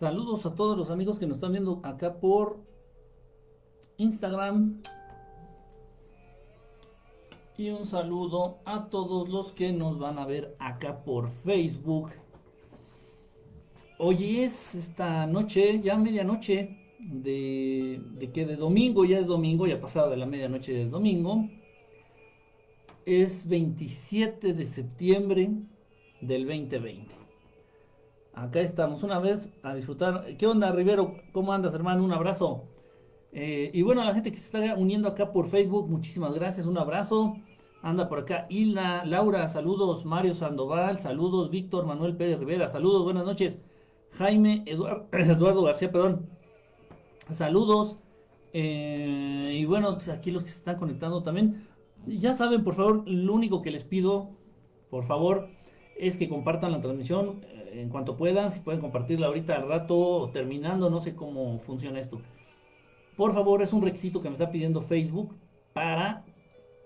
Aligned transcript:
Saludos 0.00 0.46
a 0.46 0.54
todos 0.54 0.78
los 0.78 0.88
amigos 0.88 1.18
que 1.18 1.26
nos 1.26 1.36
están 1.36 1.52
viendo 1.52 1.82
acá 1.82 2.18
por 2.20 2.64
Instagram. 3.98 4.80
Y 7.58 7.68
un 7.68 7.84
saludo 7.84 8.60
a 8.64 8.88
todos 8.88 9.28
los 9.28 9.52
que 9.52 9.74
nos 9.74 9.98
van 9.98 10.18
a 10.18 10.24
ver 10.24 10.56
acá 10.58 11.04
por 11.04 11.30
Facebook. 11.30 12.12
Hoy 13.98 14.40
es 14.40 14.74
esta 14.74 15.26
noche, 15.26 15.82
ya 15.82 15.98
medianoche, 15.98 16.78
de, 16.98 18.00
que 18.32 18.46
de 18.46 18.56
domingo, 18.56 19.04
ya 19.04 19.18
es 19.18 19.26
domingo, 19.26 19.66
ya 19.66 19.82
pasada 19.82 20.08
de 20.08 20.16
la 20.16 20.24
medianoche 20.24 20.80
es 20.80 20.92
domingo. 20.92 21.46
Es 23.04 23.46
27 23.46 24.54
de 24.54 24.64
septiembre 24.64 25.50
del 26.22 26.46
2020. 26.46 27.19
Acá 28.40 28.60
estamos 28.60 29.02
una 29.02 29.18
vez 29.18 29.50
a 29.62 29.74
disfrutar. 29.74 30.34
¿Qué 30.38 30.46
onda, 30.46 30.72
Rivero? 30.72 31.14
¿Cómo 31.30 31.52
andas, 31.52 31.74
hermano? 31.74 32.02
Un 32.02 32.12
abrazo. 32.12 32.64
Eh, 33.32 33.70
y 33.74 33.82
bueno, 33.82 34.02
la 34.02 34.14
gente 34.14 34.32
que 34.32 34.38
se 34.38 34.46
está 34.46 34.76
uniendo 34.76 35.08
acá 35.08 35.30
por 35.30 35.46
Facebook, 35.46 35.90
muchísimas 35.90 36.32
gracias, 36.32 36.66
un 36.66 36.78
abrazo. 36.78 37.36
Anda 37.82 38.08
por 38.08 38.20
acá 38.20 38.46
Hilda, 38.48 39.04
Laura, 39.04 39.46
saludos. 39.50 40.06
Mario 40.06 40.32
Sandoval, 40.34 41.00
saludos. 41.00 41.50
Víctor 41.50 41.84
Manuel 41.84 42.16
Pérez 42.16 42.38
Rivera, 42.38 42.66
saludos, 42.68 43.04
buenas 43.04 43.26
noches. 43.26 43.58
Jaime 44.12 44.64
Eduardo 44.66 45.62
García, 45.62 45.92
perdón. 45.92 46.30
Saludos. 47.30 47.98
Eh, 48.54 49.58
y 49.60 49.66
bueno, 49.66 49.92
pues 49.92 50.08
aquí 50.08 50.30
los 50.30 50.44
que 50.44 50.48
se 50.48 50.56
están 50.56 50.76
conectando 50.76 51.22
también. 51.22 51.66
Ya 52.06 52.32
saben, 52.32 52.64
por 52.64 52.74
favor, 52.74 53.06
lo 53.06 53.34
único 53.34 53.60
que 53.60 53.70
les 53.70 53.84
pido, 53.84 54.30
por 54.88 55.04
favor, 55.04 55.48
es 55.98 56.16
que 56.16 56.30
compartan 56.30 56.72
la 56.72 56.80
transmisión 56.80 57.40
en 57.72 57.88
cuanto 57.88 58.16
puedan. 58.16 58.50
Si 58.50 58.60
pueden 58.60 58.80
compartirla 58.80 59.26
ahorita 59.26 59.56
al 59.56 59.68
rato, 59.68 60.30
terminando, 60.32 60.90
no 60.90 61.00
sé 61.00 61.14
cómo 61.14 61.58
funciona 61.58 62.00
esto. 62.00 62.20
Por 63.16 63.34
favor, 63.34 63.62
es 63.62 63.72
un 63.72 63.82
requisito 63.82 64.20
que 64.20 64.28
me 64.28 64.34
está 64.34 64.50
pidiendo 64.50 64.82
Facebook 64.82 65.36
para 65.72 66.24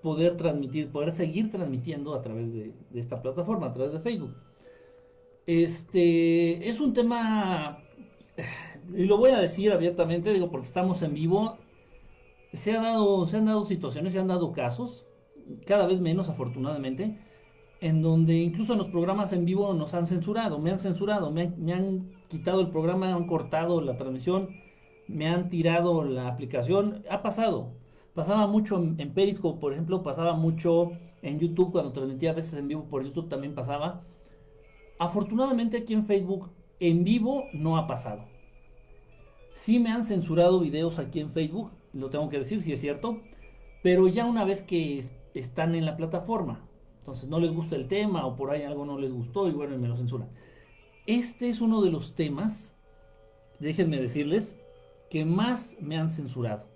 poder 0.02 0.36
transmitir, 0.36 0.91
poder 0.91 1.12
seguir 1.12 1.50
transmitiendo 1.50 2.14
a 2.14 2.20
través 2.20 2.52
de, 2.52 2.74
esta 2.94 3.22
plataforma, 3.22 3.68
a 3.68 3.72
través 3.72 3.92
de 3.92 4.00
Facebook. 4.00 4.36
Este 5.46 6.68
es 6.68 6.80
un 6.80 6.92
tema, 6.92 7.78
y 8.94 9.04
lo 9.04 9.16
voy 9.16 9.30
a 9.30 9.38
decir 9.38 9.72
abiertamente, 9.72 10.32
digo, 10.32 10.50
porque 10.50 10.66
estamos 10.66 11.02
en 11.02 11.14
vivo. 11.14 11.58
Se, 12.52 12.72
dado, 12.72 13.26
se 13.26 13.38
han 13.38 13.46
dado 13.46 13.64
situaciones, 13.64 14.12
se 14.12 14.19
han 14.19 14.28
dado 14.28 14.52
casos, 14.52 15.06
cada 15.66 15.86
vez 15.86 16.00
menos 16.00 16.28
afortunadamente, 16.28 17.19
en 17.80 18.03
donde 18.03 18.36
incluso 18.36 18.72
en 18.72 18.78
los 18.78 18.89
programas 18.89 19.33
en 19.33 19.44
vivo 19.44 19.75
nos 19.75 19.94
han 19.94 20.06
censurado, 20.06 20.58
me 20.58 20.70
han 20.70 20.78
censurado, 20.78 21.30
me, 21.30 21.53
han 21.72 22.11
quitado 22.28 22.61
el 22.61 22.70
programa, 22.70 23.14
han 23.14 23.27
cortado 23.27 23.81
la 23.81 23.97
transmisión, 23.97 24.48
me 25.06 25.28
han 25.28 25.48
tirado 25.50 26.05
la 26.05 26.28
aplicación, 26.28 27.03
ha 27.11 27.22
pasado. 27.22 27.72
Pasaba 28.14 28.47
mucho 28.47 28.77
en, 28.77 29.12
Periscope, 29.12 29.61
por 29.61 29.72
ejemplo, 29.72 30.03
pasaba 30.03 30.34
mucho 30.34 30.92
en 31.22 31.39
YouTube, 31.39 31.72
cuando 31.72 31.92
transmitía 31.92 32.31
a 32.31 32.34
veces 32.34 32.54
en 32.54 32.69
vivo 32.69 32.84
por 32.84 33.03
YouTube 33.03 33.28
también 33.28 33.54
pasaba. 33.54 34.03
Afortunadamente 34.98 35.78
aquí 35.78 35.94
en 35.94 36.04
Facebook 36.04 36.50
en 36.81 37.04
vivo 37.04 37.44
no 37.53 37.77
ha 37.77 37.87
pasado. 37.87 38.25
Sí 39.53 39.78
me 39.78 39.91
han 39.91 40.04
censurado 40.04 40.60
videos 40.60 40.98
aquí 40.98 41.21
en 41.21 41.31
Facebook, 41.31 41.71
lo 41.93 42.10
tengo 42.10 42.28
que 42.28 42.38
decir, 42.38 42.62
si 42.62 42.72
es 42.72 42.81
cierto, 42.81 43.21
pero 43.82 44.09
ya 44.09 44.25
una 44.25 44.44
vez 44.44 44.62
que 44.62 45.04
están 45.34 45.75
en 45.75 45.84
la 45.84 45.97
plataforma, 45.97 46.66
entonces 47.04 47.28
no 47.28 47.38
les 47.38 47.53
gusta 47.53 47.76
el 47.76 47.87
tema 47.87 48.25
o 48.25 48.34
por 48.34 48.50
ahí 48.50 48.62
algo 48.62 48.87
no 48.87 48.98
les 48.98 49.12
gustó 49.12 49.47
y 49.47 49.53
bueno, 49.53 49.75
y 49.75 49.78
me 49.78 49.88
lo 49.88 49.97
censuran. 49.97 50.31
Este 51.06 51.50
es 51.50 51.60
uno 51.60 51.82
de 51.82 51.91
los 51.91 52.15
temas, 52.15 52.75
déjenme 53.60 54.00
decirles, 54.00 54.56
que 55.10 55.26
más 55.26 55.76
me 55.81 55.98
han 55.98 56.09
censurado 56.09 56.75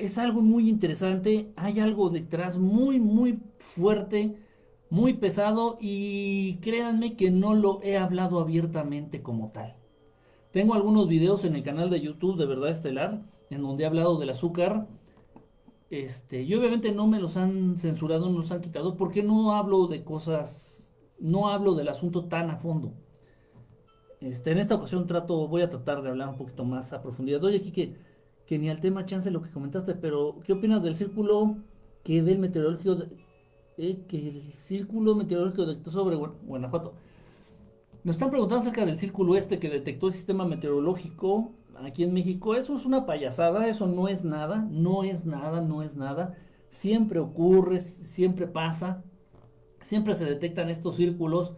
es 0.00 0.18
algo 0.18 0.42
muy 0.42 0.68
interesante, 0.68 1.52
hay 1.56 1.80
algo 1.80 2.10
detrás 2.10 2.58
muy, 2.58 3.00
muy 3.00 3.40
fuerte, 3.58 4.36
muy 4.88 5.14
pesado 5.14 5.76
y 5.80 6.56
créanme 6.56 7.16
que 7.16 7.30
no 7.30 7.54
lo 7.54 7.80
he 7.82 7.96
hablado 7.96 8.40
abiertamente 8.40 9.22
como 9.22 9.50
tal. 9.50 9.76
Tengo 10.52 10.74
algunos 10.74 11.06
videos 11.06 11.44
en 11.44 11.54
el 11.54 11.62
canal 11.62 11.90
de 11.90 12.00
YouTube 12.00 12.38
de 12.38 12.46
Verdad 12.46 12.70
Estelar 12.70 13.22
en 13.50 13.62
donde 13.62 13.84
he 13.84 13.86
hablado 13.86 14.18
del 14.18 14.30
azúcar. 14.30 14.88
Este, 15.90 16.42
y 16.42 16.54
obviamente 16.54 16.92
no 16.92 17.08
me 17.08 17.20
los 17.20 17.36
han 17.36 17.76
censurado, 17.76 18.30
no 18.30 18.38
los 18.38 18.52
han 18.52 18.60
quitado 18.60 18.96
porque 18.96 19.24
no 19.24 19.54
hablo 19.54 19.88
de 19.88 20.04
cosas, 20.04 20.96
no 21.18 21.48
hablo 21.48 21.74
del 21.74 21.88
asunto 21.88 22.26
tan 22.26 22.48
a 22.48 22.56
fondo. 22.56 22.94
Este, 24.20 24.52
en 24.52 24.58
esta 24.58 24.76
ocasión 24.76 25.06
trato, 25.06 25.48
voy 25.48 25.62
a 25.62 25.68
tratar 25.68 26.02
de 26.02 26.10
hablar 26.10 26.28
un 26.28 26.36
poquito 26.36 26.64
más 26.64 26.92
a 26.92 27.02
profundidad. 27.02 27.42
Oye, 27.42 27.56
aquí 27.56 27.72
que 28.50 28.58
ni 28.58 28.68
al 28.68 28.80
tema 28.80 29.06
chance 29.06 29.30
lo 29.30 29.42
que 29.42 29.50
comentaste, 29.50 29.94
pero 29.94 30.36
¿qué 30.44 30.52
opinas 30.52 30.82
del 30.82 30.96
círculo 30.96 31.56
que 32.02 32.22
del 32.22 32.38
meteorológico 32.38 33.04
eh, 33.78 34.04
que 34.08 34.28
el 34.28 34.52
círculo 34.52 35.14
meteorológico 35.14 35.66
detectó 35.66 35.90
sobre 35.92 36.16
Guanajuato? 36.16 36.94
Nos 38.02 38.16
están 38.16 38.30
preguntando 38.30 38.62
acerca 38.62 38.84
del 38.84 38.98
círculo 38.98 39.36
este 39.36 39.58
que 39.58 39.70
detectó 39.70 40.08
el 40.08 40.14
sistema 40.14 40.44
meteorológico 40.44 41.52
aquí 41.84 42.04
en 42.04 42.12
México. 42.12 42.54
Eso 42.54 42.76
es 42.76 42.84
una 42.86 43.06
payasada, 43.06 43.66
eso 43.68 43.86
no 43.86 44.08
es 44.08 44.24
nada, 44.24 44.66
no 44.70 45.04
es 45.04 45.26
nada, 45.26 45.60
no 45.60 45.82
es 45.82 45.96
nada. 45.96 46.34
Siempre 46.70 47.18
ocurre, 47.20 47.80
siempre 47.80 48.46
pasa, 48.46 49.02
siempre 49.82 50.14
se 50.14 50.24
detectan 50.24 50.68
estos 50.70 50.96
círculos, 50.96 51.54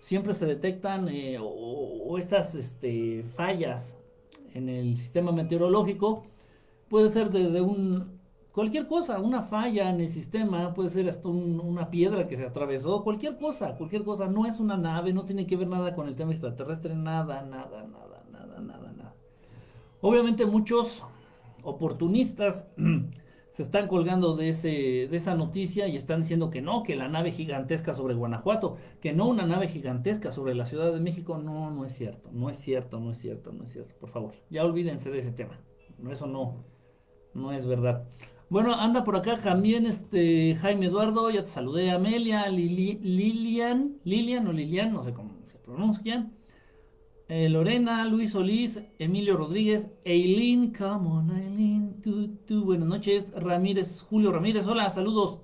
siempre 0.00 0.34
se 0.34 0.46
detectan 0.46 1.08
eh, 1.08 1.38
o, 1.40 2.18
estas 2.18 2.54
este, 2.54 3.24
fallas 3.36 3.96
en 4.54 4.68
el 4.68 4.96
sistema 4.96 5.32
meteorológico 5.32 6.24
puede 6.90 7.08
ser 7.08 7.30
desde 7.30 7.62
un 7.62 8.20
cualquier 8.52 8.88
cosa, 8.88 9.20
una 9.20 9.42
falla 9.42 9.90
en 9.90 10.00
el 10.00 10.08
sistema, 10.10 10.74
puede 10.74 10.90
ser 10.90 11.08
hasta 11.08 11.28
una 11.28 11.88
piedra 11.90 12.26
que 12.26 12.36
se 12.36 12.44
atravesó, 12.44 13.02
cualquier 13.02 13.38
cosa, 13.38 13.76
cualquier 13.76 14.04
cosa, 14.04 14.26
no 14.26 14.44
es 14.44 14.58
una 14.60 14.76
nave, 14.76 15.12
no 15.12 15.24
tiene 15.24 15.46
que 15.46 15.56
ver 15.56 15.68
nada 15.68 15.94
con 15.94 16.08
el 16.08 16.16
tema 16.16 16.32
extraterrestre, 16.32 16.94
nada, 16.96 17.42
nada, 17.42 17.86
nada, 17.86 17.86
nada, 17.86 17.86
nada, 17.86 18.08
nada. 18.08 18.09
Obviamente 20.00 20.46
muchos 20.46 21.04
oportunistas 21.62 22.68
se 23.50 23.62
están 23.62 23.88
colgando 23.88 24.36
de, 24.36 24.50
ese, 24.50 25.08
de 25.10 25.16
esa 25.16 25.34
noticia 25.34 25.88
y 25.88 25.96
están 25.96 26.20
diciendo 26.20 26.50
que 26.50 26.62
no, 26.62 26.82
que 26.82 26.96
la 26.96 27.08
nave 27.08 27.32
gigantesca 27.32 27.94
sobre 27.94 28.14
Guanajuato, 28.14 28.76
que 29.00 29.12
no 29.12 29.26
una 29.26 29.46
nave 29.46 29.68
gigantesca 29.68 30.32
sobre 30.32 30.54
la 30.54 30.64
Ciudad 30.64 30.92
de 30.92 31.00
México. 31.00 31.38
No, 31.38 31.70
no 31.70 31.84
es 31.84 31.94
cierto, 31.94 32.30
no 32.32 32.48
es 32.48 32.58
cierto, 32.58 33.00
no 33.00 33.12
es 33.12 33.18
cierto, 33.18 33.52
no 33.52 33.64
es 33.64 33.72
cierto. 33.72 33.94
Por 33.98 34.10
favor, 34.10 34.34
ya 34.48 34.64
olvídense 34.64 35.10
de 35.10 35.18
ese 35.18 35.32
tema. 35.32 35.58
Eso 36.10 36.26
no, 36.26 36.64
no 37.34 37.52
es 37.52 37.66
verdad. 37.66 38.06
Bueno, 38.48 38.74
anda 38.74 39.04
por 39.04 39.14
acá 39.14 39.36
también 39.36 39.86
este 39.86 40.56
Jaime 40.56 40.86
Eduardo, 40.86 41.30
ya 41.30 41.42
te 41.42 41.50
saludé, 41.50 41.90
Amelia, 41.90 42.48
Lilian, 42.48 43.98
Lilian 44.02 44.46
o 44.48 44.52
Lilian, 44.52 44.92
no 44.92 45.04
sé 45.04 45.12
cómo 45.12 45.34
se 45.46 45.58
pronuncia. 45.58 46.28
Eh, 47.32 47.48
Lorena, 47.48 48.04
Luis 48.06 48.32
Solís, 48.32 48.82
Emilio 48.98 49.36
Rodríguez, 49.36 49.88
Eileen, 50.04 50.72
come 50.74 51.08
on 51.08 51.30
Eileen, 51.30 52.02
tú, 52.02 52.64
buenas 52.64 52.88
noches, 52.88 53.30
Ramírez, 53.36 54.00
Julio 54.00 54.32
Ramírez, 54.32 54.66
hola, 54.66 54.90
saludos. 54.90 55.38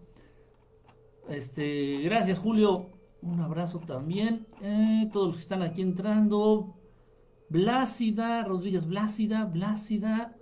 Este, 1.28 2.00
gracias 2.02 2.40
Julio, 2.40 2.90
un 3.22 3.38
abrazo 3.38 3.78
también. 3.78 4.49
Eh, 4.62 5.08
todos 5.12 5.28
los 5.28 5.37
que 5.37 5.43
están 5.43 5.62
aquí 5.62 5.81
entrando. 5.81 6.75
Blácida, 7.50 8.43
Rodríguez 8.43 8.84
Blácida, 8.84 9.44
Blácida. 9.44 10.37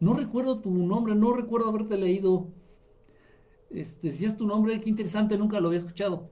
No 0.00 0.14
recuerdo 0.14 0.62
tu 0.62 0.70
nombre, 0.70 1.14
no 1.14 1.34
recuerdo 1.34 1.68
haberte 1.68 1.98
leído. 1.98 2.48
Este, 3.68 4.10
si 4.10 4.24
es 4.24 4.38
tu 4.38 4.46
nombre, 4.46 4.80
qué 4.80 4.88
interesante, 4.88 5.36
nunca 5.36 5.60
lo 5.60 5.68
había 5.68 5.80
escuchado. 5.80 6.30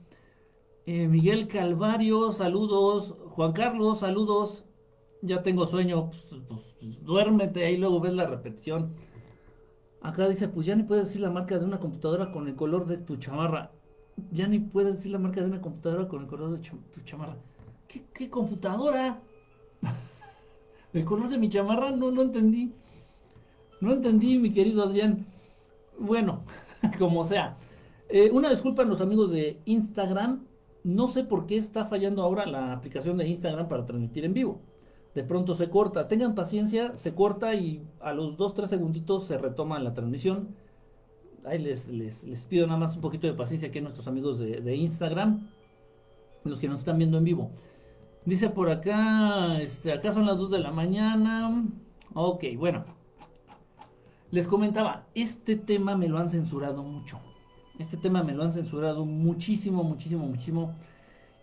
Eh, 0.86 1.08
Miguel 1.08 1.46
Calvario, 1.46 2.32
saludos. 2.32 3.14
Juan 3.28 3.52
Carlos, 3.52 4.00
saludos. 4.00 4.64
Ya 5.22 5.42
tengo 5.42 5.66
sueño. 5.66 6.10
Pues, 6.10 6.42
pues, 6.48 7.02
duérmete 7.02 7.70
y 7.70 7.76
luego 7.76 8.00
ves 8.00 8.14
la 8.14 8.26
repetición. 8.26 8.94
Acá 10.02 10.28
dice, 10.28 10.48
pues 10.48 10.66
ya 10.66 10.74
ni 10.74 10.82
puedes 10.82 11.06
decir 11.06 11.20
la 11.20 11.30
marca 11.30 11.58
de 11.58 11.64
una 11.64 11.78
computadora 11.78 12.32
con 12.32 12.48
el 12.48 12.56
color 12.56 12.86
de 12.86 12.96
tu 12.96 13.16
chamarra. 13.16 13.70
Ya 14.32 14.48
ni 14.48 14.58
puedes 14.58 14.96
decir 14.96 15.12
la 15.12 15.18
marca 15.18 15.40
de 15.40 15.46
una 15.46 15.60
computadora 15.60 16.08
con 16.08 16.22
el 16.22 16.26
color 16.26 16.52
de 16.52 16.58
tu 16.58 17.00
chamarra. 17.04 17.36
¿Qué, 17.86 18.30
computadora? 18.30 19.20
¿El 20.92 21.04
color 21.04 21.28
de 21.28 21.38
mi 21.38 21.48
chamarra? 21.48 21.90
No, 21.90 22.10
no 22.10 22.22
entendí. 22.22 22.72
No 23.80 23.92
entendí, 23.92 24.38
mi 24.38 24.52
querido 24.52 24.82
Adrián. 24.82 25.26
Bueno, 25.98 26.40
como 26.98 27.24
sea. 27.24 27.58
Eh, 28.08 28.30
una 28.32 28.50
disculpa 28.50 28.82
a 28.82 28.86
los 28.86 29.00
amigos 29.00 29.30
de 29.30 29.60
Instagram. 29.66 30.46
No 30.82 31.08
sé 31.08 31.24
por 31.24 31.46
qué 31.46 31.58
está 31.58 31.84
fallando 31.84 32.22
ahora 32.22 32.46
la 32.46 32.72
aplicación 32.72 33.18
de 33.18 33.28
Instagram 33.28 33.68
para 33.68 33.84
transmitir 33.84 34.24
en 34.24 34.34
vivo. 34.34 34.60
De 35.14 35.24
pronto 35.24 35.54
se 35.54 35.68
corta. 35.68 36.08
Tengan 36.08 36.34
paciencia, 36.34 36.96
se 36.96 37.14
corta 37.14 37.54
y 37.54 37.82
a 38.00 38.12
los 38.12 38.36
2-3 38.36 38.66
segunditos 38.66 39.26
se 39.26 39.38
retoma 39.38 39.78
la 39.78 39.92
transmisión. 39.92 40.54
Ahí 41.44 41.58
les, 41.58 41.88
les, 41.88 42.46
pido 42.46 42.66
nada 42.66 42.78
más 42.78 42.94
un 42.94 43.00
poquito 43.00 43.26
de 43.26 43.32
paciencia 43.32 43.68
aquí 43.68 43.78
a 43.78 43.82
nuestros 43.82 44.06
amigos 44.06 44.38
de, 44.38 44.76
Instagram, 44.76 45.48
los 46.44 46.60
que 46.60 46.68
nos 46.68 46.80
están 46.80 46.98
viendo 46.98 47.18
en 47.18 47.24
vivo. 47.24 47.50
Dice 48.24 48.50
por 48.50 48.70
acá, 48.70 49.60
este, 49.60 49.92
acá 49.92 50.12
son 50.12 50.26
las 50.26 50.38
2 50.38 50.50
de 50.50 50.58
la 50.60 50.70
mañana. 50.70 51.66
Ok, 52.14 52.44
bueno. 52.56 52.84
Les 54.30 54.46
comentaba, 54.46 55.06
este 55.14 55.56
tema 55.56 55.96
me 55.96 56.08
lo 56.08 56.18
han 56.18 56.28
censurado 56.28 56.84
mucho. 56.84 57.18
Este 57.80 57.96
tema 57.96 58.22
me 58.22 58.34
lo 58.34 58.44
han 58.44 58.52
censurado 58.52 59.06
muchísimo, 59.06 59.82
muchísimo, 59.82 60.26
muchísimo. 60.26 60.74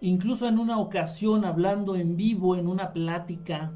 Incluso 0.01 0.47
en 0.47 0.59
una 0.59 0.77
ocasión 0.77 1.43
hablando 1.43 1.95
en 1.95 2.15
vivo 2.15 2.55
en 2.55 2.67
una 2.67 2.93
plática 2.93 3.73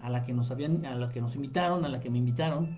a 0.00 0.10
la 0.10 0.24
que 0.24 0.32
nos 0.32 0.50
habían, 0.50 0.84
a 0.84 0.96
la 0.96 1.10
que 1.10 1.20
nos 1.20 1.36
invitaron, 1.36 1.84
a 1.84 1.88
la 1.88 2.00
que 2.00 2.10
me 2.10 2.18
invitaron, 2.18 2.76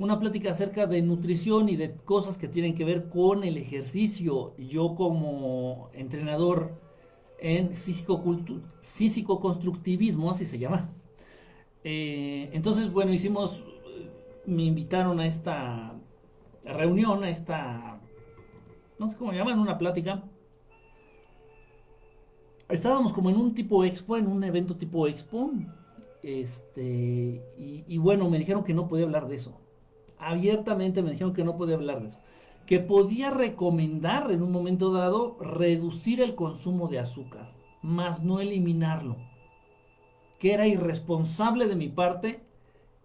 una 0.00 0.18
plática 0.18 0.50
acerca 0.50 0.88
de 0.88 1.00
nutrición 1.00 1.68
y 1.68 1.76
de 1.76 1.94
cosas 1.94 2.38
que 2.38 2.48
tienen 2.48 2.74
que 2.74 2.84
ver 2.84 3.08
con 3.08 3.44
el 3.44 3.56
ejercicio. 3.56 4.56
Yo 4.58 4.96
como 4.96 5.88
entrenador 5.92 6.80
en 7.38 7.72
físico-constructivismo, 7.72 10.32
así 10.32 10.44
se 10.44 10.58
llama. 10.58 10.90
Eh, 11.84 12.50
entonces, 12.52 12.92
bueno, 12.92 13.12
hicimos, 13.12 13.64
me 14.44 14.64
invitaron 14.64 15.20
a 15.20 15.26
esta 15.26 15.94
reunión, 16.64 17.22
a 17.22 17.30
esta, 17.30 17.95
no 18.98 19.08
sé 19.08 19.16
cómo 19.16 19.32
llaman, 19.32 19.58
una 19.58 19.78
plática. 19.78 20.22
Estábamos 22.68 23.12
como 23.12 23.30
en 23.30 23.36
un 23.36 23.54
tipo 23.54 23.84
expo, 23.84 24.16
en 24.16 24.26
un 24.26 24.42
evento 24.42 24.76
tipo 24.76 25.06
expo. 25.06 25.52
Este, 26.22 27.42
y, 27.56 27.84
y 27.86 27.98
bueno, 27.98 28.28
me 28.28 28.38
dijeron 28.38 28.64
que 28.64 28.74
no 28.74 28.88
podía 28.88 29.04
hablar 29.04 29.28
de 29.28 29.36
eso. 29.36 29.60
Abiertamente 30.18 31.02
me 31.02 31.10
dijeron 31.10 31.32
que 31.32 31.44
no 31.44 31.56
podía 31.56 31.76
hablar 31.76 32.00
de 32.00 32.08
eso 32.08 32.20
que 32.66 32.80
podía 32.80 33.30
recomendar 33.30 34.30
en 34.32 34.42
un 34.42 34.50
momento 34.50 34.92
dado 34.92 35.38
reducir 35.40 36.20
el 36.20 36.34
consumo 36.34 36.88
de 36.88 36.98
azúcar, 36.98 37.54
más 37.80 38.22
no 38.24 38.40
eliminarlo. 38.40 39.16
Que 40.40 40.52
era 40.52 40.66
irresponsable 40.66 41.68
de 41.68 41.76
mi 41.76 41.88
parte 41.88 42.42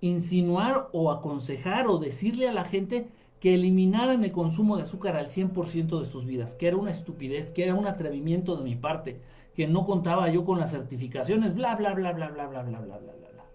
insinuar 0.02 0.90
o 0.94 1.12
aconsejar 1.12 1.88
o 1.88 2.00
decirle 2.00 2.50
a 2.50 2.54
la 2.54 2.66
gente 2.66 3.08
que 3.42 3.56
eliminaran 3.56 4.24
el 4.24 4.32
consumo 4.32 4.78
de 4.78 4.84
azúcar 4.84 5.18
al 5.18 5.26
100% 5.26 6.00
de 6.00 6.06
sus 6.06 6.26
vidas, 6.26 6.54
que 6.54 6.68
era 6.68 6.78
una 6.78 6.92
estupidez, 6.92 7.50
que 7.50 7.64
era 7.64 7.74
un 7.74 7.88
atrevimiento 7.88 8.56
de 8.56 8.64
mi 8.64 8.76
parte, 8.76 9.20
que 9.56 9.68
no 9.68 9.84
contaba 9.84 10.30
yo 10.30 10.46
con 10.46 10.60
las 10.60 10.72
certificaciones, 10.72 11.56
bla, 11.56 11.76
bla, 11.76 11.96
bla, 11.96 12.14
bla, 12.14 12.30
bla, 12.30 12.48
bla, 12.48 12.62
bla, 12.62 12.80
bla, 12.80 12.98
bla, 13.00 13.14
bla. 13.14 13.46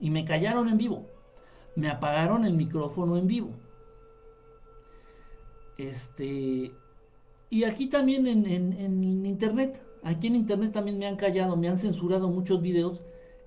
Y 0.00 0.08
me 0.08 0.24
callaron 0.24 0.66
en 0.68 0.78
vivo, 0.78 1.06
me 1.76 1.90
apagaron 1.90 2.46
el 2.46 2.54
micrófono 2.54 3.18
en 3.18 3.26
vivo. 3.26 3.50
Este, 5.76 6.72
y 7.50 7.64
aquí 7.64 7.88
también 7.88 8.26
en, 8.26 9.04
internet, 9.26 9.84
aquí 10.02 10.28
en 10.28 10.36
internet 10.36 10.72
también 10.72 10.98
me 10.98 11.06
han 11.06 11.16
callado, 11.16 11.54
me 11.58 11.68
han 11.68 11.76
censurado 11.76 12.30
muchos 12.30 12.62
videos 12.62 13.02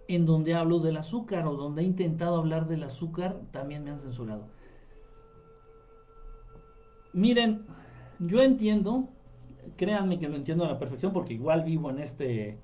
en 0.07 0.27
donde 0.27 0.53
hablo 0.53 0.79
del 0.79 0.97
azúcar 0.97 1.47
o 1.47 1.55
donde 1.55 1.81
he 1.81 1.85
intentado 1.85 2.37
hablar 2.37 2.67
del 2.67 2.83
azúcar, 2.83 3.41
también 3.51 3.83
me 3.83 3.89
han 3.89 3.99
censurado. 3.99 4.54
Miren, 7.15 7.65
yo 8.19 8.41
entiendo, 8.41 9.07
créanme 9.77 10.19
que 10.19 10.27
lo 10.27 10.35
entiendo 10.35 10.65
a 10.65 10.67
la 10.67 10.77
perfección 10.77 11.13
porque 11.13 11.33
igual 11.33 11.63
vivo 11.63 11.89
en 11.89 11.99
este, 11.99 12.59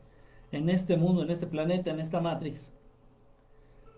en 0.51 0.69
este 0.69 0.97
mundo, 0.97 1.23
en 1.23 1.31
este 1.31 1.47
planeta, 1.47 1.89
en 1.89 2.01
esta 2.01 2.19
Matrix. 2.19 2.69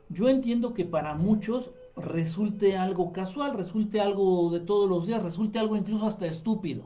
Yo 0.10 0.30
entiendo 0.30 0.76
que 0.76 0.86
para 0.86 1.16
muchos 1.16 1.72
resulte 1.96 2.78
algo 2.78 3.12
casual, 3.12 3.56
resulte 3.56 4.00
algo 4.00 4.52
de 4.52 4.60
todos 4.60 4.88
los 4.88 5.08
días, 5.08 5.24
resulte 5.24 5.58
algo 5.58 5.76
incluso 5.76 6.06
hasta 6.06 6.28
estúpido. 6.28 6.84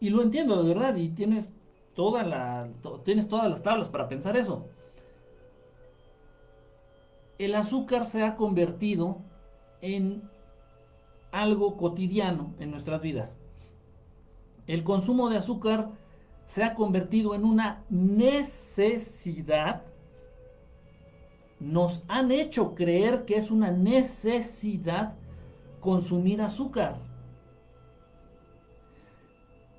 Y 0.00 0.10
lo 0.10 0.22
entiendo 0.22 0.60
de 0.60 0.68
verdad 0.74 0.96
y 0.96 1.10
tienes 1.10 1.52
toda 1.94 2.24
la 2.24 2.68
tienes 3.04 3.28
todas 3.28 3.48
las 3.48 3.62
tablas 3.62 3.88
para 3.88 4.08
pensar 4.08 4.36
eso. 4.36 4.66
El 7.38 7.54
azúcar 7.54 8.06
se 8.06 8.24
ha 8.24 8.34
convertido 8.34 9.18
en 9.80 10.33
algo 11.42 11.76
cotidiano 11.76 12.54
en 12.58 12.70
nuestras 12.70 13.02
vidas. 13.02 13.36
El 14.66 14.82
consumo 14.82 15.28
de 15.28 15.36
azúcar 15.36 15.90
se 16.46 16.64
ha 16.64 16.74
convertido 16.74 17.34
en 17.34 17.44
una 17.44 17.84
necesidad 17.90 19.82
nos 21.64 22.02
han 22.08 22.30
hecho 22.30 22.74
creer 22.74 23.24
que 23.24 23.36
es 23.36 23.50
una 23.50 23.70
necesidad 23.70 25.16
consumir 25.80 26.40
azúcar. 26.42 26.96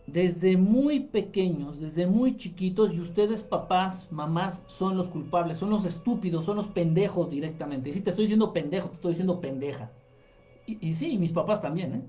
Desde 0.07 0.55
muy 0.55 0.99
pequeños, 0.99 1.79
desde 1.79 2.05
muy 2.05 2.37
chiquitos, 2.37 2.93
y 2.93 2.99
ustedes 2.99 3.41
papás, 3.41 4.07
mamás, 4.11 4.61
son 4.67 4.97
los 4.97 5.09
culpables, 5.09 5.57
son 5.57 5.71
los 5.71 5.83
estúpidos, 5.83 6.45
son 6.45 6.57
los 6.57 6.67
pendejos 6.67 7.29
directamente. 7.29 7.89
Y 7.89 7.93
si 7.93 8.01
te 8.01 8.11
estoy 8.11 8.25
diciendo 8.25 8.53
pendejo, 8.53 8.89
te 8.89 8.95
estoy 8.95 9.11
diciendo 9.11 9.41
pendeja. 9.41 9.91
Y, 10.65 10.93
sí, 10.95 11.17
mis 11.17 11.31
papás 11.31 11.61
también, 11.61 11.95
¿eh? 11.95 12.03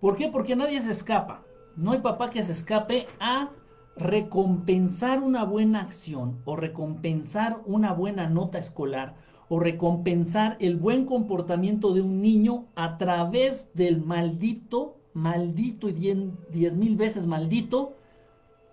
¿Por 0.00 0.16
qué? 0.16 0.28
Porque 0.28 0.56
nadie 0.56 0.80
se 0.80 0.90
escapa. 0.90 1.44
No 1.76 1.92
hay 1.92 1.98
papá 1.98 2.30
que 2.30 2.42
se 2.42 2.52
escape 2.52 3.06
a 3.18 3.50
recompensar 3.96 5.20
una 5.20 5.44
buena 5.44 5.80
acción 5.80 6.40
o 6.44 6.56
recompensar 6.56 7.60
una 7.66 7.92
buena 7.92 8.28
nota 8.28 8.58
escolar 8.58 9.16
o 9.48 9.60
recompensar 9.60 10.56
el 10.60 10.76
buen 10.76 11.04
comportamiento 11.04 11.92
de 11.92 12.00
un 12.00 12.22
niño 12.22 12.68
a 12.74 12.98
través 12.98 13.70
del 13.74 14.02
maldito, 14.02 14.96
maldito 15.12 15.88
y 15.88 15.92
diez, 15.92 16.74
mil 16.74 16.96
veces 16.96 17.26
maldito 17.26 17.96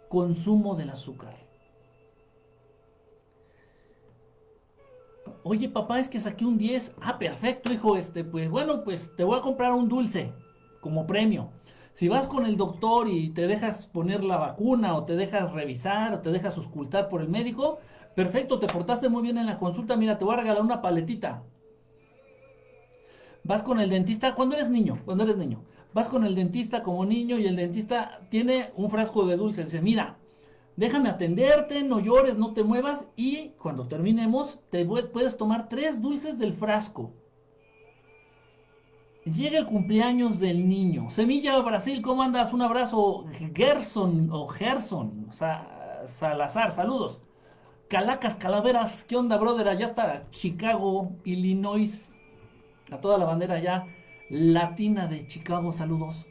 consumo 0.07 0.75
del 0.75 0.91
azúcar. 0.91 1.48
Oye 5.51 5.67
papá, 5.67 5.99
es 5.99 6.09
que 6.09 6.19
saqué 6.19 6.45
un 6.45 6.59
10. 6.59 6.93
Ah, 7.01 7.17
perfecto, 7.17 7.73
hijo. 7.73 7.97
Este, 7.97 8.23
pues 8.23 8.51
bueno, 8.51 8.83
pues 8.83 9.15
te 9.15 9.23
voy 9.23 9.35
a 9.35 9.41
comprar 9.41 9.73
un 9.73 9.89
dulce 9.89 10.31
como 10.79 11.07
premio. 11.07 11.49
Si 11.93 12.07
vas 12.07 12.27
con 12.27 12.45
el 12.45 12.55
doctor 12.55 13.07
y 13.07 13.31
te 13.31 13.47
dejas 13.47 13.87
poner 13.87 14.23
la 14.23 14.37
vacuna 14.37 14.93
o 14.93 15.05
te 15.05 15.15
dejas 15.15 15.51
revisar 15.51 16.13
o 16.13 16.19
te 16.19 16.29
dejas 16.29 16.55
auscultar 16.55 17.09
por 17.09 17.21
el 17.21 17.29
médico, 17.29 17.79
perfecto, 18.15 18.59
te 18.59 18.67
portaste 18.67 19.09
muy 19.09 19.23
bien 19.23 19.39
en 19.39 19.47
la 19.47 19.57
consulta, 19.57 19.97
mira, 19.97 20.19
te 20.19 20.23
voy 20.23 20.35
a 20.35 20.37
regalar 20.37 20.61
una 20.61 20.83
paletita. 20.83 21.41
Vas 23.43 23.63
con 23.63 23.79
el 23.79 23.89
dentista 23.89 24.35
cuando 24.35 24.53
eres 24.53 24.69
niño, 24.69 24.99
cuando 25.03 25.23
eres 25.23 25.37
niño. 25.37 25.63
Vas 25.95 26.09
con 26.09 26.25
el 26.25 26.35
dentista 26.35 26.83
como 26.83 27.03
niño 27.07 27.39
y 27.39 27.47
el 27.47 27.55
dentista 27.55 28.19
tiene 28.29 28.69
un 28.75 28.91
frasco 28.91 29.25
de 29.25 29.35
dulces. 29.35 29.65
Dice, 29.65 29.81
mira, 29.81 30.19
déjame 30.79 31.09
atenderte, 31.09 31.83
no 31.83 31.99
llores, 31.99 32.37
no 32.37 32.53
te 32.53 32.63
muevas 32.63 33.05
y 33.17 33.49
cuando 33.61 33.89
terminemos 33.89 34.61
te 34.69 34.85
puedes 34.85 35.35
tomar 35.35 35.67
tres 35.67 36.01
dulces 36.01 36.39
del 36.39 36.53
frasco. 36.53 37.11
Llega 39.25 39.59
el 39.59 39.65
cumpleaños 39.65 40.39
del 40.39 40.69
niño. 40.69 41.09
Semilla 41.09 41.59
Brasil, 41.59 42.01
¿cómo 42.01 42.23
andas? 42.23 42.53
Un 42.53 42.61
abrazo. 42.61 43.25
Gerson 43.53 44.29
o 44.31 44.47
Gerson. 44.47 45.27
Salazar, 46.05 46.71
saludos. 46.71 47.19
Calacas, 47.89 48.35
Calaveras, 48.35 49.03
¿qué 49.03 49.17
onda, 49.17 49.35
brother? 49.35 49.67
Allá 49.67 49.87
está 49.87 50.29
Chicago, 50.31 51.11
Illinois. 51.25 52.09
A 52.89 53.01
toda 53.01 53.17
la 53.17 53.25
bandera 53.25 53.59
ya 53.59 53.85
latina 54.29 55.07
de 55.07 55.27
Chicago, 55.27 55.73
saludos. 55.73 56.25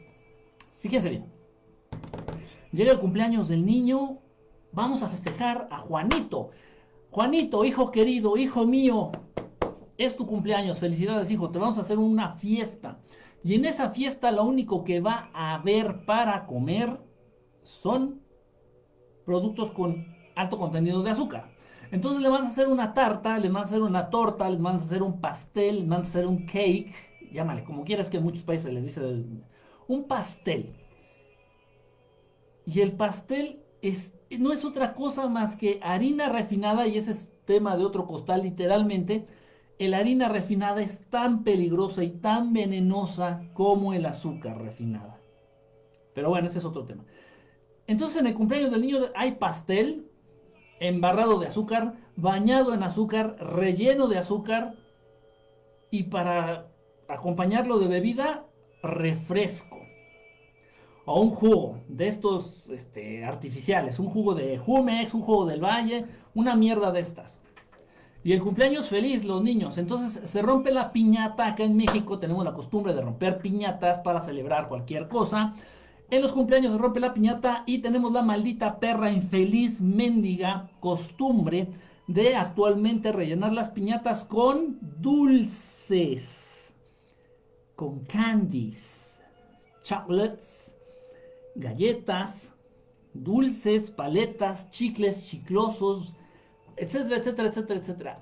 Fíjense 0.79 1.09
bien. 1.09 1.25
Llega 2.71 2.91
el 2.93 2.99
cumpleaños 2.99 3.47
del 3.47 3.63
niño. 3.63 4.21
Vamos 4.71 5.01
a 5.03 5.09
festejar 5.09 5.67
a 5.71 5.79
Juanito. 5.79 6.51
Juanito, 7.11 7.65
hijo 7.65 7.91
querido, 7.91 8.37
hijo 8.37 8.65
mío, 8.65 9.11
es 9.97 10.15
tu 10.15 10.27
cumpleaños, 10.27 10.79
felicidades 10.79 11.29
hijo, 11.31 11.49
te 11.49 11.59
vamos 11.59 11.77
a 11.77 11.81
hacer 11.81 11.97
una 11.97 12.35
fiesta. 12.35 12.99
Y 13.43 13.55
en 13.55 13.65
esa 13.65 13.89
fiesta 13.89 14.31
lo 14.31 14.43
único 14.43 14.83
que 14.83 14.99
va 15.01 15.29
a 15.33 15.55
haber 15.55 16.05
para 16.05 16.45
comer 16.45 16.99
son 17.63 18.21
productos 19.25 19.71
con 19.71 20.05
alto 20.35 20.57
contenido 20.57 21.03
de 21.03 21.11
azúcar. 21.11 21.51
Entonces 21.91 22.21
le 22.21 22.29
van 22.29 22.43
a 22.43 22.47
hacer 22.47 22.67
una 22.67 22.93
tarta, 22.93 23.39
le 23.39 23.49
van 23.49 23.63
a 23.63 23.65
hacer 23.65 23.81
una 23.81 24.09
torta, 24.09 24.49
les 24.49 24.61
van 24.61 24.75
a 24.75 24.79
hacer 24.79 25.01
un 25.01 25.19
pastel, 25.19 25.81
le 25.81 25.85
van 25.87 25.99
a 25.99 26.03
hacer 26.03 26.27
un 26.27 26.45
cake, 26.45 26.93
llámale 27.31 27.63
como 27.63 27.83
quieras 27.83 28.09
que 28.09 28.17
en 28.17 28.23
muchos 28.23 28.43
países 28.43 28.71
les 28.71 28.83
dice 28.83 29.01
un 29.87 30.07
pastel. 30.07 30.75
Y 32.65 32.81
el 32.81 32.91
pastel 32.91 33.63
es, 33.81 34.13
no 34.37 34.53
es 34.53 34.63
otra 34.63 34.93
cosa 34.93 35.27
más 35.27 35.55
que 35.55 35.79
harina 35.81 36.29
refinada 36.29 36.87
y 36.87 36.97
ese 36.97 37.11
es 37.11 37.31
tema 37.45 37.75
de 37.77 37.85
otro 37.85 38.05
costal 38.05 38.43
literalmente 38.43 39.25
la 39.87 39.99
harina 39.99 40.27
refinada 40.27 40.81
es 40.81 41.05
tan 41.09 41.43
peligrosa 41.43 42.03
y 42.03 42.11
tan 42.11 42.51
venenosa 42.51 43.43
como 43.53 43.93
el 43.93 44.05
azúcar 44.05 44.61
refinada. 44.61 45.17
Pero 46.13 46.29
bueno, 46.29 46.49
ese 46.49 46.59
es 46.59 46.65
otro 46.65 46.83
tema. 46.83 47.05
Entonces 47.87 48.17
en 48.19 48.27
el 48.27 48.33
cumpleaños 48.33 48.71
del 48.71 48.81
niño 48.81 48.99
hay 49.15 49.33
pastel 49.33 50.11
embarrado 50.81 51.39
de 51.39 51.47
azúcar, 51.47 51.95
bañado 52.17 52.73
en 52.73 52.83
azúcar, 52.83 53.37
relleno 53.39 54.07
de 54.07 54.17
azúcar 54.17 54.75
y 55.91 56.03
para 56.03 56.71
acompañarlo 57.07 57.79
de 57.79 57.87
bebida, 57.87 58.45
refresco. 58.83 59.78
O 61.11 61.21
un 61.21 61.31
jugo 61.31 61.79
de 61.87 62.07
estos 62.07 62.69
este, 62.69 63.25
artificiales, 63.25 63.97
un 63.97 64.11
jugo 64.11 64.35
de 64.35 64.59
Jumex, 64.59 65.15
un 65.15 65.21
jugo 65.21 65.47
del 65.47 65.59
Valle, 65.59 66.05
una 66.35 66.55
mierda 66.55 66.91
de 66.91 66.99
estas. 66.99 67.41
Y 68.23 68.31
el 68.33 68.41
cumpleaños 68.41 68.89
feliz, 68.89 69.25
los 69.25 69.41
niños. 69.41 69.79
Entonces 69.79 70.29
se 70.29 70.41
rompe 70.43 70.71
la 70.71 70.91
piñata. 70.91 71.47
Acá 71.47 71.63
en 71.63 71.75
México 71.75 72.19
tenemos 72.19 72.45
la 72.45 72.53
costumbre 72.53 72.93
de 72.93 73.01
romper 73.01 73.39
piñatas 73.39 73.97
para 73.99 74.21
celebrar 74.21 74.67
cualquier 74.67 75.07
cosa. 75.07 75.55
En 76.11 76.21
los 76.21 76.31
cumpleaños 76.31 76.73
se 76.73 76.77
rompe 76.77 76.99
la 76.99 77.13
piñata 77.13 77.63
y 77.65 77.79
tenemos 77.79 78.11
la 78.11 78.21
maldita 78.21 78.79
perra 78.79 79.11
infeliz 79.11 79.81
mendiga 79.81 80.69
costumbre 80.79 81.69
de 82.05 82.35
actualmente 82.35 83.11
rellenar 83.11 83.53
las 83.53 83.69
piñatas 83.69 84.25
con 84.25 84.77
dulces, 84.81 86.71
con 87.75 88.01
candies, 88.05 89.19
chocolates, 89.81 90.68
galletas, 91.59 92.53
dulces, 93.13 93.91
paletas, 93.91 94.71
chicles, 94.71 95.27
chiclosos, 95.27 96.13
etcétera, 96.77 97.17
etcétera, 97.17 97.49
etcétera, 97.49 97.79
etcétera. 97.79 98.19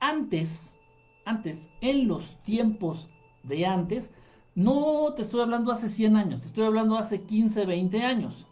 Antes, 0.00 0.76
antes, 1.24 1.70
en 1.80 2.06
los 2.06 2.42
tiempos 2.42 3.08
de 3.42 3.66
antes, 3.66 4.12
no 4.54 5.12
te 5.14 5.22
estoy 5.22 5.40
hablando 5.40 5.72
hace 5.72 5.88
100 5.88 6.16
años, 6.16 6.40
te 6.42 6.46
estoy 6.48 6.64
hablando 6.64 6.96
hace 6.96 7.22
15, 7.22 7.66
20 7.66 8.02
años. 8.02 8.46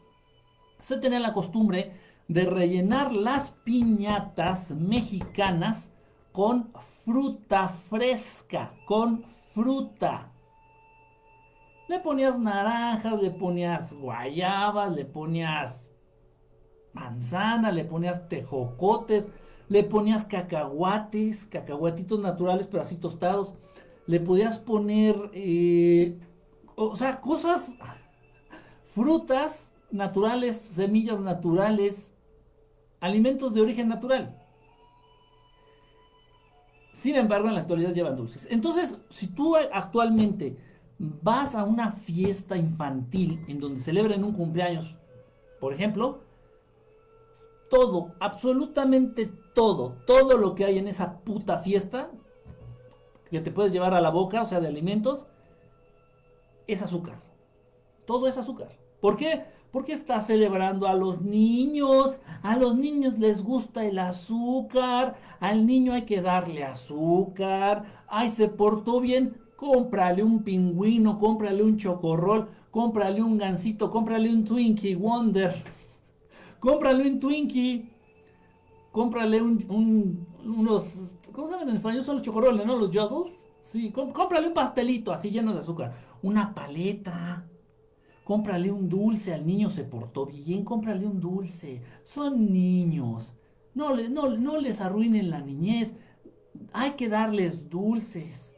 Se 0.78 0.96
tenía 0.96 1.20
la 1.20 1.32
costumbre 1.32 1.92
de 2.26 2.44
rellenar 2.44 3.12
las 3.12 3.50
piñatas 3.50 4.72
mexicanas 4.72 5.92
con 6.32 6.72
fruta 7.04 7.68
fresca, 7.68 8.72
con 8.86 9.24
fruta. 9.52 10.31
Le 11.92 12.00
ponías 12.00 12.38
naranjas, 12.38 13.20
le 13.20 13.30
ponías 13.30 13.92
guayabas, 13.92 14.92
le 14.92 15.04
ponías 15.04 15.92
manzana, 16.94 17.70
le 17.70 17.84
ponías 17.84 18.30
tejocotes, 18.30 19.26
le 19.68 19.84
ponías 19.84 20.24
cacahuates, 20.24 21.44
cacahuatitos 21.44 22.18
naturales 22.18 22.66
pero 22.66 22.82
así 22.82 22.96
tostados. 22.96 23.56
Le 24.06 24.20
podías 24.20 24.56
poner, 24.56 25.16
eh, 25.34 26.18
o 26.76 26.96
sea, 26.96 27.20
cosas, 27.20 27.76
frutas 28.94 29.74
naturales, 29.90 30.56
semillas 30.56 31.20
naturales, 31.20 32.14
alimentos 33.00 33.52
de 33.52 33.60
origen 33.60 33.88
natural. 33.88 34.34
Sin 36.94 37.16
embargo, 37.16 37.48
en 37.48 37.54
la 37.54 37.60
actualidad 37.60 37.92
llevan 37.92 38.16
dulces. 38.16 38.48
Entonces, 38.50 38.98
si 39.10 39.26
tú 39.26 39.56
actualmente 39.56 40.71
vas 41.22 41.54
a 41.54 41.64
una 41.64 41.92
fiesta 41.92 42.56
infantil 42.56 43.44
en 43.48 43.58
donde 43.58 43.80
celebren 43.80 44.24
un 44.24 44.32
cumpleaños, 44.32 44.94
por 45.60 45.72
ejemplo, 45.72 46.20
todo, 47.68 48.12
absolutamente 48.20 49.30
todo, 49.54 49.96
todo 50.06 50.36
lo 50.36 50.54
que 50.54 50.64
hay 50.64 50.78
en 50.78 50.88
esa 50.88 51.18
puta 51.20 51.58
fiesta 51.58 52.10
que 53.30 53.40
te 53.40 53.50
puedes 53.50 53.72
llevar 53.72 53.94
a 53.94 54.00
la 54.00 54.10
boca, 54.10 54.42
o 54.42 54.46
sea, 54.46 54.60
de 54.60 54.68
alimentos, 54.68 55.26
es 56.66 56.82
azúcar. 56.82 57.18
Todo 58.04 58.28
es 58.28 58.36
azúcar. 58.36 58.76
¿Por 59.00 59.16
qué? 59.16 59.46
Porque 59.72 59.94
está 59.94 60.20
celebrando 60.20 60.86
a 60.86 60.94
los 60.94 61.22
niños. 61.22 62.20
A 62.42 62.56
los 62.56 62.76
niños 62.76 63.18
les 63.18 63.42
gusta 63.42 63.86
el 63.86 63.98
azúcar. 63.98 65.16
Al 65.40 65.66
niño 65.66 65.94
hay 65.94 66.02
que 66.02 66.20
darle 66.20 66.62
azúcar. 66.62 68.04
Ay, 68.06 68.28
se 68.28 68.48
portó 68.48 69.00
bien 69.00 69.40
cómprale 69.62 70.24
un 70.24 70.42
pingüino, 70.42 71.16
cómprale 71.16 71.62
un 71.62 71.76
chocorrol, 71.76 72.48
cómprale 72.72 73.22
un 73.22 73.38
gansito, 73.38 73.92
cómprale 73.92 74.28
un 74.28 74.44
Twinkie 74.44 74.96
Wonder, 74.96 75.54
cómprale 76.58 77.08
un 77.08 77.20
Twinkie, 77.20 77.88
cómprale 78.90 79.40
un, 79.40 80.26
unos, 80.44 81.16
¿cómo 81.30 81.48
llaman 81.48 81.68
en 81.68 81.76
español? 81.76 82.04
Son 82.04 82.16
los 82.16 82.24
chocorroles, 82.24 82.66
¿no? 82.66 82.76
Los 82.76 82.90
jodels. 82.90 83.46
Sí, 83.60 83.92
cómprale 83.92 84.48
un 84.48 84.52
pastelito 84.52 85.12
así 85.12 85.30
lleno 85.30 85.52
de 85.52 85.60
azúcar, 85.60 85.94
una 86.22 86.52
paleta. 86.52 87.46
Cómprale 88.24 88.72
un 88.72 88.88
dulce, 88.88 89.32
al 89.32 89.46
niño 89.46 89.70
se 89.70 89.84
portó 89.84 90.26
bien, 90.26 90.64
cómprale 90.64 91.06
un 91.06 91.20
dulce. 91.20 91.80
Son 92.02 92.52
niños. 92.52 93.36
No, 93.74 93.94
no, 93.94 94.28
no 94.28 94.58
les 94.58 94.80
arruinen 94.80 95.30
la 95.30 95.40
niñez. 95.40 95.94
Hay 96.72 96.92
que 96.92 97.08
darles 97.08 97.70
dulces. 97.70 98.52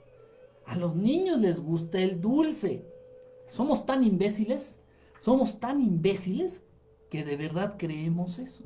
A 0.66 0.76
los 0.76 0.94
niños 0.94 1.38
les 1.38 1.60
gusta 1.60 1.98
el 1.98 2.20
dulce. 2.20 2.86
Somos 3.48 3.86
tan 3.86 4.02
imbéciles, 4.02 4.80
somos 5.20 5.60
tan 5.60 5.80
imbéciles 5.80 6.64
que 7.10 7.24
de 7.24 7.36
verdad 7.36 7.76
creemos 7.78 8.38
eso. 8.38 8.64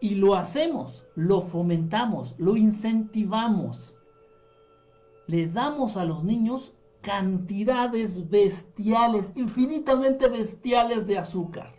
Y 0.00 0.16
lo 0.16 0.34
hacemos, 0.34 1.04
lo 1.14 1.42
fomentamos, 1.42 2.34
lo 2.38 2.56
incentivamos. 2.56 3.96
Le 5.26 5.46
damos 5.46 5.96
a 5.96 6.04
los 6.04 6.24
niños 6.24 6.72
cantidades 7.00 8.28
bestiales, 8.28 9.32
infinitamente 9.36 10.28
bestiales 10.28 11.06
de 11.06 11.18
azúcar. 11.18 11.74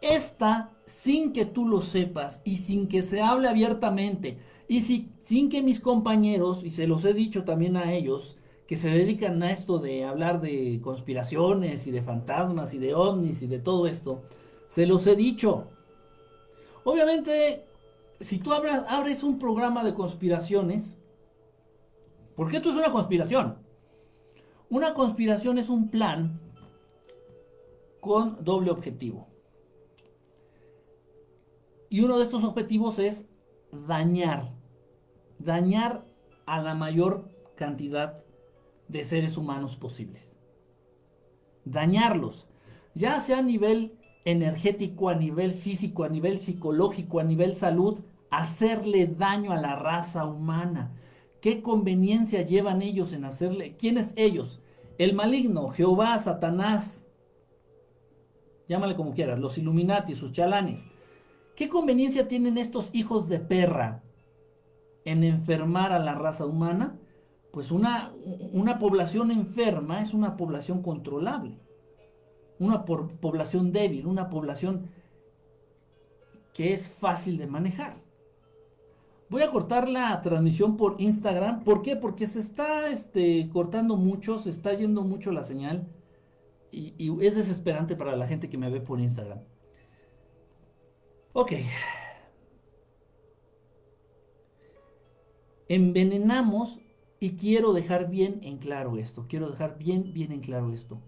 Esta, 0.00 0.72
sin 0.84 1.32
que 1.32 1.44
tú 1.44 1.66
lo 1.66 1.80
sepas 1.80 2.40
y 2.44 2.58
sin 2.58 2.86
que 2.86 3.02
se 3.02 3.20
hable 3.20 3.48
abiertamente, 3.48 4.38
y 4.68 4.80
si, 4.80 5.12
sin 5.18 5.48
que 5.48 5.62
mis 5.62 5.80
compañeros, 5.80 6.64
y 6.64 6.70
se 6.70 6.86
los 6.86 7.04
he 7.04 7.12
dicho 7.12 7.44
también 7.44 7.76
a 7.76 7.92
ellos, 7.92 8.36
que 8.66 8.76
se 8.76 8.90
dedican 8.90 9.42
a 9.42 9.52
esto 9.52 9.78
de 9.78 10.04
hablar 10.04 10.40
de 10.40 10.80
conspiraciones 10.82 11.86
y 11.86 11.92
de 11.92 12.02
fantasmas 12.02 12.74
y 12.74 12.78
de 12.78 12.94
ovnis 12.94 13.42
y 13.42 13.46
de 13.46 13.60
todo 13.60 13.86
esto, 13.86 14.22
se 14.68 14.86
los 14.86 15.06
he 15.06 15.14
dicho. 15.14 15.68
Obviamente, 16.82 17.64
si 18.18 18.38
tú 18.38 18.52
abres 18.52 19.22
un 19.22 19.38
programa 19.38 19.84
de 19.84 19.94
conspiraciones, 19.94 20.94
¿por 22.34 22.48
qué 22.48 22.56
esto 22.56 22.70
es 22.70 22.76
una 22.76 22.90
conspiración? 22.90 23.58
Una 24.68 24.94
conspiración 24.94 25.58
es 25.58 25.68
un 25.68 25.88
plan 25.90 26.40
con 28.00 28.44
doble 28.44 28.72
objetivo. 28.72 29.28
Y 31.88 32.00
uno 32.00 32.18
de 32.18 32.24
estos 32.24 32.42
objetivos 32.42 32.98
es 32.98 33.26
dañar 33.70 34.55
dañar 35.38 36.04
a 36.46 36.60
la 36.60 36.74
mayor 36.74 37.28
cantidad 37.56 38.22
de 38.88 39.04
seres 39.04 39.36
humanos 39.36 39.76
posibles. 39.76 40.36
Dañarlos, 41.64 42.46
ya 42.94 43.18
sea 43.20 43.38
a 43.38 43.42
nivel 43.42 43.98
energético, 44.24 45.08
a 45.08 45.14
nivel 45.14 45.52
físico, 45.52 46.04
a 46.04 46.08
nivel 46.08 46.38
psicológico, 46.38 47.20
a 47.20 47.24
nivel 47.24 47.56
salud, 47.56 48.00
hacerle 48.30 49.06
daño 49.06 49.52
a 49.52 49.60
la 49.60 49.76
raza 49.76 50.24
humana. 50.24 50.92
¿Qué 51.40 51.62
conveniencia 51.62 52.42
llevan 52.42 52.82
ellos 52.82 53.12
en 53.12 53.24
hacerle? 53.24 53.76
¿Quiénes 53.76 54.12
ellos? 54.16 54.60
El 54.98 55.14
maligno, 55.14 55.68
Jehová, 55.68 56.18
Satanás, 56.18 57.04
llámale 58.68 58.96
como 58.96 59.12
quieras, 59.12 59.38
los 59.38 59.58
Illuminati, 59.58 60.14
sus 60.14 60.32
chalanes. 60.32 60.86
¿Qué 61.54 61.68
conveniencia 61.68 62.28
tienen 62.28 62.58
estos 62.58 62.90
hijos 62.94 63.28
de 63.28 63.38
perra 63.38 64.02
en 65.06 65.24
enfermar 65.24 65.92
a 65.92 65.98
la 65.98 66.14
raza 66.14 66.44
humana, 66.44 66.98
pues 67.52 67.70
una, 67.70 68.12
una 68.52 68.78
población 68.78 69.30
enferma 69.30 70.02
es 70.02 70.12
una 70.12 70.36
población 70.36 70.82
controlable, 70.82 71.58
una 72.58 72.84
población 72.84 73.72
débil, 73.72 74.06
una 74.06 74.28
población 74.28 74.90
que 76.52 76.74
es 76.74 76.88
fácil 76.88 77.38
de 77.38 77.46
manejar. 77.46 77.94
Voy 79.30 79.42
a 79.42 79.50
cortar 79.50 79.88
la 79.88 80.20
transmisión 80.22 80.76
por 80.76 81.00
Instagram. 81.00 81.64
¿Por 81.64 81.82
qué? 81.82 81.96
Porque 81.96 82.26
se 82.26 82.40
está 82.40 82.88
este, 82.88 83.48
cortando 83.52 83.96
mucho, 83.96 84.38
se 84.38 84.50
está 84.50 84.72
yendo 84.74 85.02
mucho 85.02 85.32
la 85.32 85.44
señal. 85.44 85.86
Y, 86.70 86.94
y, 86.98 87.24
es 87.24 87.36
desesperante 87.36 87.96
para 87.96 88.16
la 88.16 88.26
gente 88.26 88.48
que 88.48 88.58
me 88.58 88.70
ve 88.70 88.80
por 88.80 89.00
Instagram. 89.00 89.38
Ok. 91.32 91.52
Envenenamos, 95.68 96.80
y 97.18 97.36
quiero 97.36 97.72
dejar 97.72 98.10
bien 98.10 98.40
en 98.42 98.58
claro 98.58 98.96
esto, 98.98 99.26
quiero 99.28 99.48
dejar 99.48 99.78
bien, 99.78 100.12
bien 100.12 100.32
en 100.32 100.40
claro 100.40 100.72
esto, 100.72 101.00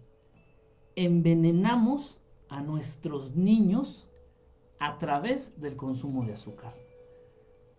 envenenamos 0.96 2.20
a 2.48 2.62
nuestros 2.62 3.36
niños 3.36 4.08
a 4.80 4.98
través 4.98 5.60
del 5.60 5.76
consumo 5.76 6.24
de 6.24 6.32
azúcar. 6.32 6.74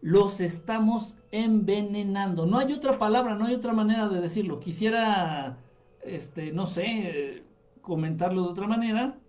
Los 0.02 0.40
estamos 0.40 1.18
envenenando. 1.32 2.46
No 2.46 2.60
hay 2.60 2.72
otra 2.72 2.98
palabra, 2.98 3.36
no 3.36 3.46
hay 3.46 3.56
otra 3.56 3.74
manera 3.74 4.08
de 4.08 4.22
decirlo. 4.22 4.60
Quisiera, 4.60 5.58
este, 6.04 6.54
no 6.54 6.68
sé, 6.68 7.44
comentarlo 7.82 8.44
de 8.44 8.50
otra 8.50 8.68
manera, 8.68 9.20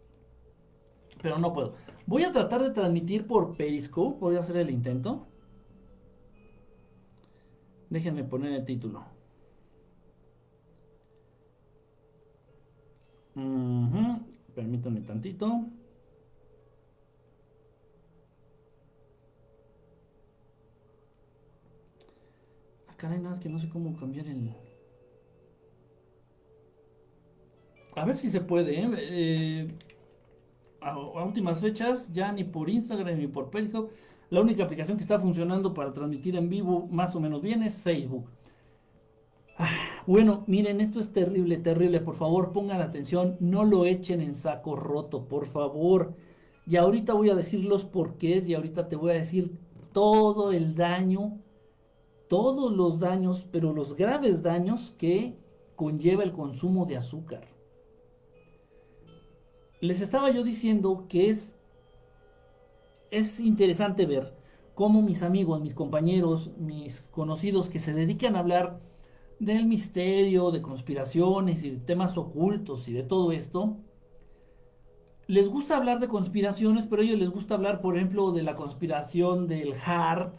pero 1.23 1.39
no 1.39 1.53
puedo. 1.53 1.75
Voy 2.07 2.23
a 2.23 2.33
tratar 2.33 2.63
de 2.63 2.71
transmitir 2.71 3.27
por 3.27 3.57
Periscope, 3.57 4.21
voy 4.21 4.37
a 4.37 4.41
hacer 4.41 4.59
el 4.59 4.71
intento. 4.71 5.27
Déjenme 7.91 8.25
poner 8.25 8.53
el 8.53 8.65
título. 8.65 9.05
Permítanme 14.55 15.01
tantito. 15.01 15.47
Ah, 22.89 22.95
caray, 22.97 23.19
nada, 23.19 23.41
que 23.41 23.49
no 23.49 23.59
sé 23.59 23.69
cómo 23.69 23.97
cambiar 23.97 24.27
el... 24.27 24.55
A 27.97 28.05
ver 28.05 28.17
si 28.17 28.31
se 28.31 28.41
puede, 28.41 28.81
¿eh? 28.81 28.89
eh 28.99 29.69
a, 30.81 31.25
últimas 31.25 31.61
fechas, 31.61 32.13
ya 32.13 32.33
ni 32.33 32.45
por 32.45 32.71
Instagram 32.71 33.19
ni 33.19 33.27
por 33.27 33.51
Periscope. 33.51 33.93
La 34.31 34.41
única 34.41 34.65
aplicación 34.65 34.97
que 34.97 35.03
está 35.03 35.19
funcionando 35.19 35.75
para 35.75 35.93
transmitir 35.93 36.37
en 36.37 36.49
vivo 36.49 36.89
más 36.91 37.15
o 37.15 37.21
menos 37.21 37.43
bien 37.43 37.63
es 37.63 37.81
Facebook. 37.81 38.31
Ah, 39.59 39.69
bueno, 40.07 40.45
miren, 40.47 40.81
esto 40.81 41.01
es 41.01 41.13
terrible, 41.13 41.59
terrible. 41.59 42.01
Por 42.01 42.15
favor, 42.15 42.53
pongan 42.53 42.81
atención. 42.81 43.37
No 43.41 43.65
lo 43.65 43.85
echen 43.85 44.21
en 44.21 44.35
saco 44.35 44.77
roto, 44.77 45.27
por 45.27 45.47
favor. 45.47 46.15
Y 46.67 46.77
ahorita 46.77 47.13
voy 47.13 47.31
a 47.31 47.35
decir 47.35 47.65
los 47.65 47.85
porqués 47.85 48.49
y 48.49 48.55
ahorita 48.55 48.89
te 48.89 48.97
voy 48.97 49.11
a 49.11 49.15
decir 49.15 49.59
todo 49.93 50.53
el 50.53 50.77
daño, 50.77 51.39
todos 52.29 52.73
los 52.73 53.01
daños, 53.01 53.47
pero 53.51 53.73
los 53.73 53.97
graves 53.97 54.43
daños 54.43 54.95
que 54.97 55.35
conlleva 55.75 56.23
el 56.23 56.33
consumo 56.33 56.87
de 56.87 56.97
azúcar 56.97 57.51
les 59.81 60.01
estaba 60.01 60.31
yo 60.31 60.45
diciendo 60.45 61.07
que 61.09 61.31
es, 61.31 61.57
es 63.11 63.41
interesante 63.41 64.07
ver 64.07 64.35
cómo 64.75 65.03
mis 65.03 65.23
amigos, 65.23 65.61
mis 65.61 65.75
compañeros, 65.75 66.53
mis 66.59 67.03
conocidos 67.03 67.69
que 67.69 67.79
se 67.79 67.93
dedican 67.93 68.37
a 68.37 68.41
hablar 68.41 68.81
del 69.39 69.67
misterio, 69.67 70.51
de 70.51 70.63
conspiraciones 70.63 71.65
y 71.65 71.71
de 71.71 71.79
temas 71.79 72.17
ocultos 72.17 72.89
y 72.89 72.93
de 72.93 73.03
todo 73.03 73.33
esto, 73.33 73.79
les 75.27 75.49
gusta 75.49 75.77
hablar 75.77 76.01
de 76.01 76.09
conspiraciones, 76.09 76.87
pero 76.87 77.03
a 77.03 77.05
ellos 77.05 77.19
les 77.19 77.31
gusta 77.31 77.55
hablar, 77.55 77.81
por 77.81 77.97
ejemplo, 77.97 78.33
de 78.33 78.43
la 78.43 78.55
conspiración 78.55 79.47
del 79.47 79.75
HARP 79.75 80.35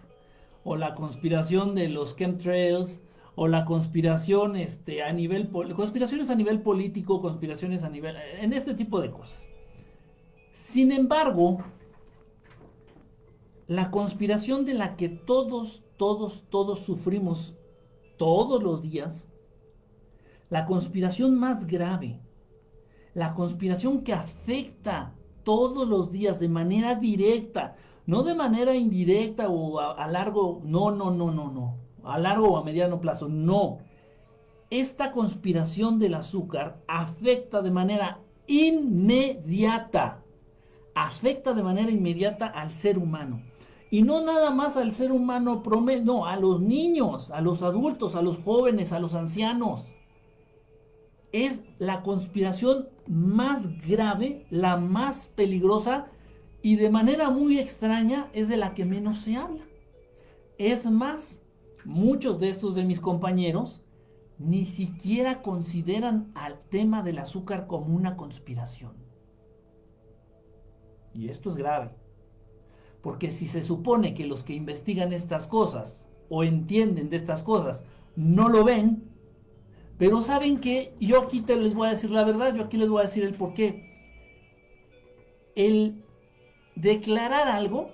o 0.64 0.76
la 0.76 0.96
conspiración 0.96 1.76
de 1.76 1.88
los 1.88 2.16
chemtrails 2.16 3.02
o 3.36 3.48
la 3.48 3.64
conspiración 3.64 4.56
este, 4.56 5.02
a 5.02 5.14
nivel, 5.14 5.50
conspiraciones 5.50 6.30
a 6.30 6.36
nivel 6.36 6.62
político, 6.62 7.22
conspiraciones 7.22 7.84
a 7.84 7.90
nivel, 7.90 8.18
en 8.40 8.54
este 8.54 8.74
tipo 8.74 9.00
de 9.00 9.12
cosas. 9.12 9.48
Sin 10.52 10.92
embargo, 10.92 11.64
la 13.72 13.90
conspiración 13.90 14.66
de 14.66 14.74
la 14.74 14.98
que 14.98 15.08
todos, 15.08 15.86
todos, 15.96 16.44
todos 16.50 16.80
sufrimos 16.80 17.56
todos 18.18 18.62
los 18.62 18.82
días, 18.82 19.30
la 20.50 20.66
conspiración 20.66 21.40
más 21.40 21.66
grave, 21.68 22.20
la 23.14 23.34
conspiración 23.34 24.02
que 24.02 24.12
afecta 24.12 25.16
todos 25.44 25.88
los 25.88 26.12
días 26.12 26.38
de 26.42 26.50
manera 26.50 26.96
directa, 26.96 27.78
no 28.06 28.24
de 28.24 28.36
manera 28.36 28.76
indirecta 28.76 29.48
o 29.48 29.80
a, 29.80 30.06
largo, 30.10 30.62
no, 30.66 30.92
no, 30.92 31.10
no, 31.10 31.32
no, 31.32 31.50
no 31.50 31.78
a 32.04 32.20
largo 32.20 32.50
o 32.50 32.58
a 32.58 32.66
mediano 32.66 33.00
plazo. 33.00 33.30
No. 33.30 33.78
Esta 34.70 35.14
conspiración 35.14 35.98
del 35.98 36.16
azúcar 36.16 36.82
afecta 36.90 37.62
de 37.62 37.72
manera 37.72 38.20
inmediata. 38.48 40.26
Afecta 40.94 41.54
de 41.54 41.64
manera 41.64 41.90
inmediata 41.90 42.48
al 42.48 42.72
ser 42.72 42.98
humano. 42.98 43.51
Y 43.92 44.04
no 44.04 44.22
nada 44.22 44.52
más 44.52 44.78
al 44.78 44.94
ser 44.94 45.12
humano 45.12 45.62
promedio, 45.62 46.06
no, 46.06 46.26
a 46.26 46.38
los 46.38 46.62
niños, 46.62 47.30
a 47.30 47.42
los 47.42 47.62
adultos, 47.62 48.16
a 48.16 48.22
los 48.22 48.40
jóvenes, 48.40 48.94
a 48.94 49.00
los 49.00 49.14
ancianos. 49.14 49.86
Es 51.34 51.62
la 51.78 52.02
conspiración 52.02 52.88
más 53.06 53.68
grave, 53.86 54.46
la 54.50 54.78
más 54.78 55.28
peligrosa 55.28 56.08
y 56.62 56.78
de 56.78 56.90
manera 56.90 57.30
muy 57.32 57.60
extraña 57.60 58.30
es 58.32 58.48
de 58.48 58.56
la 58.56 58.74
que 58.74 58.86
menos 58.86 59.18
se 59.18 59.36
habla. 59.36 59.66
Es 60.58 60.90
más, 60.90 61.42
muchos 61.84 62.40
de 62.40 62.48
estos 62.48 62.76
de 62.76 62.86
mis 62.86 63.02
compañeros 63.02 63.82
ni 64.38 64.64
siquiera 64.64 65.42
consideran 65.42 66.32
al 66.34 66.62
tema 66.70 67.04
del 67.04 67.20
azúcar 67.20 67.68
como 67.68 67.94
una 67.94 68.16
conspiración. 68.16 68.94
Y 71.14 71.28
esto 71.28 71.50
es 71.50 71.58
grave. 71.58 72.01
Porque 73.02 73.32
si 73.32 73.48
se 73.48 73.64
supone 73.64 74.14
que 74.14 74.26
los 74.26 74.44
que 74.44 74.54
investigan 74.54 75.12
estas 75.12 75.48
cosas 75.48 76.08
o 76.30 76.44
entienden 76.44 77.10
de 77.10 77.18
estas 77.18 77.44
cosas 77.44 77.84
no 78.16 78.48
lo 78.50 78.64
ven, 78.64 79.04
pero 79.98 80.22
saben 80.22 80.60
que 80.60 80.96
yo 81.00 81.22
aquí 81.22 81.42
te 81.42 81.56
les 81.56 81.74
voy 81.74 81.88
a 81.88 81.92
decir 81.92 82.12
la 82.12 82.24
verdad, 82.24 82.56
yo 82.56 82.64
aquí 82.64 82.78
les 82.78 82.90
voy 82.90 83.00
a 83.02 83.06
decir 83.06 83.24
el 83.24 83.34
por 83.34 83.54
qué. 83.54 83.90
El 85.56 86.04
declarar 86.76 87.48
algo 87.48 87.90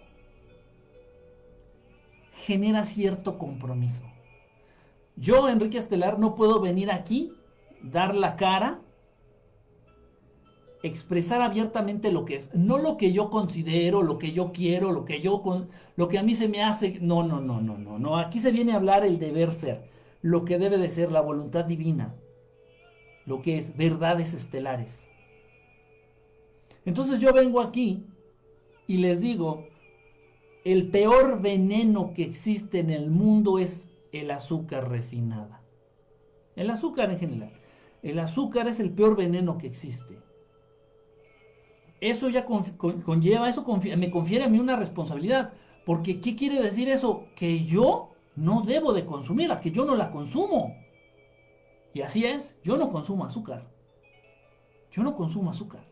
genera 2.32 2.86
cierto 2.86 3.38
compromiso. 3.38 4.06
Yo, 5.16 5.50
Enrique 5.50 5.80
Estelar, 5.80 6.20
no 6.20 6.36
puedo 6.36 6.62
venir 6.62 6.92
aquí, 6.92 7.34
dar 7.82 8.14
la 8.16 8.36
cara, 8.36 8.82
expresar 10.88 11.42
abiertamente 11.42 12.12
lo 12.12 12.26
que 12.26 12.36
es, 12.36 12.54
no 12.56 12.78
lo 12.78 12.98
que 12.98 13.12
yo 13.12 13.30
considero, 13.30 14.04
lo 14.04 14.18
que 14.18 14.32
yo 14.32 14.52
quiero, 14.52 14.92
lo 14.92 15.06
que 15.06 15.22
yo 15.22 15.42
lo 15.96 16.08
que 16.08 16.18
a 16.18 16.24
mí 16.24 16.36
se 16.36 16.48
me 16.48 16.64
hace, 16.64 17.00
no, 17.02 17.24
no, 17.24 17.42
no, 17.42 17.62
no, 17.62 17.78
no, 17.78 18.00
no, 18.00 18.18
aquí 18.18 18.40
se 18.40 18.52
viene 18.52 18.74
a 18.74 18.78
hablar 18.78 19.06
el 19.06 19.20
deber 19.20 19.52
ser, 19.52 19.90
lo 20.22 20.46
que 20.46 20.58
debe 20.58 20.78
de 20.78 20.90
ser 20.90 21.12
la 21.12 21.22
voluntad 21.22 21.66
divina, 21.66 22.16
lo 23.26 23.42
que 23.42 23.58
es 23.58 23.76
verdades 23.78 24.34
estelares. 24.34 25.08
Entonces 26.86 27.20
yo 27.20 27.34
vengo 27.34 27.62
aquí 27.62 28.06
y 28.88 28.98
les 28.98 29.22
digo, 29.22 29.68
el 30.64 30.90
peor 30.90 31.42
veneno 31.42 32.14
que 32.14 32.24
existe 32.24 32.80
en 32.80 32.90
el 32.90 33.10
mundo 33.10 33.60
es 33.60 33.90
el 34.12 34.32
azúcar 34.32 34.90
refinada. 34.90 35.62
El 36.56 36.70
azúcar 36.70 37.12
en 37.12 37.20
general. 37.20 37.54
El 38.02 38.20
azúcar 38.20 38.68
es 38.68 38.80
el 38.80 38.92
peor 38.92 39.16
veneno 39.16 39.58
que 39.58 39.68
existe. 39.68 40.18
Eso 42.00 42.30
ya 42.30 42.46
conlleva, 42.46 43.50
eso 43.50 43.66
me 43.98 44.12
confiere 44.12 44.46
a 44.46 44.50
mí 44.50 44.60
una 44.60 44.76
responsabilidad. 44.76 45.54
Porque 45.86 46.20
¿qué 46.20 46.36
quiere 46.36 46.62
decir 46.62 46.90
eso? 46.90 47.26
Que 47.36 47.66
yo 47.66 48.12
no 48.36 48.62
debo 48.62 48.94
de 48.94 49.06
consumirla, 49.06 49.60
que 49.60 49.72
yo 49.72 49.86
no 49.86 49.96
la 49.96 50.12
consumo. 50.12 50.76
Y 51.94 52.02
así 52.02 52.26
es, 52.26 52.58
yo 52.64 52.78
no 52.78 52.92
consumo 52.92 53.26
azúcar. 53.26 53.68
Yo 54.92 55.02
no 55.04 55.16
consumo 55.16 55.50
azúcar. 55.50 55.88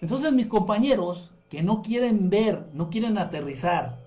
Entonces 0.00 0.32
mis 0.32 0.48
compañeros 0.48 1.32
que 1.48 1.62
no 1.62 1.80
quieren 1.82 2.28
ver, 2.28 2.68
no 2.72 2.90
quieren 2.90 3.18
aterrizar 3.18 4.00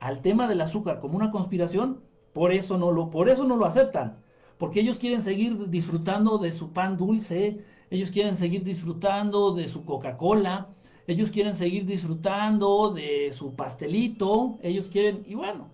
al 0.00 0.20
tema 0.20 0.46
del 0.46 0.60
azúcar 0.60 1.00
como 1.00 1.16
una 1.16 1.30
conspiración, 1.30 2.02
por 2.34 2.52
eso 2.52 2.76
no 2.76 2.92
lo, 2.92 3.10
por 3.10 3.28
eso 3.28 3.44
no 3.44 3.56
lo 3.56 3.64
aceptan. 3.64 4.18
Porque 4.58 4.80
ellos 4.80 4.98
quieren 4.98 5.22
seguir 5.22 5.70
disfrutando 5.70 6.38
de 6.38 6.52
su 6.52 6.72
pan 6.72 6.96
dulce, 6.96 7.64
ellos 7.94 8.10
quieren 8.10 8.36
seguir 8.36 8.64
disfrutando 8.64 9.54
de 9.54 9.68
su 9.68 9.84
Coca-Cola, 9.84 10.68
ellos 11.06 11.30
quieren 11.30 11.54
seguir 11.54 11.86
disfrutando 11.86 12.90
de 12.90 13.30
su 13.32 13.54
pastelito, 13.54 14.58
ellos 14.62 14.88
quieren, 14.88 15.22
y 15.26 15.36
bueno, 15.36 15.70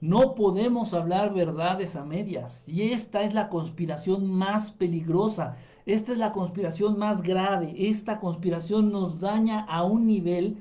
no 0.00 0.34
podemos 0.34 0.92
hablar 0.92 1.32
verdades 1.32 1.96
a 1.96 2.04
medias. 2.04 2.68
Y 2.68 2.92
esta 2.92 3.22
es 3.22 3.32
la 3.32 3.48
conspiración 3.48 4.30
más 4.30 4.70
peligrosa. 4.70 5.56
Esta 5.86 6.12
es 6.12 6.18
la 6.18 6.32
conspiración 6.32 6.98
más 6.98 7.22
grave. 7.22 7.88
Esta 7.88 8.20
conspiración 8.20 8.92
nos 8.92 9.18
daña 9.18 9.60
a 9.64 9.84
un 9.84 10.06
nivel 10.06 10.58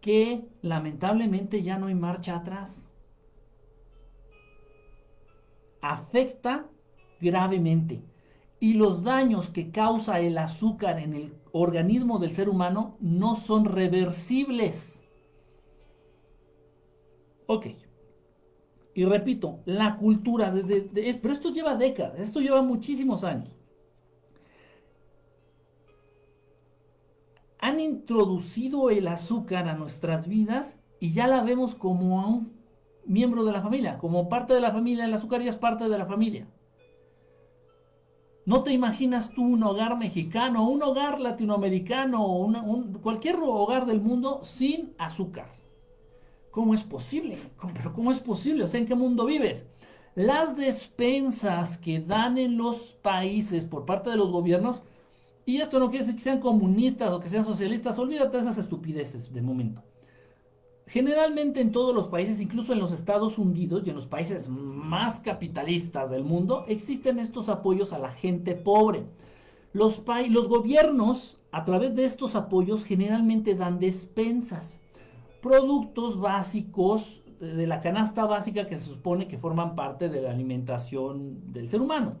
que 0.00 0.48
lamentablemente 0.62 1.64
ya 1.64 1.78
no 1.78 1.86
hay 1.86 1.96
marcha 1.96 2.36
atrás. 2.36 2.92
Afecta 5.80 6.68
gravemente. 7.20 8.11
Y 8.62 8.74
los 8.74 9.02
daños 9.02 9.48
que 9.48 9.72
causa 9.72 10.20
el 10.20 10.38
azúcar 10.38 11.00
en 11.00 11.14
el 11.14 11.34
organismo 11.50 12.20
del 12.20 12.32
ser 12.32 12.48
humano 12.48 12.96
no 13.00 13.34
son 13.34 13.64
reversibles. 13.64 15.02
Ok. 17.46 17.66
Y 18.94 19.04
repito, 19.04 19.58
la 19.64 19.96
cultura 19.96 20.52
desde... 20.52 20.82
pero 21.20 21.34
esto 21.34 21.50
lleva 21.50 21.74
décadas, 21.74 22.20
esto 22.20 22.40
lleva 22.40 22.62
muchísimos 22.62 23.24
años. 23.24 23.50
han 27.58 27.80
introducido 27.80 28.90
el 28.90 29.08
azúcar 29.08 29.68
a 29.68 29.74
nuestras 29.74 30.28
vidas 30.28 30.80
y 31.00 31.12
ya 31.12 31.26
la 31.26 31.42
vemos 31.42 31.74
como 31.74 32.16
un 32.28 32.52
miembro 33.06 33.42
de 33.44 33.52
la 33.52 33.60
familia, 33.62 33.98
como 33.98 34.28
parte 34.28 34.54
de 34.54 34.60
la 34.60 34.70
familia, 34.70 35.04
el 35.04 35.14
azúcar 35.14 35.42
ya 35.42 35.50
es 35.50 35.56
parte 35.56 35.88
de 35.88 35.98
la 35.98 36.06
familia. 36.06 36.46
No 38.44 38.62
te 38.62 38.72
imaginas 38.72 39.30
tú 39.30 39.42
un 39.42 39.62
hogar 39.62 39.96
mexicano, 39.96 40.68
un 40.68 40.82
hogar 40.82 41.20
latinoamericano, 41.20 42.26
un, 42.26 42.92
cualquier 42.94 43.36
hogar 43.36 43.86
del 43.86 44.00
mundo 44.00 44.40
sin 44.42 44.94
azúcar. 44.98 45.46
¿Cómo 46.50 46.74
es 46.74 46.82
posible? 46.82 47.38
¿Pero 47.74 47.92
cómo 47.92 48.10
es 48.10 48.18
posible? 48.18 48.64
O 48.64 48.68
sea, 48.68 48.80
¿en 48.80 48.86
qué 48.86 48.94
mundo 48.94 49.24
vives? 49.24 49.66
las 50.14 50.56
despensas 50.56 51.78
que 51.78 52.00
dan 52.00 52.36
en 52.38 52.56
los 52.58 52.92
países 53.02 53.64
por 53.64 53.86
parte 53.86 54.10
de 54.10 54.16
los 54.16 54.30
gobiernos, 54.30 54.82
y 55.44 55.60
esto 55.60 55.78
no 55.78 55.88
quiere 55.88 56.04
decir 56.04 56.16
que 56.16 56.22
sean 56.22 56.40
comunistas 56.40 57.12
o 57.12 57.20
que 57.20 57.28
sean 57.28 57.44
socialistas, 57.44 57.98
olvídate 57.98 58.36
de 58.36 58.42
esas 58.42 58.58
estupideces 58.58 59.32
de 59.32 59.42
momento. 59.42 59.82
Generalmente 60.92 61.62
en 61.62 61.72
todos 61.72 61.94
los 61.94 62.08
países, 62.08 62.38
incluso 62.38 62.74
en 62.74 62.78
los 62.78 62.92
Estados 62.92 63.38
Unidos 63.38 63.82
y 63.86 63.88
en 63.88 63.96
los 63.96 64.04
países 64.04 64.50
más 64.50 65.20
capitalistas 65.20 66.10
del 66.10 66.22
mundo, 66.22 66.66
existen 66.68 67.18
estos 67.18 67.48
apoyos 67.48 67.94
a 67.94 67.98
la 67.98 68.10
gente 68.10 68.54
pobre. 68.54 69.06
Los, 69.72 70.02
gobiernos, 70.04 71.38
a 71.50 71.64
través 71.64 71.96
de 71.96 72.04
estos 72.04 72.34
apoyos, 72.34 72.84
generalmente 72.84 73.54
dan 73.54 73.78
despensas, 73.78 74.80
productos 75.40 76.20
básicos 76.20 77.22
de 77.40 77.66
la 77.66 77.80
canasta 77.80 78.26
básica 78.26 78.66
que 78.66 78.76
se 78.76 78.84
supone 78.84 79.28
que 79.28 79.38
forman 79.38 79.74
parte 79.74 80.10
de 80.10 80.20
la 80.20 80.30
alimentación 80.30 81.54
del 81.54 81.70
ser 81.70 81.80
humano 81.80 82.16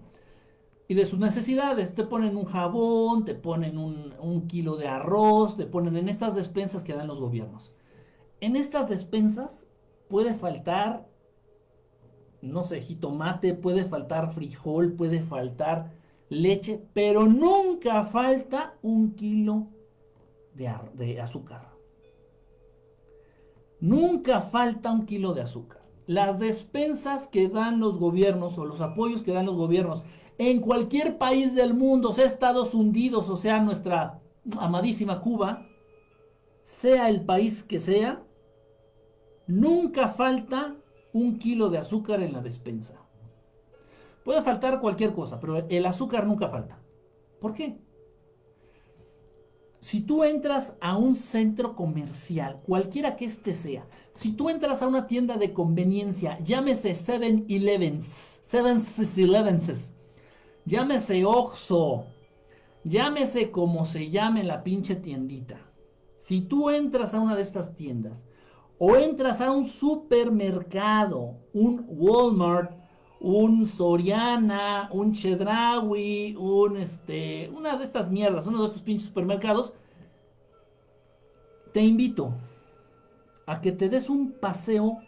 y 0.88 0.94
de 0.94 1.04
sus 1.04 1.18
necesidades. 1.18 1.94
Te 1.94 2.04
ponen 2.04 2.38
un 2.38 2.46
jabón, 2.46 3.26
te 3.26 3.34
ponen 3.34 3.76
un, 3.76 4.14
un, 4.18 4.46
kilo 4.48 4.76
de 4.78 4.88
arroz, 4.88 5.58
te 5.58 5.66
ponen 5.66 5.98
en 5.98 6.08
estas 6.08 6.34
despensas 6.34 6.82
que 6.82 6.94
dan 6.94 7.08
los 7.08 7.20
gobiernos. 7.20 7.74
En 8.42 8.56
estas 8.56 8.88
despensas 8.88 9.68
puede 10.08 10.34
faltar, 10.34 11.08
no 12.40 12.64
sé, 12.64 12.80
jitomate, 12.80 13.54
puede 13.54 13.84
faltar 13.84 14.34
frijol, 14.34 14.94
puede 14.94 15.22
faltar 15.22 15.92
leche, 16.28 16.84
pero 16.92 17.28
nunca 17.28 18.02
falta 18.02 18.74
un 18.82 19.14
kilo 19.14 19.68
de, 20.54 20.68
de 20.94 21.20
azúcar. 21.20 21.70
Nunca 23.78 24.40
falta 24.40 24.90
un 24.90 25.06
kilo 25.06 25.34
de 25.34 25.42
azúcar. 25.42 25.82
Las 26.08 26.40
despensas 26.40 27.28
que 27.28 27.46
dan 27.46 27.78
los 27.78 27.96
gobiernos 27.96 28.58
o 28.58 28.64
los 28.64 28.80
apoyos 28.80 29.22
que 29.22 29.32
dan 29.32 29.46
los 29.46 29.54
gobiernos 29.54 30.02
en 30.38 30.60
cualquier 30.60 31.16
país 31.16 31.54
del 31.54 31.74
mundo, 31.74 32.10
sea 32.10 32.26
Estados 32.26 32.74
Unidos 32.74 33.30
o 33.30 33.36
sea 33.36 33.60
nuestra 33.60 34.20
amadísima 34.58 35.20
Cuba, 35.20 35.68
sea 36.64 37.08
el 37.08 37.24
país 37.24 37.62
que 37.62 37.78
sea, 37.78 38.20
nunca 39.52 40.08
falta 40.08 40.74
un 41.12 41.38
kilo 41.38 41.68
de 41.68 41.78
azúcar 41.78 42.22
en 42.22 42.32
la 42.32 42.40
despensa. 42.40 42.94
Puede 44.24 44.42
faltar 44.42 44.80
cualquier 44.80 45.12
cosa, 45.12 45.38
pero 45.40 45.66
el 45.68 45.86
azúcar 45.86 46.26
nunca 46.26 46.48
falta. 46.48 46.80
¿Por 47.40 47.52
qué? 47.52 47.78
Si 49.80 50.00
tú 50.00 50.22
entras 50.22 50.74
a 50.80 50.96
un 50.96 51.16
centro 51.16 51.74
comercial, 51.74 52.62
cualquiera 52.64 53.16
que 53.16 53.24
este 53.24 53.52
sea, 53.52 53.84
si 54.14 54.32
tú 54.32 54.48
entras 54.48 54.80
a 54.80 54.86
una 54.86 55.08
tienda 55.08 55.36
de 55.36 55.52
conveniencia, 55.52 56.38
llámese 56.38 56.92
7-Elevens, 56.92 58.40
7-Elevens, 58.44 59.92
llámese 60.64 61.24
Oxxo, 61.24 62.04
llámese 62.84 63.50
como 63.50 63.84
se 63.84 64.08
llame 64.08 64.44
la 64.44 64.62
pinche 64.62 64.94
tiendita. 64.94 65.58
Si 66.18 66.42
tú 66.42 66.70
entras 66.70 67.12
a 67.12 67.20
una 67.20 67.34
de 67.34 67.42
estas 67.42 67.74
tiendas 67.74 68.24
o 68.84 68.96
entras 68.96 69.40
a 69.40 69.52
un 69.52 69.64
supermercado, 69.64 71.36
un 71.52 71.84
Walmart, 71.86 72.72
un 73.20 73.64
Soriana, 73.64 74.88
un 74.90 75.12
Chedraui, 75.12 76.34
un 76.34 76.76
este, 76.76 77.48
una 77.50 77.76
de 77.76 77.84
estas 77.84 78.10
mierdas, 78.10 78.48
uno 78.48 78.58
de 78.58 78.66
estos 78.66 78.82
pinches 78.82 79.06
supermercados, 79.06 79.72
te 81.72 81.80
invito 81.80 82.34
a 83.46 83.60
que 83.60 83.70
te 83.70 83.88
des 83.88 84.10
un 84.10 84.32
paseo 84.32 84.98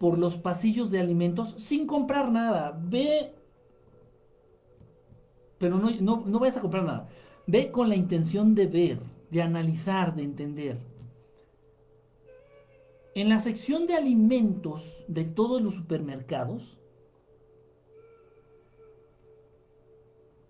por 0.00 0.18
los 0.18 0.36
pasillos 0.36 0.90
de 0.90 0.98
alimentos 0.98 1.54
sin 1.58 1.86
comprar 1.86 2.32
nada. 2.32 2.76
Ve, 2.76 3.36
pero 5.58 5.78
no, 5.78 5.92
no, 5.92 6.24
no 6.26 6.38
vayas 6.40 6.56
a 6.56 6.60
comprar 6.60 6.82
nada. 6.82 7.08
Ve 7.46 7.70
con 7.70 7.88
la 7.88 7.94
intención 7.94 8.56
de 8.56 8.66
ver, 8.66 8.98
de 9.30 9.42
analizar, 9.42 10.16
de 10.16 10.24
entender. 10.24 10.89
En 13.14 13.28
la 13.28 13.40
sección 13.40 13.88
de 13.88 13.96
alimentos 13.96 15.04
de 15.08 15.24
todos 15.24 15.60
los 15.60 15.74
supermercados, 15.74 16.78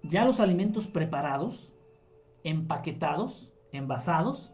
ya 0.02 0.26
los 0.26 0.40
alimentos 0.40 0.86
preparados, 0.86 1.72
empaquetados, 2.44 3.50
envasados, 3.72 4.52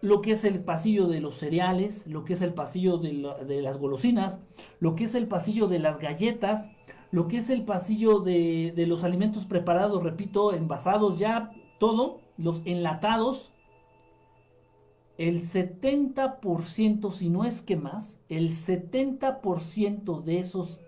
lo 0.00 0.22
que 0.22 0.30
es 0.32 0.44
el 0.44 0.64
pasillo 0.64 1.06
de 1.06 1.20
los 1.20 1.36
cereales, 1.36 2.06
lo 2.06 2.24
que 2.24 2.32
es 2.32 2.40
el 2.40 2.54
pasillo 2.54 2.96
de, 2.96 3.60
las 3.60 3.76
golosinas, 3.76 4.40
lo 4.80 4.94
que 4.94 5.04
es 5.04 5.14
el 5.14 5.26
pasillo 5.26 5.68
de 5.68 5.80
las 5.80 5.98
galletas, 5.98 6.70
lo 7.10 7.28
que 7.28 7.38
es 7.38 7.50
el 7.50 7.64
pasillo 7.64 8.20
de, 8.20 8.72
de 8.74 8.86
los 8.86 9.04
alimentos 9.04 9.44
preparados, 9.44 10.02
repito, 10.02 10.54
envasados 10.54 11.18
ya, 11.18 11.50
todo, 11.78 12.20
los 12.38 12.62
enlatados, 12.64 13.52
el 15.18 15.40
70%, 15.40 17.10
si 17.10 17.30
no 17.30 17.44
es 17.44 17.62
que 17.62 17.76
más, 17.76 18.20
el 18.28 18.50
70% 18.50 20.22
de 20.22 20.38
esos 20.38 20.80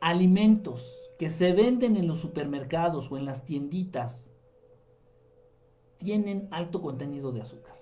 alimentos 0.00 0.94
que 1.18 1.30
se 1.30 1.52
venden 1.52 1.96
en 1.96 2.06
los 2.06 2.20
supermercados 2.20 3.10
o 3.10 3.16
en 3.16 3.24
las 3.24 3.46
tienditas 3.46 4.30
tienen 5.96 6.48
alto 6.50 6.82
contenido 6.82 7.32
de 7.32 7.40
azúcar. 7.40 7.76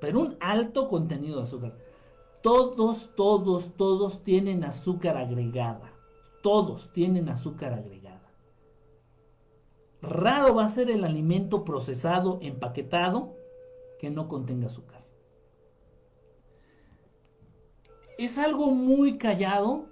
Pero 0.00 0.20
un 0.20 0.36
alto 0.40 0.88
contenido 0.88 1.36
de 1.38 1.42
azúcar. 1.42 1.76
Todos, 2.42 3.10
todos, 3.14 3.74
todos 3.76 4.24
tienen 4.24 4.64
azúcar 4.64 5.18
agregada. 5.18 5.92
Todos 6.42 6.90
tienen 6.92 7.28
azúcar 7.28 7.74
agregada. 7.74 8.32
Raro 10.00 10.54
va 10.54 10.64
a 10.64 10.70
ser 10.70 10.90
el 10.90 11.04
alimento 11.04 11.64
procesado, 11.64 12.38
empaquetado, 12.42 13.36
que 14.02 14.10
no 14.10 14.26
contenga 14.26 14.66
azúcar. 14.66 15.06
Es 18.18 18.36
algo 18.36 18.72
muy 18.72 19.16
callado, 19.16 19.86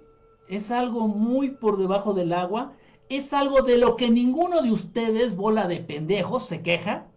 es 0.49 0.69
algo 0.69 1.07
muy 1.07 1.51
por 1.51 1.77
debajo 1.77 2.13
del 2.13 2.33
agua, 2.33 2.73
es 3.07 3.31
algo 3.31 3.61
de 3.61 3.77
lo 3.77 3.95
que 3.95 4.09
ninguno 4.09 4.61
de 4.61 4.69
ustedes, 4.73 5.37
bola 5.37 5.69
de 5.69 5.77
pendejos, 5.77 6.45
se 6.45 6.61
queja. 6.61 7.07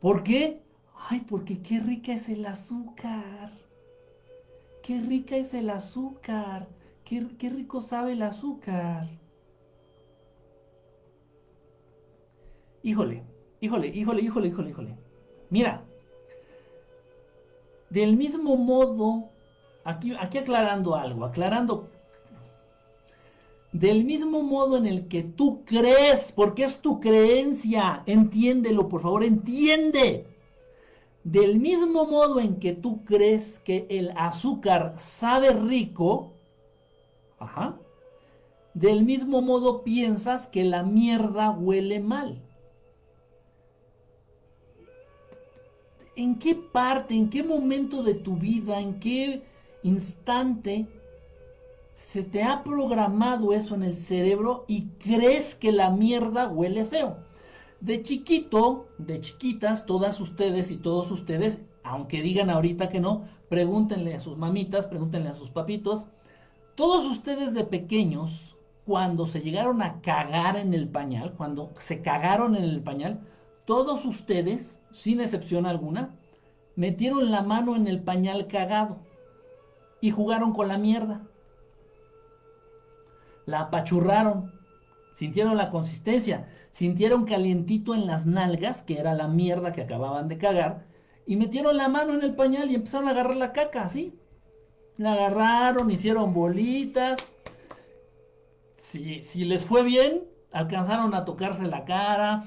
¿Por 0.00 0.22
qué? 0.22 0.62
Ay, 1.08 1.24
porque 1.26 1.62
qué 1.62 1.80
rica 1.80 2.12
es 2.12 2.28
el 2.28 2.44
azúcar. 2.44 3.52
Qué 4.82 5.00
rica 5.00 5.34
es 5.38 5.54
el 5.54 5.70
azúcar. 5.70 6.68
Qué, 7.04 7.26
qué 7.38 7.48
rico 7.48 7.80
sabe 7.80 8.12
el 8.12 8.20
azúcar. 8.20 9.08
Híjole, 12.82 13.24
híjole, 13.60 13.88
híjole, 13.88 14.20
híjole, 14.20 14.48
híjole, 14.48 14.70
híjole. 14.70 14.98
Mira, 15.48 15.87
del 17.90 18.16
mismo 18.16 18.56
modo, 18.56 19.30
aquí, 19.84 20.14
aquí 20.18 20.38
aclarando 20.38 20.94
algo, 20.94 21.24
aclarando 21.24 21.88
del 23.72 24.04
mismo 24.04 24.42
modo 24.42 24.76
en 24.76 24.86
el 24.86 25.08
que 25.08 25.22
tú 25.22 25.62
crees, 25.64 26.32
porque 26.32 26.64
es 26.64 26.80
tu 26.80 27.00
creencia, 27.00 28.02
entiéndelo, 28.06 28.88
por 28.88 29.02
favor, 29.02 29.24
entiende. 29.24 30.26
Del 31.22 31.58
mismo 31.58 32.06
modo 32.06 32.40
en 32.40 32.58
que 32.58 32.72
tú 32.72 33.04
crees 33.04 33.58
que 33.58 33.86
el 33.90 34.12
azúcar 34.16 34.94
sabe 34.96 35.52
rico, 35.52 36.32
ajá, 37.38 37.76
del 38.72 39.04
mismo 39.04 39.42
modo 39.42 39.82
piensas 39.82 40.46
que 40.46 40.64
la 40.64 40.82
mierda 40.82 41.50
huele 41.50 42.00
mal. 42.00 42.40
¿En 46.18 46.34
qué 46.40 46.56
parte, 46.56 47.14
en 47.14 47.30
qué 47.30 47.44
momento 47.44 48.02
de 48.02 48.14
tu 48.14 48.38
vida, 48.38 48.80
en 48.80 48.98
qué 48.98 49.44
instante 49.84 50.88
se 51.94 52.24
te 52.24 52.42
ha 52.42 52.64
programado 52.64 53.52
eso 53.52 53.76
en 53.76 53.84
el 53.84 53.94
cerebro 53.94 54.64
y 54.66 54.88
crees 54.98 55.54
que 55.54 55.70
la 55.70 55.90
mierda 55.90 56.48
huele 56.48 56.84
feo. 56.84 57.18
De 57.80 58.02
chiquito, 58.02 58.88
de 58.98 59.20
chiquitas, 59.20 59.86
todas 59.86 60.18
ustedes 60.18 60.72
y 60.72 60.76
todos 60.76 61.12
ustedes, 61.12 61.62
aunque 61.84 62.20
digan 62.20 62.50
ahorita 62.50 62.88
que 62.88 62.98
no, 62.98 63.28
pregúntenle 63.48 64.16
a 64.16 64.18
sus 64.18 64.36
mamitas, 64.36 64.88
pregúntenle 64.88 65.28
a 65.28 65.34
sus 65.34 65.50
papitos. 65.50 66.08
Todos 66.74 67.04
ustedes 67.04 67.54
de 67.54 67.62
pequeños, 67.62 68.56
cuando 68.84 69.28
se 69.28 69.40
llegaron 69.40 69.82
a 69.82 70.00
cagar 70.00 70.56
en 70.56 70.74
el 70.74 70.88
pañal, 70.88 71.34
cuando 71.34 71.70
se 71.78 72.02
cagaron 72.02 72.56
en 72.56 72.64
el 72.64 72.82
pañal, 72.82 73.20
todos 73.68 74.04
ustedes, 74.04 74.82
sin 74.90 75.20
excepción 75.20 75.64
alguna, 75.64 76.16
metieron 76.74 77.30
la 77.30 77.42
mano 77.42 77.76
en 77.76 77.86
el 77.86 78.02
pañal 78.02 78.48
cagado 78.48 78.98
y 80.00 80.10
jugaron 80.10 80.52
con 80.52 80.66
la 80.66 80.78
mierda 80.78 81.28
la 83.48 83.60
apachurraron, 83.60 84.52
sintieron 85.14 85.56
la 85.56 85.70
consistencia, 85.70 86.48
sintieron 86.70 87.24
calientito 87.24 87.94
en 87.94 88.06
las 88.06 88.26
nalgas, 88.26 88.82
que 88.82 88.98
era 88.98 89.14
la 89.14 89.26
mierda 89.26 89.72
que 89.72 89.80
acababan 89.80 90.28
de 90.28 90.36
cagar, 90.36 90.84
y 91.26 91.36
metieron 91.36 91.78
la 91.78 91.88
mano 91.88 92.12
en 92.12 92.22
el 92.22 92.34
pañal 92.34 92.70
y 92.70 92.74
empezaron 92.74 93.08
a 93.08 93.12
agarrar 93.12 93.36
la 93.36 93.52
caca, 93.52 93.84
así. 93.84 94.14
La 94.98 95.14
agarraron, 95.14 95.90
hicieron 95.90 96.34
bolitas, 96.34 97.18
si, 98.74 99.22
si 99.22 99.46
les 99.46 99.64
fue 99.64 99.82
bien, 99.82 100.24
alcanzaron 100.52 101.14
a 101.14 101.24
tocarse 101.24 101.66
la 101.66 101.86
cara, 101.86 102.44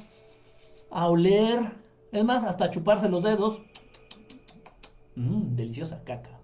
a 0.91 1.07
oler, 1.07 1.71
es 2.11 2.23
más, 2.23 2.43
hasta 2.43 2.69
chuparse 2.69 3.09
los 3.09 3.23
dedos. 3.23 3.61
Mmm, 5.15 5.55
deliciosa 5.55 6.03
caca. 6.03 6.39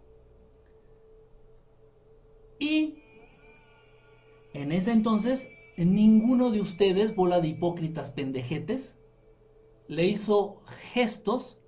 Y 2.59 3.03
en 4.53 4.71
ese 4.71 4.91
entonces, 4.91 5.49
ninguno 5.77 6.49
de 6.49 6.61
ustedes, 6.61 7.15
bola 7.15 7.39
de 7.39 7.49
hipócritas 7.49 8.09
pendejetes, 8.09 8.97
le 9.87 10.05
hizo 10.05 10.61
gestos 10.93 11.59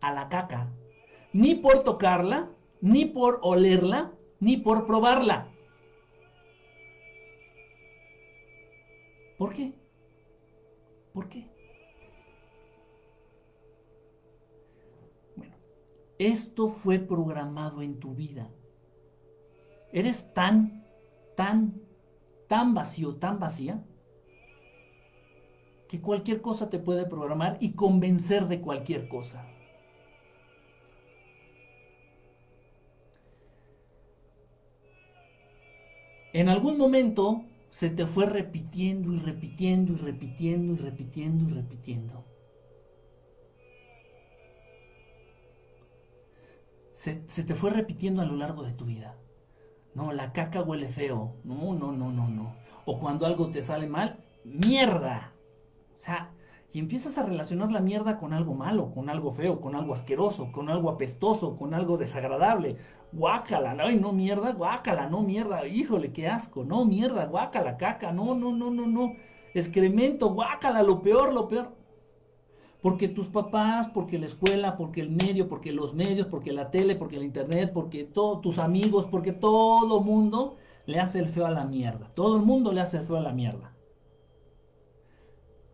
a 0.00 0.12
la 0.12 0.28
caca. 0.28 0.72
Ni 1.32 1.54
por 1.56 1.84
tocarla, 1.84 2.50
ni 2.80 3.04
por 3.04 3.40
olerla, 3.42 4.12
ni 4.40 4.56
por 4.56 4.86
probarla. 4.86 5.52
¿Por 9.36 9.52
qué? 9.52 9.74
¿Por 11.12 11.28
qué? 11.28 11.55
Esto 16.18 16.68
fue 16.68 16.98
programado 16.98 17.82
en 17.82 17.98
tu 17.98 18.14
vida. 18.14 18.50
Eres 19.92 20.32
tan, 20.34 20.84
tan, 21.36 21.80
tan 22.48 22.74
vacío, 22.74 23.16
tan 23.16 23.38
vacía, 23.38 23.84
que 25.88 26.00
cualquier 26.00 26.40
cosa 26.40 26.68
te 26.68 26.78
puede 26.78 27.06
programar 27.06 27.58
y 27.60 27.72
convencer 27.72 28.46
de 28.46 28.60
cualquier 28.60 29.08
cosa. 29.08 29.46
En 36.32 36.50
algún 36.50 36.76
momento 36.76 37.44
se 37.70 37.88
te 37.88 38.04
fue 38.04 38.26
repitiendo 38.26 39.12
y 39.14 39.18
repitiendo 39.18 39.94
y 39.94 39.96
repitiendo 39.96 40.74
y 40.74 40.76
repitiendo 40.76 41.48
y 41.48 41.54
repitiendo. 41.54 42.24
Se, 47.28 47.44
te 47.44 47.54
fue 47.54 47.70
repitiendo 47.70 48.20
a 48.20 48.24
lo 48.24 48.34
largo 48.34 48.64
de 48.64 48.72
tu 48.72 48.84
vida. 48.84 49.14
No, 49.94 50.12
la 50.12 50.32
caca 50.32 50.62
huele 50.62 50.88
feo. 50.88 51.36
No, 51.44 51.72
no, 51.72 51.92
no, 51.92 52.10
no, 52.10 52.28
no. 52.28 52.56
O 52.84 52.98
cuando 52.98 53.26
algo 53.26 53.48
te 53.52 53.62
sale 53.62 53.86
mal, 53.86 54.24
mierda. 54.42 55.32
O 55.96 56.00
sea, 56.00 56.32
y 56.72 56.80
empiezas 56.80 57.16
a 57.16 57.22
relacionar 57.22 57.70
la 57.70 57.78
mierda 57.78 58.18
con 58.18 58.32
algo 58.32 58.54
malo, 58.54 58.90
con 58.90 59.08
algo 59.08 59.30
feo, 59.30 59.60
con 59.60 59.76
algo 59.76 59.94
asqueroso, 59.94 60.50
con 60.50 60.68
algo 60.68 60.90
apestoso, 60.90 61.56
con 61.56 61.74
algo 61.74 61.96
desagradable. 61.96 62.76
Guácala, 63.12 63.74
no, 63.74 63.88
no 63.88 64.12
mierda, 64.12 64.52
guácala, 64.52 65.08
no 65.08 65.22
mierda, 65.22 65.64
híjole, 65.64 66.12
qué 66.12 66.26
asco, 66.26 66.64
no 66.64 66.84
mierda, 66.86 67.26
guácala, 67.26 67.76
caca, 67.76 68.10
no, 68.10 68.34
no, 68.34 68.50
no, 68.50 68.72
no, 68.72 68.88
no. 68.88 69.14
Excremento, 69.54 70.34
guácala, 70.34 70.82
lo 70.82 71.00
peor, 71.02 71.32
lo 71.32 71.46
peor. 71.46 71.72
Porque 72.86 73.08
tus 73.08 73.26
papás, 73.26 73.88
porque 73.92 74.16
la 74.16 74.26
escuela, 74.26 74.76
porque 74.76 75.00
el 75.00 75.10
medio, 75.10 75.48
porque 75.48 75.72
los 75.72 75.92
medios, 75.92 76.28
porque 76.28 76.52
la 76.52 76.70
tele, 76.70 76.94
porque 76.94 77.16
el 77.16 77.24
internet, 77.24 77.72
porque 77.74 78.04
todos 78.04 78.40
tus 78.40 78.58
amigos, 78.58 79.06
porque 79.10 79.32
todo 79.32 80.00
mundo 80.00 80.56
le 80.86 81.00
hace 81.00 81.18
el 81.18 81.26
feo 81.26 81.46
a 81.46 81.50
la 81.50 81.64
mierda. 81.64 82.12
Todo 82.14 82.36
el 82.36 82.42
mundo 82.42 82.72
le 82.72 82.80
hace 82.80 82.98
el 82.98 83.04
feo 83.04 83.16
a 83.16 83.20
la 83.20 83.32
mierda. 83.32 83.74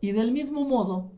Y 0.00 0.12
del 0.12 0.32
mismo 0.32 0.64
modo, 0.64 1.10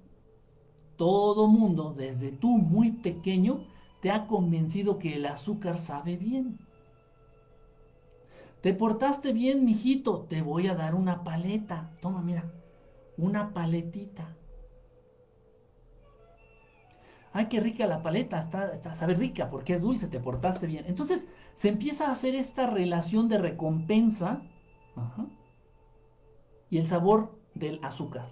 todo 0.97 1.47
mundo, 1.47 1.95
desde 1.97 2.33
tú 2.33 2.59
muy 2.59 2.91
pequeño, 2.91 3.61
te 4.01 4.11
ha 4.11 4.27
convencido 4.27 4.99
que 4.99 5.15
el 5.15 5.27
azúcar 5.27 5.79
sabe 5.79 6.17
bien. 6.17 6.59
Te 8.63 8.75
portaste 8.75 9.33
bien, 9.33 9.65
mijito, 9.65 10.27
te 10.29 10.43
voy 10.43 10.67
a 10.67 10.75
dar 10.75 10.97
una 10.97 11.23
paleta. 11.23 11.93
Toma, 12.01 12.21
mira, 12.21 12.51
una 13.17 13.55
paletita. 13.55 14.35
Ay, 17.37 17.47
qué 17.47 17.59
rica 17.59 17.89
la 17.89 18.01
paleta, 18.01 18.39
está, 18.39 18.95
sabe 18.95 19.15
rica 19.15 19.51
porque 19.51 19.75
es 19.75 19.83
dulce, 19.83 20.07
te 20.07 20.21
portaste 20.21 20.69
bien. 20.69 20.85
Entonces 20.87 21.27
se 21.55 21.69
empieza 21.69 22.07
a 22.07 22.13
hacer 22.13 22.37
esta 22.37 22.69
relación 22.69 23.29
de 23.29 23.39
recompensa 23.39 24.41
y 26.71 26.79
el 26.79 26.87
sabor 26.87 27.37
del 27.55 27.81
azúcar. 27.83 28.29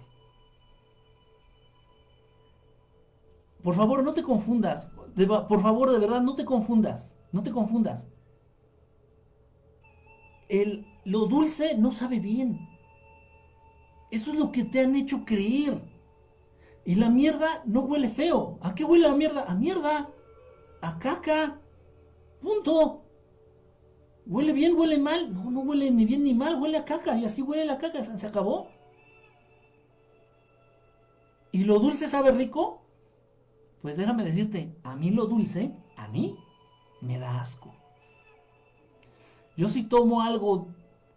Por 3.61 3.75
favor, 3.75 4.05
no 4.05 4.13
te 4.13 4.23
confundas. 4.23 4.85
por 4.85 5.61
favor, 5.61 5.91
de 5.91 5.99
verdad, 5.99 6.21
no 6.21 6.35
te 6.35 6.45
confundas. 6.45 7.17
No 7.33 7.43
te 7.43 7.51
confundas. 7.51 8.07
El, 10.47 10.87
lo 11.03 11.25
dulce 11.25 11.77
no 11.77 11.91
sabe 11.91 12.21
bien. 12.21 12.69
Eso 14.11 14.31
es 14.31 14.39
lo 14.39 14.53
que 14.53 14.63
te 14.63 14.79
han 14.79 14.95
hecho 14.95 15.25
creer. 15.25 15.92
Y 16.85 16.95
la 16.95 17.09
mierda 17.09 17.61
no 17.65 17.81
huele 17.81 18.09
feo. 18.09 18.57
¿A 18.61 18.75
qué 18.75 18.83
huele 18.83 19.07
la 19.07 19.15
mierda? 19.15 19.45
A 19.47 19.55
mierda. 19.55 20.09
A 20.81 20.99
caca. 20.99 21.59
Punto. 22.41 23.03
¿Huele 24.25 24.53
bien, 24.53 24.77
huele 24.77 24.97
mal? 24.97 25.33
No, 25.33 25.49
no 25.51 25.61
huele 25.61 25.91
ni 25.91 26.05
bien 26.05 26.23
ni 26.23 26.33
mal, 26.33 26.61
huele 26.61 26.77
a 26.77 26.85
caca. 26.85 27.17
Y 27.17 27.25
así 27.25 27.41
huele 27.41 27.65
la 27.65 27.77
caca. 27.77 28.03
Se 28.03 28.27
acabó. 28.27 28.67
¿Y 31.51 31.65
lo 31.65 31.79
dulce 31.79 32.07
sabe 32.07 32.31
rico? 32.31 32.81
Pues 33.83 33.97
déjame 33.97 34.23
decirte, 34.23 34.73
a 34.81 34.95
mí 34.95 35.11
lo 35.11 35.25
dulce, 35.25 35.73
a 35.97 36.07
mí, 36.07 36.37
me 37.01 37.19
da 37.19 37.41
asco. 37.41 37.75
Yo 39.57 39.67
si 39.67 39.83
tomo 39.83 40.21
algo 40.21 40.69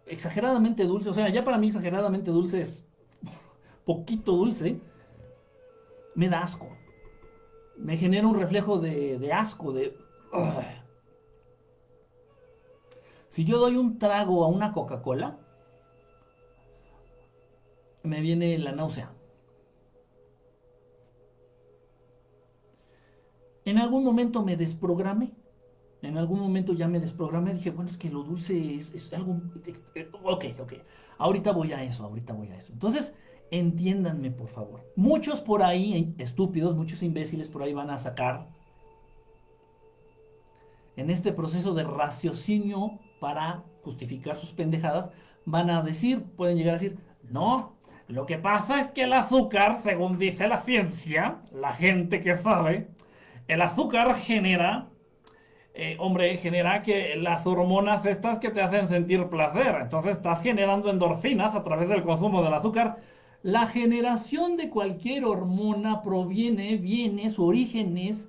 exageradamente 0.05 0.83
dulce, 0.83 1.09
o 1.09 1.13
sea, 1.13 1.29
ya 1.29 1.43
para 1.43 1.57
mí 1.57 1.67
exageradamente 1.67 2.29
dulce 2.29 2.61
es 2.61 2.85
poquito 3.85 4.33
dulce, 4.33 4.81
me 6.17 6.29
da 6.29 6.41
asco. 6.41 6.75
Me 7.77 7.95
genera 7.95 8.27
un 8.27 8.37
reflejo 8.37 8.79
de, 8.79 9.31
asco, 9.31 9.71
de... 9.71 9.95
Si 13.27 13.45
yo 13.45 13.59
doy 13.59 13.77
un 13.77 13.99
trago 13.99 14.43
a 14.43 14.47
una 14.47 14.73
Coca-Cola, 14.73 15.37
me 18.01 18.19
viene 18.21 18.57
la 18.57 18.71
náusea. 18.71 19.13
En 23.63 23.77
algún 23.77 24.03
momento 24.03 24.43
me 24.43 24.57
desprogramé. 24.57 25.33
En 26.01 26.17
algún 26.17 26.39
momento 26.39 26.73
ya 26.73 26.87
me 26.87 26.99
desprogramé. 26.99 27.53
Dije, 27.53 27.69
bueno, 27.69 27.91
es 27.91 27.97
que 27.97 28.09
lo 28.09 28.23
dulce 28.23 28.73
es, 28.73 29.13
algo... 29.13 29.39
Ok, 30.23 30.45
ok. 30.59 30.73
Ahorita 31.19 31.51
voy 31.51 31.73
a 31.73 31.83
eso, 31.83 32.05
ahorita 32.05 32.33
voy 32.33 32.49
a 32.49 32.57
eso. 32.57 32.73
Entonces, 32.73 33.13
entiéndanme, 33.51 34.31
por 34.31 34.47
favor. 34.47 34.85
Muchos 34.95 35.41
por 35.41 35.63
ahí, 35.63 36.13
estúpidos, 36.17 36.75
muchos 36.75 37.03
imbéciles 37.03 37.47
por 37.47 37.63
ahí 37.63 37.73
van 37.73 37.89
a 37.89 37.97
sacar 37.97 38.47
en 40.97 41.09
este 41.09 41.31
proceso 41.31 41.73
de 41.73 41.83
raciocinio 41.83 42.99
para 43.19 43.63
justificar 43.83 44.35
sus 44.35 44.51
pendejadas, 44.51 45.11
van 45.45 45.69
a 45.69 45.81
decir, 45.81 46.23
pueden 46.35 46.57
llegar 46.57 46.75
a 46.75 46.79
decir, 46.79 46.97
no, 47.29 47.77
lo 48.07 48.25
que 48.25 48.37
pasa 48.37 48.81
es 48.81 48.87
que 48.87 49.03
el 49.03 49.13
azúcar, 49.13 49.79
según 49.83 50.17
dice 50.17 50.47
la 50.47 50.61
ciencia, 50.61 51.37
la 51.51 51.71
gente 51.71 52.19
que 52.21 52.37
sabe, 52.37 52.87
el 53.47 53.61
azúcar 53.61 54.15
genera, 54.15 54.87
eh, 55.73 55.97
hombre, 55.99 56.37
genera 56.37 56.81
que 56.81 57.15
las 57.15 57.45
hormonas 57.45 58.05
estas 58.05 58.39
que 58.39 58.49
te 58.49 58.61
hacen 58.61 58.89
sentir 58.89 59.27
placer. 59.27 59.77
Entonces 59.81 60.17
estás 60.17 60.41
generando 60.41 60.89
endorfinas 60.89 61.53
a 61.53 61.63
través 61.63 61.89
del 61.89 62.01
consumo 62.01 62.43
del 62.43 62.53
azúcar. 62.53 62.97
La 63.47 63.67
generación 63.67 64.57
de 64.57 64.69
cualquier 64.69 65.23
hormona 65.23 66.01
proviene, 66.01 66.75
viene, 66.75 67.29
su 67.29 67.45
origen 67.45 67.97
es 67.97 68.27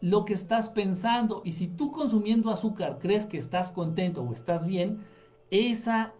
lo 0.00 0.24
que 0.24 0.32
estás 0.32 0.68
pensando. 0.68 1.42
Y 1.44 1.50
si 1.50 1.66
tú 1.66 1.90
consumiendo 1.90 2.52
azúcar 2.52 3.00
crees 3.00 3.26
que 3.26 3.36
estás 3.36 3.72
contento 3.72 4.22
o 4.22 4.32
estás 4.32 4.64
bien, 4.64 5.04
esa 5.50 6.12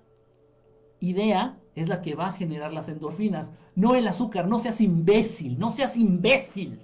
idea 0.98 1.60
es 1.76 1.88
la 1.88 2.02
que 2.02 2.16
va 2.16 2.26
a 2.26 2.32
generar 2.32 2.72
las 2.72 2.88
endorfinas. 2.88 3.52
No 3.76 3.94
el 3.94 4.08
azúcar, 4.08 4.48
no 4.48 4.58
seas 4.58 4.80
imbécil, 4.80 5.56
no 5.56 5.70
seas 5.70 5.96
imbécil. 5.96 6.80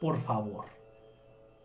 Por 0.00 0.16
favor. 0.16 0.66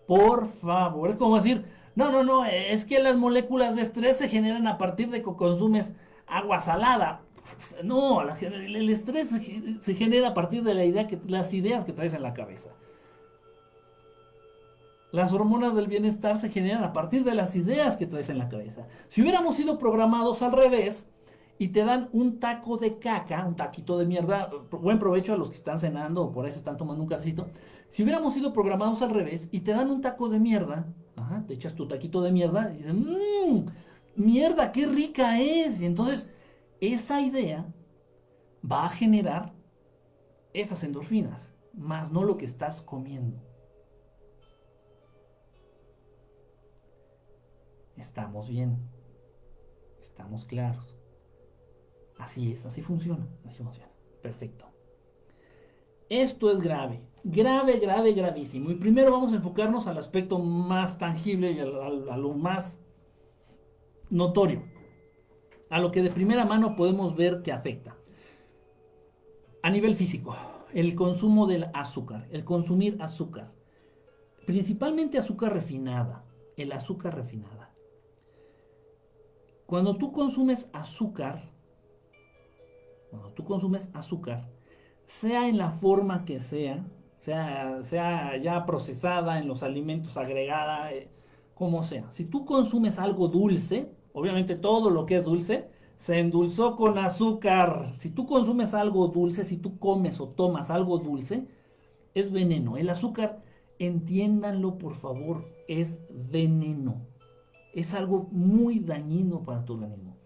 Por 0.08 0.52
favor. 0.54 1.12
Es 1.12 1.18
como 1.18 1.36
decir, 1.36 1.66
no, 1.94 2.12
no, 2.12 2.24
no, 2.24 2.46
es 2.46 2.84
que 2.84 2.98
las 2.98 3.16
moléculas 3.16 3.76
de 3.76 3.84
estrés 3.84 4.18
se 4.18 4.28
generan 4.28 4.66
a 4.66 4.80
partir 4.80 5.12
de 5.12 5.22
que 5.22 5.36
consumes 5.36 5.94
agua 6.26 6.60
salada. 6.62 7.22
No, 7.84 8.22
el 8.22 8.90
estrés 8.90 9.30
se 9.82 9.96
genera 9.96 10.30
a 10.30 10.34
partir 10.34 10.64
de 10.64 10.74
la 10.74 10.86
idea 10.86 11.08
que, 11.08 11.20
las 11.28 11.54
ideas 11.54 11.84
que 11.84 11.94
traes 11.94 12.14
en 12.14 12.24
la 12.24 12.34
cabeza. 12.34 12.70
Las 15.12 15.32
hormonas 15.32 15.76
del 15.76 15.88
bienestar 15.88 16.38
se 16.38 16.50
generan 16.50 16.84
a 16.84 16.94
partir 16.94 17.24
de 17.24 17.36
las 17.36 17.56
ideas 17.56 17.98
que 17.98 18.08
traes 18.08 18.30
en 18.30 18.40
la 18.40 18.50
cabeza. 18.50 18.88
Si 19.10 19.22
hubiéramos 19.22 19.56
sido 19.56 19.78
programados 19.78 20.42
al 20.42 20.54
revés, 20.54 21.06
y 21.58 21.70
te 21.70 21.84
dan 21.86 22.10
un 22.12 22.40
taco 22.40 22.78
de 22.78 22.98
caca, 22.98 23.46
un 23.46 23.56
taquito 23.56 23.98
de 23.98 24.06
mierda. 24.06 24.50
Buen 24.72 25.00
provecho 25.00 25.34
a 25.34 25.38
los 25.38 25.50
que 25.50 25.56
están 25.56 25.80
cenando 25.80 26.24
o 26.24 26.32
por 26.32 26.48
eso 26.48 26.58
están 26.58 26.78
tomando 26.78 27.02
un 27.02 27.08
cafecito. 27.08 27.48
Si 27.90 28.04
hubiéramos 28.04 28.34
sido 28.34 28.54
programados 28.54 29.02
al 29.02 29.12
revés 29.12 29.50
y 29.52 29.62
te 29.62 29.72
dan 29.72 29.92
un 29.92 30.02
taco 30.02 30.30
de 30.30 30.40
mierda, 30.40 30.88
te 31.48 31.54
echas 31.54 31.76
tu 31.76 31.88
taquito 31.88 32.22
de 32.22 32.32
mierda 32.32 32.74
y 32.74 32.78
dices, 32.78 32.94
mmm, 32.94 33.66
mierda, 34.16 34.72
qué 34.72 34.88
rica 34.88 35.40
es. 35.40 35.82
Y 35.82 35.86
entonces 35.86 36.30
esa 36.92 37.22
idea 37.22 37.72
va 38.70 38.86
a 38.86 38.90
generar 38.90 39.54
esas 40.54 40.84
endorfinas, 40.84 41.54
más 41.74 42.12
no 42.12 42.24
lo 42.24 42.38
que 42.38 42.46
estás 42.46 42.82
comiendo. 42.82 43.42
Estamos 47.96 48.50
bien, 48.50 48.78
estamos 50.02 50.46
claros. 50.46 50.98
Así 52.18 52.52
es, 52.52 52.66
así 52.66 52.82
funciona, 52.82 53.28
así 53.46 53.64
funciona. 53.64 53.92
Perfecto. 54.22 54.66
Esto 56.10 56.52
es 56.52 56.62
grave, 56.62 57.02
grave, 57.24 57.80
grave, 57.80 58.14
gravísimo. 58.14 58.72
Y 58.72 58.76
primero 58.76 59.12
vamos 59.12 59.34
a 59.34 59.38
enfocarnos 59.38 59.88
al 59.88 59.98
aspecto 59.98 60.40
más 60.40 60.98
tangible 60.98 61.52
y 61.52 61.60
a, 61.60 61.66
lo 61.66 62.34
más 62.34 62.80
notorio, 64.10 64.64
a 65.74 65.80
lo 65.80 65.90
que 65.90 66.04
de 66.04 66.12
primera 66.12 66.46
mano 66.46 66.76
podemos 66.76 67.16
ver 67.16 67.42
que 67.42 67.52
afecta. 67.52 67.98
A 69.64 69.72
nivel 69.72 69.96
físico, 69.96 70.38
el 70.72 70.94
consumo 70.94 71.48
del 71.48 71.66
azúcar, 71.74 72.28
el 72.30 72.46
consumir 72.46 72.96
azúcar, 73.02 73.52
principalmente 74.46 75.18
azúcar 75.18 75.52
refinada, 75.52 76.26
el 76.58 76.72
azúcar 76.74 77.16
refinada. 77.16 77.74
Cuando 79.66 79.98
tú 79.98 80.12
consumes 80.12 80.70
azúcar, 80.74 81.50
cuando 83.10 83.32
tú 83.32 83.44
consumes 83.44 83.90
azúcar, 83.96 84.52
sea 85.08 85.50
en 85.50 85.58
la 85.58 85.72
forma 85.72 86.24
que 86.24 86.40
sea, 86.40 86.86
sea, 87.18 87.82
sea 87.82 88.38
ya 88.38 88.64
procesada 88.68 89.40
en 89.40 89.48
los 89.48 89.64
alimentos, 89.64 90.18
agregada, 90.18 90.94
eh, 90.94 91.10
como 91.56 91.82
sea. 91.82 92.12
Si 92.12 92.26
tú 92.26 92.46
consumes 92.46 93.00
algo 93.00 93.28
dulce, 93.28 94.03
obviamente 94.14 94.56
todo 94.56 94.90
lo 94.90 95.06
que 95.06 95.18
es 95.18 95.26
dulce, 95.26 95.70
se 95.98 96.20
endulzó 96.20 96.76
con 96.76 96.98
azúcar. 96.98 97.94
Si 97.94 98.10
tú 98.10 98.26
consumes 98.26 98.74
algo 98.74 99.08
dulce, 99.08 99.44
si 99.44 99.58
tú 99.58 99.80
comes 99.80 100.20
o 100.20 100.30
tomas 100.30 100.70
algo 100.70 100.98
dulce, 101.00 101.48
es 102.14 102.32
veneno. 102.32 102.78
El 102.78 102.90
azúcar, 102.90 103.44
entiéndanlo 103.80 104.78
por 104.78 104.96
favor, 104.96 105.46
es 105.68 106.02
veneno. 106.32 107.08
Es 107.74 107.94
algo 107.94 108.28
muy 108.32 108.80
dañino 108.80 109.44
para 109.44 109.66
tu 109.66 109.74
organismo. 109.74 110.18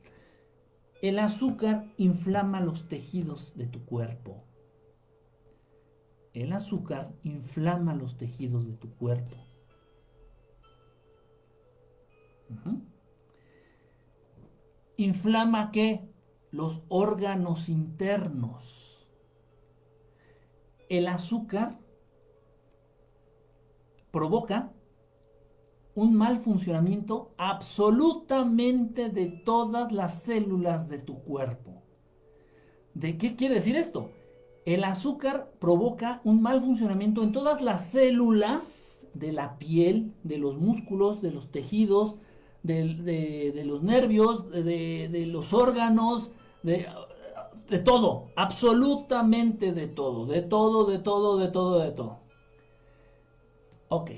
El 1.01 1.19
azúcar 1.19 1.85
inflama 1.97 2.59
los 2.59 2.87
tejidos 2.87 3.55
de 3.55 3.67
tu 3.67 3.85
cuerpo. 3.85 4.43
El 6.33 6.53
azúcar 6.53 7.13
inflama 7.23 7.93
los 7.95 8.17
tejidos 8.17 8.65
de 8.67 8.73
tu 8.73 8.89
cuerpo. 8.95 9.37
¿Inflama 14.97 15.71
qué? 15.71 16.09
Los 16.49 16.81
órganos 16.89 17.69
internos. 17.69 19.07
El 20.89 21.07
azúcar 21.07 21.77
provoca 24.09 24.73
un 25.93 26.15
mal 26.15 26.39
funcionamiento 26.39 27.35
absolutamente 27.37 29.09
de 29.09 29.27
todas 29.27 29.91
las 29.91 30.23
células 30.23 30.89
de 30.89 30.97
tu 30.97 31.19
cuerpo. 31.23 31.83
¿De 32.95 33.19
qué 33.19 33.35
quiere 33.35 33.55
decir 33.55 33.75
esto? 33.75 34.09
El 34.65 34.83
azúcar 34.83 35.51
provoca 35.59 36.21
un 36.23 36.41
mal 36.41 36.59
funcionamiento 36.61 37.21
en 37.21 37.31
todas 37.31 37.61
las 37.61 37.85
células 37.85 39.07
de 39.13 39.31
la 39.31 39.59
piel, 39.59 40.13
de 40.23 40.39
los 40.39 40.57
músculos, 40.57 41.21
de 41.21 41.31
los 41.31 41.51
tejidos, 41.51 42.15
de, 42.67 43.63
los 43.65 43.81
nervios, 43.81 44.49
de, 44.51 45.25
los 45.27 45.53
órganos, 45.53 46.31
de, 46.63 46.87
de 47.69 47.79
todo, 47.79 48.29
absolutamente 48.35 49.73
de 49.73 49.87
todo, 49.87 50.25
de 50.25 50.41
todo, 50.41 50.85
de 50.85 50.99
todo, 50.99 51.37
de 51.37 51.47
todo, 51.47 51.79
de 51.79 51.91
todo. 51.91 52.19
Ok. 53.89 54.11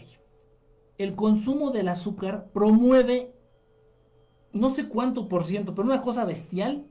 El 0.97 1.15
consumo 1.15 1.71
del 1.71 1.87
azúcar 1.87 2.49
promueve, 2.51 3.33
no 4.51 4.69
sé 4.69 4.89
cuánto 4.89 5.29
por 5.29 5.45
ciento, 5.45 5.73
pero 5.73 5.87
una 5.87 6.01
cosa 6.01 6.25
bestial, 6.25 6.87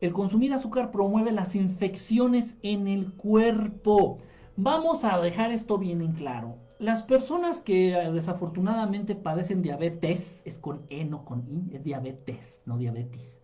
el 0.00 0.12
consumir 0.12 0.52
azúcar 0.52 0.90
promueve 0.90 1.30
las 1.30 1.54
infecciones 1.54 2.58
en 2.62 2.88
el 2.88 3.12
cuerpo. 3.12 4.18
Vamos 4.56 5.04
a 5.04 5.20
dejar 5.20 5.52
esto 5.52 5.78
bien 5.78 6.00
en 6.00 6.12
claro. 6.12 6.56
Las 6.80 7.04
personas 7.04 7.60
que 7.60 7.92
eh, 7.92 8.10
desafortunadamente 8.10 9.14
padecen 9.14 9.62
diabetes, 9.62 10.42
es 10.44 10.58
con 10.58 10.82
E, 10.88 11.04
no 11.04 11.24
con 11.24 11.46
I, 11.48 11.76
es 11.76 11.84
diabetes, 11.84 12.62
no 12.66 12.76
diabetes. 12.76 13.40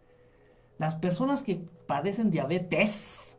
Las 0.79 0.97
personas 0.97 1.45
que 1.45 1.61
padecen 1.87 2.33
diabetes, 2.33 3.39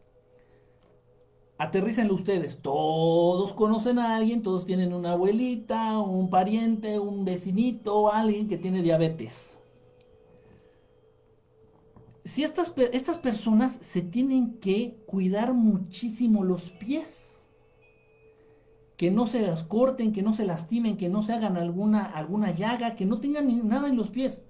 aterrícenlo 1.58 2.14
ustedes, 2.14 2.62
todos 2.62 3.52
conocen 3.54 4.00
a 4.00 4.16
alguien, 4.16 4.44
todos 4.44 4.66
tienen 4.66 4.94
una 4.94 5.12
abuelita, 5.12 6.00
un 6.00 6.30
pariente, 6.30 7.00
un 7.00 7.26
vecinito, 7.26 8.14
alguien 8.14 8.48
que 8.48 8.58
tiene 8.58 8.82
diabetes 8.82 9.58
si 12.28 12.44
estas, 12.44 12.74
estas 12.92 13.18
personas 13.20 13.80
se 13.82 14.02
tienen 14.02 14.60
que 14.60 14.98
cuidar 15.06 15.54
muchísimo 15.54 16.44
los 16.44 16.72
pies, 16.72 17.37
que 18.98 19.12
no 19.12 19.26
se 19.28 19.42
las 19.42 19.64
corten, 19.64 20.12
que 20.12 20.24
no 20.24 20.34
se 20.34 20.46
lastimen, 20.46 20.98
que 20.98 21.08
no 21.08 21.22
se 21.22 21.34
hagan 21.34 21.56
alguna, 21.56 22.04
alguna 22.04 22.52
llaga, 22.52 22.96
que 22.96 23.06
no 23.06 23.20
tengan 23.20 23.68
nada 23.68 23.88
en 23.88 23.96
los 23.96 24.10
pies. 24.10 24.42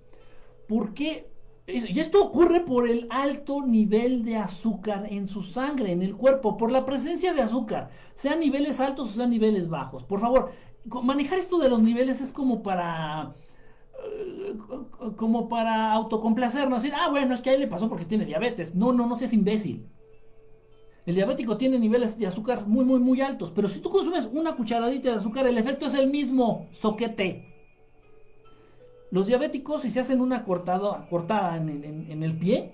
¿Por 0.67 0.93
qué? 0.93 1.29
Y 1.67 1.99
esto 1.99 2.23
ocurre 2.23 2.61
por 2.61 2.87
el 2.89 3.07
alto 3.09 3.61
nivel 3.65 4.23
de 4.23 4.37
azúcar 4.37 5.05
en 5.09 5.27
su 5.27 5.41
sangre, 5.41 5.91
en 5.91 6.01
el 6.01 6.15
cuerpo, 6.15 6.55
por 6.55 6.71
la 6.71 6.85
presencia 6.85 7.33
de 7.33 7.41
azúcar, 7.41 7.89
sean 8.15 8.39
niveles 8.39 8.79
altos 8.79 9.11
o 9.11 9.13
sean 9.13 9.29
niveles 9.29 9.67
bajos. 9.67 10.05
Por 10.05 10.21
favor, 10.21 10.51
manejar 11.03 11.39
esto 11.39 11.59
de 11.59 11.69
los 11.69 11.81
niveles 11.81 12.21
es 12.21 12.31
como 12.31 12.63
para 12.63 13.35
como 15.15 15.49
para 15.49 15.91
autocomplacernos, 15.93 16.81
decir, 16.81 16.97
ah, 16.97 17.09
bueno, 17.09 17.33
es 17.33 17.41
que 17.41 17.49
a 17.49 17.53
él 17.53 17.61
le 17.61 17.67
pasó 17.67 17.89
porque 17.89 18.05
tiene 18.05 18.25
diabetes. 18.25 18.75
No, 18.75 18.93
no, 18.93 19.07
no 19.07 19.17
seas 19.17 19.33
imbécil. 19.33 19.87
El 21.07 21.15
diabético 21.15 21.55
tiene 21.55 21.79
niveles 21.79 22.19
de 22.19 22.27
azúcar 22.27 22.67
muy, 22.67 22.83
muy, 22.83 22.99
muy 22.99 23.21
altos, 23.21 23.49
pero 23.55 23.69
si 23.69 23.79
tú 23.79 23.89
consumes 23.89 24.27
una 24.29 24.57
cucharadita 24.57 25.09
de 25.09 25.15
azúcar, 25.15 25.47
el 25.47 25.57
efecto 25.57 25.85
es 25.85 25.93
el 25.93 26.09
mismo, 26.09 26.67
soquete. 26.73 27.45
Los 29.09 29.25
diabéticos, 29.25 29.83
si 29.83 29.89
se 29.89 30.01
hacen 30.01 30.19
una 30.19 30.43
cortada, 30.43 31.55
en, 31.55 32.23
el 32.23 32.37
pie, 32.37 32.73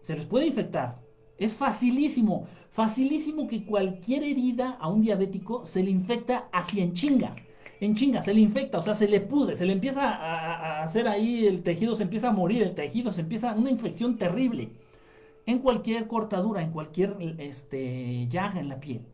se 0.00 0.14
les 0.14 0.24
puede 0.24 0.46
infectar. 0.46 1.00
Es 1.36 1.56
facilísimo, 1.56 2.46
facilísimo 2.70 3.48
que 3.48 3.64
cualquier 3.64 4.22
herida 4.22 4.78
a 4.80 4.88
un 4.88 5.02
diabético 5.02 5.66
se 5.66 5.82
le 5.82 5.90
infecta 5.90 6.48
así 6.52 6.80
en 6.80 6.94
chinga 6.94 7.34
en 7.80 7.94
chinga, 7.94 8.22
se 8.22 8.32
le 8.32 8.40
infecta, 8.40 8.78
o 8.78 8.82
sea, 8.82 8.94
se 8.94 9.06
le 9.06 9.20
pudre, 9.20 9.54
se 9.54 9.66
le 9.66 9.72
empieza 9.74 10.08
a, 10.08 10.82
hacer 10.82 11.06
ahí, 11.08 11.46
el 11.46 11.62
tejido 11.62 11.94
se 11.94 12.04
empieza 12.04 12.28
a 12.28 12.32
morir, 12.32 12.62
el 12.62 12.74
tejido 12.74 13.12
se 13.12 13.20
empieza, 13.20 13.52
una 13.52 13.70
infección 13.70 14.16
terrible. 14.16 14.70
En 15.46 15.60
cualquier 15.60 16.08
cortadura, 16.08 16.62
en 16.62 16.72
cualquier 16.72 17.16
este, 17.38 18.26
llaga 18.28 18.60
en 18.60 18.68
la 18.68 18.80
piel. 18.80 19.06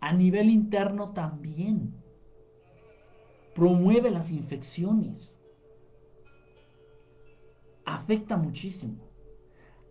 A 0.00 0.12
nivel 0.12 0.50
interno 0.50 1.10
también. 1.10 1.94
Promueve 3.54 4.10
las 4.10 4.30
infecciones. 4.30 5.40
Afecta 7.84 8.36
muchísimo. 8.36 8.96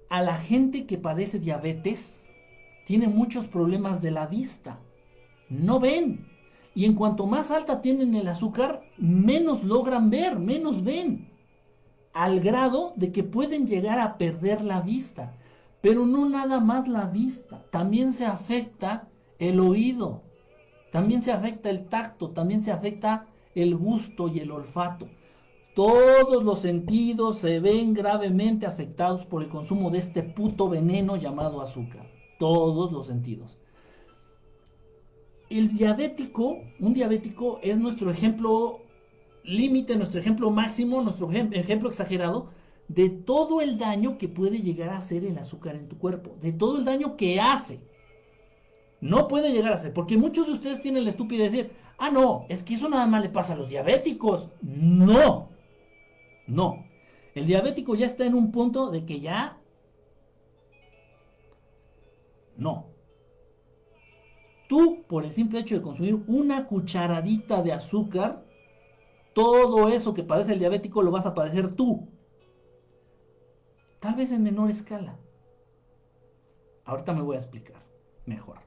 A 0.09 0.21
la 0.21 0.37
gente 0.37 0.85
que 0.85 0.97
padece 0.97 1.39
diabetes, 1.39 2.29
tiene 2.85 3.07
muchos 3.07 3.47
problemas 3.47 4.01
de 4.01 4.11
la 4.11 4.27
vista. 4.27 4.79
No 5.49 5.79
ven 5.79 6.25
y 6.77 6.85
en 6.85 6.93
cuanto 6.93 7.25
más 7.25 7.49
alta 7.49 7.81
tienen 7.81 8.13
el 8.13 8.27
azúcar, 8.27 8.83
menos 8.99 9.63
logran 9.63 10.11
ver, 10.11 10.37
menos 10.37 10.83
ven. 10.83 11.27
Al 12.17 12.39
grado 12.39 12.93
de 12.95 13.11
que 13.11 13.23
pueden 13.23 13.67
llegar 13.67 13.99
a 13.99 14.17
perder 14.17 14.61
la 14.61 14.81
vista. 14.81 15.35
Pero 15.81 16.05
no 16.05 16.27
nada 16.27 16.59
más 16.59 16.87
la 16.87 17.05
vista, 17.05 17.63
también 17.69 18.11
se 18.11 18.25
afecta 18.25 19.07
el 19.37 19.59
oído, 19.59 20.23
también 20.91 21.21
se 21.21 21.31
afecta 21.31 21.69
el 21.69 21.87
tacto, 21.87 22.31
también 22.31 22.63
se 22.63 22.71
afecta 22.71 23.27
el 23.53 23.75
gusto 23.75 24.27
y 24.27 24.39
el 24.39 24.51
olfato. 24.51 25.07
Todos 25.75 26.43
los 26.43 26.59
sentidos 26.59 27.37
se 27.37 27.59
ven 27.59 27.93
gravemente 27.93 28.65
afectados 28.65 29.25
por 29.25 29.43
el 29.43 29.49
consumo 29.49 29.91
de 29.91 29.99
este 29.99 30.23
puto 30.23 30.67
veneno 30.67 31.15
llamado 31.15 31.61
azúcar. 31.61 32.09
Todos 32.39 32.91
los 32.91 33.05
sentidos 33.05 33.59
el 35.49 35.69
diabético, 35.69 36.57
un 36.79 36.93
diabético 36.93 37.59
es 37.63 37.77
nuestro 37.77 38.11
ejemplo 38.11 38.81
límite, 39.47 39.95
nuestro 39.95 40.19
ejemplo 40.19 40.51
máximo, 40.51 41.01
nuestro 41.01 41.31
ejemplo 41.31 41.89
exagerado 41.89 42.49
de 42.87 43.09
todo 43.09 43.61
el 43.61 43.77
daño 43.77 44.17
que 44.17 44.29
puede 44.29 44.61
llegar 44.61 44.89
a 44.89 44.97
hacer 44.97 45.25
el 45.25 45.37
azúcar 45.37 45.75
en 45.75 45.87
tu 45.87 45.97
cuerpo, 45.97 46.37
de 46.41 46.53
todo 46.53 46.77
el 46.77 46.85
daño 46.85 47.17
que 47.17 47.39
hace. 47.39 47.79
No 48.99 49.27
puede 49.27 49.51
llegar 49.51 49.71
a 49.71 49.75
hacer, 49.75 49.93
porque 49.93 50.17
muchos 50.17 50.47
de 50.47 50.53
ustedes 50.53 50.81
tienen 50.81 51.03
la 51.03 51.09
estúpida 51.09 51.43
de 51.43 51.49
decir, 51.49 51.71
ah, 51.97 52.09
no, 52.09 52.45
es 52.49 52.63
que 52.63 52.75
eso 52.75 52.89
nada 52.89 53.07
más 53.07 53.21
le 53.21 53.29
pasa 53.29 53.53
a 53.53 53.55
los 53.55 53.69
diabéticos. 53.69 54.49
No, 54.61 55.49
no. 56.47 56.85
El 57.35 57.45
diabético 57.45 57.95
ya 57.95 58.05
está 58.05 58.25
en 58.25 58.33
un 58.33 58.51
punto 58.51 58.89
de 58.89 59.05
que 59.05 59.19
ya... 59.19 59.59
No. 62.55 62.87
Tú, 64.67 65.03
por 65.07 65.23
el 65.23 65.31
simple 65.31 65.59
hecho 65.59 65.75
de 65.75 65.81
consumir 65.81 66.19
una 66.25 66.65
cucharadita 66.65 67.61
de 67.61 67.73
azúcar, 67.73 68.46
todo 69.37 69.87
eso 69.89 70.15
que 70.15 70.23
padece 70.23 70.53
el 70.53 70.57
diabético 70.57 71.03
lo 71.03 71.11
vas 71.11 71.27
a 71.27 71.35
padecer 71.35 71.75
tú. 71.75 72.07
Tal 73.99 74.15
vez 74.15 74.31
en 74.31 74.41
menor 74.41 74.71
escala. 74.71 75.19
Ahorita 76.85 77.13
me 77.13 77.21
voy 77.21 77.35
a 77.35 77.39
explicar 77.39 77.83
mejor. 78.25 78.57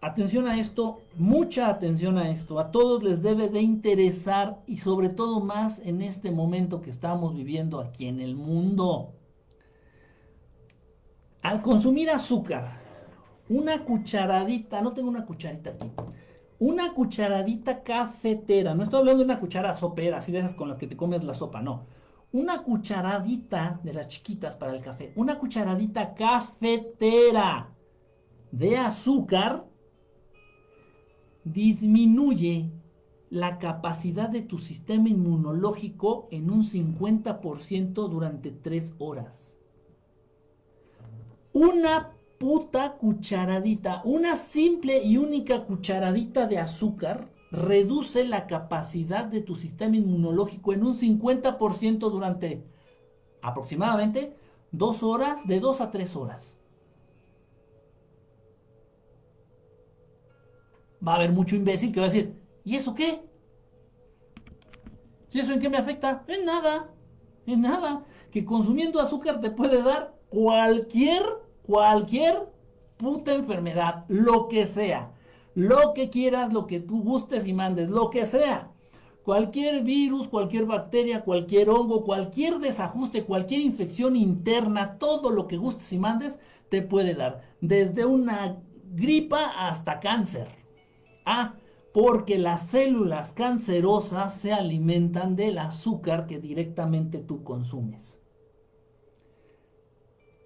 Atención 0.00 0.46
a 0.46 0.58
esto, 0.58 1.02
mucha 1.14 1.68
atención 1.68 2.16
a 2.16 2.30
esto. 2.30 2.58
A 2.58 2.70
todos 2.70 3.02
les 3.02 3.20
debe 3.20 3.50
de 3.50 3.60
interesar 3.60 4.62
y 4.66 4.78
sobre 4.78 5.10
todo 5.10 5.40
más 5.40 5.78
en 5.80 6.00
este 6.00 6.30
momento 6.30 6.80
que 6.80 6.88
estamos 6.88 7.34
viviendo 7.34 7.80
aquí 7.80 8.06
en 8.06 8.20
el 8.20 8.34
mundo. 8.34 9.12
Al 11.42 11.60
consumir 11.60 12.08
azúcar, 12.08 12.80
una 13.50 13.84
cucharadita, 13.84 14.80
no 14.80 14.94
tengo 14.94 15.10
una 15.10 15.26
cucharita 15.26 15.68
aquí, 15.68 15.90
una 16.60 16.92
cucharadita 16.92 17.82
cafetera, 17.82 18.74
no 18.74 18.82
estoy 18.82 19.00
hablando 19.00 19.20
de 19.20 19.24
una 19.24 19.40
cuchara 19.40 19.72
sopera, 19.72 20.18
así 20.18 20.30
de 20.30 20.40
esas 20.40 20.54
con 20.54 20.68
las 20.68 20.76
que 20.76 20.86
te 20.86 20.96
comes 20.96 21.24
la 21.24 21.34
sopa, 21.34 21.62
no. 21.62 21.86
Una 22.32 22.62
cucharadita 22.62 23.80
de 23.82 23.94
las 23.94 24.08
chiquitas 24.08 24.56
para 24.56 24.74
el 24.74 24.82
café, 24.82 25.12
una 25.16 25.38
cucharadita 25.38 26.14
cafetera 26.14 27.74
de 28.52 28.76
azúcar 28.76 29.66
disminuye 31.44 32.70
la 33.30 33.58
capacidad 33.58 34.28
de 34.28 34.42
tu 34.42 34.58
sistema 34.58 35.08
inmunológico 35.08 36.28
en 36.30 36.50
un 36.50 36.62
50% 36.62 38.08
durante 38.08 38.50
3 38.50 38.96
horas. 38.98 39.56
Una 41.54 42.12
puta 42.40 42.96
cucharadita, 42.96 44.00
una 44.02 44.34
simple 44.34 45.04
y 45.04 45.18
única 45.18 45.66
cucharadita 45.66 46.46
de 46.46 46.58
azúcar 46.58 47.28
reduce 47.52 48.26
la 48.26 48.46
capacidad 48.46 49.26
de 49.26 49.42
tu 49.42 49.54
sistema 49.54 49.96
inmunológico 49.96 50.72
en 50.72 50.84
un 50.84 50.94
50% 50.94 51.98
durante 52.10 52.64
aproximadamente 53.42 54.34
2 54.72 55.02
horas, 55.02 55.46
de 55.46 55.60
2 55.60 55.80
a 55.82 55.90
3 55.90 56.16
horas. 56.16 56.56
va 61.06 61.12
a 61.12 61.16
haber 61.16 61.32
mucho 61.32 61.56
imbécil 61.56 61.92
que 61.92 62.00
va 62.00 62.06
a 62.06 62.10
decir, 62.10 62.34
¿y 62.64 62.76
eso 62.76 62.94
qué? 62.94 63.22
¿Y 65.32 65.38
eso 65.38 65.52
en 65.52 65.60
qué 65.60 65.68
me 65.68 65.78
afecta? 65.78 66.24
En 66.26 66.44
nada, 66.44 66.90
en 67.46 67.60
nada. 67.62 68.04
Que 68.30 68.44
consumiendo 68.44 69.00
azúcar 69.00 69.40
te 69.40 69.50
puede 69.50 69.82
dar 69.82 70.14
cualquier, 70.28 71.22
cualquier 71.66 72.48
puta 72.96 73.34
enfermedad, 73.34 74.04
lo 74.08 74.48
que 74.48 74.66
sea. 74.66 75.12
Lo 75.54 75.94
que 75.94 76.10
quieras, 76.10 76.52
lo 76.52 76.66
que 76.66 76.80
tú 76.80 77.02
gustes 77.02 77.46
y 77.46 77.52
mandes, 77.52 77.90
lo 77.90 78.10
que 78.10 78.24
sea. 78.24 78.70
Cualquier 79.24 79.82
virus, 79.82 80.28
cualquier 80.28 80.66
bacteria, 80.66 81.22
cualquier 81.22 81.70
hongo, 81.70 82.04
cualquier 82.04 82.58
desajuste, 82.58 83.24
cualquier 83.24 83.60
infección 83.60 84.16
interna, 84.16 84.98
todo 84.98 85.30
lo 85.30 85.46
que 85.46 85.56
gustes 85.56 85.92
y 85.92 85.98
mandes, 85.98 86.38
te 86.68 86.82
puede 86.82 87.14
dar. 87.14 87.42
Desde 87.60 88.04
una 88.04 88.58
gripa 88.92 89.68
hasta 89.68 90.00
cáncer. 90.00 90.48
Ah, 91.26 91.54
porque 91.92 92.38
las 92.38 92.68
células 92.68 93.32
cancerosas 93.32 94.34
se 94.34 94.52
alimentan 94.52 95.34
del 95.36 95.58
azúcar 95.58 96.26
que 96.26 96.38
directamente 96.38 97.18
tú 97.18 97.42
consumes. 97.42 98.19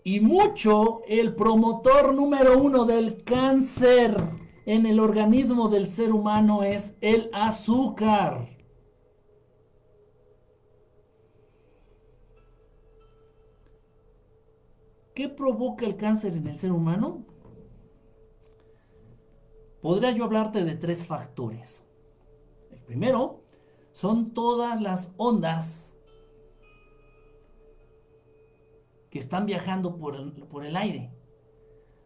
Y 0.04 0.20
mucho 0.20 1.02
el 1.08 1.34
promotor 1.34 2.14
número 2.14 2.62
uno 2.62 2.84
del 2.84 3.24
cáncer 3.24 4.16
en 4.66 4.86
el 4.86 5.00
organismo 5.00 5.68
del 5.68 5.88
ser 5.88 6.12
humano 6.12 6.62
es 6.62 6.96
el 7.00 7.28
azúcar. 7.32 8.50
¿Qué 15.14 15.28
provoca 15.28 15.86
el 15.86 15.96
cáncer 15.96 16.36
en 16.36 16.46
el 16.46 16.58
ser 16.58 16.70
humano? 16.70 17.24
podría 19.84 20.12
yo 20.12 20.24
hablarte 20.24 20.64
de 20.64 20.76
tres 20.76 21.04
factores. 21.04 21.84
El 22.70 22.80
primero 22.80 23.42
son 23.92 24.32
todas 24.32 24.80
las 24.80 25.12
ondas 25.18 25.93
que 29.14 29.20
están 29.20 29.46
viajando 29.46 29.96
por 29.96 30.16
el, 30.66 30.76
aire. 30.76 31.12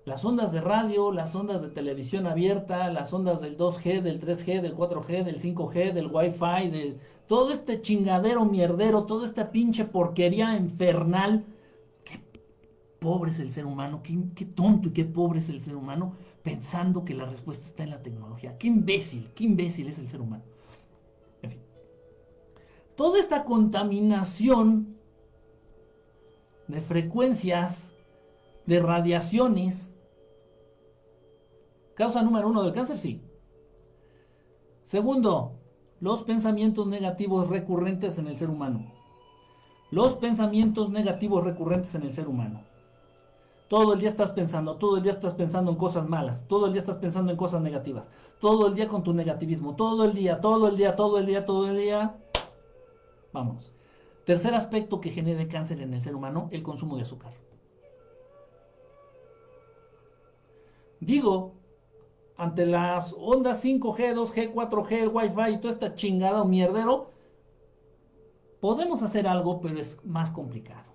Las 0.05 0.27
ondas 0.27 0.53
de 0.53 0.61
radio, 0.61 1.11
las 1.11 1.35
ondas 1.35 1.63
de 1.63 1.71
televisión 1.71 2.27
abierta, 2.27 2.93
las 2.93 3.15
ondas 3.15 3.41
del 3.41 3.57
2G, 3.57 4.03
del 4.03 4.21
3G, 4.21 4.61
del 4.61 4.77
4G, 4.77 5.25
del 5.25 5.41
5G, 5.41 5.95
del 5.95 6.09
Wi-Fi, 6.09 6.69
de 6.69 6.99
todo 7.27 7.51
este 7.51 7.81
chingadero 7.81 8.45
mierdero, 8.45 9.05
toda 9.05 9.27
esta 9.27 9.51
pinche 9.51 9.87
porquería 9.87 10.55
infernal. 10.55 11.47
Qué 12.05 12.21
pobre 12.99 13.31
es 13.31 13.39
el 13.39 13.49
ser 13.49 13.65
humano, 13.65 14.03
qué, 14.03 14.15
qué 14.35 14.45
tonto 14.45 14.91
y 14.91 14.93
qué 14.93 15.07
pobre 15.07 15.39
es 15.39 15.49
el 15.49 15.63
ser 15.63 15.77
humano 15.77 16.13
pensando 16.43 17.07
que 17.07 17.15
la 17.15 17.25
respuesta 17.25 17.65
está 17.65 17.85
en 17.85 17.91
la 17.91 18.03
tecnología. 18.03 18.59
Qué 18.59 18.67
imbécil, 18.67 19.31
qué 19.35 19.45
imbécil 19.45 19.89
es 19.89 19.99
el 19.99 20.11
ser 20.11 20.21
humano. 20.21 20.45
En 21.41 21.53
fin. 21.53 21.61
Toda 22.97 23.19
esta 23.19 23.47
contaminación 23.47 24.98
de 26.69 26.83
frecuencias, 26.83 27.93
de 28.67 28.81
radiaciones, 28.81 29.99
causa 31.95 32.23
número 32.23 32.49
uno 32.49 32.63
del 32.63 32.75
cáncer, 32.75 32.99
sí. 32.99 33.23
Segundo, 34.85 35.53
los 36.01 36.23
pensamientos 36.23 36.87
negativos 36.87 37.49
recurrentes 37.49 38.19
en 38.19 38.29
el 38.29 38.37
ser 38.37 38.51
humano. 38.51 38.93
Los 39.91 40.15
pensamientos 40.15 40.91
negativos 40.91 41.43
recurrentes 41.43 41.95
en 41.95 42.03
el 42.03 42.13
ser 42.13 42.29
humano. 42.29 42.63
Todo 43.69 43.95
el 43.95 44.01
día 44.01 44.09
estás 44.09 44.31
pensando, 44.33 44.77
todo 44.77 44.97
el 44.97 45.03
día 45.03 45.13
estás 45.13 45.35
pensando 45.35 45.71
en 45.71 45.77
cosas 45.77 46.09
malas, 46.09 46.47
todo 46.49 46.67
el 46.67 46.73
día 46.73 46.79
estás 46.79 46.97
pensando 46.97 47.33
en 47.33 47.37
cosas 47.37 47.61
negativas, 47.61 48.09
todo 48.41 48.67
el 48.67 48.75
día 48.75 48.89
con 48.89 49.03
tu 49.03 49.13
negativismo, 49.13 49.77
todo 49.77 50.05
el 50.05 50.15
día, 50.15 50.41
todo 50.41 50.69
el 50.69 50.77
día, 50.77 50.97
todo 50.97 51.19
el 51.19 51.27
día, 51.27 51.45
todo 51.45 51.69
el 51.69 51.77
día. 51.77 52.17
Vamos. 53.33 53.75
Tercer 54.29 54.55
aspecto 54.55 55.01
que 55.01 55.11
genera 55.11 55.49
cáncer 55.49 55.81
en 55.81 55.95
el 55.95 56.03
ser 56.03 56.15
humano, 56.15 56.51
el 56.53 56.63
consumo 56.63 56.97
de 56.97 57.03
azúcar. 57.03 57.33
Digo, 61.01 61.55
ante 62.37 62.67
las 62.67 63.17
ondas 63.19 63.65
5G, 63.65 64.15
2G, 64.15 64.53
4G, 64.53 64.93
el 64.93 65.09
Wi-Fi 65.09 65.55
y 65.55 65.59
toda 65.63 65.73
esta 65.73 65.95
chingada 65.95 66.43
o 66.43 66.45
mierdero, 66.45 67.11
podemos 68.61 69.03
hacer 69.03 69.27
algo, 69.27 69.63
pero 69.63 69.79
es 69.79 69.99
más 70.05 70.31
complicado. 70.31 70.93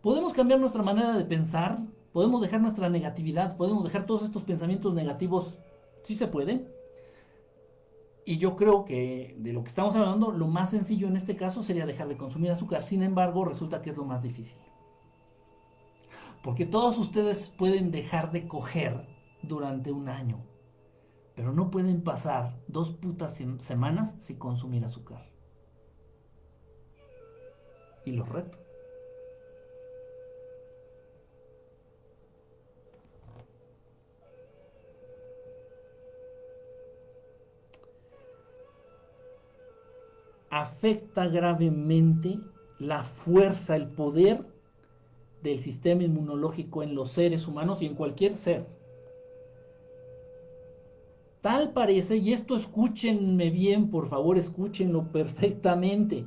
Podemos 0.00 0.32
cambiar 0.32 0.58
nuestra 0.58 0.82
manera 0.82 1.12
de 1.18 1.24
pensar, 1.26 1.80
podemos 2.14 2.40
dejar 2.40 2.62
nuestra 2.62 2.88
negatividad, 2.88 3.58
podemos 3.58 3.84
dejar 3.84 4.06
todos 4.06 4.22
estos 4.22 4.42
pensamientos 4.42 4.94
negativos, 4.94 5.58
sí 6.00 6.16
se 6.16 6.28
puede. 6.28 6.75
Y 8.28 8.38
yo 8.38 8.56
creo 8.56 8.84
que 8.84 9.36
de 9.38 9.52
lo 9.52 9.62
que 9.62 9.68
estamos 9.68 9.94
hablando, 9.94 10.32
lo 10.32 10.48
más 10.48 10.70
sencillo 10.70 11.06
en 11.06 11.14
este 11.14 11.36
caso 11.36 11.62
sería 11.62 11.86
dejar 11.86 12.08
de 12.08 12.16
consumir 12.16 12.50
azúcar. 12.50 12.82
Sin 12.82 13.04
embargo, 13.04 13.44
resulta 13.44 13.82
que 13.82 13.90
es 13.90 13.96
lo 13.96 14.04
más 14.04 14.24
difícil. 14.24 14.58
Porque 16.42 16.66
todos 16.66 16.98
ustedes 16.98 17.48
pueden 17.50 17.92
dejar 17.92 18.32
de 18.32 18.48
coger 18.48 19.06
durante 19.42 19.92
un 19.92 20.08
año, 20.08 20.44
pero 21.36 21.52
no 21.52 21.70
pueden 21.70 22.02
pasar 22.02 22.60
dos 22.66 22.90
putas 22.90 23.40
semanas 23.58 24.16
sin 24.18 24.38
consumir 24.38 24.84
azúcar. 24.84 25.24
Y 28.04 28.10
los 28.10 28.28
reto. 28.28 28.65
Afecta 40.50 41.26
gravemente 41.26 42.38
la 42.78 43.02
fuerza, 43.02 43.76
el 43.76 43.88
poder 43.88 44.44
del 45.42 45.58
sistema 45.58 46.02
inmunológico 46.02 46.82
en 46.82 46.94
los 46.94 47.10
seres 47.10 47.46
humanos 47.46 47.82
y 47.82 47.86
en 47.86 47.94
cualquier 47.94 48.34
ser. 48.34 48.66
Tal 51.40 51.72
parece, 51.72 52.16
y 52.16 52.32
esto 52.32 52.56
escúchenme 52.56 53.50
bien, 53.50 53.88
por 53.88 54.08
favor, 54.08 54.36
escúchenlo 54.36 55.04
perfectamente. 55.12 56.26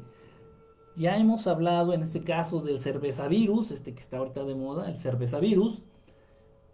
Ya 0.96 1.18
hemos 1.18 1.48
hablado 1.48 1.94
en 1.94 2.02
este 2.02 2.24
caso 2.24 2.62
del 2.62 2.80
cervezavirus, 2.80 3.72
este 3.72 3.94
que 3.94 4.00
está 4.00 4.18
ahorita 4.18 4.44
de 4.44 4.56
moda, 4.56 4.90
el 4.90 4.98
cervezavirus. 4.98 5.82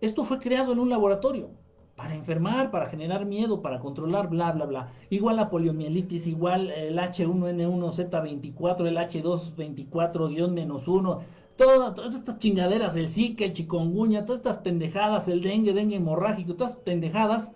Esto 0.01 0.23
fue 0.23 0.39
creado 0.39 0.73
en 0.73 0.79
un 0.79 0.89
laboratorio. 0.89 1.49
Para 1.95 2.13
enfermar, 2.13 2.71
para 2.71 2.87
generar 2.87 3.25
miedo, 3.25 3.61
para 3.61 3.79
controlar, 3.79 4.27
bla, 4.29 4.51
bla, 4.51 4.65
bla. 4.65 4.91
Igual 5.09 5.37
la 5.37 5.49
poliomielitis, 5.49 6.27
igual 6.27 6.69
el 6.71 6.97
H1N1Z24, 6.97 8.85
el 8.85 8.97
H224-1, 8.97 11.19
todas, 11.55 12.15
estas 12.15 12.37
chingaderas, 12.37 12.97
el 12.97 13.07
Zika, 13.07 13.45
el 13.45 13.53
chikungunya, 13.53 14.25
todas 14.25 14.39
estas 14.39 14.57
pendejadas, 14.57 15.29
el 15.29 15.41
dengue, 15.41 15.73
dengue 15.73 15.95
hemorrágico, 15.95 16.55
todas 16.55 16.71
estas 16.71 16.83
pendejadas, 16.83 17.53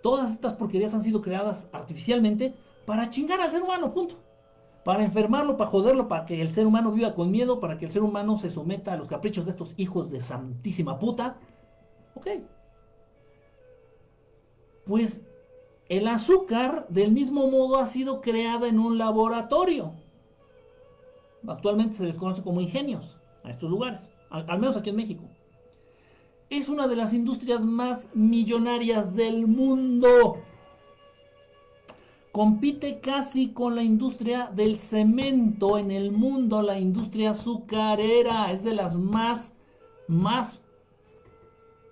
todas 0.00 0.30
estas 0.30 0.52
porquerías 0.54 0.94
han 0.94 1.02
sido 1.02 1.20
creadas 1.20 1.68
artificialmente 1.72 2.54
para 2.86 3.10
chingar 3.10 3.40
al 3.40 3.50
ser 3.50 3.62
humano, 3.62 3.92
punto. 3.92 4.14
Para 4.84 5.02
enfermarlo, 5.02 5.56
para 5.56 5.70
joderlo, 5.70 6.06
para 6.08 6.24
que 6.24 6.40
el 6.40 6.50
ser 6.50 6.66
humano 6.66 6.92
viva 6.92 7.14
con 7.14 7.32
miedo, 7.32 7.60
para 7.60 7.76
que 7.76 7.84
el 7.84 7.90
ser 7.90 8.02
humano 8.02 8.38
se 8.38 8.48
someta 8.48 8.92
a 8.92 8.96
los 8.96 9.08
caprichos 9.08 9.44
de 9.44 9.50
estos 9.50 9.74
hijos 9.76 10.10
de 10.10 10.22
santísima 10.22 10.98
puta. 10.98 11.36
Ok, 12.14 12.28
pues 14.90 15.22
el 15.88 16.08
azúcar 16.08 16.84
del 16.88 17.12
mismo 17.12 17.48
modo 17.48 17.78
ha 17.78 17.86
sido 17.86 18.20
creada 18.20 18.66
en 18.66 18.80
un 18.80 18.98
laboratorio. 18.98 19.92
Actualmente 21.46 21.94
se 21.96 22.06
les 22.06 22.16
conoce 22.16 22.42
como 22.42 22.60
ingenios 22.60 23.16
a 23.44 23.50
estos 23.50 23.70
lugares, 23.70 24.10
al, 24.30 24.58
menos 24.58 24.76
aquí 24.76 24.90
en 24.90 24.96
México. 24.96 25.22
Es 26.50 26.68
una 26.68 26.88
de 26.88 26.96
las 26.96 27.14
industrias 27.14 27.64
más 27.64 28.10
millonarias 28.14 29.14
del 29.14 29.46
mundo. 29.46 30.42
Compite 32.32 32.98
casi 32.98 33.50
con 33.52 33.76
la 33.76 33.84
industria 33.84 34.50
del 34.52 34.76
cemento 34.76 35.78
en 35.78 35.92
el 35.92 36.10
mundo, 36.10 36.62
la 36.62 36.80
industria 36.80 37.30
azucarera. 37.30 38.50
Es 38.50 38.64
de 38.64 38.74
las 38.74 38.96
más, 38.96 39.52
más 40.08 40.60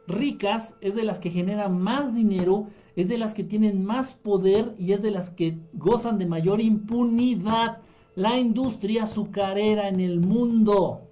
ricas, 0.09 0.74
es 0.80 0.96
de 0.96 1.05
las 1.05 1.20
que 1.20 1.30
generan 1.30 1.80
más 1.80 2.14
dinero 2.14 2.66
es 2.99 3.07
de 3.09 3.16
las 3.16 3.32
que 3.32 3.44
tienen 3.44 3.84
más 3.84 4.14
poder 4.14 4.74
y 4.76 4.92
es 4.92 5.03
de 5.03 5.12
las 5.12 5.30
que 5.30 5.57
gozan 5.72 6.18
de 6.18 6.26
mayor 6.26 6.61
impunidad. 6.61 7.78
La 8.16 8.36
industria 8.36 9.05
azucarera 9.05 9.86
en 9.86 10.01
el 10.01 10.18
mundo. 10.18 11.03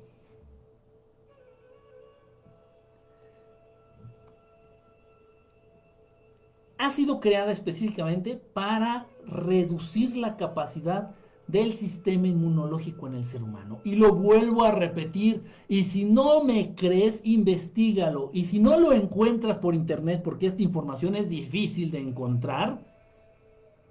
Ha 6.76 6.90
sido 6.90 7.20
creada 7.20 7.52
específicamente 7.52 8.34
para 8.34 9.06
reducir 9.24 10.16
la 10.16 10.36
capacidad 10.36 11.14
del 11.48 11.74
sistema 11.74 12.26
inmunológico 12.26 13.06
en 13.06 13.14
el 13.14 13.24
ser 13.24 13.42
humano. 13.42 13.80
Y 13.84 13.94
lo 13.94 14.14
vuelvo 14.14 14.64
a 14.64 14.72
repetir. 14.72 15.44
Y 15.68 15.84
si 15.84 16.04
no 16.04 16.42
me 16.42 16.74
crees, 16.74 17.20
investigalo. 17.24 18.30
Y 18.32 18.46
si 18.46 18.58
no 18.58 18.78
lo 18.78 18.92
encuentras 18.92 19.58
por 19.58 19.74
internet, 19.74 20.22
porque 20.24 20.46
esta 20.46 20.62
información 20.62 21.14
es 21.14 21.28
difícil 21.28 21.90
de 21.90 22.00
encontrar, 22.00 22.84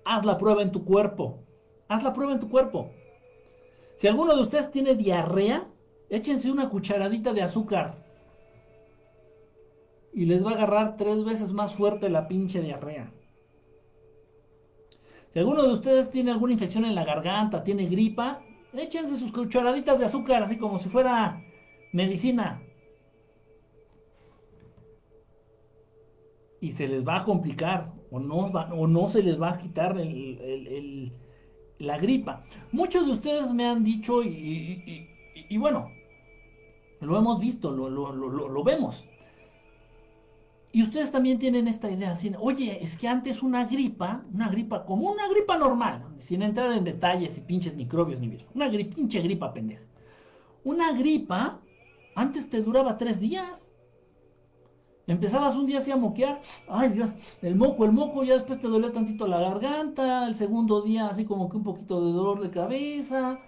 haz 0.03 0.25
la 0.25 0.37
prueba 0.37 0.61
en 0.61 0.71
tu 0.71 0.83
cuerpo. 0.83 1.39
Haz 1.87 2.03
la 2.03 2.13
prueba 2.13 2.33
en 2.33 2.39
tu 2.39 2.49
cuerpo. 2.49 2.91
Si 3.95 4.07
alguno 4.07 4.35
de 4.35 4.41
ustedes 4.41 4.71
tiene 4.71 4.95
diarrea, 4.95 5.67
échense 6.09 6.51
una 6.51 6.69
cucharadita 6.69 7.33
de 7.33 7.41
azúcar. 7.41 8.03
Y 10.13 10.25
les 10.25 10.45
va 10.45 10.51
a 10.51 10.53
agarrar 10.55 10.97
tres 10.97 11.23
veces 11.23 11.51
más 11.51 11.73
fuerte 11.73 12.09
la 12.09 12.27
pinche 12.27 12.61
diarrea. 12.61 13.11
Si 15.35 15.39
alguno 15.39 15.63
de 15.63 15.73
ustedes 15.73 16.09
tiene 16.11 16.31
alguna 16.31 16.53
infección 16.53 16.85
en 16.85 16.95
la 16.95 17.03
garganta, 17.03 17.61
tiene 17.61 17.87
gripa, 17.87 18.41
échense 18.71 19.17
sus 19.17 19.33
cucharaditas 19.33 19.99
de 19.99 20.05
azúcar, 20.05 20.41
así 20.41 20.57
como 20.57 20.79
si 20.79 20.87
fuera 20.87 21.43
medicina. 21.91 22.63
Y 26.61 26.71
se 26.71 26.87
les 26.87 27.05
va 27.05 27.17
a 27.17 27.25
complicar, 27.25 27.91
o 28.11 28.19
no, 28.21 28.45
o 28.45 28.87
no 28.87 29.09
se 29.09 29.21
les 29.21 29.37
va 29.41 29.49
a 29.49 29.57
quitar 29.57 29.97
la 31.79 31.97
gripa. 31.97 32.45
Muchos 32.71 33.05
de 33.05 33.11
ustedes 33.11 33.51
me 33.51 33.65
han 33.65 33.83
dicho, 33.83 34.23
y, 34.23 35.57
bueno, 35.57 35.91
lo 37.01 37.17
hemos 37.17 37.41
visto, 37.41 37.71
lo, 37.71 37.89
lo 37.89 38.63
vemos. 38.63 39.05
Y 40.75 40.83
ustedes 40.83 41.09
también 41.09 41.39
tienen 41.39 41.69
esta 41.69 41.89
idea, 41.89 42.11
así, 42.11 42.33
oye, 42.37 42.83
es 42.83 42.97
que 42.97 43.07
antes 43.07 43.41
una 43.41 43.63
gripa, 43.63 44.25
una 44.33 44.49
gripa 44.49 44.85
como 44.85 45.09
una 45.09 45.25
gripa 45.29 45.57
normal, 45.57 46.03
sin 46.19 46.41
entrar 46.41 46.69
en 46.73 46.83
detalles 46.83 47.37
y 47.37 47.39
pinches 47.39 47.77
microbios 47.77 48.19
ni 48.19 48.27
virus, 48.27 48.45
una 48.53 48.69
pinche 48.69 49.21
gripa 49.21 49.53
pendeja. 49.53 49.85
Una 50.65 50.91
gripa 50.91 51.61
antes 52.13 52.49
te 52.49 52.61
duraba 52.61 52.97
tres 52.97 53.21
días. 53.21 53.71
Empezabas 55.07 55.55
un 55.55 55.65
día 55.65 55.77
así 55.77 55.91
a 55.91 55.95
moquear, 55.95 56.41
ay 56.67 56.89
Dios, 56.89 57.09
el 57.41 57.55
moco, 57.55 57.85
el 57.85 57.93
moco, 57.93 58.25
ya 58.25 58.33
después 58.33 58.59
te 58.59 58.67
dolía 58.67 58.91
tantito 58.91 59.27
la 59.27 59.39
garganta, 59.39 60.27
el 60.27 60.35
segundo 60.35 60.81
día 60.81 61.07
así 61.07 61.23
como 61.23 61.47
que 61.47 61.55
un 61.55 61.63
poquito 61.63 62.05
de 62.05 62.11
dolor 62.11 62.41
de 62.41 62.49
cabeza, 62.49 63.39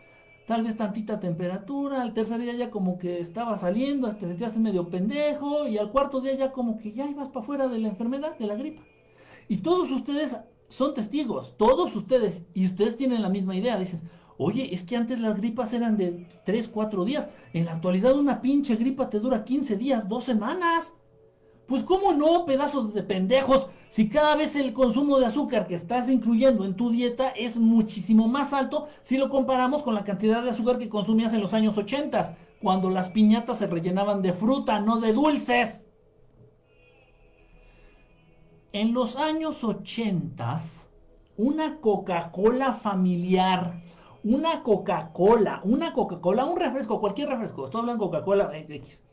tal 0.47 0.63
vez 0.63 0.77
tantita 0.77 1.19
temperatura, 1.19 2.01
al 2.01 2.13
tercer 2.13 2.39
día 2.39 2.55
ya 2.55 2.71
como 2.71 2.97
que 2.97 3.19
estaba 3.19 3.57
saliendo, 3.57 4.09
te 4.15 4.27
sentías 4.27 4.57
medio 4.57 4.87
pendejo, 4.87 5.67
y 5.67 5.77
al 5.77 5.91
cuarto 5.91 6.21
día 6.21 6.35
ya 6.35 6.53
como 6.53 6.79
que 6.79 6.93
ya 6.93 7.05
ibas 7.05 7.27
para 7.27 7.41
afuera 7.41 7.67
de 7.67 7.79
la 7.79 7.89
enfermedad, 7.89 8.37
de 8.39 8.47
la 8.47 8.55
gripa. 8.55 8.81
Y 9.49 9.57
todos 9.57 9.91
ustedes 9.91 10.37
son 10.69 10.93
testigos, 10.93 11.57
todos 11.57 11.95
ustedes, 11.97 12.45
y 12.53 12.65
ustedes 12.65 12.95
tienen 12.95 13.21
la 13.21 13.29
misma 13.29 13.57
idea, 13.57 13.77
dices, 13.77 14.03
oye, 14.37 14.73
es 14.73 14.83
que 14.83 14.95
antes 14.95 15.19
las 15.19 15.35
gripas 15.35 15.73
eran 15.73 15.97
de 15.97 16.27
3, 16.45 16.69
4 16.69 17.03
días, 17.03 17.27
en 17.51 17.65
la 17.65 17.73
actualidad 17.73 18.17
una 18.17 18.39
pinche 18.39 18.77
gripa 18.77 19.09
te 19.09 19.19
dura 19.19 19.43
15 19.43 19.75
días, 19.75 20.07
2 20.07 20.23
semanas. 20.23 20.93
Pues 21.67 21.83
cómo 21.83 22.13
no, 22.13 22.45
pedazos 22.45 22.93
de 22.93 23.03
pendejos, 23.03 23.67
si 23.89 24.07
cada 24.07 24.35
vez 24.35 24.55
el 24.55 24.71
consumo 24.73 25.19
de 25.19 25.25
azúcar 25.25 25.67
que 25.67 25.75
estás 25.75 26.09
incluyendo 26.09 26.63
en 26.63 26.75
tu 26.75 26.89
dieta 26.89 27.29
es 27.29 27.57
muchísimo 27.57 28.27
más 28.29 28.53
alto 28.53 28.87
si 29.01 29.17
lo 29.17 29.29
comparamos 29.29 29.83
con 29.83 29.93
la 29.93 30.05
cantidad 30.05 30.41
de 30.41 30.49
azúcar 30.51 30.77
que 30.77 30.87
consumías 30.87 31.33
en 31.33 31.41
los 31.41 31.53
años 31.53 31.77
80, 31.77 32.35
cuando 32.61 32.89
las 32.89 33.09
piñatas 33.09 33.59
se 33.59 33.67
rellenaban 33.67 34.21
de 34.21 34.31
fruta, 34.31 34.79
no 34.79 34.99
de 34.99 35.11
dulces. 35.11 35.87
En 38.71 38.93
los 38.93 39.17
años 39.17 39.63
80, 39.63 40.57
una 41.37 41.79
Coca-Cola 41.81 42.73
familiar, 42.73 43.81
una 44.23 44.63
Coca-Cola, 44.63 45.61
una 45.63 45.93
Coca-Cola, 45.93 46.45
un 46.45 46.57
refresco, 46.57 46.99
cualquier 46.99 47.29
refresco, 47.29 47.65
estoy 47.65 47.81
hablando 47.81 48.05
Coca-Cola 48.05 48.51
X, 48.53 49.05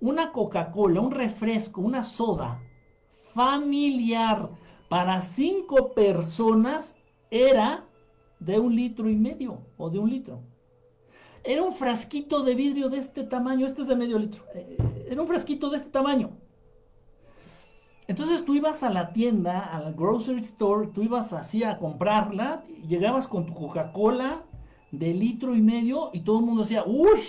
una 0.00 0.32
Coca-Cola, 0.32 1.00
un 1.00 1.10
refresco, 1.10 1.80
una 1.80 2.02
soda 2.02 2.62
familiar 3.34 4.50
para 4.88 5.20
cinco 5.20 5.92
personas 5.92 6.96
era 7.30 7.84
de 8.38 8.58
un 8.58 8.74
litro 8.74 9.08
y 9.08 9.16
medio 9.16 9.60
o 9.76 9.90
de 9.90 9.98
un 9.98 10.10
litro. 10.10 10.40
Era 11.44 11.62
un 11.62 11.72
frasquito 11.72 12.42
de 12.42 12.54
vidrio 12.54 12.88
de 12.88 12.98
este 12.98 13.24
tamaño, 13.24 13.66
este 13.66 13.82
es 13.82 13.88
de 13.88 13.96
medio 13.96 14.18
litro. 14.18 14.42
Eh, 14.54 14.76
era 15.08 15.20
un 15.20 15.28
frasquito 15.28 15.70
de 15.70 15.76
este 15.76 15.90
tamaño. 15.90 16.30
Entonces 18.08 18.44
tú 18.44 18.54
ibas 18.54 18.82
a 18.82 18.90
la 18.90 19.12
tienda, 19.12 19.60
al 19.60 19.94
grocery 19.94 20.40
store, 20.40 20.88
tú 20.88 21.02
ibas 21.02 21.32
así 21.32 21.64
a 21.64 21.78
comprarla, 21.78 22.64
llegabas 22.86 23.26
con 23.26 23.46
tu 23.46 23.54
Coca-Cola 23.54 24.42
de 24.92 25.12
litro 25.12 25.54
y 25.54 25.60
medio 25.60 26.10
y 26.12 26.20
todo 26.20 26.38
el 26.38 26.46
mundo 26.46 26.62
decía, 26.62 26.84
uy, 26.86 27.20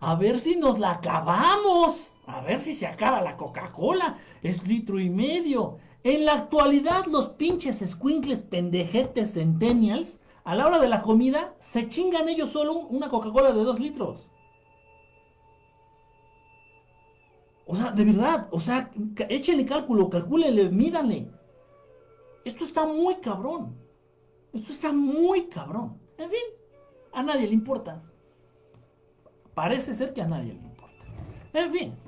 a 0.00 0.14
ver 0.14 0.38
si 0.38 0.56
nos 0.56 0.78
la 0.78 0.92
acabamos. 0.92 2.15
A 2.26 2.40
ver 2.40 2.58
si 2.58 2.72
se 2.72 2.86
acaba 2.86 3.20
la 3.20 3.36
Coca-Cola. 3.36 4.18
Es 4.42 4.66
litro 4.66 4.98
y 4.98 5.08
medio. 5.08 5.78
En 6.02 6.24
la 6.24 6.34
actualidad, 6.34 7.06
los 7.06 7.30
pinches 7.30 7.84
squinkles 7.86 8.42
pendejetes 8.42 9.34
centennials, 9.34 10.20
a 10.44 10.54
la 10.54 10.66
hora 10.66 10.78
de 10.78 10.88
la 10.88 11.02
comida, 11.02 11.54
se 11.58 11.88
chingan 11.88 12.28
ellos 12.28 12.50
solo 12.50 12.74
una 12.74 13.08
Coca-Cola 13.08 13.52
de 13.52 13.64
dos 13.64 13.80
litros. 13.80 14.28
O 17.66 17.74
sea, 17.74 17.90
de 17.90 18.04
verdad, 18.04 18.46
o 18.52 18.60
sea, 18.60 18.90
échenle 19.28 19.64
cálculo, 19.64 20.08
calcúlenle, 20.08 20.68
mídanle. 20.70 21.28
Esto 22.44 22.64
está 22.64 22.86
muy 22.86 23.16
cabrón. 23.16 23.76
Esto 24.52 24.72
está 24.72 24.92
muy 24.92 25.46
cabrón. 25.46 25.98
En 26.16 26.30
fin, 26.30 26.38
a 27.12 27.24
nadie 27.24 27.48
le 27.48 27.54
importa. 27.54 28.04
Parece 29.52 29.94
ser 29.94 30.12
que 30.12 30.22
a 30.22 30.28
nadie 30.28 30.52
le 30.54 30.60
importa. 30.60 31.06
En 31.52 31.70
fin. 31.72 32.05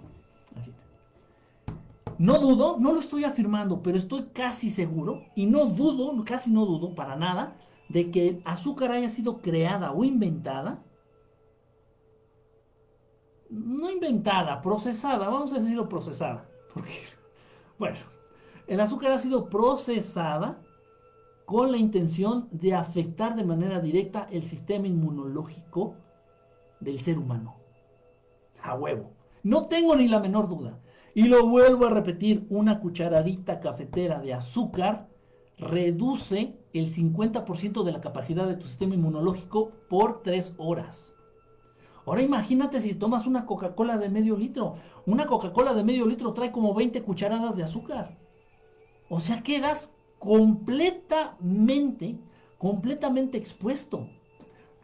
No 2.19 2.41
dudo, 2.41 2.77
no 2.81 2.93
lo 2.93 2.99
estoy 2.99 3.23
afirmando, 3.23 3.81
pero 3.81 3.97
estoy 3.97 4.25
casi 4.33 4.71
seguro, 4.71 5.23
y 5.37 5.47
no 5.47 5.67
dudo, 5.67 6.13
casi 6.25 6.51
no 6.51 6.67
dudo 6.67 6.95
para 6.95 7.15
nada, 7.15 7.57
de 7.89 8.11
que 8.11 8.29
el 8.29 8.43
azúcar 8.45 8.91
haya 8.91 9.09
sido 9.09 9.39
creada 9.39 9.93
o 9.93 10.03
inventada. 10.03 10.83
No 13.49 13.91
inventada, 13.91 14.61
procesada, 14.61 15.29
vamos 15.29 15.53
a 15.53 15.57
decirlo 15.57 15.89
procesada. 15.89 16.49
Porque, 16.75 16.93
bueno, 17.79 17.97
el 18.67 18.81
azúcar 18.81 19.13
ha 19.13 19.19
sido 19.19 19.49
procesada 19.49 20.61
con 21.47 21.71
la 21.71 21.79
intención 21.79 22.49
de 22.51 22.75
afectar 22.75 23.37
de 23.37 23.45
manera 23.45 23.81
directa 23.81 24.27
el 24.31 24.43
sistema 24.43 24.87
inmunológico 24.87 25.95
del 26.81 27.01
ser 27.01 27.17
humano. 27.17 27.57
A 28.61 28.75
huevo. 28.75 29.13
No 29.45 29.67
tengo 29.67 29.97
ni 29.97 30.09
la 30.09 30.21
menor 30.21 30.49
duda. 30.49 30.79
Y 31.19 31.25
lo 31.25 31.49
vuelvo 31.49 31.87
a 31.87 31.91
repetir, 31.91 32.47
una 32.49 32.79
cucharadita 32.79 33.59
cafetera 33.59 34.21
de 34.21 34.35
azúcar 34.35 35.09
reduce 35.57 36.55
el 36.73 36.89
50% 36.95 37.83
de 37.83 37.91
la 37.91 38.01
capacidad 38.01 38.47
de 38.47 38.55
tu 38.55 38.69
sistema 38.69 38.95
inmunológico 38.95 39.73
por 39.89 40.23
3 40.23 40.55
horas. 40.59 41.13
Ahora 42.07 42.23
imagínate 42.23 42.79
si 42.79 42.95
tomas 42.95 43.27
una 43.27 43.47
Coca-Cola 43.47 43.99
de 43.99 44.09
medio 44.09 44.37
litro. 44.37 44.77
Una 45.07 45.27
Coca-Cola 45.27 45.75
de 45.75 45.83
medio 45.83 46.07
litro 46.07 46.33
trae 46.35 46.53
como 46.53 46.73
20 46.73 47.03
cucharadas 47.03 47.57
de 47.57 47.65
azúcar. 47.65 48.17
O 49.09 49.19
sea, 49.19 49.43
quedas 49.43 49.93
completamente, 50.21 52.17
completamente 52.59 53.39
expuesto. 53.39 54.07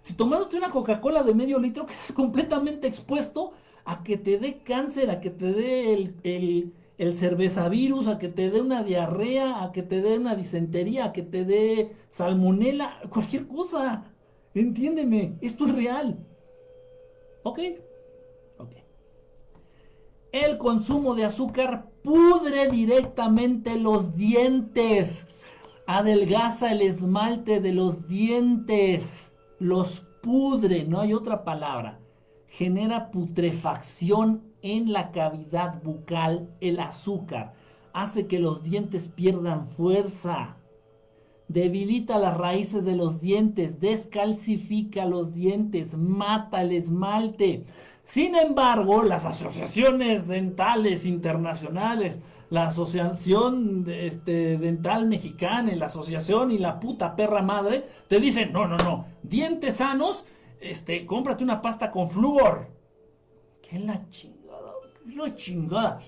Si 0.02 0.14
tomándote 0.14 0.56
una 0.56 0.72
Coca-Cola 0.72 1.22
de 1.22 1.32
medio 1.32 1.60
litro, 1.60 1.86
quedas 1.86 2.10
completamente 2.10 2.88
expuesto 2.88 3.52
a 3.84 4.02
que 4.02 4.16
te 4.16 4.38
dé 4.38 4.58
cáncer, 4.62 5.10
a 5.10 5.20
que 5.20 5.30
te 5.30 5.52
dé 5.52 5.94
el, 5.94 6.14
el, 6.22 6.72
el 6.98 7.14
cervezavirus, 7.16 8.08
a 8.08 8.18
que 8.18 8.28
te 8.28 8.50
dé 8.50 8.60
una 8.60 8.82
diarrea, 8.82 9.62
a 9.62 9.72
que 9.72 9.82
te 9.82 10.00
dé 10.00 10.18
una 10.18 10.34
disentería, 10.34 11.06
a 11.06 11.12
que 11.12 11.22
te 11.22 11.44
dé 11.44 11.96
salmonela, 12.10 13.00
cualquier 13.10 13.46
cosa. 13.46 14.10
Entiéndeme, 14.54 15.36
esto 15.40 15.66
es 15.66 15.74
real. 15.74 16.18
¿Ok? 17.42 17.58
Ok. 18.58 18.72
El 20.32 20.58
consumo 20.58 21.14
de 21.14 21.24
azúcar 21.24 21.90
pudre 22.02 22.68
directamente 22.70 23.78
los 23.78 24.16
dientes. 24.16 25.26
Adelgaza 25.86 26.72
el 26.72 26.80
esmalte 26.80 27.60
de 27.60 27.72
los 27.72 28.08
dientes. 28.08 29.32
Los 29.58 30.04
pudre, 30.22 30.84
no 30.84 31.00
hay 31.00 31.12
otra 31.12 31.44
palabra. 31.44 32.00
Genera 32.56 33.10
putrefacción 33.10 34.44
en 34.62 34.92
la 34.92 35.10
cavidad 35.10 35.82
bucal 35.82 36.50
el 36.60 36.78
azúcar. 36.78 37.52
Hace 37.92 38.28
que 38.28 38.38
los 38.38 38.62
dientes 38.62 39.08
pierdan 39.08 39.66
fuerza. 39.66 40.54
Debilita 41.48 42.16
las 42.16 42.36
raíces 42.36 42.84
de 42.84 42.94
los 42.94 43.20
dientes, 43.20 43.80
descalcifica 43.80 45.04
los 45.04 45.34
dientes, 45.34 45.96
mata 45.96 46.62
el 46.62 46.70
esmalte. 46.70 47.64
Sin 48.04 48.36
embargo, 48.36 49.02
las 49.02 49.24
asociaciones 49.24 50.28
dentales 50.28 51.06
internacionales, 51.06 52.20
la 52.50 52.68
Asociación 52.68 53.84
este, 53.88 54.58
Dental 54.58 55.08
Mexicana, 55.08 55.74
la 55.74 55.86
Asociación 55.86 56.52
y 56.52 56.58
la 56.58 56.78
puta 56.78 57.16
perra 57.16 57.42
madre, 57.42 57.84
te 58.06 58.20
dicen, 58.20 58.52
no, 58.52 58.68
no, 58.68 58.76
no, 58.76 59.06
dientes 59.24 59.74
sanos, 59.74 60.24
este, 60.70 61.06
cómprate 61.06 61.44
una 61.44 61.60
pasta 61.60 61.90
con 61.90 62.10
flúor. 62.10 62.68
¿Qué 63.62 63.78
la 63.78 64.08
chingada? 64.08 64.72
¿Qué 65.04 65.14
la 65.14 65.34
chingada? 65.34 66.00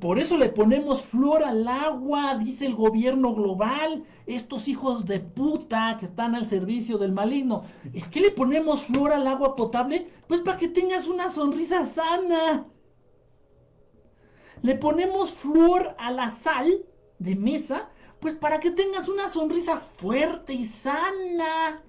Por 0.00 0.18
eso 0.18 0.38
le 0.38 0.48
ponemos 0.48 1.02
flor 1.02 1.42
al 1.44 1.68
agua, 1.68 2.34
dice 2.36 2.64
el 2.64 2.74
gobierno 2.74 3.34
global. 3.34 4.04
Estos 4.26 4.68
hijos 4.68 5.04
de 5.04 5.20
puta 5.20 5.96
que 6.00 6.06
están 6.06 6.34
al 6.34 6.46
servicio 6.46 6.96
del 6.96 7.12
maligno. 7.12 7.64
¿Es 7.92 8.08
que 8.08 8.20
le 8.20 8.30
ponemos 8.30 8.84
flor 8.86 9.12
al 9.12 9.26
agua 9.26 9.54
potable? 9.54 10.08
Pues 10.26 10.40
para 10.40 10.56
que 10.56 10.68
tengas 10.68 11.06
una 11.06 11.28
sonrisa 11.28 11.84
sana. 11.84 12.64
Le 14.62 14.76
ponemos 14.76 15.32
flor 15.32 15.94
a 15.98 16.10
la 16.10 16.30
sal 16.30 16.86
de 17.18 17.36
mesa, 17.36 17.90
pues 18.18 18.34
para 18.34 18.60
que 18.60 18.70
tengas 18.70 19.08
una 19.08 19.28
sonrisa 19.28 19.76
fuerte 19.76 20.54
y 20.54 20.64
sana. 20.64 21.82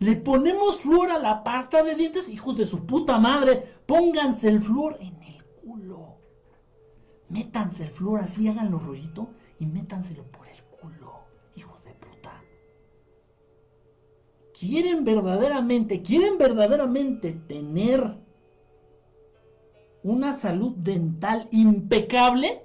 Le 0.00 0.16
ponemos 0.16 0.78
flor 0.78 1.10
a 1.10 1.18
la 1.18 1.44
pasta 1.44 1.82
de 1.82 1.94
dientes, 1.94 2.28
hijos 2.28 2.56
de 2.56 2.66
su 2.66 2.84
puta 2.86 3.18
madre. 3.18 3.62
Pónganse 3.86 4.48
el 4.48 4.60
flor 4.60 4.96
en 5.00 5.22
el 5.22 5.44
culo. 5.44 6.18
Métanse 7.28 7.84
el 7.84 7.90
flor 7.90 8.20
así, 8.20 8.48
háganlo 8.48 8.78
rollito 8.78 9.28
y 9.58 9.66
métanselo 9.66 10.24
por 10.24 10.46
el 10.48 10.62
culo, 10.64 11.24
hijos 11.56 11.84
de 11.84 11.92
puta. 11.92 12.42
¿Quieren 14.58 15.04
verdaderamente, 15.04 16.02
quieren 16.02 16.38
verdaderamente 16.38 17.32
tener 17.32 18.18
una 20.02 20.32
salud 20.32 20.74
dental 20.76 21.48
impecable? 21.50 22.62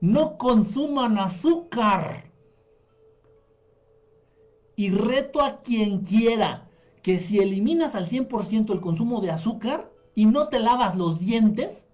No 0.00 0.36
consuman 0.36 1.18
azúcar. 1.18 2.23
Y 4.76 4.90
reto 4.90 5.42
a 5.42 5.62
quien 5.62 6.00
quiera 6.00 6.68
que 7.02 7.18
si 7.18 7.38
eliminas 7.38 7.94
al 7.94 8.08
100% 8.08 8.72
el 8.72 8.80
consumo 8.80 9.20
de 9.20 9.30
azúcar 9.30 9.92
y 10.14 10.26
no 10.26 10.48
te 10.48 10.58
lavas 10.58 10.96
los 10.96 11.20
dientes, 11.20 11.86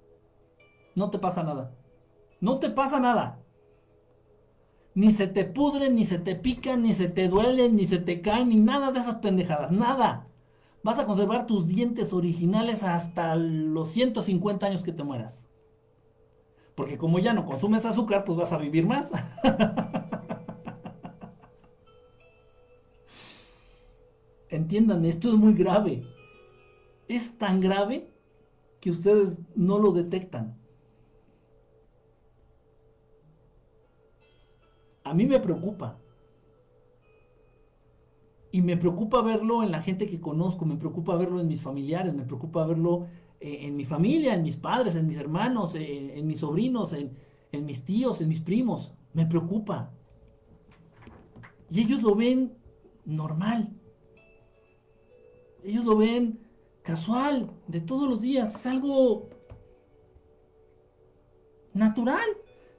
no 0.95 1.11
te 1.11 1.18
pasa 1.18 1.43
nada. 1.43 1.72
No 2.41 2.59
te 2.59 2.70
pasa 2.70 3.01
nada. 3.01 3.41
Ni 4.95 5.11
se 5.12 5.26
te 5.26 5.45
pudren, 5.45 5.95
ni 5.95 6.05
se 6.05 6.18
te 6.18 6.35
pican, 6.35 6.83
ni 6.83 6.93
se 6.93 7.09
te 7.09 7.28
duelen, 7.28 7.76
ni 7.76 7.87
se 7.87 7.99
te 7.99 8.20
caen, 8.20 8.49
ni 8.49 8.57
nada 8.57 8.93
de 8.93 9.01
esas 9.01 9.16
pendejadas. 9.16 9.70
Nada. 9.70 10.26
Vas 10.83 10.99
a 10.99 11.07
conservar 11.07 11.47
tus 11.47 11.66
dientes 11.66 12.12
originales 12.12 12.83
hasta 12.83 13.37
los 13.37 13.91
150 13.91 14.66
años 14.66 14.83
que 14.83 14.93
te 14.93 15.05
mueras. 15.05 15.47
Porque 16.74 16.97
como 16.97 17.18
ya 17.18 17.35
no 17.35 17.45
consumes 17.45 17.85
azúcar, 17.85 18.24
pues 18.24 18.39
vas 18.39 18.53
a 18.53 18.59
vivir 18.59 18.87
más. 18.87 19.11
Entiendan, 24.51 25.05
esto 25.05 25.28
es 25.28 25.34
muy 25.34 25.55
grave. 25.55 26.05
Es 27.09 27.38
tan 27.38 27.61
grave 27.61 28.12
que 28.80 28.90
ustedes 28.90 29.38
no 29.55 29.78
lo 29.78 29.92
detectan. 29.92 30.61
a 35.11 35.14
mí 35.14 35.26
me 35.26 35.40
preocupa. 35.40 35.98
Y 38.53 38.62
me 38.62 38.76
preocupa 38.76 39.22
verlo 39.22 39.62
en 39.62 39.72
la 39.72 39.82
gente 39.82 40.09
que 40.09 40.20
conozco, 40.20 40.64
me 40.64 40.76
preocupa 40.76 41.16
verlo 41.16 41.40
en 41.40 41.48
mis 41.48 41.62
familiares, 41.62 42.14
me 42.14 42.24
preocupa 42.24 42.64
verlo 42.64 43.09
eh, 43.40 43.59
en 43.62 43.76
mi 43.76 43.84
familia, 43.84 44.34
en 44.34 44.42
mis 44.42 44.57
padres, 44.57 44.94
en 44.94 45.09
mis 45.09 45.18
hermanos, 45.18 45.74
eh, 45.74 46.16
en 46.16 46.26
mis 46.28 46.38
sobrinos, 46.40 46.92
en 46.92 47.66
mis 47.66 47.84
tíos, 47.84 48.20
en 48.20 48.28
mis 48.28 48.40
primos. 48.40 48.92
Me 49.12 49.26
preocupa. 49.26 49.90
Y 51.70 51.80
ellos 51.80 52.03
lo 52.03 52.14
ven 52.14 52.53
normal. 53.05 53.80
Ellos 55.65 55.85
lo 55.85 55.97
ven 55.97 56.41
casual, 56.83 57.51
de 57.67 57.81
todos 57.81 58.09
los 58.09 58.21
días. 58.21 58.55
Es 58.55 58.67
algo 58.67 59.29
natural. 61.75 62.29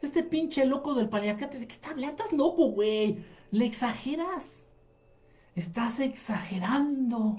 Este 0.02 0.24
pinche 0.24 0.66
loco 0.66 0.96
del 0.96 1.10
paliacate, 1.10 1.60
¿de 1.60 1.68
qué 1.68 1.74
está 1.74 1.92
hablando? 1.92 2.24
Estás 2.24 2.38
loco, 2.38 2.72
güey. 2.72 3.24
Le 3.52 3.66
exageras. 3.66 4.76
Estás 5.56 6.00
exagerando. 6.00 7.38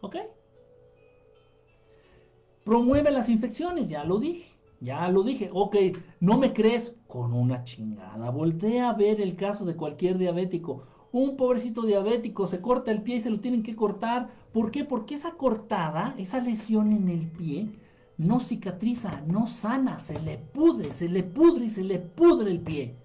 ¿Ok? 0.00 0.16
Promueve 2.64 3.10
las 3.10 3.28
infecciones, 3.28 3.88
ya 3.88 4.04
lo 4.04 4.18
dije. 4.18 4.58
Ya 4.80 5.08
lo 5.08 5.22
dije. 5.22 5.50
Ok, 5.52 5.76
¿no 6.20 6.38
me 6.38 6.52
crees? 6.52 6.94
Con 7.06 7.32
una 7.32 7.64
chingada. 7.64 8.30
Voltea 8.30 8.90
a 8.90 8.94
ver 8.94 9.20
el 9.20 9.36
caso 9.36 9.64
de 9.64 9.76
cualquier 9.76 10.18
diabético. 10.18 10.84
Un 11.12 11.36
pobrecito 11.36 11.82
diabético 11.82 12.46
se 12.46 12.60
corta 12.60 12.90
el 12.90 13.02
pie 13.02 13.16
y 13.16 13.20
se 13.22 13.30
lo 13.30 13.40
tienen 13.40 13.62
que 13.62 13.76
cortar. 13.76 14.30
¿Por 14.52 14.70
qué? 14.70 14.84
Porque 14.84 15.14
esa 15.14 15.32
cortada, 15.32 16.14
esa 16.18 16.40
lesión 16.40 16.92
en 16.92 17.08
el 17.08 17.30
pie, 17.30 17.70
no 18.18 18.40
cicatriza, 18.40 19.22
no 19.26 19.46
sana, 19.46 19.98
se 19.98 20.20
le 20.20 20.38
pudre, 20.38 20.92
se 20.92 21.08
le 21.08 21.22
pudre 21.22 21.66
y 21.66 21.70
se 21.70 21.84
le 21.84 21.98
pudre 21.98 22.50
el 22.50 22.60
pie. 22.60 22.96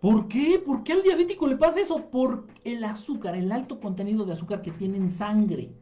¿Por 0.00 0.28
qué? 0.28 0.60
¿Por 0.64 0.84
qué 0.84 0.92
al 0.92 1.02
diabético 1.02 1.46
le 1.46 1.56
pasa 1.56 1.80
eso? 1.80 2.10
Por 2.10 2.46
el 2.64 2.84
azúcar, 2.84 3.34
el 3.34 3.50
alto 3.50 3.80
contenido 3.80 4.26
de 4.26 4.34
azúcar 4.34 4.60
que 4.60 4.72
tiene 4.72 4.98
en 4.98 5.10
sangre. 5.10 5.72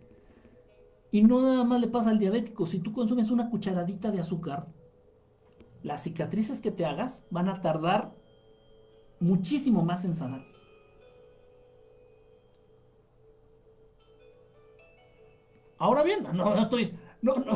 Y 1.11 1.23
no 1.23 1.41
nada 1.41 1.65
más 1.65 1.81
le 1.81 1.89
pasa 1.89 2.11
al 2.11 2.19
diabético. 2.19 2.67
Si 2.67 2.79
tú 2.79 2.93
consumes 2.93 3.31
una 3.31 3.51
cucharadita 3.51 4.11
de 4.11 4.21
azúcar, 4.21 4.69
las 5.83 6.03
cicatrices 6.03 6.61
que 6.61 6.71
te 6.71 6.87
hagas 6.87 7.27
van 7.31 7.49
a 7.49 7.61
tardar 7.61 8.15
muchísimo 9.21 9.83
más 9.83 10.05
en 10.05 10.15
sanar. 10.15 10.54
Ahora 15.79 16.03
bien, 16.03 16.27
no, 16.33 16.55
estoy. 16.55 16.95
No, 17.23 17.37
no 17.37 17.53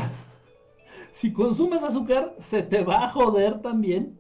si 1.11 1.33
consumes 1.33 1.83
azúcar, 1.83 2.35
se 2.39 2.63
te 2.63 2.85
va 2.85 3.05
a 3.05 3.11
joder 3.11 3.61
también 3.61 4.19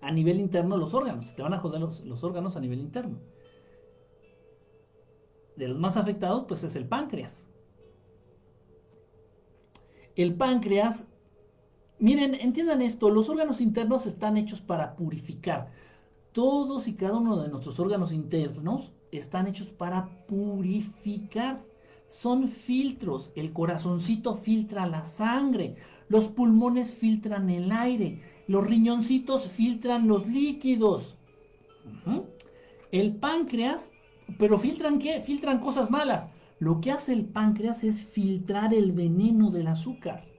a 0.00 0.10
nivel 0.10 0.40
interno 0.40 0.76
los 0.76 0.94
órganos. 0.94 1.28
Se 1.28 1.34
te 1.34 1.42
van 1.42 1.54
a 1.54 1.58
joder 1.58 1.80
los, 1.80 2.24
órganos 2.24 2.56
a 2.56 2.60
nivel 2.60 2.80
interno. 2.80 3.18
De 5.56 5.68
los 5.68 5.78
más 5.78 5.96
afectados, 5.96 6.44
pues 6.46 6.64
es 6.64 6.76
el 6.76 6.86
páncreas. 6.86 7.46
El 10.16 10.34
páncreas, 10.34 11.06
miren, 11.98 12.34
entiendan 12.34 12.82
esto, 12.82 13.10
los 13.10 13.28
órganos 13.28 13.60
internos 13.60 14.06
están 14.06 14.36
hechos 14.36 14.60
para 14.60 14.96
purificar. 14.96 15.70
Todos 16.32 16.88
y 16.88 16.94
cada 16.94 17.16
uno 17.16 17.36
de 17.36 17.48
nuestros 17.48 17.78
órganos 17.78 18.12
internos 18.12 18.92
están 19.10 19.46
hechos 19.46 19.68
para 19.68 20.26
purificar. 20.26 21.62
Son 22.12 22.48
filtros. 22.48 23.32
El 23.34 23.54
corazoncito 23.54 24.34
filtra 24.34 24.86
la 24.86 25.04
sangre, 25.06 25.76
los 26.08 26.28
pulmones 26.28 26.92
filtran 26.92 27.48
el 27.48 27.72
aire, 27.72 28.20
los 28.46 28.66
riñoncitos 28.66 29.48
filtran 29.48 30.06
los 30.06 30.26
líquidos. 30.26 31.16
El 32.90 33.16
páncreas, 33.16 33.90
pero 34.38 34.58
filtran 34.58 34.98
qué? 34.98 35.22
Filtran 35.22 35.58
cosas 35.58 35.90
malas. 35.90 36.28
Lo 36.58 36.82
que 36.82 36.92
hace 36.92 37.14
el 37.14 37.24
páncreas 37.24 37.82
es 37.82 38.04
filtrar 38.04 38.74
el 38.74 38.92
veneno 38.92 39.50
del 39.50 39.68
azúcar. 39.68 40.31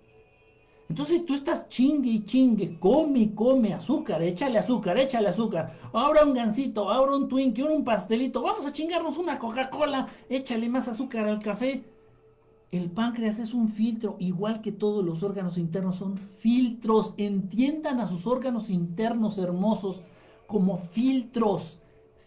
Entonces, 0.94 1.26
tú 1.26 1.34
estás 1.34 1.70
chingue 1.70 2.12
y 2.12 2.24
chingue, 2.24 2.78
come 2.78 3.34
come 3.34 3.74
azúcar, 3.74 4.22
échale 4.22 4.60
azúcar, 4.60 4.96
échale 5.00 5.30
azúcar. 5.30 5.74
Ahora 5.92 6.24
un 6.24 6.36
gansito, 6.36 6.92
ahora 6.92 7.16
un 7.16 7.28
Twinkie, 7.28 7.64
ahora 7.64 7.74
un 7.74 7.84
pastelito. 7.84 8.44
Vamos 8.44 8.64
a 8.68 8.72
chingarnos 8.72 9.18
una 9.18 9.40
Coca-Cola, 9.40 10.08
échale 10.30 10.70
más 10.70 10.88
azúcar 10.88 11.28
al 11.28 11.40
café. 11.40 11.84
El 12.70 12.92
páncreas 12.92 13.40
es 13.40 13.56
un 13.56 13.70
filtro, 13.70 14.18
igual 14.20 14.62
que 14.62 14.72
todos 14.72 15.04
los 15.04 15.24
órganos 15.24 15.58
internos 15.58 15.96
son 15.96 16.16
filtros. 16.16 17.16
Entiendan 17.18 18.00
a 18.00 18.06
sus 18.06 18.28
órganos 18.28 18.70
internos 18.70 19.40
hermosos 19.40 20.04
como 20.46 20.78
filtros. 20.78 21.80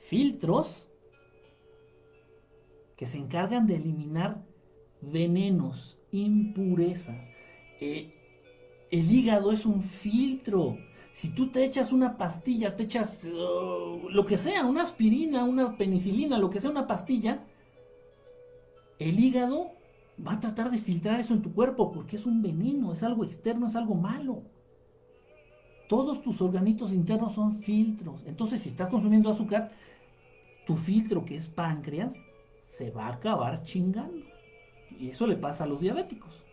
Filtros 0.08 0.88
que 2.96 3.06
se 3.06 3.18
encargan 3.18 3.68
de 3.68 3.76
eliminar 3.76 4.42
venenos, 5.00 5.98
impurezas. 6.10 7.30
Eh, 7.80 8.15
el 8.90 9.10
hígado 9.10 9.52
es 9.52 9.66
un 9.66 9.82
filtro. 9.82 10.76
Si 11.12 11.30
tú 11.30 11.48
te 11.48 11.64
echas 11.64 11.92
una 11.92 12.16
pastilla, 12.16 12.76
te 12.76 12.84
echas 12.84 13.24
uh, 13.24 14.08
lo 14.10 14.26
que 14.26 14.36
sea, 14.36 14.66
una 14.66 14.82
aspirina, 14.82 15.44
una 15.44 15.76
penicilina, 15.76 16.38
lo 16.38 16.50
que 16.50 16.60
sea, 16.60 16.70
una 16.70 16.86
pastilla, 16.86 17.44
el 18.98 19.18
hígado 19.18 19.72
va 20.24 20.32
a 20.32 20.40
tratar 20.40 20.70
de 20.70 20.78
filtrar 20.78 21.20
eso 21.20 21.34
en 21.34 21.42
tu 21.42 21.52
cuerpo 21.52 21.92
porque 21.92 22.16
es 22.16 22.26
un 22.26 22.42
veneno, 22.42 22.92
es 22.92 23.02
algo 23.02 23.24
externo, 23.24 23.66
es 23.66 23.76
algo 23.76 23.94
malo. 23.94 24.42
Todos 25.88 26.20
tus 26.20 26.40
organitos 26.40 26.92
internos 26.92 27.34
son 27.34 27.54
filtros. 27.54 28.22
Entonces, 28.26 28.60
si 28.60 28.70
estás 28.70 28.88
consumiendo 28.88 29.30
azúcar, 29.30 29.70
tu 30.66 30.76
filtro, 30.76 31.24
que 31.24 31.36
es 31.36 31.46
páncreas, 31.46 32.24
se 32.66 32.90
va 32.90 33.06
a 33.06 33.14
acabar 33.14 33.62
chingando. 33.62 34.26
Y 34.98 35.10
eso 35.10 35.26
le 35.26 35.36
pasa 35.36 35.64
a 35.64 35.66
los 35.66 35.80
diabéticos. 35.80 36.45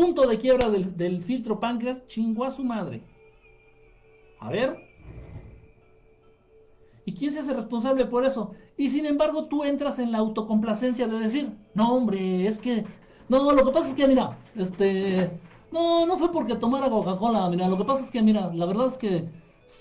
Punto 0.00 0.26
de 0.26 0.38
quiebra 0.38 0.70
del, 0.70 1.22
filtro 1.22 1.60
páncreas, 1.60 2.06
chingó 2.06 2.46
a 2.46 2.50
su 2.50 2.64
madre. 2.64 3.02
A 4.38 4.48
ver. 4.48 4.78
¿Y 7.04 7.12
quién 7.12 7.30
se 7.30 7.40
hace 7.40 7.52
responsable 7.52 8.06
por 8.06 8.24
eso? 8.24 8.52
Y 8.78 8.88
sin 8.88 9.04
embargo 9.04 9.44
tú 9.44 9.62
entras 9.62 9.98
en 9.98 10.10
la 10.10 10.16
autocomplacencia 10.16 11.06
de 11.06 11.18
decir, 11.18 11.52
no 11.74 11.94
hombre, 11.94 12.46
es 12.46 12.58
que... 12.58 12.86
No, 13.28 13.52
lo 13.52 13.62
que 13.62 13.72
pasa 13.72 13.90
es 13.90 13.94
que, 13.94 14.08
mira, 14.08 14.38
este... 14.56 15.38
No, 15.70 16.06
no 16.06 16.16
fue 16.16 16.32
porque 16.32 16.54
tomara 16.54 16.88
Coca-Cola, 16.88 17.50
mira, 17.50 17.68
lo 17.68 17.76
que 17.76 17.84
pasa 17.84 18.02
es 18.02 18.10
que, 18.10 18.22
mira, 18.22 18.50
la 18.54 18.64
verdad 18.64 18.86
es 18.86 18.96
que 18.96 19.28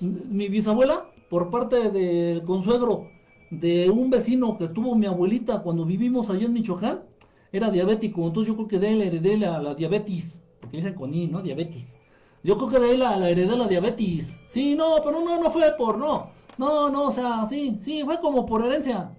mi 0.01 0.49
bisabuela, 0.49 1.05
por 1.29 1.49
parte 1.49 1.91
del 1.91 2.43
consuegro 2.43 3.07
de 3.51 3.89
un 3.89 4.09
vecino 4.09 4.57
que 4.57 4.67
tuvo 4.67 4.95
mi 4.95 5.05
abuelita 5.05 5.61
cuando 5.61 5.85
vivimos 5.85 6.29
allá 6.29 6.45
en 6.45 6.51
Michoacán, 6.51 7.03
era 7.51 7.69
diabético, 7.71 8.25
entonces 8.27 8.47
yo 8.47 8.55
creo 8.55 8.67
que 8.67 8.79
de 8.79 8.93
él 8.93 9.01
heredé 9.01 9.37
la, 9.37 9.61
la 9.61 9.73
diabetes, 9.73 10.43
porque 10.59 10.77
dicen 10.77 10.93
con 10.93 11.13
I, 11.13 11.27
¿no? 11.27 11.41
Diabetes. 11.41 11.95
Yo 12.43 12.55
creo 12.57 12.69
que 12.69 12.79
de 12.79 12.91
él 12.93 12.99
la, 12.99 13.29
heredé 13.29 13.55
la 13.57 13.67
diabetes. 13.67 14.37
Sí, 14.47 14.75
no, 14.75 14.97
pero 15.03 15.19
no, 15.21 15.39
no 15.39 15.49
fue 15.49 15.71
por, 15.77 15.97
no. 15.97 16.31
No, 16.57 16.89
no, 16.89 17.07
o 17.07 17.11
sea, 17.11 17.45
sí, 17.45 17.77
sí, 17.79 18.03
fue 18.03 18.19
como 18.19 18.45
por 18.45 18.65
herencia. 18.65 19.15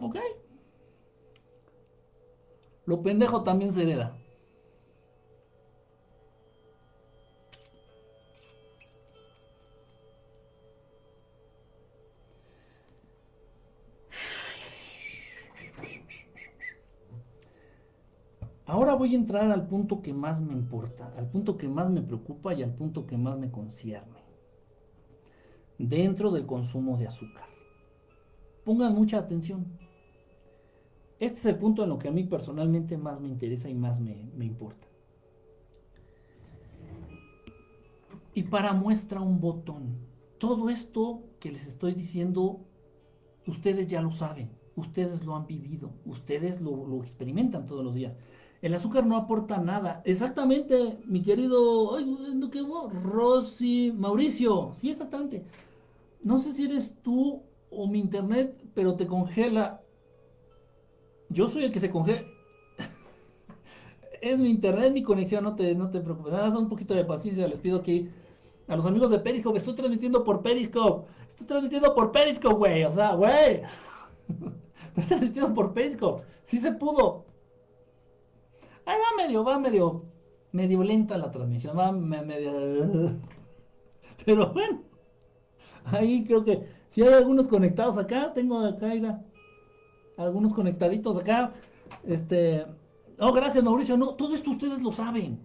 Ok. 0.00 0.16
Lo 2.84 3.02
pendejo 3.02 3.42
también 3.42 3.72
se 3.72 3.82
hereda. 3.82 4.15
Ahora 18.66 18.94
voy 18.94 19.14
a 19.14 19.18
entrar 19.18 19.48
al 19.52 19.68
punto 19.68 20.02
que 20.02 20.12
más 20.12 20.40
me 20.40 20.52
importa, 20.52 21.12
al 21.16 21.28
punto 21.28 21.56
que 21.56 21.68
más 21.68 21.88
me 21.88 22.02
preocupa 22.02 22.52
y 22.52 22.64
al 22.64 22.74
punto 22.74 23.06
que 23.06 23.16
más 23.16 23.38
me 23.38 23.50
concierne. 23.50 24.24
Dentro 25.78 26.32
del 26.32 26.46
consumo 26.46 26.98
de 26.98 27.06
azúcar. 27.06 27.46
Pongan 28.64 28.92
mucha 28.92 29.18
atención. 29.18 29.66
Este 31.20 31.38
es 31.38 31.46
el 31.46 31.56
punto 31.56 31.84
en 31.84 31.90
lo 31.90 31.98
que 31.98 32.08
a 32.08 32.10
mí 32.10 32.24
personalmente 32.24 32.98
más 32.98 33.20
me 33.20 33.28
interesa 33.28 33.68
y 33.68 33.74
más 33.74 34.00
me, 34.00 34.28
importa. 34.44 34.88
Y 38.34 38.42
para 38.42 38.72
muestra 38.72 39.20
un 39.20 39.40
botón. 39.40 39.96
Todo 40.38 40.70
esto 40.70 41.22
que 41.38 41.52
les 41.52 41.68
estoy 41.68 41.94
diciendo, 41.94 42.66
ustedes 43.46 43.86
ya 43.86 44.02
lo 44.02 44.10
saben, 44.10 44.50
ustedes 44.74 45.24
lo 45.24 45.36
han 45.36 45.46
vivido, 45.46 45.92
ustedes 46.04 46.60
lo 46.60 47.00
experimentan 47.00 47.64
todos 47.64 47.84
los 47.84 47.94
días. 47.94 48.16
El 48.66 48.74
azúcar 48.74 49.06
no 49.06 49.16
aporta 49.16 49.58
nada. 49.58 50.02
Exactamente, 50.04 50.98
mi 51.04 51.22
querido, 51.22 51.96
ay, 51.96 52.16
¿qué 52.50 52.66
Rosy 53.00 53.92
Mauricio. 53.96 54.72
Sí, 54.74 54.90
exactamente. 54.90 55.44
No 56.20 56.36
sé 56.38 56.50
si 56.50 56.64
eres 56.64 56.96
tú 57.00 57.44
o 57.70 57.86
mi 57.86 58.00
internet, 58.00 58.60
pero 58.74 58.96
te 58.96 59.06
congela. 59.06 59.82
Yo 61.28 61.46
soy 61.46 61.62
el 61.62 61.70
que 61.70 61.78
se 61.78 61.92
congela. 61.92 62.24
es 64.20 64.36
mi 64.36 64.50
internet, 64.50 64.92
mi 64.92 65.04
conexión, 65.04 65.44
no 65.44 65.54
te, 65.54 65.76
no 65.76 65.88
te 65.88 66.00
preocupes. 66.00 66.32
Nada, 66.32 66.58
un 66.58 66.68
poquito 66.68 66.92
de 66.92 67.04
paciencia, 67.04 67.46
les 67.46 67.60
pido 67.60 67.78
aquí 67.78 68.10
a 68.66 68.74
los 68.74 68.84
amigos 68.84 69.12
de 69.12 69.20
Periscope. 69.20 69.58
Estoy 69.58 69.76
transmitiendo 69.76 70.24
por 70.24 70.42
Periscope. 70.42 71.08
Estoy 71.28 71.46
transmitiendo 71.46 71.94
por 71.94 72.10
Periscope, 72.10 72.56
güey. 72.56 72.82
O 72.82 72.90
sea, 72.90 73.14
güey. 73.14 73.62
Estoy 74.96 75.04
transmitiendo 75.04 75.54
por 75.54 75.72
Periscope. 75.72 76.24
Sí 76.42 76.58
se 76.58 76.72
pudo. 76.72 77.35
Ahí 78.86 78.96
va 78.98 79.22
medio, 79.22 79.44
va 79.44 79.58
medio, 79.58 80.04
medio 80.52 80.82
lenta 80.82 81.18
la 81.18 81.30
transmisión, 81.30 81.76
va 81.76 81.92
medio... 81.92 83.16
Pero 84.24 84.52
bueno, 84.52 84.82
ahí 85.84 86.24
creo 86.24 86.44
que 86.44 86.66
si 86.88 87.02
hay 87.02 87.12
algunos 87.12 87.48
conectados 87.48 87.98
acá, 87.98 88.32
tengo 88.32 88.60
acá, 88.60 88.86
mira, 88.86 89.24
algunos 90.16 90.54
conectaditos 90.54 91.18
acá, 91.18 91.52
este... 92.04 92.64
No, 93.18 93.32
gracias 93.32 93.64
Mauricio, 93.64 93.96
no, 93.96 94.14
todo 94.14 94.34
esto 94.34 94.50
ustedes 94.50 94.80
lo 94.80 94.92
saben. 94.92 95.40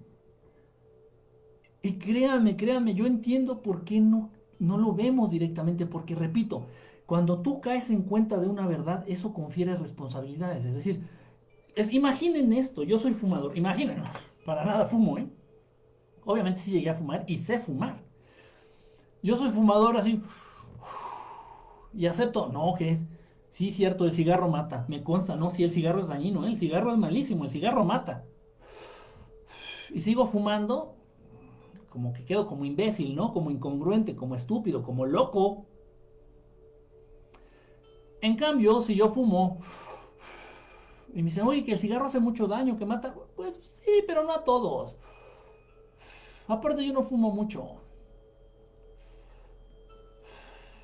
Y 1.82 1.94
créanme, 1.94 2.56
créanme, 2.56 2.94
yo 2.94 3.08
entiendo 3.08 3.62
por 3.62 3.84
qué 3.84 4.02
no, 4.02 4.30
no 4.60 4.78
lo 4.78 4.94
vemos 4.94 5.32
directamente, 5.32 5.88
porque 5.88 6.16
repito, 6.16 6.68
cuando 7.08 7.42
tú 7.42 7.60
caes 7.60 7.90
en 7.90 8.04
cuenta 8.04 8.38
de 8.38 8.48
una 8.48 8.68
verdad, 8.68 9.04
eso 9.08 9.34
confiere 9.34 9.76
responsabilidades. 9.76 10.66
Es 10.66 10.76
decir, 10.76 11.02
imaginen 11.92 12.54
esto, 12.54 12.84
yo 12.84 13.00
soy 13.00 13.14
fumador, 13.14 13.58
imaginen, 13.58 14.04
para 14.46 14.66
nada 14.66 14.86
fumo, 14.86 15.18
¿eh? 15.18 15.28
Obviamente 16.26 16.60
sí 16.60 16.72
llegué 16.72 16.90
a 16.90 16.96
fumar 16.96 17.24
y 17.28 17.38
sé 17.38 17.60
fumar. 17.60 18.04
Yo 19.24 19.36
soy 19.36 19.50
fumador 19.50 19.98
así, 19.98 20.22
y 21.94 22.06
acepto, 22.06 22.48
no, 22.48 22.74
que 22.78 22.92
es, 22.92 23.00
sí, 23.52 23.72
cierto, 23.72 24.06
el 24.06 24.14
cigarro 24.14 24.50
mata, 24.50 24.86
me 24.88 25.04
consta, 25.04 25.36
no, 25.36 25.50
si 25.50 25.64
el 25.64 25.72
cigarro 25.72 26.02
es 26.02 26.08
dañino, 26.08 26.46
¿eh? 26.46 26.50
el 26.50 26.58
cigarro 26.58 26.92
es 26.92 26.98
malísimo, 26.98 27.46
el 27.46 27.52
cigarro 27.52 27.86
mata. 27.86 28.26
Y 29.94 30.00
sigo 30.00 30.26
fumando, 30.26 30.96
como 31.92 32.14
que 32.14 32.24
quedo 32.24 32.48
como 32.48 32.64
imbécil, 32.64 33.16
¿no? 33.16 33.34
Como 33.34 33.52
incongruente, 33.52 34.16
como 34.16 34.36
estúpido, 34.36 34.82
como 34.82 35.06
loco. 35.06 35.66
En 38.22 38.38
cambio, 38.38 38.82
si 38.82 38.96
yo 38.96 39.10
fumo, 39.10 39.60
y 41.14 41.24
me 41.24 41.30
dicen, 41.30 41.46
oye, 41.46 41.64
que 41.64 41.74
el 41.74 41.80
cigarro 41.80 42.06
hace 42.06 42.20
mucho 42.20 42.48
daño, 42.48 42.78
que 42.78 42.86
mata. 42.86 43.14
Pues 43.36 43.58
sí, 43.58 44.04
pero 44.08 44.24
no 44.24 44.32
a 44.32 44.44
todos. 44.44 44.96
Aparte 46.48 46.86
yo 46.86 46.94
no 46.94 47.04
fumo 47.04 47.32
mucho. 47.32 47.76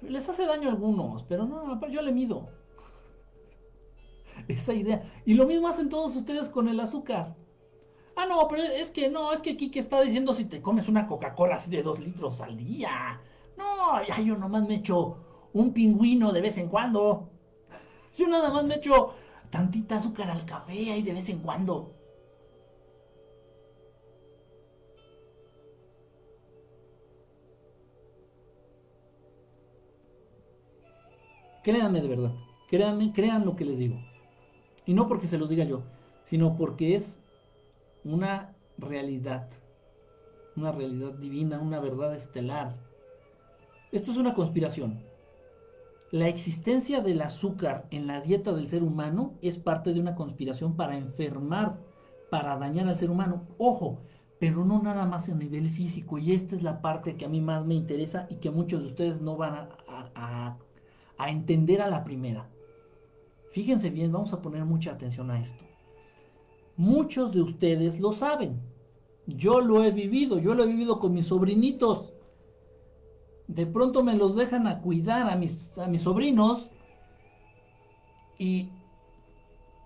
Les 0.01 0.28
hace 0.28 0.45
daño 0.45 0.69
a 0.69 0.71
algunos, 0.71 1.23
pero 1.23 1.45
no, 1.45 1.88
yo 1.88 2.01
le 2.01 2.11
mido. 2.11 2.49
Esa 4.47 4.73
idea. 4.73 5.03
Y 5.25 5.34
lo 5.34 5.47
mismo 5.47 5.67
hacen 5.67 5.89
todos 5.89 6.15
ustedes 6.15 6.49
con 6.49 6.67
el 6.67 6.80
azúcar. 6.80 7.36
Ah, 8.15 8.25
no, 8.25 8.47
pero 8.47 8.63
es 8.63 8.91
que 8.91 9.09
no, 9.09 9.32
es 9.32 9.41
que 9.41 9.55
Kike 9.55 9.80
está 9.80 10.01
diciendo 10.01 10.34
si 10.34 10.45
te 10.45 10.61
comes 10.61 10.88
una 10.88 11.07
Coca-Cola 11.07 11.55
así 11.55 11.69
de 11.69 11.84
dos 11.84 11.99
litros 11.99 12.41
al 12.41 12.57
día. 12.57 13.21
No, 13.57 14.03
ya 14.05 14.19
yo 14.19 14.36
nomás 14.36 14.67
me 14.67 14.75
echo 14.75 15.17
un 15.53 15.71
pingüino 15.71 16.34
de 16.34 16.41
vez 16.41 16.57
en 16.57 16.67
cuando. 16.67 17.30
Yo 18.15 18.28
nada 18.28 18.49
más 18.49 18.65
me 18.65 18.75
echo 18.75 19.13
tantita 19.49 19.97
azúcar 19.97 20.29
al 20.29 20.45
café 20.45 20.91
ahí 20.91 21.01
de 21.01 21.13
vez 21.13 21.29
en 21.29 21.39
cuando. 21.39 21.93
Créanme 31.63 31.99
de 31.99 32.07
verdad, 32.07 32.33
Créanme, 32.67 33.13
crean 33.13 33.45
lo 33.45 33.55
que 33.55 33.63
les 33.63 33.77
digo. 33.77 33.97
Y 34.85 34.93
no 34.93 35.07
porque 35.07 35.27
se 35.27 35.37
los 35.37 35.49
diga 35.49 35.63
yo, 35.63 35.83
sino 36.25 36.57
porque 36.57 36.95
es 36.95 37.19
una 38.03 38.55
realidad. 38.77 39.49
Una 40.55 40.71
realidad 40.73 41.13
divina, 41.13 41.59
una 41.59 41.79
verdad 41.79 42.13
estelar. 42.13 42.75
Esto 43.91 44.11
es 44.11 44.17
una 44.17 44.33
conspiración. 44.33 45.01
La 46.12 46.30
existencia 46.30 47.01
del 47.01 47.22
azúcar 47.22 47.86
en 47.91 48.08
la 48.08 48.22
dieta 48.22 48.53
del 48.53 48.70
ser 48.70 48.82
humano 48.82 49.34
es 49.41 49.58
parte 49.58 49.93
de 49.93 49.99
una 49.99 50.16
conspiración 50.16 50.78
para 50.78 50.95
enfermar, 50.95 51.82
para 52.30 52.55
dañar 52.58 52.88
al 52.88 52.95
ser 52.95 53.12
humano. 53.12 53.41
Ojo, 53.58 53.99
pero 54.39 54.64
no 54.64 54.82
nada 54.82 55.05
más 55.05 55.28
a 55.28 55.36
nivel 55.36 55.68
físico. 55.68 56.18
Y 56.18 56.32
esta 56.32 56.55
es 56.55 56.64
la 56.64 56.82
parte 56.82 57.18
que 57.18 57.26
a 57.26 57.30
mí 57.30 57.41
más 57.41 57.66
me 57.66 57.76
interesa 57.76 58.26
y 58.30 58.36
que 58.36 58.51
muchos 58.51 58.82
de 58.82 58.88
ustedes 58.88 59.20
no 59.20 59.36
van 59.36 59.68
a, 60.16 60.58
entender 61.28 61.82
a 61.82 61.89
la 61.89 62.05
primera. 62.05 62.47
Fíjense 63.51 63.89
bien, 63.89 64.12
vamos 64.12 64.32
a 64.32 64.41
poner 64.41 64.64
mucha 64.64 64.91
atención 64.91 65.30
a 65.30 65.41
esto. 65.41 65.66
Muchos 66.78 67.34
de 67.34 67.41
ustedes 67.41 67.99
lo 67.99 68.14
saben. 68.14 68.62
Yo 69.26 69.60
lo 69.60 69.84
he 69.84 69.91
vivido, 69.91 70.39
yo 70.39 70.53
lo 70.53 70.64
he 70.64 70.68
vivido 70.68 70.99
con 70.99 71.14
mis 71.14 71.28
sobrinitos 71.28 72.14
de 73.47 73.65
pronto 73.65 74.03
me 74.03 74.15
los 74.15 74.35
dejan 74.35 74.67
a 74.67 74.81
cuidar 74.81 75.29
a 75.29 75.35
mis, 75.35 75.77
a 75.77 75.87
mis 75.87 76.01
sobrinos 76.01 76.69
y, 78.37 78.69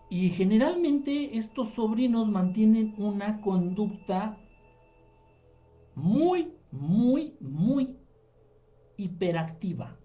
y 0.09 0.30
generalmente 0.30 1.38
estos 1.38 1.70
sobrinos 1.70 2.30
mantienen 2.30 2.95
una 2.97 3.39
conducta 3.41 4.38
muy, 5.95 6.53
muy, 6.72 7.36
muy 7.39 7.97
hiperactiva, 8.97 9.97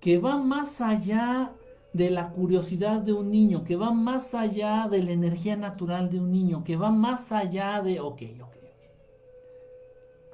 que 0.00 0.18
va 0.18 0.38
más 0.38 0.80
allá 0.80 1.54
de 1.92 2.10
la 2.10 2.30
curiosidad 2.30 3.00
de 3.00 3.12
un 3.12 3.30
niño, 3.30 3.62
que 3.64 3.76
va 3.76 3.92
más 3.92 4.34
allá 4.34 4.88
de 4.88 5.02
la 5.02 5.12
energía 5.12 5.56
natural 5.56 6.10
de 6.10 6.20
un 6.20 6.32
niño, 6.32 6.64
que 6.64 6.76
va 6.76 6.90
más 6.90 7.30
allá 7.30 7.80
de, 7.82 8.00
ok, 8.00 8.22
ok, 8.42 8.56
ok. 8.56 8.86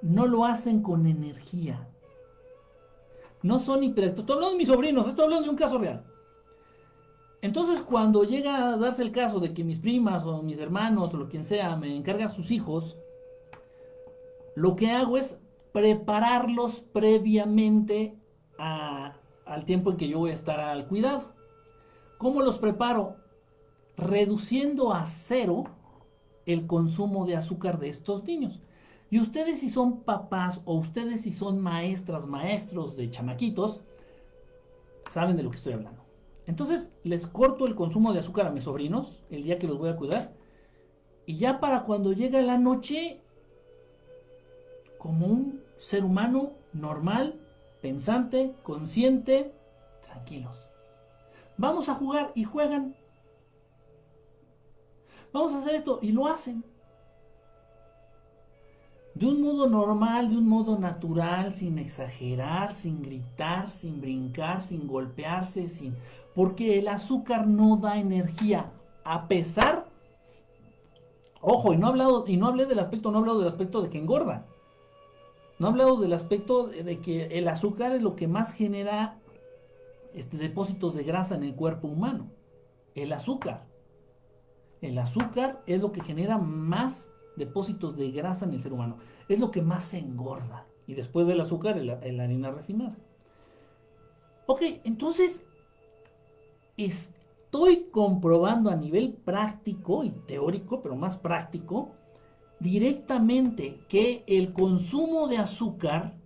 No 0.03 0.27
lo 0.27 0.47
hacen 0.47 0.83
con 0.83 1.07
energía, 1.07 1.90
no 3.43 3.59
son 3.59 3.83
hiperactivos. 3.83 4.21
Estoy 4.21 4.35
hablando 4.35 4.53
de 4.53 4.59
mis 4.59 4.69
sobrinos, 4.69 5.09
estoy 5.09 5.25
hablando 5.25 5.45
de 5.45 5.51
un 5.51 5.57
caso 5.57 5.79
real. 5.79 6.05
Entonces, 7.43 7.81
cuando 7.81 8.25
llega 8.25 8.69
a 8.69 8.77
darse 8.77 9.03
el 9.03 9.13
caso 9.13 9.41
de 9.41 9.55
que 9.55 9.65
mis 9.65 9.79
primas 9.79 10.25
o 10.25 10.43
mis 10.43 10.61
hermanos 10.61 11.15
o 11.15 11.17
lo 11.17 11.29
quien 11.29 11.43
sea 11.43 11.75
me 11.77 11.97
encarga 11.97 12.27
a 12.27 12.29
sus 12.29 12.51
hijos, 12.51 12.99
lo 14.55 14.77
que 14.77 14.91
hago 14.91 15.17
es 15.17 15.41
prepararlos 15.73 16.81
previamente 16.81 18.19
al 18.59 19.65
tiempo 19.65 19.91
en 19.91 19.97
que 19.97 20.09
yo 20.09 20.19
voy 20.19 20.33
a 20.33 20.35
estar 20.35 20.61
al 20.61 20.87
cuidado. 20.87 21.33
¿Cómo 22.19 22.43
los 22.43 22.59
preparo? 22.59 23.17
Reduciendo 23.97 24.93
a 24.93 25.07
cero 25.07 25.65
el 26.45 26.67
consumo 26.67 27.25
de 27.25 27.37
azúcar 27.37 27.79
de 27.79 27.89
estos 27.89 28.25
niños. 28.25 28.61
Y 29.11 29.19
ustedes 29.19 29.59
si 29.59 29.69
son 29.69 30.03
papás 30.03 30.61
o 30.65 30.75
ustedes 30.75 31.23
si 31.23 31.33
son 31.33 31.61
maestras, 31.61 32.27
maestros 32.27 32.97
de 32.97 33.11
chamaquitos, 33.11 33.83
saben 35.09 35.37
de 35.37 35.43
lo 35.43 35.51
que 35.51 35.57
estoy 35.57 35.73
hablando. 35.73 36.05
Entonces 36.47 36.93
les 37.03 37.27
corto 37.27 37.67
el 37.67 37.75
consumo 37.75 38.13
de 38.13 38.21
azúcar 38.21 38.47
a 38.47 38.51
mis 38.51 38.65
sobrinos 38.65 39.25
el 39.31 39.43
día 39.43 39.59
que 39.59 39.67
los 39.67 39.79
voy 39.79 39.91
a 39.91 39.97
cuidar. 39.97 40.33
Y 41.27 41.39
ya 41.39 41.59
para 41.59 41.83
cuando 41.83 42.13
llega 42.13 42.41
la 42.41 42.57
noche, 42.57 43.21
como 44.99 45.27
un 45.27 45.61
ser 45.77 46.05
humano 46.05 46.53
normal, 46.73 47.41
pensante, 47.83 48.55
consciente, 48.63 49.53
tranquilos. 50.03 50.69
Vamos 51.57 51.89
a 51.89 51.95
jugar 51.95 52.31
y 52.35 52.45
juegan. 52.45 52.95
Vamos 55.33 55.53
a 55.53 55.59
hacer 55.59 55.75
esto 55.75 55.99
y 56.01 56.13
lo 56.13 56.27
hacen 56.27 56.65
de 59.15 59.27
un 59.27 59.43
modo 59.43 59.69
normal, 59.69 60.29
de 60.29 60.39
un 60.39 60.49
modo 60.49 60.79
natural, 60.79 61.53
sin 61.53 61.79
exagerar, 61.79 62.73
sin 62.73 63.03
gritar, 63.03 63.71
sin 63.71 64.01
brincar, 64.01 64.63
sin 64.63 64.87
golpearse, 64.87 65.69
sin 65.69 65.97
porque 66.35 66.79
el 66.79 66.89
azúcar 66.89 67.47
no 67.47 67.77
da 67.77 67.99
energía, 67.99 68.71
a 69.05 69.27
pesar 69.27 69.91
Ojo, 71.41 71.73
y 71.73 71.79
no 71.79 71.87
he 71.87 71.91
hablado 71.91 72.25
y 72.27 72.37
no 72.37 72.49
hablé 72.49 72.67
del 72.67 72.79
aspecto, 72.79 73.11
no 73.11 73.19
he 73.19 73.21
hablado 73.21 73.39
del 73.39 73.49
aspecto 73.49 73.81
de 73.81 73.89
que 73.89 73.99
engorda. 73.99 74.47
No 75.59 75.67
he 75.67 75.71
hablado 75.71 76.01
del 76.01 76.13
aspecto 76.13 76.67
de, 76.67 77.01
que 77.01 77.39
el 77.39 77.49
azúcar 77.49 77.93
es 77.93 78.03
lo 78.03 78.17
que 78.17 78.29
más 78.29 78.53
genera 78.53 79.19
este, 80.15 80.37
depósitos 80.37 80.95
de 80.95 81.05
grasa 81.05 81.35
en 81.35 81.45
el 81.45 81.55
cuerpo 81.55 81.89
humano. 81.89 82.31
El 82.95 83.13
azúcar. 83.13 83.67
El 84.81 84.99
azúcar 84.99 85.63
es 85.67 85.81
lo 85.81 85.93
que 85.93 86.03
genera 86.03 86.39
más 86.39 87.11
depósitos 87.41 87.97
de 87.97 88.13
grasa 88.13 88.45
en 88.45 88.53
el 88.53 88.63
ser 88.63 88.73
humano. 88.73 88.99
Es 89.29 89.41
lo 89.41 89.51
que 89.51 89.63
más 89.63 89.83
se 89.83 89.99
engorda. 89.99 90.67
Y 90.87 90.95
después 90.95 91.27
del 91.27 91.41
azúcar, 91.41 91.77
la 91.77 91.95
harina 92.23 92.53
refinada. 92.53 92.97
Ok, 94.47 94.63
entonces 94.85 95.45
estoy 96.77 97.89
comprobando 97.91 98.71
a 98.71 98.77
nivel 98.77 99.13
práctico 99.13 100.03
y 100.03 100.11
teórico, 100.11 100.83
pero 100.83 100.97
más 100.97 101.19
práctico, 101.19 101.91
directamente 102.59 103.85
que 103.89 104.25
el 104.27 104.53
consumo 104.53 105.29
de 105.29 105.39
azúcar 105.39 106.17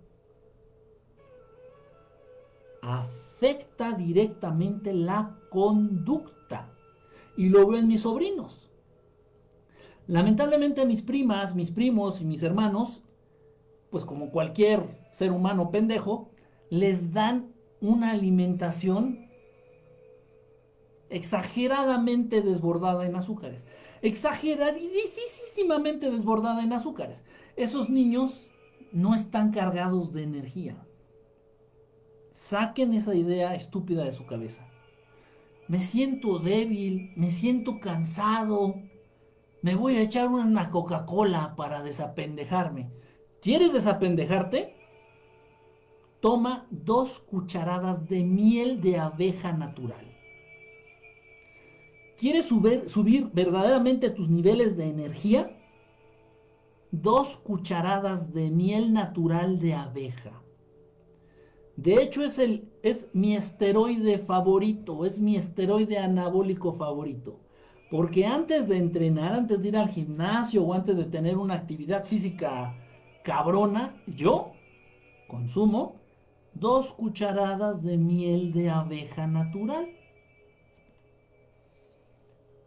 afecta 2.81 3.93
directamente 3.93 4.93
la 4.93 5.37
conducta. 5.49 6.71
Y 7.37 7.49
lo 7.49 7.67
ven 7.67 7.87
mis 7.87 8.01
sobrinos. 8.01 8.64
Lamentablemente 10.07 10.85
mis 10.85 11.01
primas, 11.01 11.55
mis 11.55 11.71
primos 11.71 12.21
y 12.21 12.25
mis 12.25 12.43
hermanos, 12.43 13.01
pues 13.89 14.05
como 14.05 14.29
cualquier 14.29 14.99
ser 15.11 15.31
humano 15.31 15.71
pendejo, 15.71 16.29
les 16.69 17.13
dan 17.13 17.55
una 17.81 18.11
alimentación 18.11 19.25
exageradamente 21.09 22.41
desbordada 22.41 23.05
en 23.05 23.15
azúcares. 23.15 23.65
Exageradísimamente 24.01 26.11
desbordada 26.11 26.63
en 26.63 26.73
azúcares. 26.73 27.23
Esos 27.55 27.89
niños 27.89 28.47
no 28.91 29.15
están 29.15 29.51
cargados 29.51 30.13
de 30.13 30.23
energía. 30.23 30.75
Saquen 32.33 32.93
esa 32.93 33.15
idea 33.15 33.55
estúpida 33.55 34.03
de 34.03 34.13
su 34.13 34.25
cabeza. 34.25 34.67
Me 35.67 35.81
siento 35.81 36.37
débil, 36.37 37.11
me 37.15 37.31
siento 37.31 37.79
cansado, 37.79 38.75
me 39.65 39.73
voy 39.73 39.95
a 39.95 40.03
echar 40.03 40.27
una 40.27 40.69
Coca-Cola 40.69 41.55
para 41.55 41.81
desapendejarme. 41.81 42.91
¿Quieres 43.41 43.73
desapendejarte? 43.73 44.75
Toma 46.19 46.67
dos 46.69 47.19
cucharadas 47.19 48.07
de 48.07 48.23
miel 48.23 48.79
de 48.79 48.99
abeja 48.99 49.53
natural. 49.53 50.05
¿Quieres 52.15 52.45
subir, 52.45 52.87
subir 52.87 53.31
verdaderamente 53.33 54.11
tus 54.11 54.29
niveles 54.29 54.77
de 54.77 54.87
energía? 54.87 55.57
Dos 56.91 57.35
cucharadas 57.35 58.35
de 58.35 58.51
miel 58.51 58.93
natural 58.93 59.57
de 59.57 59.73
abeja. 59.73 60.43
De 61.75 62.03
hecho, 62.03 62.23
es, 62.23 62.37
el, 62.37 62.71
es 62.83 63.09
mi 63.13 63.35
esteroide 63.35 64.19
favorito, 64.19 65.07
es 65.07 65.19
mi 65.19 65.35
esteroide 65.35 65.97
anabólico 65.97 66.71
favorito. 66.71 67.44
Porque 67.89 68.25
antes 68.25 68.67
de 68.67 68.77
entrenar, 68.77 69.33
antes 69.33 69.61
de 69.61 69.67
ir 69.67 69.77
al 69.77 69.89
gimnasio 69.89 70.63
o 70.63 70.73
antes 70.73 70.97
de 70.97 71.05
tener 71.05 71.37
una 71.37 71.53
actividad 71.53 72.03
física 72.03 72.75
cabrona, 73.23 73.95
yo 74.07 74.51
consumo 75.27 75.95
dos 76.53 76.93
cucharadas 76.93 77.83
de 77.83 77.97
miel 77.97 78.53
de 78.53 78.69
abeja 78.69 79.27
natural. 79.27 79.89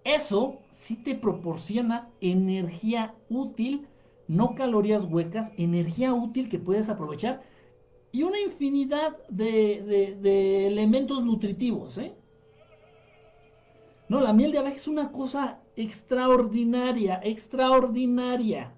Eso 0.05 0.61
sí 0.71 0.97
te 0.97 1.15
proporciona 1.15 2.09
energía 2.21 3.15
útil, 3.29 3.89
no 4.27 4.55
calorías 4.55 5.05
huecas, 5.05 5.53
energía 5.57 6.15
útil 6.15 6.49
que 6.49 6.59
puedes 6.59 6.89
aprovechar 6.89 7.43
y 8.13 8.23
una 8.23 8.41
infinidad 8.41 9.17
de, 9.29 10.67
elementos 10.67 11.23
nutritivos. 11.25 11.99
¿eh? 11.99 12.15
No, 14.09 14.21
la 14.21 14.33
miel 14.33 14.53
de 14.53 14.59
abeja 14.59 14.77
es 14.77 14.89
una 14.89 15.13
cosa 15.13 15.61
extraordinaria, 15.77 17.21
extraordinaria. 17.23 18.75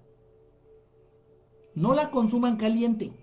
No 1.73 1.93
la 1.93 2.11
consuman 2.11 2.57
caliente. 2.57 3.13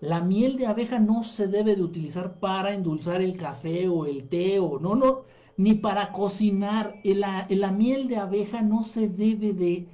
La 0.00 0.20
miel 0.20 0.56
de 0.56 0.66
abeja 0.66 1.00
no 1.00 1.24
se 1.24 1.48
debe 1.48 1.74
de 1.74 1.82
utilizar 1.82 2.38
para 2.38 2.72
endulzar 2.72 3.20
el 3.20 3.36
café 3.36 3.88
o 3.88 4.06
el 4.06 4.28
té 4.28 4.60
o 4.60 4.78
no, 4.78 4.94
no, 4.94 5.22
ni 5.56 5.74
para 5.74 6.12
cocinar. 6.12 6.96
La, 7.04 7.46
la 7.50 7.72
miel 7.72 8.08
de 8.08 8.16
abeja 8.16 8.62
no 8.62 8.84
se 8.84 9.08
debe 9.08 9.52
de, 9.52 9.88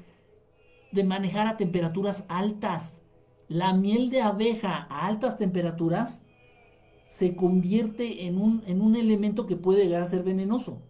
de 0.92 1.04
manejar 1.04 1.46
a 1.46 1.56
temperaturas 1.56 2.26
altas. 2.28 3.02
La 3.48 3.72
miel 3.72 4.10
de 4.10 4.20
abeja 4.20 4.86
a 4.90 5.06
altas 5.06 5.38
temperaturas 5.38 6.22
se 7.06 7.34
convierte 7.34 8.26
en 8.26 8.38
un, 8.38 8.62
en 8.66 8.82
un 8.82 8.94
elemento 8.94 9.46
que 9.46 9.56
puede 9.56 9.84
llegar 9.84 10.02
a 10.02 10.06
ser 10.06 10.22
venenoso. 10.22 10.82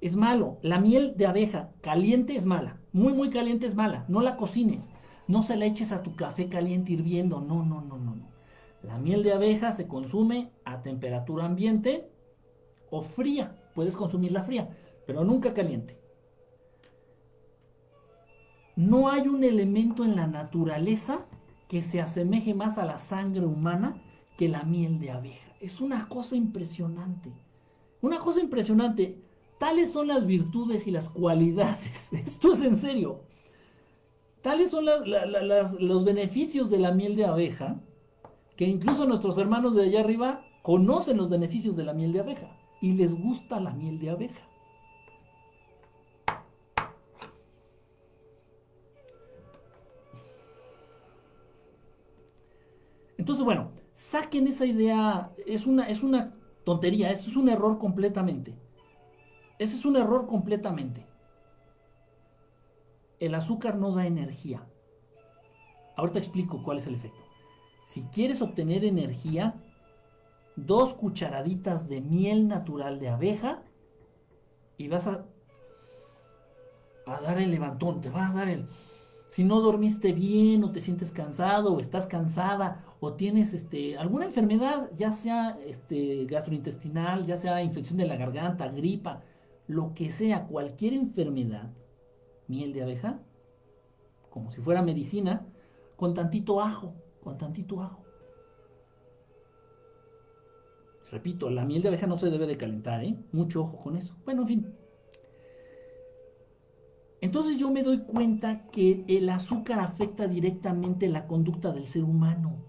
Es 0.00 0.16
malo. 0.16 0.58
La 0.62 0.80
miel 0.80 1.14
de 1.16 1.26
abeja 1.26 1.72
caliente 1.80 2.36
es 2.36 2.46
mala. 2.46 2.80
Muy, 2.92 3.12
muy 3.12 3.30
caliente 3.30 3.66
es 3.66 3.74
mala. 3.74 4.04
No 4.08 4.20
la 4.20 4.36
cocines. 4.36 4.88
No 5.26 5.42
se 5.42 5.56
la 5.56 5.66
eches 5.66 5.92
a 5.92 6.02
tu 6.02 6.14
café 6.14 6.48
caliente 6.48 6.92
hirviendo. 6.92 7.40
No, 7.40 7.64
no, 7.64 7.80
no, 7.80 7.98
no, 7.98 8.14
no. 8.14 8.28
La 8.82 8.98
miel 8.98 9.22
de 9.22 9.32
abeja 9.32 9.72
se 9.72 9.88
consume 9.88 10.52
a 10.64 10.82
temperatura 10.82 11.44
ambiente 11.44 12.10
o 12.90 13.02
fría. 13.02 13.56
Puedes 13.74 13.96
consumirla 13.96 14.44
fría, 14.44 14.76
pero 15.06 15.24
nunca 15.24 15.54
caliente. 15.54 15.98
No 18.76 19.08
hay 19.08 19.26
un 19.26 19.42
elemento 19.42 20.04
en 20.04 20.16
la 20.16 20.26
naturaleza 20.26 21.26
que 21.66 21.82
se 21.82 22.00
asemeje 22.00 22.54
más 22.54 22.78
a 22.78 22.84
la 22.84 22.98
sangre 22.98 23.46
humana 23.46 24.02
que 24.36 24.48
la 24.48 24.62
miel 24.62 25.00
de 25.00 25.10
abeja. 25.10 25.52
Es 25.60 25.80
una 25.80 26.08
cosa 26.08 26.36
impresionante. 26.36 27.32
Una 28.02 28.18
cosa 28.18 28.40
impresionante. 28.40 29.25
Tales 29.58 29.90
son 29.92 30.08
las 30.08 30.26
virtudes 30.26 30.86
y 30.86 30.90
las 30.90 31.08
cualidades. 31.08 32.12
Esto 32.12 32.52
es 32.52 32.62
en 32.62 32.76
serio. 32.76 33.20
Tales 34.42 34.70
son 34.70 34.84
los 34.84 36.04
beneficios 36.04 36.70
de 36.70 36.78
la 36.78 36.92
miel 36.92 37.16
de 37.16 37.24
abeja 37.24 37.80
que 38.56 38.64
incluso 38.64 39.06
nuestros 39.06 39.38
hermanos 39.38 39.74
de 39.74 39.84
allá 39.84 40.00
arriba 40.00 40.44
conocen 40.62 41.16
los 41.16 41.28
beneficios 41.28 41.76
de 41.76 41.84
la 41.84 41.92
miel 41.92 42.12
de 42.12 42.20
abeja 42.20 42.56
y 42.80 42.92
les 42.92 43.14
gusta 43.14 43.60
la 43.60 43.72
miel 43.72 43.98
de 43.98 44.10
abeja. 44.10 44.48
Entonces, 53.18 53.44
bueno, 53.44 53.72
saquen 53.94 54.46
esa 54.46 54.66
idea, 54.66 55.32
es 55.46 55.66
una, 55.66 55.88
es 55.88 56.02
una 56.02 56.32
tontería, 56.64 57.10
es 57.10 57.36
un 57.36 57.48
error 57.48 57.78
completamente. 57.78 58.54
Ese 59.58 59.76
es 59.76 59.84
un 59.84 59.96
error 59.96 60.26
completamente. 60.26 61.06
El 63.18 63.34
azúcar 63.34 63.76
no 63.76 63.92
da 63.92 64.06
energía. 64.06 64.62
Ahorita 65.96 66.18
explico 66.18 66.62
cuál 66.62 66.78
es 66.78 66.86
el 66.86 66.94
efecto. 66.94 67.24
Si 67.86 68.02
quieres 68.04 68.42
obtener 68.42 68.84
energía, 68.84 69.54
dos 70.56 70.92
cucharaditas 70.94 71.88
de 71.88 72.02
miel 72.02 72.48
natural 72.48 73.00
de 73.00 73.08
abeja 73.08 73.62
y 74.76 74.88
vas 74.88 75.06
a, 75.06 75.24
a 77.06 77.20
dar 77.20 77.38
el 77.38 77.50
levantón, 77.50 78.00
te 78.00 78.10
vas 78.10 78.30
a 78.30 78.38
dar 78.38 78.48
el... 78.48 78.66
Si 79.28 79.42
no 79.42 79.60
dormiste 79.60 80.12
bien 80.12 80.62
o 80.62 80.70
te 80.70 80.80
sientes 80.80 81.10
cansado 81.10 81.74
o 81.74 81.80
estás 81.80 82.06
cansada 82.06 82.84
o 83.00 83.14
tienes 83.14 83.54
este, 83.54 83.98
alguna 83.98 84.26
enfermedad, 84.26 84.90
ya 84.96 85.12
sea 85.12 85.58
este, 85.66 86.26
gastrointestinal, 86.26 87.26
ya 87.26 87.36
sea 87.36 87.62
infección 87.62 87.98
de 87.98 88.06
la 88.06 88.16
garganta, 88.16 88.68
gripa, 88.68 89.22
lo 89.66 89.94
que 89.94 90.10
sea, 90.10 90.46
cualquier 90.46 90.94
enfermedad, 90.94 91.72
miel 92.48 92.72
de 92.72 92.82
abeja, 92.82 93.20
como 94.30 94.50
si 94.50 94.60
fuera 94.60 94.82
medicina, 94.82 95.46
con 95.96 96.14
tantito 96.14 96.60
ajo 96.60 96.94
con 97.26 97.36
tantito 97.36 97.82
ajo. 97.82 98.04
Repito, 101.10 101.50
la 101.50 101.64
miel 101.64 101.82
de 101.82 101.88
abeja 101.88 102.06
no 102.06 102.16
se 102.16 102.30
debe 102.30 102.46
de 102.46 102.56
calentar, 102.56 103.02
¿eh? 103.02 103.18
Mucho 103.32 103.62
ojo 103.62 103.78
con 103.78 103.96
eso. 103.96 104.14
Bueno, 104.24 104.42
en 104.42 104.46
fin. 104.46 104.74
Entonces 107.20 107.58
yo 107.58 107.68
me 107.72 107.82
doy 107.82 108.04
cuenta 108.04 108.68
que 108.68 109.04
el 109.08 109.28
azúcar 109.28 109.80
afecta 109.80 110.28
directamente 110.28 111.08
la 111.08 111.26
conducta 111.26 111.72
del 111.72 111.88
ser 111.88 112.04
humano. 112.04 112.62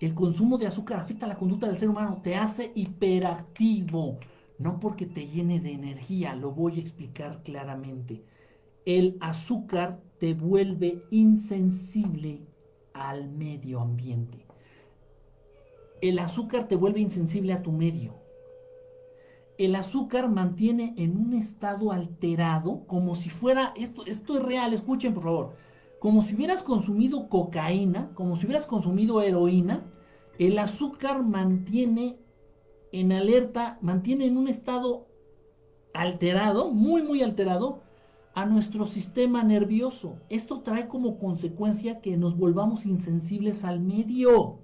El 0.00 0.14
consumo 0.14 0.56
de 0.56 0.68
azúcar 0.68 1.00
afecta 1.00 1.26
la 1.26 1.36
conducta 1.36 1.66
del 1.66 1.78
ser 1.78 1.88
humano, 1.88 2.20
te 2.22 2.36
hace 2.36 2.70
hiperactivo, 2.76 4.18
no 4.58 4.80
porque 4.80 5.06
te 5.06 5.26
llene 5.26 5.60
de 5.60 5.72
energía, 5.72 6.34
lo 6.34 6.52
voy 6.52 6.76
a 6.76 6.80
explicar 6.80 7.42
claramente. 7.42 8.24
El 8.84 9.16
azúcar 9.20 10.00
te 10.18 10.34
vuelve 10.34 11.04
insensible 11.10 12.42
al 12.92 13.28
medio 13.28 13.80
ambiente. 13.80 14.46
El 16.00 16.18
azúcar 16.18 16.68
te 16.68 16.76
vuelve 16.76 17.00
insensible 17.00 17.52
a 17.52 17.62
tu 17.62 17.72
medio. 17.72 18.14
El 19.58 19.74
azúcar 19.74 20.30
mantiene 20.30 20.94
en 20.96 21.16
un 21.16 21.34
estado 21.34 21.90
alterado, 21.92 22.86
como 22.86 23.14
si 23.14 23.30
fuera, 23.30 23.72
esto, 23.76 24.06
esto 24.06 24.36
es 24.38 24.42
real, 24.44 24.72
escuchen 24.72 25.14
por 25.14 25.24
favor, 25.24 25.54
como 25.98 26.22
si 26.22 26.36
hubieras 26.36 26.62
consumido 26.62 27.28
cocaína, 27.28 28.10
como 28.14 28.36
si 28.36 28.46
hubieras 28.46 28.66
consumido 28.66 29.20
heroína, 29.20 29.82
el 30.38 30.58
azúcar 30.60 31.24
mantiene 31.24 32.16
en 32.92 33.12
alerta, 33.12 33.78
mantiene 33.80 34.26
en 34.26 34.36
un 34.36 34.48
estado 34.48 35.06
alterado, 35.94 36.70
muy, 36.70 37.02
muy 37.02 37.22
alterado, 37.22 37.82
a 38.34 38.46
nuestro 38.46 38.86
sistema 38.86 39.42
nervioso. 39.42 40.20
Esto 40.28 40.60
trae 40.60 40.86
como 40.86 41.18
consecuencia 41.18 42.00
que 42.00 42.16
nos 42.16 42.36
volvamos 42.36 42.86
insensibles 42.86 43.64
al 43.64 43.80
medio. 43.80 44.60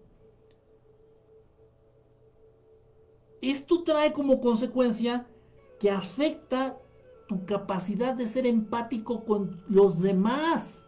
Esto 3.41 3.83
trae 3.83 4.13
como 4.13 4.41
consecuencia 4.41 5.27
que 5.81 5.91
afecta 5.91 6.79
tu 7.29 7.45
capacidad 7.47 8.15
de 8.15 8.29
ser 8.29 8.47
empático 8.47 9.25
con 9.25 9.63
los 9.69 10.01
demás. 10.01 10.83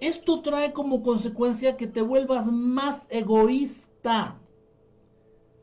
Esto 0.00 0.42
trae 0.42 0.72
como 0.72 1.02
consecuencia 1.02 1.76
que 1.76 1.86
te 1.86 2.02
vuelvas 2.02 2.46
más 2.50 3.06
egoísta. 3.08 4.41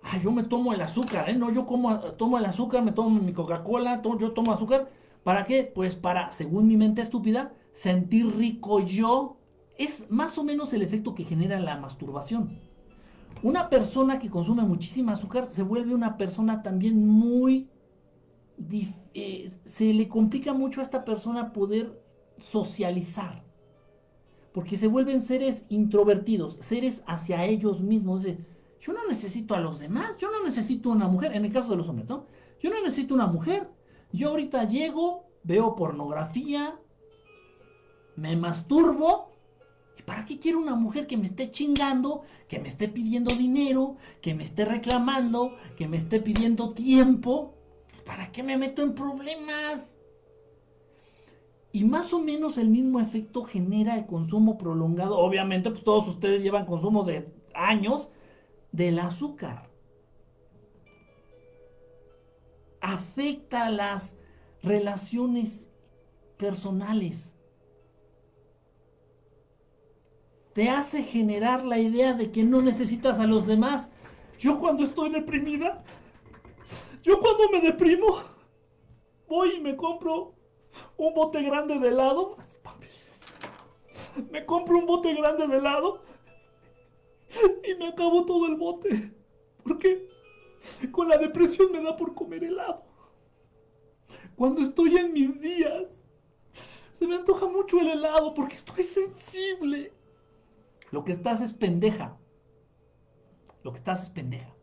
Ah, 0.02 0.18
yo 0.18 0.32
me 0.32 0.43
tomo 0.43 0.74
el 0.74 0.82
azúcar, 0.82 1.30
¿eh? 1.30 1.36
No, 1.36 1.52
yo 1.52 1.66
como, 1.66 2.00
tomo 2.00 2.38
el 2.38 2.45
azúcar, 2.45 2.84
me 2.84 2.91
tomo 2.91 3.20
mi 3.20 3.34
Coca-Cola, 3.34 4.02
yo 4.02 4.32
tomo 4.32 4.54
azúcar 4.54 4.89
¿Para 5.24 5.45
qué? 5.45 5.64
Pues 5.64 5.95
para, 5.95 6.32
según 6.32 6.68
mi 6.68 6.78
mente 6.78 7.02
estúpida, 7.02 7.54
sentir 7.74 8.36
rico 8.36 8.80
yo. 8.80 9.38
Es 9.78 10.10
más 10.10 10.38
o 10.38 10.43
menos 10.43 10.74
el 10.74 10.82
efecto 10.82 11.16
que 11.16 11.24
genera 11.24 11.60
la 11.60 11.78
masturbación. 11.78 12.60
Una 13.43 13.70
persona 13.70 14.20
que 14.20 14.30
consume 14.30 14.64
muchísima 14.64 15.14
azúcar 15.14 15.47
se 15.47 15.64
vuelve 15.64 15.93
una 15.93 16.18
persona 16.18 16.64
también 16.64 17.08
muy... 17.08 17.70
Eh, 19.14 19.52
se 19.64 19.93
le 19.93 20.10
complica 20.10 20.54
mucho 20.54 20.82
a 20.82 20.84
esta 20.84 21.06
persona 21.06 21.54
poder 21.54 22.02
socializar. 22.39 23.43
Porque 24.52 24.78
se 24.78 24.88
vuelven 24.88 25.22
seres 25.22 25.66
introvertidos, 25.70 26.58
seres 26.60 27.04
hacia 27.08 27.45
ellos 27.45 27.82
mismos. 27.82 28.26
Yo 28.82 28.93
no 28.93 29.05
necesito 29.07 29.55
a 29.55 29.59
los 29.59 29.80
demás, 29.80 30.17
yo 30.17 30.32
no 30.32 30.43
necesito 30.43 30.89
una 30.89 31.07
mujer, 31.07 31.36
en 31.36 31.45
el 31.45 31.51
caso 31.51 31.71
de 31.71 31.77
los 31.77 31.89
hombres, 31.89 32.09
¿no? 32.09 32.25
Yo 32.61 32.69
no 32.69 32.82
necesito 32.82 33.13
una 33.13 33.27
mujer, 33.27 33.69
yo 34.11 34.30
ahorita 34.30 34.63
llego, 34.65 35.27
veo 35.43 35.75
pornografía, 35.75 36.80
me 38.15 38.36
masturbo. 38.36 39.32
¿Y 39.97 40.03
para 40.03 40.25
qué 40.25 40.39
quiero 40.39 40.59
una 40.59 40.75
mujer 40.75 41.07
que 41.07 41.17
me 41.17 41.25
esté 41.25 41.51
chingando, 41.51 42.23
que 42.47 42.59
me 42.59 42.67
esté 42.67 42.88
pidiendo 42.88 43.36
dinero, 43.36 43.97
que 44.21 44.34
me 44.34 44.43
esté 44.43 44.65
reclamando, 44.65 45.55
que 45.75 45.88
me 45.88 45.97
esté 45.97 46.21
pidiendo 46.21 46.73
tiempo? 46.73 47.55
¿Para 48.05 48.32
qué 48.32 48.43
me 48.43 48.57
meto 48.57 48.82
en 48.82 48.95
problemas? 48.95 49.97
Y 51.71 51.84
más 51.84 52.13
o 52.13 52.19
menos 52.19 52.57
el 52.57 52.69
mismo 52.69 52.99
efecto 52.99 53.43
genera 53.43 53.95
el 53.95 54.05
consumo 54.05 54.57
prolongado. 54.57 55.17
Obviamente, 55.17 55.69
pues 55.69 55.84
todos 55.84 56.07
ustedes 56.07 56.41
llevan 56.41 56.65
consumo 56.65 57.03
de 57.03 57.32
años 57.53 58.09
del 58.72 58.99
azúcar. 58.99 59.70
afecta 62.82 63.70
las 63.70 64.17
relaciones 64.63 65.70
personales. 66.38 67.36
Te 70.53 70.70
hace 70.70 71.03
generar 71.03 71.63
la 71.63 71.78
idea 71.78 72.13
de 72.13 72.32
que 72.32 72.43
no 72.43 72.61
necesitas 72.61 73.20
a 73.20 73.28
los 73.28 73.45
demás. 73.45 73.91
Yo 74.39 74.59
cuando 74.59 74.84
estoy 74.84 75.09
deprimida, 75.09 75.84
yo 77.01 77.20
cuando 77.20 77.49
me 77.49 77.61
deprimo, 77.61 78.07
voy 79.28 79.55
y 79.57 79.59
me 79.59 79.76
compro 79.76 80.34
un 80.97 81.13
bote 81.13 81.41
grande 81.43 81.80
de 81.80 81.89
helado. 81.89 82.38
Me 84.32 84.45
compro 84.45 84.80
un 84.80 84.86
bote 84.86 85.13
grande 85.13 85.47
de 85.47 85.57
helado 85.57 86.01
y 87.63 87.75
me 87.75 87.88
acabo 87.88 88.25
todo 88.25 88.47
el 88.47 88.55
bote. 88.55 89.13
¿Por 89.63 89.77
qué? 89.77 90.09
Con 90.91 91.07
la 91.07 91.17
depresión 91.17 91.71
me 91.71 91.82
da 91.82 91.95
por 91.95 92.13
comer 92.13 92.43
helado. 92.43 92.84
Cuando 94.36 94.61
estoy 94.61 94.97
en 94.97 95.13
mis 95.13 95.39
días, 95.39 96.01
se 96.91 97.07
me 97.07 97.15
antoja 97.15 97.47
mucho 97.47 97.80
el 97.80 97.89
helado 97.89 98.34
porque 98.34 98.55
estoy 98.55 98.84
sensible. 98.84 99.93
Lo 100.91 101.03
que 101.03 101.11
estás 101.11 101.41
es 101.41 101.53
pendeja. 101.53 102.17
Lo 103.63 103.71
que 103.71 103.77
estás 103.77 104.03
es 104.03 104.09
pendeja. 104.09 104.55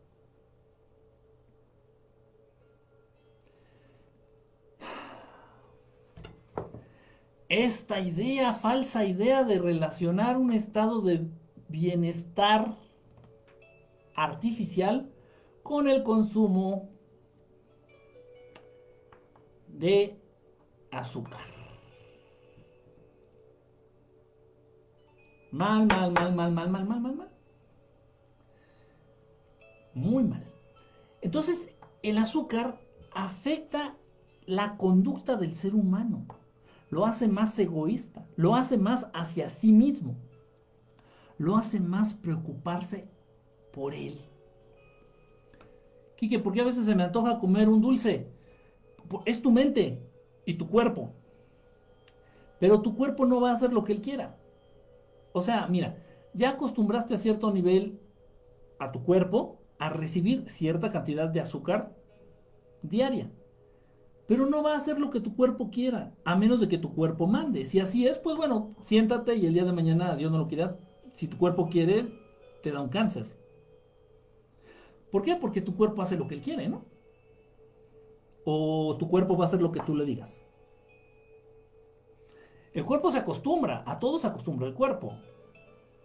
Esta 7.49 8.01
idea, 8.01 8.51
falsa 8.51 9.05
idea 9.05 9.43
de 9.43 9.57
relacionar 9.57 10.37
un 10.37 10.51
estado 10.51 11.01
de 11.01 11.29
bienestar 11.69 12.75
artificial 14.15 15.11
con 15.63 15.87
el 15.87 16.03
consumo 16.03 16.89
de 19.67 20.19
azúcar. 20.91 21.41
Mal, 25.51 25.87
mal, 25.87 26.11
mal, 26.11 26.35
mal, 26.35 26.51
mal, 26.51 26.69
mal, 26.69 26.85
mal, 26.85 27.01
mal, 27.01 27.15
mal. 27.15 27.31
Muy 29.93 30.23
mal. 30.23 30.45
Entonces, 31.21 31.69
el 32.03 32.17
azúcar 32.17 32.79
afecta 33.11 33.95
la 34.45 34.77
conducta 34.77 35.35
del 35.35 35.53
ser 35.53 35.73
humano. 35.73 36.25
Lo 36.89 37.05
hace 37.05 37.27
más 37.27 37.57
egoísta, 37.59 38.25
lo 38.35 38.55
hace 38.55 38.77
más 38.77 39.09
hacia 39.13 39.49
sí 39.49 39.73
mismo. 39.73 40.15
Lo 41.37 41.55
hace 41.55 41.79
más 41.79 42.13
preocuparse 42.13 43.09
por 43.71 43.93
él. 43.93 44.19
Quique, 46.15 46.39
¿por 46.39 46.53
qué 46.53 46.61
a 46.61 46.65
veces 46.65 46.85
se 46.85 46.95
me 46.95 47.03
antoja 47.03 47.39
comer 47.39 47.69
un 47.69 47.81
dulce? 47.81 48.27
Es 49.25 49.41
tu 49.41 49.51
mente 49.51 50.01
y 50.45 50.55
tu 50.55 50.67
cuerpo. 50.67 51.13
Pero 52.59 52.81
tu 52.81 52.95
cuerpo 52.95 53.25
no 53.25 53.39
va 53.39 53.51
a 53.51 53.53
hacer 53.53 53.71
lo 53.71 53.83
que 53.83 53.93
él 53.93 54.01
quiera. 54.01 54.37
O 55.31 55.41
sea, 55.41 55.67
mira, 55.67 56.03
ya 56.33 56.51
acostumbraste 56.51 57.13
a 57.13 57.17
cierto 57.17 57.51
nivel 57.51 57.99
a 58.79 58.91
tu 58.91 59.03
cuerpo 59.03 59.61
a 59.79 59.89
recibir 59.89 60.49
cierta 60.49 60.89
cantidad 60.89 61.29
de 61.29 61.41
azúcar 61.41 61.95
diaria. 62.81 63.31
Pero 64.27 64.45
no 64.45 64.63
va 64.63 64.73
a 64.73 64.77
hacer 64.77 64.99
lo 64.99 65.09
que 65.09 65.21
tu 65.21 65.35
cuerpo 65.35 65.69
quiera, 65.69 66.13
a 66.25 66.35
menos 66.35 66.59
de 66.59 66.67
que 66.67 66.77
tu 66.77 66.93
cuerpo 66.93 67.27
mande. 67.27 67.65
Si 67.65 67.79
así 67.79 68.07
es, 68.07 68.17
pues 68.17 68.35
bueno, 68.35 68.75
siéntate 68.81 69.35
y 69.35 69.45
el 69.45 69.53
día 69.53 69.63
de 69.63 69.71
mañana 69.71 70.15
Dios 70.15 70.31
no 70.31 70.37
lo 70.37 70.47
quiera. 70.47 70.77
Si 71.17 71.27
tu 71.27 71.35
cuerpo 71.35 71.67
quiere, 71.67 72.05
te 72.61 72.71
da 72.71 72.79
un 72.79 72.89
cáncer. 72.89 73.25
¿Por 75.11 75.23
qué? 75.23 75.35
Porque 75.35 75.61
tu 75.61 75.75
cuerpo 75.75 76.03
hace 76.03 76.15
lo 76.15 76.27
que 76.27 76.35
él 76.35 76.41
quiere, 76.41 76.69
¿no? 76.69 76.85
O 78.45 78.95
tu 78.99 79.09
cuerpo 79.09 79.35
va 79.35 79.45
a 79.45 79.47
hacer 79.47 79.59
lo 79.59 79.71
que 79.71 79.79
tú 79.79 79.95
le 79.95 80.05
digas. 80.05 80.43
El 82.71 82.85
cuerpo 82.85 83.09
se 83.09 83.17
acostumbra, 83.17 83.83
a 83.87 83.97
todos 83.97 84.21
se 84.21 84.27
acostumbra 84.27 84.67
el 84.67 84.75
cuerpo. 84.75 85.17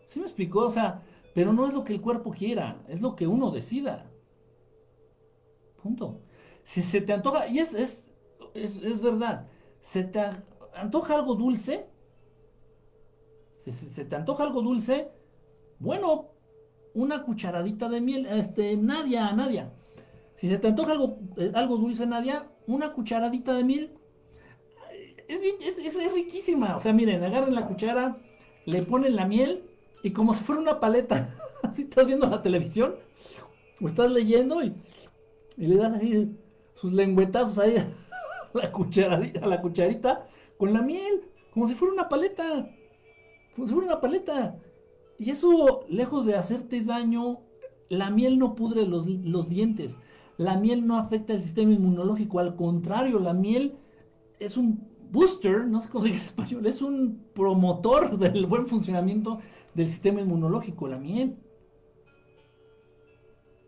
¿Sí 0.06 0.18
me 0.18 0.24
explicó? 0.24 0.60
O 0.60 0.70
sea, 0.70 1.02
pero 1.34 1.52
no 1.52 1.66
es 1.66 1.74
lo 1.74 1.84
que 1.84 1.92
el 1.92 2.00
cuerpo 2.00 2.30
quiera, 2.30 2.82
es 2.88 3.02
lo 3.02 3.14
que 3.14 3.26
uno 3.26 3.50
decida. 3.50 4.10
Punto. 5.82 6.22
Si 6.64 6.80
se 6.80 7.02
te 7.02 7.12
antoja, 7.12 7.48
y 7.48 7.58
es, 7.58 7.74
es, 7.74 8.10
es, 8.54 9.02
verdad, 9.02 9.46
se 9.78 10.04
te 10.04 10.22
antoja 10.74 11.16
algo 11.16 11.34
dulce, 11.34 11.91
si 13.70 13.88
se 13.88 14.04
te 14.04 14.16
antoja 14.16 14.42
algo 14.42 14.62
dulce, 14.62 15.10
bueno, 15.78 16.30
una 16.94 17.22
cucharadita 17.22 17.88
de 17.88 18.00
miel, 18.00 18.26
este, 18.26 18.76
Nadia, 18.76 19.32
Nadia. 19.32 19.72
Si 20.36 20.48
se 20.48 20.58
te 20.58 20.68
antoja 20.68 20.92
algo, 20.92 21.18
eh, 21.36 21.52
algo 21.54 21.76
dulce, 21.76 22.06
Nadia, 22.06 22.50
una 22.66 22.92
cucharadita 22.92 23.54
de 23.54 23.64
miel. 23.64 23.92
Es, 25.28 25.78
es, 25.78 26.12
riquísima. 26.12 26.76
O 26.76 26.80
sea, 26.80 26.92
miren, 26.92 27.22
agarren 27.22 27.54
la 27.54 27.66
cuchara, 27.66 28.18
le 28.66 28.82
ponen 28.82 29.16
la 29.16 29.26
miel 29.26 29.64
y 30.02 30.10
como 30.10 30.34
si 30.34 30.42
fuera 30.42 30.60
una 30.60 30.80
paleta. 30.80 31.32
así 31.62 31.82
estás 31.82 32.06
viendo 32.06 32.26
la 32.28 32.42
televisión 32.42 32.96
o 33.80 33.86
estás 33.86 34.10
leyendo 34.10 34.62
y, 34.62 34.74
le 35.56 35.76
das 35.76 36.00
ahí 36.00 36.36
sus 36.74 36.92
lengüetazos 36.92 37.58
ahí 37.58 37.76
a 38.54 38.58
la 38.58 38.72
cucharadita, 38.72 39.44
a 39.44 39.46
la 39.46 39.60
cucharita 39.60 40.26
con 40.58 40.72
la 40.72 40.82
miel, 40.82 41.22
como 41.52 41.66
si 41.66 41.74
fuera 41.74 41.94
una 41.94 42.08
paleta. 42.08 42.68
Como 43.62 43.68
si 43.68 43.74
fuera 43.74 43.92
una 43.92 44.00
paleta. 44.00 44.58
Y 45.20 45.30
eso, 45.30 45.84
lejos 45.88 46.26
de 46.26 46.34
hacerte 46.34 46.82
daño, 46.82 47.42
la 47.90 48.10
miel 48.10 48.36
no 48.36 48.56
pudre 48.56 48.84
los, 48.84 49.48
dientes. 49.48 49.98
La 50.36 50.58
miel 50.58 50.84
no 50.84 50.98
afecta 50.98 51.32
el 51.32 51.40
sistema 51.40 51.70
inmunológico. 51.70 52.40
Al 52.40 52.56
contrario, 52.56 53.20
la 53.20 53.34
miel 53.34 53.76
es 54.40 54.56
un 54.56 54.84
booster, 55.12 55.64
no 55.68 55.80
sé 55.80 55.88
cómo 55.88 56.02
se 56.02 56.10
dice 56.10 56.22
en 56.22 56.26
español, 56.26 56.66
es 56.66 56.82
un 56.82 57.22
promotor 57.34 58.18
del 58.18 58.46
buen 58.46 58.66
funcionamiento 58.66 59.38
del 59.74 59.86
sistema 59.86 60.20
inmunológico, 60.20 60.88
la 60.88 60.98
miel. 60.98 61.36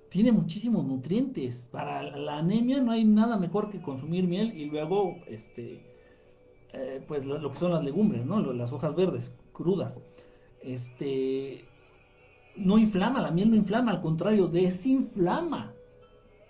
Tiene 0.09 0.33
muchísimos 0.33 0.85
nutrientes. 0.85 1.69
Para 1.71 2.03
la 2.03 2.39
anemia 2.39 2.81
no 2.81 2.91
hay 2.91 3.05
nada 3.05 3.37
mejor 3.37 3.71
que 3.71 3.81
consumir 3.81 4.27
miel 4.27 4.59
y 4.59 4.65
luego, 4.65 5.19
este, 5.29 5.87
eh, 6.73 7.01
pues 7.07 7.25
lo, 7.25 7.49
que 7.49 7.59
son 7.59 7.71
las 7.71 7.85
legumbres, 7.85 8.27
¿no? 8.27 8.41
Las 8.53 8.73
hojas 8.73 8.97
verdes, 8.97 9.33
crudas 9.55 9.99
este, 10.65 11.65
no 12.57 12.79
inflama, 12.79 13.21
la 13.21 13.31
miel 13.31 13.51
no 13.51 13.57
inflama, 13.57 13.93
al 13.93 14.01
contrario, 14.01 14.49
desinflama 14.49 15.73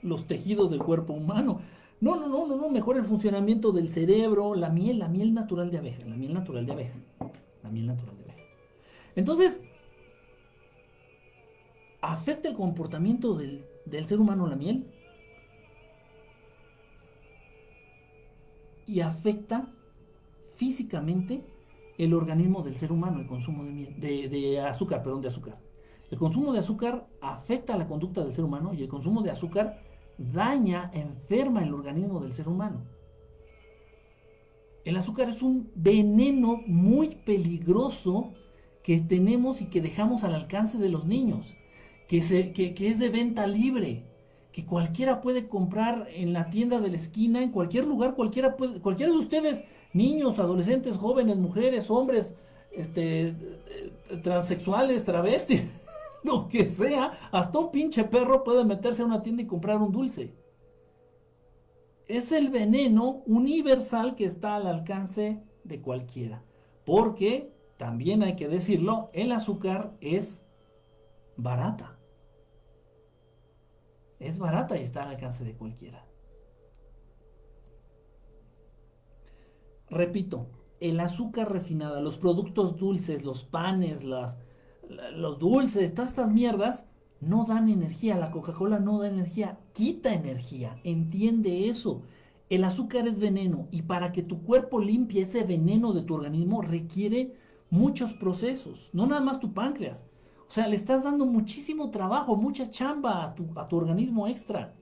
los 0.03 0.27
tejidos 0.27 0.71
del 0.71 0.81
cuerpo 0.81 1.13
humano. 1.13 1.61
No, 2.01 2.17
no, 2.17 2.29
no, 2.29 2.47
no, 2.47 2.57
no, 2.57 2.69
mejora 2.71 3.01
el 3.01 3.05
funcionamiento 3.05 3.73
del 3.73 3.89
cerebro, 3.89 4.55
la 4.55 4.71
miel, 4.71 4.99
la 4.99 5.09
miel 5.09 5.35
natural 5.35 5.71
de 5.71 5.79
abeja, 5.79 6.05
la 6.07 6.17
miel 6.17 6.33
natural 6.33 6.67
de 6.67 6.73
abeja, 6.73 6.99
la 7.63 7.71
miel 7.71 7.87
natural 7.87 8.17
de 8.17 8.25
abeja. 8.25 8.39
Entonces, 9.17 9.63
¿afecta 12.01 12.49
el 12.49 12.55
comportamiento 12.55 13.35
del, 13.35 13.65
del 13.87 14.07
ser 14.07 14.21
humano 14.21 14.47
la 14.47 14.57
miel? 14.57 14.87
Y 18.87 19.01
afecta 19.01 19.73
físicamente 20.57 21.43
el 21.99 22.15
organismo 22.15 22.63
del 22.63 22.77
ser 22.77 22.93
humano, 22.93 23.21
el 23.21 23.27
consumo 23.27 23.65
de, 23.65 24.29
de, 24.29 24.61
azúcar, 24.61 25.03
perdón, 25.03 25.23
de 25.23 25.29
azúcar. 25.29 25.59
El 26.11 26.19
consumo 26.19 26.53
de 26.53 26.59
azúcar 26.59 27.07
afecta 27.21 27.77
la 27.77 27.87
conducta 27.87 28.23
del 28.23 28.35
ser 28.35 28.45
humano 28.45 28.75
y 28.75 28.83
el 28.83 28.89
consumo 28.89 29.23
de 29.23 29.31
azúcar 29.31 29.81
daña, 30.19 30.91
enferma 30.95 31.63
el 31.63 31.73
organismo 31.73 32.21
del 32.21 32.35
ser 32.35 32.49
humano. 32.49 32.85
El 34.85 34.97
azúcar 34.97 35.29
es 35.29 35.43
un 35.43 35.71
veneno 35.75 36.61
muy 36.67 37.17
peligroso 37.25 38.35
que 38.83 39.01
tenemos 39.01 39.63
y 39.63 39.67
que 39.67 39.81
dejamos 39.81 40.25
al 40.25 40.35
alcance 40.35 40.79
de 40.79 40.91
los 40.91 41.07
niños, 41.07 41.57
que, 42.07 42.53
que 42.53 42.89
es 42.89 42.99
de 42.99 43.09
venta 43.09 43.47
libre, 43.47 44.05
que 44.53 44.67
cualquiera 44.67 45.21
puede 45.21 45.49
comprar 45.49 46.07
en 46.15 46.33
la 46.33 46.51
tienda 46.51 46.81
de 46.81 46.91
la 46.91 46.97
esquina, 46.97 47.43
en 47.43 47.51
cualquier 47.51 47.87
lugar, 47.87 48.15
cualquiera, 48.15 48.57
puede, 48.57 48.81
cualquiera 48.81 49.11
de 49.11 49.19
ustedes 49.19 49.65
niños, 49.95 50.39
adolescentes, 50.39 50.99
jóvenes, 50.99 51.39
mujeres, 51.39 51.91
hombres, 51.91 52.35
este, 52.71 53.35
transexuales, 54.23 55.05
travestis, 55.05 55.65
lo 56.23 56.49
que 56.49 56.67
sea, 56.67 57.13
hasta 57.33 57.59
un 57.59 57.71
pinche 57.71 58.05
perro 58.05 58.45
puede 58.45 58.65
meterse 58.65 59.03
a 59.03 59.07
una 59.07 59.23
tienda 59.23 59.43
y 59.43 59.47
comprar 59.47 59.79
un 59.79 59.93
dulce. 59.93 60.35
Es 62.07 62.33
el 62.33 62.51
veneno 62.51 63.23
universal 63.27 64.15
que 64.15 64.27
está 64.27 64.57
al 64.57 64.67
alcance 64.67 65.43
de 65.63 65.81
cualquiera. 65.81 66.43
Porque, 66.85 67.55
también 67.79 68.23
hay 68.23 68.37
que 68.37 68.49
decirlo, 68.49 69.09
el 69.15 69.33
azúcar 69.33 69.95
es 70.01 70.43
barata. 71.37 71.99
Es 74.19 74.39
barata 74.39 74.77
y 74.77 74.83
está 74.83 75.05
al 75.05 75.11
alcance 75.11 75.45
de 75.45 75.55
cualquiera. 75.55 76.05
Repito, 79.95 80.49
el 80.81 81.01
azúcar 81.01 81.53
refinada, 81.53 82.01
los 82.01 82.19
productos 82.19 82.77
dulces, 82.77 83.25
los 83.25 83.45
panes, 83.45 84.05
las, 84.05 84.37
los 85.15 85.39
dulces, 85.39 85.95
todas 85.95 86.11
estas 86.11 86.31
mierdas, 86.31 86.87
no 87.21 87.45
dan 87.45 87.69
energía. 87.69 88.17
La 88.19 88.31
Coca-Cola 88.31 88.81
no 88.81 88.99
da 88.99 89.09
energía, 89.09 89.59
quita 89.73 90.13
energía. 90.13 90.77
Entiende 90.85 91.69
eso. 91.69 92.03
El 92.51 92.65
azúcar 92.65 93.09
es 93.09 93.19
veneno 93.19 93.69
y 93.71 93.83
para 93.83 94.13
que 94.13 94.23
tu 94.23 94.43
cuerpo 94.43 94.81
limpie 94.81 95.23
ese 95.23 95.45
veneno 95.45 95.93
de 95.93 96.03
tu 96.03 96.15
organismo 96.15 96.61
requiere 96.61 97.35
muchos 97.71 98.13
procesos, 98.13 98.91
no 98.93 99.07
nada 99.07 99.23
más 99.23 99.41
tu 99.41 99.55
páncreas. 99.55 100.05
O 100.49 100.53
sea, 100.53 100.69
le 100.69 100.77
estás 100.77 101.05
dando 101.05 101.25
muchísimo 101.25 101.91
trabajo, 101.91 102.37
mucha 102.37 102.69
chamba 102.69 103.25
a 103.25 103.35
tu, 103.35 103.47
a 103.57 103.67
tu 103.67 103.77
organismo 103.77 104.27
extra. 104.29 104.75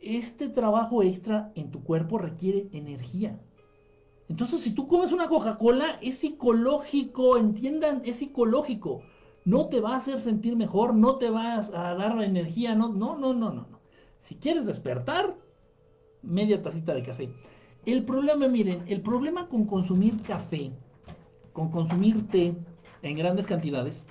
Este 0.00 0.48
trabajo 0.48 1.02
extra 1.02 1.52
en 1.54 1.70
tu 1.70 1.82
cuerpo 1.82 2.18
requiere 2.18 2.68
energía. 2.72 3.40
Entonces, 4.28 4.60
si 4.60 4.72
tú 4.72 4.88
comes 4.88 5.12
una 5.12 5.28
Coca-Cola, 5.28 5.98
es 6.02 6.18
psicológico, 6.18 7.36
entiendan, 7.36 8.02
es 8.04 8.16
psicológico. 8.16 9.02
No 9.44 9.68
te 9.68 9.80
va 9.80 9.92
a 9.92 9.96
hacer 9.96 10.20
sentir 10.20 10.56
mejor, 10.56 10.94
no 10.94 11.16
te 11.16 11.30
va 11.30 11.58
a 11.58 11.94
dar 11.94 12.20
energía, 12.22 12.74
no, 12.74 12.92
no, 12.92 13.16
no, 13.16 13.32
no, 13.32 13.52
no. 13.52 13.68
Si 14.18 14.36
quieres 14.36 14.66
despertar, 14.66 15.36
media 16.22 16.60
tacita 16.60 16.92
de 16.94 17.02
café. 17.02 17.30
El 17.84 18.04
problema, 18.04 18.48
miren, 18.48 18.82
el 18.88 19.00
problema 19.00 19.48
con 19.48 19.64
consumir 19.64 20.20
café, 20.22 20.72
con 21.52 21.70
consumir 21.70 22.26
té 22.26 22.56
en 23.02 23.16
grandes 23.16 23.46
cantidades, 23.46 24.04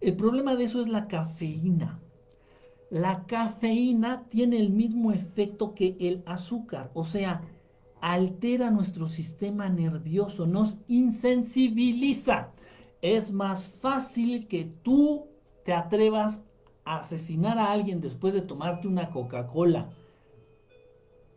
el 0.00 0.14
problema 0.16 0.54
de 0.54 0.64
eso 0.64 0.80
es 0.80 0.88
la 0.88 1.08
cafeína. 1.08 2.00
La 2.88 3.26
cafeína 3.26 4.28
tiene 4.28 4.60
el 4.60 4.70
mismo 4.70 5.12
efecto 5.12 5.74
que 5.74 5.96
el 5.98 6.22
azúcar, 6.24 6.90
o 6.94 7.04
sea, 7.04 7.42
altera 8.00 8.70
nuestro 8.70 9.08
sistema 9.08 9.68
nervioso, 9.68 10.46
nos 10.46 10.76
insensibiliza. 10.88 12.52
es 13.02 13.30
más 13.30 13.66
fácil 13.66 14.46
que 14.46 14.64
tú 14.64 15.26
te 15.64 15.72
atrevas 15.72 16.44
a 16.84 16.98
asesinar 16.98 17.58
a 17.58 17.72
alguien 17.72 18.00
después 18.00 18.34
de 18.34 18.42
tomarte 18.42 18.88
una 18.88 19.10
Coca-Cola. 19.10 19.90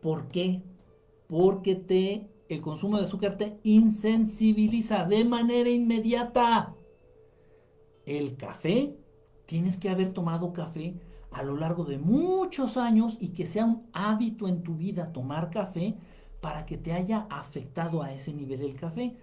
¿Por 0.02 0.28
qué? 0.28 0.62
Porque 1.26 1.74
te, 1.74 2.28
el 2.48 2.60
consumo 2.60 2.98
de 2.98 3.04
azúcar 3.04 3.38
te 3.38 3.58
insensibiliza 3.62 5.04
de 5.04 5.24
manera 5.24 5.70
inmediata. 5.70 6.74
El 8.04 8.36
café, 8.36 8.98
tienes 9.46 9.78
que 9.78 9.88
haber 9.88 10.12
tomado 10.12 10.52
café 10.52 10.94
a 11.30 11.42
lo 11.42 11.56
largo 11.56 11.84
de 11.84 11.98
muchos 11.98 12.76
años 12.76 13.16
y 13.20 13.28
que 13.28 13.46
sea 13.46 13.64
un 13.64 13.86
hábito 13.92 14.46
en 14.46 14.62
tu 14.62 14.76
vida 14.76 15.12
tomar 15.12 15.50
café 15.50 15.96
para 16.44 16.66
que 16.66 16.76
te 16.76 16.92
haya 16.92 17.26
afectado 17.30 18.02
a 18.02 18.12
ese 18.12 18.34
nivel 18.34 18.60
el 18.60 18.76
café. 18.76 19.16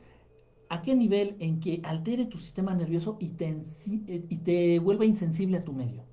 ¿A 0.70 0.82
qué 0.82 0.96
nivel? 0.96 1.36
En 1.38 1.60
que 1.60 1.80
altere 1.84 2.26
tu 2.26 2.40
sistema 2.40 2.74
nervioso 2.74 3.18
y 3.20 3.30
te, 3.30 3.48
eh, 3.48 4.26
y 4.28 4.38
te 4.38 4.80
vuelva 4.80 5.06
insensible 5.06 5.60
a 5.60 5.64
tu 5.64 5.72
medio. 5.72 6.04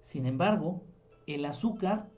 Sin 0.00 0.26
embargo, 0.26 0.82
el 1.28 1.44
azúcar 1.44 2.10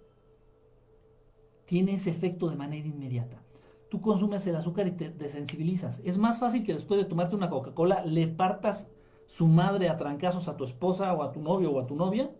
tiene 1.66 1.92
ese 1.92 2.08
efecto 2.08 2.48
de 2.48 2.56
manera 2.56 2.88
inmediata. 2.88 3.42
Tú 3.90 4.00
consumes 4.00 4.46
el 4.46 4.56
azúcar 4.56 4.86
y 4.86 4.92
te 4.92 5.10
desensibilizas. 5.10 6.00
Es 6.06 6.16
más 6.16 6.38
fácil 6.38 6.62
que 6.62 6.72
después 6.72 6.98
de 6.98 7.04
tomarte 7.04 7.36
una 7.36 7.50
Coca-Cola 7.50 8.02
le 8.06 8.28
partas 8.28 8.90
su 9.26 9.46
madre 9.46 9.90
a 9.90 9.98
trancazos 9.98 10.48
a 10.48 10.56
tu 10.56 10.64
esposa 10.64 11.12
o 11.12 11.22
a 11.22 11.32
tu 11.32 11.42
novio 11.42 11.70
o 11.70 11.80
a 11.80 11.86
tu 11.86 11.96
novia. 11.96 12.30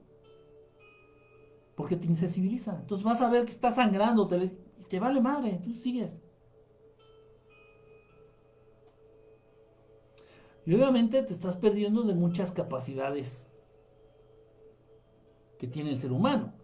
Porque 1.74 1.96
te 1.96 2.06
insensibiliza. 2.06 2.78
Entonces 2.80 3.04
vas 3.04 3.20
a 3.20 3.28
ver 3.28 3.44
que 3.44 3.50
está 3.50 3.70
sangrando 3.70 4.26
te 4.88 5.00
vale 5.00 5.20
madre. 5.20 5.60
Tú 5.62 5.72
sigues. 5.72 6.22
Y 10.66 10.74
obviamente 10.74 11.22
te 11.22 11.32
estás 11.32 11.56
perdiendo 11.56 12.02
de 12.04 12.14
muchas 12.14 12.50
capacidades 12.50 13.46
que 15.58 15.66
tiene 15.66 15.90
el 15.90 15.98
ser 15.98 16.12
humano. 16.12 16.54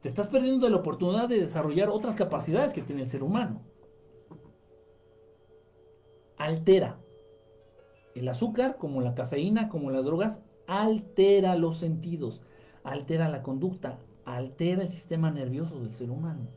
Te 0.00 0.08
estás 0.08 0.28
perdiendo 0.28 0.66
de 0.66 0.72
la 0.72 0.78
oportunidad 0.78 1.28
de 1.28 1.40
desarrollar 1.40 1.88
otras 1.88 2.14
capacidades 2.14 2.72
que 2.72 2.82
tiene 2.82 3.02
el 3.02 3.08
ser 3.08 3.22
humano. 3.22 3.62
Altera. 6.36 7.00
El 8.14 8.28
azúcar, 8.28 8.76
como 8.76 9.00
la 9.00 9.14
cafeína, 9.14 9.68
como 9.68 9.90
las 9.90 10.04
drogas, 10.04 10.40
altera 10.66 11.56
los 11.56 11.78
sentidos, 11.78 12.42
altera 12.82 13.28
la 13.28 13.42
conducta, 13.42 13.98
altera 14.24 14.82
el 14.82 14.90
sistema 14.90 15.30
nervioso 15.30 15.80
del 15.80 15.94
ser 15.94 16.10
humano. 16.10 16.48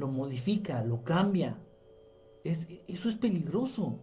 Lo 0.00 0.08
modifica, 0.08 0.82
lo 0.82 1.04
cambia. 1.04 1.58
Es, 2.42 2.66
eso 2.88 3.10
es 3.10 3.16
peligroso. 3.16 3.98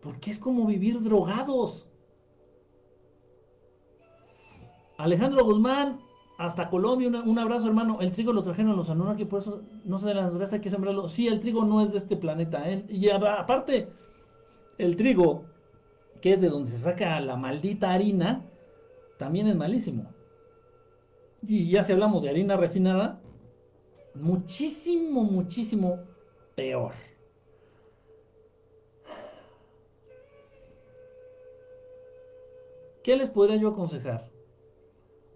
Porque 0.00 0.30
es 0.30 0.38
como 0.38 0.66
vivir 0.66 1.02
drogados. 1.02 1.88
Alejandro 4.98 5.44
Guzmán, 5.44 5.98
hasta 6.38 6.70
Colombia, 6.70 7.08
un 7.08 7.38
abrazo 7.40 7.66
hermano. 7.66 8.00
El 8.00 8.12
trigo 8.12 8.32
lo 8.32 8.44
trajeron 8.44 8.76
los 8.76 8.88
Anunnaki, 8.88 9.24
por 9.24 9.40
eso 9.40 9.62
no 9.84 9.98
se 9.98 10.06
de 10.06 10.14
la 10.14 10.22
naturaleza, 10.22 10.56
hay 10.56 10.62
que 10.62 10.70
sembrarlo. 10.70 11.08
Sí, 11.08 11.26
el 11.26 11.40
trigo 11.40 11.64
no 11.64 11.80
es 11.80 11.90
de 11.90 11.98
este 11.98 12.16
planeta. 12.16 12.70
¿eh? 12.70 12.86
Y 12.88 13.08
aparte, 13.08 13.88
el 14.78 14.94
trigo, 14.94 15.46
que 16.20 16.34
es 16.34 16.40
de 16.40 16.50
donde 16.50 16.70
se 16.70 16.78
saca 16.78 17.18
la 17.20 17.36
maldita 17.36 17.92
harina, 17.92 18.46
también 19.18 19.48
es 19.48 19.56
malísimo. 19.56 20.14
Y 21.42 21.68
ya 21.68 21.82
si 21.82 21.92
hablamos 21.92 22.22
de 22.22 22.30
harina 22.30 22.56
refinada, 22.56 23.20
muchísimo, 24.20 25.24
muchísimo 25.24 26.00
peor. 26.54 26.92
¿Qué 33.02 33.16
les 33.16 33.30
podría 33.30 33.56
yo 33.56 33.68
aconsejar? 33.68 34.28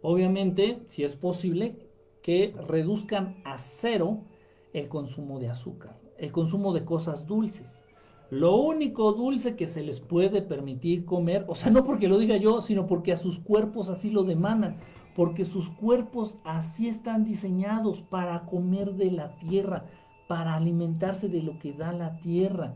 Obviamente, 0.03 0.83
si 0.89 1.05
es 1.05 1.15
posible, 1.15 1.77
que 2.23 2.55
reduzcan 2.67 3.41
a 3.45 3.59
cero 3.59 4.25
el 4.73 4.89
consumo 4.89 5.39
de 5.39 5.49
azúcar, 5.49 6.01
el 6.19 6.33
consumo 6.33 6.73
de 6.73 6.85
cosas 6.85 7.27
dulces. 7.27 7.85
Lo 8.31 8.57
único 8.57 9.13
dulce 9.13 9.57
que 9.57 9.67
se 9.67 9.83
les 9.83 10.01
puede 10.01 10.43
permitir 10.43 11.05
comer, 11.05 11.45
o 11.49 11.55
sea, 11.55 11.71
no 11.71 11.85
porque 11.85 12.09
lo 12.09 12.19
diga 12.19 12.37
yo, 12.37 12.61
sino 12.61 12.87
porque 12.87 13.13
a 13.13 13.17
sus 13.17 13.41
cuerpos 13.41 13.89
así 13.89 14.11
lo 14.11 14.23
demandan, 14.23 14.79
porque 15.15 15.45
sus 15.45 15.71
cuerpos 15.71 16.39
así 16.45 16.89
están 16.89 17.25
diseñados 17.25 18.03
para 18.03 18.47
comer 18.47 18.95
de 18.95 19.11
la 19.11 19.37
tierra, 19.39 19.87
para 20.29 20.55
alimentarse 20.55 21.29
de 21.29 21.43
lo 21.43 21.59
que 21.59 21.73
da 21.73 21.93
la 21.93 22.21
tierra. 22.21 22.75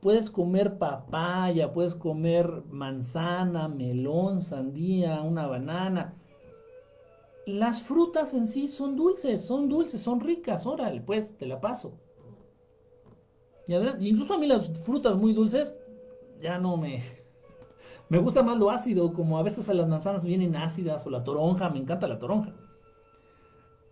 Puedes 0.00 0.30
comer 0.30 0.78
papaya, 0.78 1.72
puedes 1.72 1.94
comer 1.94 2.62
manzana, 2.70 3.68
melón, 3.68 4.40
sandía, 4.40 5.20
una 5.20 5.46
banana. 5.46 6.14
Las 7.46 7.82
frutas 7.82 8.32
en 8.32 8.46
sí 8.46 8.66
son 8.66 8.96
dulces, 8.96 9.44
son 9.44 9.68
dulces, 9.68 10.00
son 10.00 10.20
ricas, 10.20 10.64
órale, 10.64 11.00
pues 11.00 11.36
te 11.36 11.46
la 11.46 11.60
paso. 11.60 11.92
Incluso 14.00 14.34
a 14.34 14.38
mí 14.38 14.46
las 14.46 14.70
frutas 14.84 15.16
muy 15.16 15.32
dulces 15.32 15.74
ya 16.40 16.58
no 16.58 16.76
me... 16.76 17.02
Me 18.10 18.18
gusta 18.18 18.42
más 18.42 18.58
lo 18.58 18.70
ácido, 18.70 19.12
como 19.12 19.38
a 19.38 19.42
veces 19.44 19.68
a 19.70 19.74
las 19.74 19.86
manzanas 19.86 20.24
vienen 20.24 20.56
ácidas 20.56 21.06
o 21.06 21.10
la 21.10 21.22
toronja, 21.22 21.70
me 21.70 21.78
encanta 21.78 22.08
la 22.08 22.18
toronja. 22.18 22.52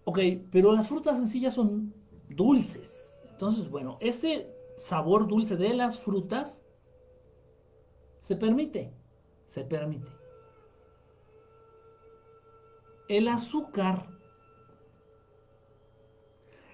Ok, 0.03 0.19
pero 0.51 0.73
las 0.73 0.89
frutas 0.89 1.33
ya 1.33 1.53
son 1.53 1.95
dulces. 2.29 3.17
Entonces, 3.31 3.71
bueno, 3.71 3.97
ese 4.01 4.53
sabor 4.77 5.29
dulce 5.29 5.57
de 5.57 5.73
las 5.73 6.01
frutas 6.01 6.65
se 8.19 8.35
permite, 8.35 8.93
se 9.47 9.63
permite. 9.63 10.11
El 13.09 13.29
azúcar. 13.29 14.18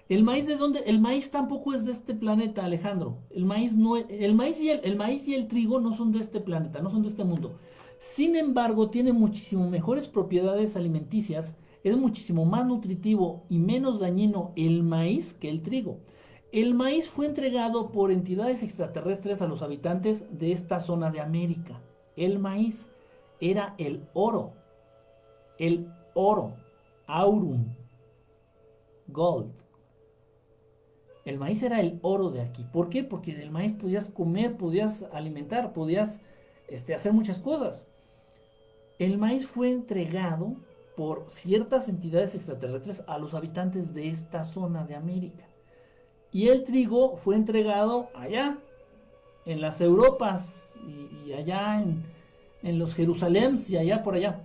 ¿El 0.07 0.23
maíz 0.23 0.45
de 0.45 0.55
dónde? 0.55 0.83
El 0.85 0.99
maíz 0.99 1.31
tampoco 1.31 1.73
es 1.73 1.85
de 1.85 1.91
este 1.91 2.13
planeta, 2.13 2.63
Alejandro. 2.63 3.17
El 3.31 3.45
maíz, 3.45 3.75
no, 3.75 3.97
el 3.97 4.35
maíz, 4.35 4.61
y 4.61 4.69
el, 4.69 4.81
el 4.83 4.95
maíz 4.95 5.27
y 5.27 5.33
el 5.33 5.47
trigo 5.47 5.79
no 5.79 5.95
son 5.95 6.11
de 6.11 6.19
este 6.19 6.39
planeta, 6.39 6.81
no 6.81 6.91
son 6.91 7.01
de 7.01 7.07
este 7.07 7.23
mundo. 7.23 7.57
Sin 7.97 8.35
embargo, 8.35 8.89
tiene 8.91 9.13
muchísimo 9.13 9.67
mejores 9.67 10.07
propiedades 10.07 10.75
alimenticias, 10.75 11.55
es 11.83 11.97
muchísimo 11.97 12.45
más 12.45 12.67
nutritivo 12.67 13.45
y 13.49 13.57
menos 13.57 13.99
dañino 13.99 14.53
el 14.55 14.83
maíz 14.83 15.33
que 15.33 15.49
el 15.49 15.63
trigo. 15.63 15.97
El 16.51 16.75
maíz 16.75 17.09
fue 17.09 17.25
entregado 17.25 17.91
por 17.91 18.11
entidades 18.11 18.61
extraterrestres 18.61 19.41
a 19.41 19.47
los 19.47 19.63
habitantes 19.63 20.37
de 20.37 20.51
esta 20.51 20.79
zona 20.79 21.09
de 21.09 21.19
América. 21.19 21.81
El 22.15 22.37
maíz 22.37 22.89
era 23.41 23.75
el 23.77 24.07
oro, 24.13 24.53
el 25.57 25.91
oro, 26.13 26.53
aurum, 27.07 27.65
gold. 29.07 29.64
El 31.25 31.39
maíz 31.39 31.63
era 31.63 31.79
el 31.79 31.99
oro 32.03 32.29
de 32.29 32.41
aquí. 32.41 32.63
¿Por 32.71 32.89
qué? 32.89 33.03
Porque 33.03 33.35
del 33.35 33.49
maíz 33.49 33.73
podías 33.73 34.09
comer, 34.09 34.57
podías 34.57 35.03
alimentar, 35.11 35.73
podías 35.73 36.21
este, 36.67 36.93
hacer 36.93 37.13
muchas 37.13 37.39
cosas. 37.39 37.87
El 38.99 39.17
maíz 39.17 39.47
fue 39.47 39.71
entregado 39.71 40.55
por 40.95 41.25
ciertas 41.29 41.89
entidades 41.89 42.35
extraterrestres 42.35 43.03
a 43.07 43.17
los 43.17 43.33
habitantes 43.33 43.93
de 43.93 44.09
esta 44.09 44.43
zona 44.43 44.85
de 44.85 44.95
América. 44.95 45.45
Y 46.31 46.47
el 46.49 46.63
trigo 46.63 47.17
fue 47.17 47.35
entregado 47.35 48.09
allá, 48.13 48.59
en 49.45 49.61
las 49.61 49.81
Europas 49.81 50.73
y, 51.25 51.33
allá 51.33 51.81
en, 51.81 52.03
en 52.63 52.79
los 52.79 52.95
Jerusalems 52.95 53.69
y 53.69 53.77
allá 53.77 54.03
por 54.03 54.15
allá. 54.15 54.44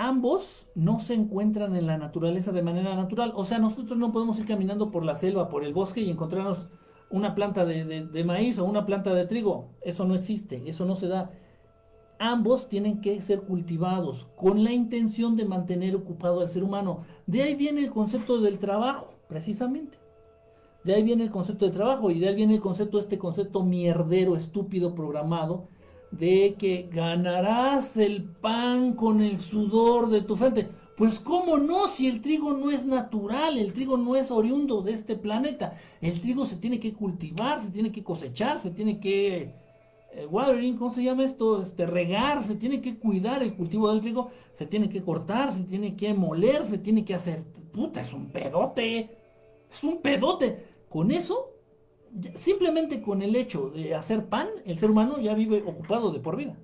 Ambos 0.00 0.68
no 0.76 1.00
se 1.00 1.14
encuentran 1.14 1.74
en 1.74 1.88
la 1.88 1.98
naturaleza 1.98 2.52
de 2.52 2.62
manera 2.62 2.94
natural. 2.94 3.32
O 3.34 3.42
sea, 3.42 3.58
nosotros 3.58 3.98
no 3.98 4.12
podemos 4.12 4.38
ir 4.38 4.44
caminando 4.44 4.92
por 4.92 5.04
la 5.04 5.16
selva, 5.16 5.48
por 5.48 5.64
el 5.64 5.74
bosque 5.74 6.02
y 6.02 6.08
encontrarnos 6.08 6.68
una 7.10 7.34
planta 7.34 7.64
de, 7.64 8.24
maíz 8.24 8.60
o 8.60 8.64
una 8.64 8.86
planta 8.86 9.12
de 9.12 9.26
trigo. 9.26 9.70
Eso 9.82 10.04
no 10.04 10.14
existe, 10.14 10.62
eso 10.66 10.84
no 10.84 10.94
se 10.94 11.08
da. 11.08 11.32
Ambos 12.20 12.68
tienen 12.68 13.00
que 13.00 13.20
ser 13.22 13.40
cultivados 13.40 14.28
con 14.36 14.62
la 14.62 14.70
intención 14.70 15.34
de 15.34 15.46
mantener 15.46 15.96
ocupado 15.96 16.42
al 16.42 16.48
ser 16.48 16.62
humano. 16.62 17.02
De 17.26 17.42
ahí 17.42 17.56
viene 17.56 17.80
el 17.80 17.90
concepto 17.90 18.40
del 18.40 18.60
trabajo 18.60 19.14
precisamente. 19.26 19.98
De 20.84 20.94
ahí 20.94 21.02
viene 21.02 21.24
el 21.24 21.32
concepto 21.32 21.64
de 21.64 21.72
trabajo 21.72 22.12
y 22.12 22.20
de 22.20 22.28
ahí 22.28 22.36
viene 22.36 22.54
el 22.54 22.60
concepto, 22.60 23.00
este 23.00 23.18
concepto 23.18 23.64
mierdero, 23.64 24.36
estúpido, 24.36 24.94
programado, 24.94 25.66
de 26.10 26.56
que 26.58 26.88
ganarás 26.92 27.96
el 27.96 28.24
pan 28.24 28.94
con 28.94 29.22
el 29.22 29.38
sudor 29.38 30.08
de 30.08 30.22
tu 30.22 30.36
frente. 30.36 30.68
Pues 30.96 31.20
cómo 31.20 31.58
no, 31.58 31.86
si 31.86 32.08
el 32.08 32.20
trigo 32.20 32.52
no 32.54 32.70
es 32.72 32.84
natural, 32.84 33.56
el 33.56 33.72
trigo 33.72 33.96
no 33.96 34.16
es 34.16 34.32
oriundo 34.32 34.82
de 34.82 34.92
este 34.92 35.14
planeta. 35.14 35.76
El 36.00 36.20
trigo 36.20 36.44
se 36.44 36.56
tiene 36.56 36.80
que 36.80 36.92
cultivar, 36.92 37.62
se 37.62 37.70
tiene 37.70 37.92
que 37.92 38.02
cosechar, 38.02 38.58
se 38.58 38.70
tiene 38.70 38.98
que 38.98 39.54
eh, 40.12 40.26
watering, 40.26 40.76
¿cómo 40.76 40.90
se 40.90 41.04
llama 41.04 41.24
esto? 41.24 41.62
Este 41.62 41.86
regar, 41.86 42.42
se 42.42 42.56
tiene 42.56 42.80
que 42.80 42.98
cuidar 42.98 43.42
el 43.42 43.54
cultivo 43.54 43.92
del 43.92 44.00
trigo, 44.00 44.30
se 44.52 44.66
tiene 44.66 44.88
que 44.88 45.02
cortar, 45.02 45.52
se 45.52 45.62
tiene 45.62 45.94
que 45.94 46.14
moler, 46.14 46.64
se 46.64 46.78
tiene 46.78 47.04
que 47.04 47.14
hacer, 47.14 47.44
puta, 47.72 48.00
es 48.00 48.12
un 48.12 48.30
pedote. 48.30 49.16
Es 49.70 49.84
un 49.84 50.00
pedote. 50.00 50.66
Con 50.88 51.10
eso, 51.10 51.50
simplemente 52.34 53.02
con 53.02 53.22
el 53.22 53.36
hecho 53.36 53.70
de 53.70 53.94
hacer 53.94 54.26
pan, 54.26 54.48
el 54.64 54.78
ser 54.78 54.90
humano 54.90 55.20
ya 55.20 55.34
vive 55.34 55.62
ocupado 55.66 56.10
de 56.10 56.20
por 56.20 56.36
vida. 56.36 56.56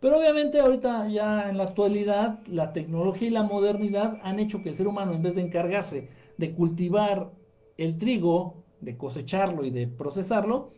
Pero 0.00 0.18
obviamente 0.18 0.60
ahorita 0.60 1.08
ya 1.08 1.50
en 1.50 1.56
la 1.56 1.64
actualidad 1.64 2.38
la 2.46 2.72
tecnología 2.72 3.28
y 3.28 3.32
la 3.32 3.42
modernidad 3.42 4.20
han 4.22 4.38
hecho 4.38 4.62
que 4.62 4.68
el 4.68 4.76
ser 4.76 4.86
humano 4.86 5.12
en 5.12 5.22
vez 5.22 5.34
de 5.34 5.42
encargarse 5.42 6.10
de 6.36 6.54
cultivar 6.54 7.32
el 7.76 7.98
trigo, 7.98 8.64
de 8.80 8.96
cosecharlo 8.96 9.64
y 9.64 9.70
de 9.70 9.88
procesarlo, 9.88 10.70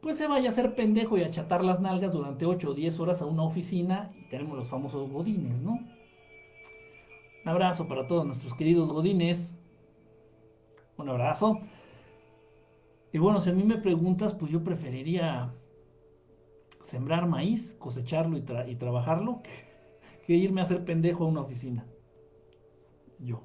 pues 0.00 0.16
se 0.16 0.26
vaya 0.26 0.48
a 0.48 0.52
hacer 0.52 0.74
pendejo 0.74 1.16
y 1.18 1.22
a 1.22 1.30
chatar 1.30 1.62
las 1.62 1.80
nalgas 1.80 2.12
durante 2.12 2.46
8 2.46 2.70
o 2.70 2.74
10 2.74 2.98
horas 2.98 3.22
a 3.22 3.26
una 3.26 3.44
oficina 3.44 4.10
y 4.18 4.28
tenemos 4.28 4.56
los 4.56 4.68
famosos 4.68 5.10
godines, 5.10 5.62
¿no? 5.62 5.72
Un 7.44 7.48
abrazo 7.48 7.86
para 7.86 8.06
todos 8.06 8.24
nuestros 8.24 8.54
queridos 8.54 8.88
godines. 8.88 9.56
Un 10.96 11.08
abrazo. 11.08 11.60
Y 13.12 13.18
bueno, 13.18 13.40
si 13.40 13.50
a 13.50 13.52
mí 13.52 13.62
me 13.62 13.76
preguntas, 13.76 14.34
pues 14.34 14.50
yo 14.50 14.64
preferiría 14.64 15.52
sembrar 16.80 17.28
maíz, 17.28 17.76
cosecharlo 17.78 18.38
y, 18.38 18.74
trabajarlo, 18.76 19.42
que, 20.26 20.34
irme 20.34 20.62
a 20.62 20.64
hacer 20.64 20.84
pendejo 20.84 21.24
a 21.24 21.28
una 21.28 21.42
oficina. 21.42 21.86
Yo. 23.18 23.42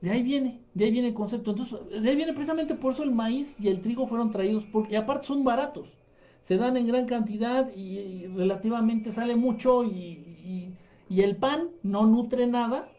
De 0.00 0.10
ahí 0.10 0.24
viene, 0.24 0.64
de 0.74 0.84
ahí 0.84 0.90
viene 0.90 1.08
el 1.08 1.14
concepto. 1.14 1.52
Entonces, 1.52 2.02
de 2.02 2.08
ahí 2.10 2.16
viene 2.16 2.32
precisamente 2.32 2.74
por 2.74 2.92
eso 2.92 3.04
el 3.04 3.12
maíz 3.12 3.60
y 3.60 3.68
el 3.68 3.80
trigo 3.80 4.08
fueron 4.08 4.32
traídos, 4.32 4.64
porque 4.64 4.96
aparte 4.96 5.26
son 5.26 5.44
baratos. 5.44 5.96
Se 6.40 6.56
dan 6.56 6.76
en 6.76 6.88
gran 6.88 7.06
cantidad 7.06 7.70
y, 7.74 8.26
relativamente 8.26 9.12
sale 9.12 9.36
mucho 9.36 9.84
y, 9.84 10.74
y 11.08 11.20
el 11.20 11.36
pan 11.36 11.70
no 11.84 12.06
nutre 12.06 12.48
nada. 12.48 12.90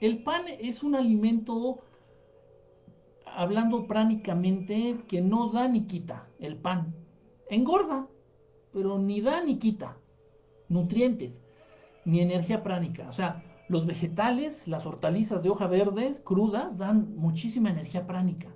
El 0.00 0.24
pan 0.24 0.42
es 0.48 0.82
un 0.82 0.96
alimento 0.96 1.78
hablando 3.38 3.86
prácticamente, 3.86 4.98
que 5.06 5.20
no 5.20 5.48
da 5.50 5.68
ni 5.68 5.86
quita 5.86 6.26
el 6.40 6.56
pan. 6.56 6.92
Engorda, 7.48 8.08
pero 8.72 8.98
ni 8.98 9.20
da 9.20 9.44
ni 9.44 9.60
quita 9.60 9.96
nutrientes, 10.68 11.40
ni 12.04 12.20
energía 12.20 12.64
pránica. 12.64 13.08
O 13.08 13.12
sea, 13.12 13.44
los 13.68 13.86
vegetales, 13.86 14.66
las 14.66 14.86
hortalizas 14.86 15.44
de 15.44 15.50
hoja 15.50 15.68
verde 15.68 16.20
crudas 16.24 16.78
dan 16.78 17.14
muchísima 17.14 17.70
energía 17.70 18.08
pránica. 18.08 18.48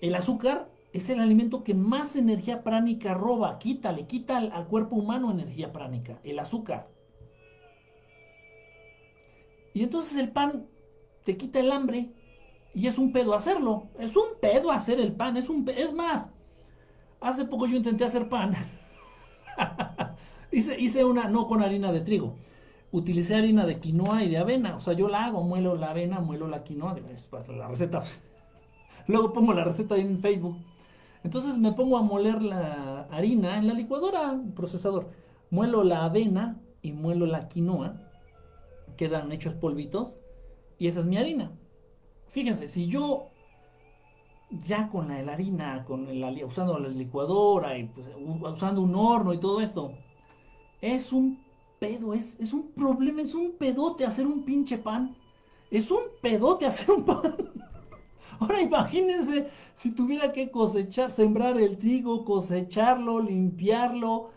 El 0.00 0.14
azúcar 0.14 0.70
es 0.94 1.10
el 1.10 1.20
alimento 1.20 1.64
que 1.64 1.74
más 1.74 2.16
energía 2.16 2.64
pránica 2.64 3.12
roba, 3.12 3.58
quita, 3.58 3.92
le 3.92 4.06
quita 4.06 4.38
al 4.38 4.68
cuerpo 4.68 4.96
humano 4.96 5.30
energía 5.30 5.70
pránica, 5.70 6.18
el 6.24 6.38
azúcar. 6.38 6.88
Y 9.74 9.82
entonces 9.82 10.16
el 10.16 10.30
pan 10.30 10.66
te 11.24 11.36
quita 11.36 11.60
el 11.60 11.70
hambre, 11.70 12.14
y 12.76 12.86
es 12.88 12.98
un 12.98 13.10
pedo 13.10 13.32
hacerlo. 13.32 13.88
Es 13.98 14.14
un 14.16 14.38
pedo 14.38 14.70
hacer 14.70 15.00
el 15.00 15.14
pan. 15.14 15.38
Es, 15.38 15.48
un 15.48 15.66
es 15.66 15.94
más, 15.94 16.30
hace 17.22 17.46
poco 17.46 17.66
yo 17.66 17.74
intenté 17.74 18.04
hacer 18.04 18.28
pan. 18.28 18.52
hice, 20.52 20.78
hice 20.78 21.02
una, 21.02 21.26
no 21.26 21.46
con 21.46 21.62
harina 21.62 21.90
de 21.90 22.02
trigo. 22.02 22.34
Utilicé 22.92 23.34
harina 23.34 23.64
de 23.64 23.80
quinoa 23.80 24.22
y 24.24 24.28
de 24.28 24.36
avena. 24.36 24.76
O 24.76 24.80
sea, 24.80 24.92
yo 24.92 25.08
la 25.08 25.24
hago, 25.24 25.42
muelo 25.42 25.74
la 25.74 25.88
avena, 25.88 26.20
muelo 26.20 26.48
la 26.48 26.64
quinoa. 26.64 26.94
La 27.56 27.66
receta. 27.66 28.02
Luego 29.06 29.32
pongo 29.32 29.54
la 29.54 29.64
receta 29.64 29.96
en 29.96 30.18
Facebook. 30.18 30.58
Entonces 31.24 31.56
me 31.56 31.72
pongo 31.72 31.96
a 31.96 32.02
moler 32.02 32.42
la 32.42 33.04
harina 33.04 33.56
en 33.56 33.68
la 33.68 33.72
licuadora, 33.72 34.38
procesador. 34.54 35.08
Muelo 35.48 35.82
la 35.82 36.04
avena 36.04 36.60
y 36.82 36.92
muelo 36.92 37.24
la 37.24 37.48
quinoa. 37.48 38.02
Quedan 38.98 39.32
hechos 39.32 39.54
polvitos. 39.54 40.18
Y 40.76 40.88
esa 40.88 41.00
es 41.00 41.06
mi 41.06 41.16
harina. 41.16 41.52
Fíjense, 42.36 42.68
si 42.68 42.86
yo 42.86 43.30
ya 44.50 44.90
con 44.90 45.08
la, 45.08 45.32
harina, 45.32 45.86
con 45.86 46.06
usando 46.44 46.78
la 46.78 46.90
licuadora 46.90 47.78
y 47.78 47.84
pues, 47.84 48.06
usando 48.52 48.82
un 48.82 48.94
horno 48.94 49.32
y 49.32 49.40
todo 49.40 49.62
esto, 49.62 49.94
es 50.82 51.14
un 51.14 51.42
pedo, 51.78 52.12
es, 52.12 52.38
es 52.38 52.52
un 52.52 52.72
problema, 52.72 53.22
es 53.22 53.32
un 53.32 53.52
pedote 53.52 54.04
hacer 54.04 54.26
un 54.26 54.42
pinche 54.42 54.76
pan. 54.76 55.16
Es 55.70 55.90
un 55.90 56.00
pedote 56.20 56.66
hacer 56.66 56.90
un 56.90 57.06
pan. 57.06 57.36
Ahora 58.38 58.60
imagínense 58.60 59.48
si 59.72 59.92
tuviera 59.92 60.30
que 60.30 60.50
cosechar, 60.50 61.10
sembrar 61.10 61.58
el 61.58 61.78
trigo, 61.78 62.22
cosecharlo, 62.26 63.18
limpiarlo. 63.18 64.28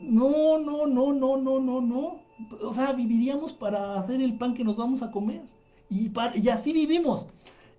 No, 0.00 0.58
no, 0.58 0.88
no, 0.88 1.12
no, 1.12 1.36
no, 1.36 1.60
no, 1.60 1.80
no. 1.80 2.20
O 2.62 2.72
sea, 2.72 2.92
viviríamos 2.94 3.52
para 3.52 3.94
hacer 3.94 4.20
el 4.20 4.36
pan 4.36 4.54
que 4.54 4.64
nos 4.64 4.76
vamos 4.76 5.02
a 5.02 5.12
comer. 5.12 5.54
Y, 5.90 6.48
así 6.48 6.72
vivimos. 6.72 7.26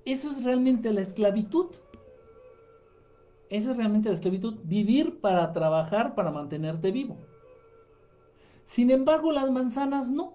Eso 0.05 0.29
es 0.29 0.43
realmente 0.43 0.93
la 0.93 1.01
esclavitud. 1.01 1.67
Esa 3.49 3.71
es 3.71 3.77
realmente 3.77 4.09
la 4.09 4.15
esclavitud. 4.15 4.55
Vivir 4.63 5.19
para 5.19 5.51
trabajar, 5.51 6.15
para 6.15 6.31
mantenerte 6.31 6.91
vivo. 6.91 7.17
Sin 8.65 8.91
embargo, 8.91 9.31
las 9.31 9.51
manzanas 9.51 10.11
no. 10.11 10.33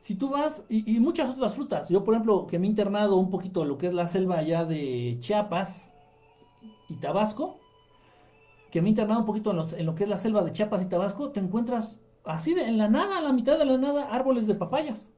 Si 0.00 0.14
tú 0.14 0.30
vas, 0.30 0.64
y, 0.68 0.98
muchas 1.00 1.30
otras 1.30 1.54
frutas, 1.54 1.88
yo 1.88 2.04
por 2.04 2.14
ejemplo, 2.14 2.46
que 2.46 2.58
me 2.58 2.66
he 2.66 2.70
internado 2.70 3.16
un 3.16 3.30
poquito 3.30 3.64
lo 3.64 3.76
que 3.76 3.88
es 3.88 3.94
la 3.94 4.06
selva 4.06 4.38
allá 4.38 4.64
de 4.64 5.18
Chiapas 5.20 5.92
y 6.88 6.94
Tabasco, 6.94 7.58
que 8.70 8.80
me 8.80 8.88
he 8.88 8.90
internado 8.90 9.20
un 9.20 9.26
poquito 9.26 9.50
en 9.50 9.86
lo, 9.86 9.94
que 9.94 10.04
es 10.04 10.08
la 10.08 10.16
selva 10.16 10.42
de 10.42 10.52
Chiapas 10.52 10.82
y 10.82 10.86
Tabasco, 10.86 11.30
te 11.30 11.40
encuentras 11.40 11.98
así 12.24 12.52
en 12.52 12.78
la 12.78 12.88
nada, 12.88 13.18
a 13.18 13.20
la 13.20 13.32
mitad 13.32 13.58
de 13.58 13.64
la 13.64 13.76
nada, 13.76 14.08
árboles 14.10 14.46
de 14.46 14.54
papayas 14.54 15.12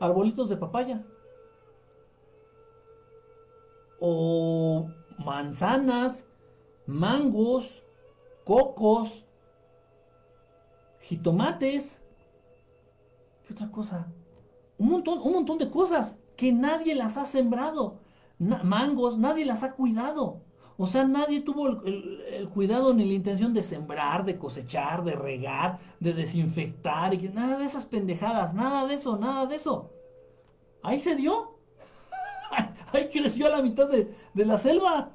arbolitos 0.00 0.48
de 0.48 0.56
papayas. 0.56 1.04
O 4.06 4.90
manzanas, 5.16 6.26
mangos, 6.86 7.82
cocos, 8.44 9.24
jitomates. 11.00 12.02
¿Qué 13.46 13.54
otra 13.54 13.70
cosa? 13.70 14.06
Un 14.76 14.90
montón, 14.90 15.20
un 15.22 15.32
montón 15.32 15.56
de 15.56 15.70
cosas 15.70 16.18
que 16.36 16.52
nadie 16.52 16.94
las 16.94 17.16
ha 17.16 17.24
sembrado. 17.24 18.00
mangos, 18.38 19.16
nadie 19.16 19.46
las 19.46 19.62
ha 19.62 19.72
cuidado. 19.72 20.42
O 20.76 20.86
sea, 20.86 21.04
nadie 21.04 21.40
tuvo 21.40 21.68
el, 21.68 22.48
cuidado 22.52 22.92
ni 22.92 23.06
la 23.06 23.14
intención 23.14 23.54
de 23.54 23.62
sembrar, 23.62 24.24
de 24.26 24.36
cosechar, 24.36 25.02
de 25.02 25.14
regar, 25.14 25.78
de 26.00 26.12
desinfectar, 26.12 27.14
y 27.14 27.18
que 27.18 27.28
nada 27.30 27.58
de 27.58 27.64
esas 27.64 27.86
pendejadas, 27.86 28.52
nada 28.52 28.86
de 28.86 28.94
eso, 28.94 29.16
nada 29.16 29.46
de 29.46 29.56
eso. 29.56 29.92
Ahí 30.82 30.98
se 30.98 31.14
dio. 31.16 31.53
Ahí 32.98 33.08
creció 33.08 33.46
a 33.46 33.50
la 33.50 33.62
mitad 33.62 33.88
de, 33.88 34.14
la 34.34 34.56
selva. 34.58 35.10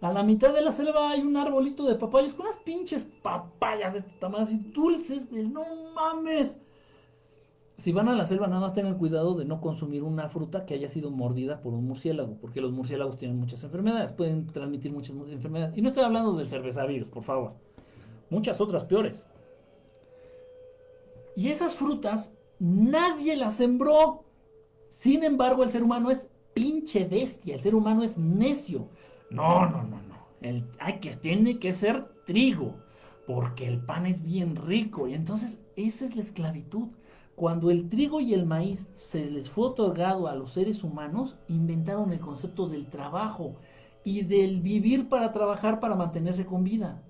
A 0.00 0.12
la 0.12 0.22
mitad 0.22 0.52
de 0.52 0.62
la 0.62 0.72
selva 0.72 1.10
hay 1.10 1.20
un 1.20 1.36
arbolito 1.36 1.84
de 1.84 1.94
papayas 1.94 2.32
con 2.32 2.46
unas 2.46 2.56
pinches 2.58 3.04
papayas 3.04 3.92
de 3.92 3.98
este 4.00 4.12
tamaño, 4.18 4.44
así 4.44 4.58
dulces 4.58 5.30
de 5.30 5.44
no 5.44 5.64
mames. 5.94 6.58
Si 7.76 7.92
van 7.92 8.08
a 8.08 8.14
la 8.14 8.26
selva, 8.26 8.46
nada 8.46 8.60
más 8.60 8.74
tengan 8.74 8.98
cuidado 8.98 9.34
de 9.34 9.44
no 9.44 9.60
consumir 9.60 10.02
una 10.02 10.28
fruta 10.28 10.66
que 10.66 10.74
haya 10.74 10.88
sido 10.88 11.10
mordida 11.10 11.62
por 11.62 11.72
un 11.72 11.86
murciélago, 11.86 12.36
porque 12.40 12.60
los 12.60 12.72
murciélagos 12.72 13.16
tienen 13.16 13.38
muchas 13.38 13.62
enfermedades, 13.62 14.12
pueden 14.12 14.46
transmitir 14.46 14.92
muchas 14.92 15.16
enfermedades. 15.16 15.78
Y 15.78 15.82
no 15.82 15.88
estoy 15.88 16.04
hablando 16.04 16.32
del 16.34 16.48
cervezavirus, 16.48 17.08
por 17.08 17.22
favor. 17.22 17.52
Muchas 18.28 18.60
otras 18.60 18.84
peores. 18.84 19.26
Y 21.36 21.48
esas 21.48 21.76
frutas 21.76 22.34
nadie 22.58 23.36
las 23.36 23.54
sembró. 23.54 24.24
Sin 24.88 25.24
embargo, 25.24 25.62
el 25.62 25.70
ser 25.70 25.82
humano 25.82 26.10
es 26.10 26.28
pinche 26.54 27.04
bestia, 27.04 27.54
el 27.54 27.62
ser 27.62 27.74
humano 27.74 28.02
es 28.02 28.18
necio. 28.18 28.88
No, 29.30 29.66
no, 29.66 29.82
no, 29.82 30.02
no. 30.02 30.26
El, 30.40 30.64
hay 30.78 31.00
que, 31.00 31.14
tiene 31.16 31.58
que 31.58 31.72
ser 31.72 32.04
trigo, 32.26 32.76
porque 33.26 33.66
el 33.68 33.84
pan 33.84 34.06
es 34.06 34.22
bien 34.22 34.56
rico. 34.56 35.08
Y 35.08 35.14
entonces, 35.14 35.60
esa 35.76 36.04
es 36.04 36.16
la 36.16 36.22
esclavitud. 36.22 36.88
Cuando 37.36 37.70
el 37.70 37.88
trigo 37.88 38.20
y 38.20 38.34
el 38.34 38.44
maíz 38.44 38.86
se 38.96 39.30
les 39.30 39.48
fue 39.48 39.66
otorgado 39.66 40.28
a 40.28 40.34
los 40.34 40.52
seres 40.52 40.84
humanos, 40.84 41.38
inventaron 41.48 42.12
el 42.12 42.20
concepto 42.20 42.68
del 42.68 42.90
trabajo 42.90 43.56
y 44.04 44.22
del 44.22 44.60
vivir 44.60 45.08
para 45.08 45.32
trabajar 45.32 45.80
para 45.80 45.94
mantenerse 45.94 46.44
con 46.44 46.64
vida. 46.64 47.02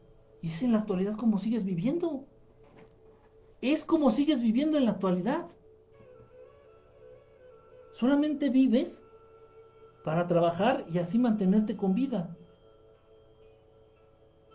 Y 0.42 0.48
es 0.48 0.62
en 0.62 0.72
la 0.72 0.78
actualidad 0.78 1.16
como 1.16 1.38
sigues 1.38 1.64
viviendo. 1.64 2.26
Es 3.60 3.84
como 3.84 4.10
sigues 4.10 4.40
viviendo 4.40 4.78
en 4.78 4.84
la 4.84 4.92
actualidad. 4.92 5.48
Solamente 7.92 8.48
vives 8.48 9.04
para 10.04 10.26
trabajar 10.26 10.84
y 10.92 10.98
así 10.98 11.18
mantenerte 11.18 11.76
con 11.76 11.94
vida. 11.94 12.36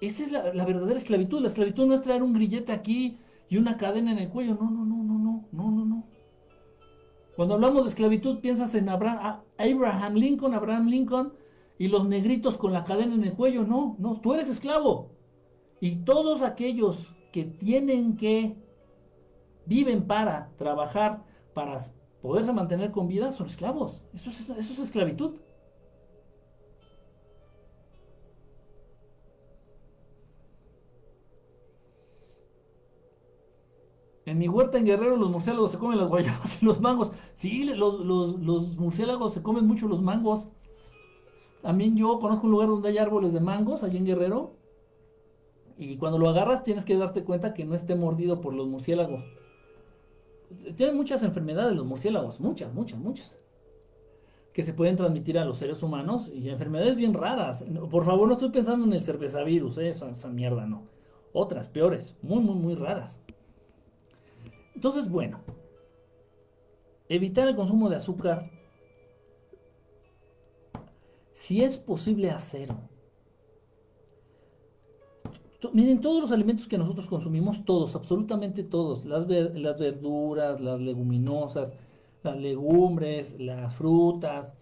Esa 0.02 0.24
es 0.24 0.32
la, 0.32 0.66
verdadera 0.66 0.98
esclavitud. 0.98 1.42
La 1.42 1.48
esclavitud 1.48 1.86
no 1.86 1.94
es 1.94 2.02
traer 2.02 2.24
un 2.24 2.34
grillete 2.34 2.72
aquí 2.72 3.20
y 3.50 3.58
una 3.58 3.78
cadena 3.78 4.12
en 4.12 4.20
el 4.20 4.30
cuello. 4.30 4.56
No, 4.56 4.70
no, 4.70 4.86
no, 4.86 5.04
no, 5.04 5.18
no, 5.18 5.46
no, 5.52 5.72
no, 5.72 5.86
no. 5.86 6.08
Cuando 7.36 7.56
hablamos 7.56 7.84
de 7.84 7.90
esclavitud 7.90 8.40
piensas 8.40 8.76
en 8.76 8.90
Abraham, 8.90 9.42
Abraham 9.58 10.14
Lincoln, 10.16 10.54
Abraham 10.54 10.88
Lincoln 10.88 11.34
y 11.78 11.88
los 11.88 12.08
negritos 12.08 12.58
con 12.58 12.74
la 12.74 12.84
cadena 12.84 13.16
en 13.16 13.24
el 13.24 13.34
cuello. 13.34 13.66
No, 13.66 13.96
no, 14.00 14.20
tú 14.22 14.34
eres 14.34 14.50
esclavo. 14.50 15.12
Y 15.80 15.98
todos 15.98 16.42
aquellos 16.42 17.14
que 17.32 17.44
tienen 17.44 18.16
que, 18.16 18.56
viven 19.66 20.08
para 20.08 20.52
trabajar, 20.58 21.24
para 21.54 21.78
poderse 22.26 22.52
mantener 22.52 22.92
con 22.92 23.08
vida 23.08 23.32
son 23.32 23.46
esclavos. 23.46 24.02
Eso 24.12 24.32
es, 24.32 24.80
esclavitud. 24.80 25.36
En 34.26 34.40
mi 34.40 34.48
huerta 34.48 34.80
en 34.80 34.86
Guerrero 34.86 35.18
los 35.18 35.30
murciélagos 35.30 35.72
se 35.72 35.78
comen 35.78 36.00
las 36.00 36.10
guayabas 36.10 36.64
y 36.64 36.66
los 36.66 36.82
mangos. 36.82 37.12
Sí, 37.36 37.64
los 37.76 38.00
murciélagos 38.76 39.36
se 39.36 39.44
comen 39.44 39.68
mucho 39.68 39.88
los 39.88 40.02
mangos. 40.02 40.48
También 41.62 41.96
yo 41.96 42.20
conozco 42.20 42.48
un 42.48 42.54
lugar 42.54 42.70
donde 42.70 42.90
hay 42.90 42.98
árboles 42.98 43.34
de 43.34 43.40
mangos, 43.40 43.84
allí 43.84 43.98
en 43.98 44.06
Guerrero. 44.06 44.56
Y 45.78 45.98
cuando 45.98 46.18
lo 46.18 46.28
agarras 46.28 46.64
tienes 46.64 46.86
que 46.86 46.98
darte 46.98 47.24
cuenta 47.24 47.54
que 47.54 47.66
no 47.66 47.76
esté 47.76 47.94
mordido 47.94 48.42
por 48.42 48.56
los 48.56 48.68
murciélagos. 48.68 49.24
Tienen 50.76 50.96
muchas 50.96 51.24
enfermedades 51.24 51.76
los 51.76 51.86
murciélagos, 51.86 52.40
muchas, 52.40 52.74
muchas, 52.74 53.00
muchas. 53.00 53.38
Que 54.54 54.64
se 54.64 54.74
pueden 54.74 54.96
transmitir 54.96 55.38
a 55.38 55.46
los 55.46 55.58
seres 55.58 55.84
humanos 55.84 56.32
y 56.34 56.50
enfermedades 56.50 56.96
bien 56.96 57.14
raras. 57.14 57.64
Por 57.90 58.06
favor, 58.06 58.28
no 58.28 58.36
estoy 58.36 58.50
pensando 58.50 58.86
en 58.86 58.94
el 58.94 59.04
cervezavirus, 59.04 59.78
¿eh? 59.80 59.90
esa, 59.90 60.10
esa 60.10 60.30
mierda 60.30 60.66
no. 60.66 60.88
Otras 61.34 61.68
peores, 61.68 62.16
muy, 62.22 62.42
muy, 62.42 62.56
muy 62.56 62.76
raras. 62.76 63.20
Entonces, 64.74 65.10
bueno, 65.10 65.42
evitar 67.10 67.48
el 67.48 67.56
consumo 67.56 67.90
de 67.90 67.98
azúcar, 67.98 68.50
si 71.34 71.64
es 71.64 71.78
posible 71.78 72.32
hacerlo. 72.32 72.95
Miren, 75.74 76.02
todos 76.02 76.22
los 76.22 76.32
alimentos 76.32 76.68
que 76.68 76.78
nosotros 76.78 77.08
consumimos, 77.08 77.66
todos, 77.66 77.96
absolutamente 77.96 78.64
todos, 78.64 79.06
las, 79.06 79.28
verduras, 79.28 80.60
las 80.60 80.80
leguminosas, 80.80 81.74
las 82.24 82.38
legumbres, 82.38 83.40
las 83.40 83.74
frutas, 83.76 84.56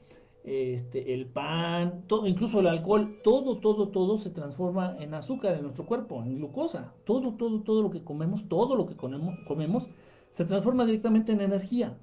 este, 0.44 1.14
el 1.14 1.28
pan, 1.28 2.04
todo, 2.08 2.28
incluso 2.28 2.60
el 2.60 2.68
alcohol, 2.68 3.20
todo, 3.24 3.60
todo, 3.60 3.90
todo 3.90 4.18
se 4.18 4.30
transforma 4.30 4.98
en 5.00 5.14
azúcar 5.14 5.56
en 5.56 5.64
nuestro 5.64 5.86
cuerpo, 5.86 6.22
en 6.24 6.36
glucosa. 6.36 6.94
Todo, 7.06 7.34
todo, 7.34 7.62
todo 7.62 7.82
lo 7.82 7.90
que 7.90 8.04
comemos, 8.04 8.48
todo 8.50 8.76
lo 8.76 8.86
que 8.86 8.96
comemos, 8.96 9.36
comemos 9.48 9.88
se 10.32 10.46
transforma 10.46 10.86
directamente 10.86 11.32
en 11.32 11.42
energía. 11.42 11.98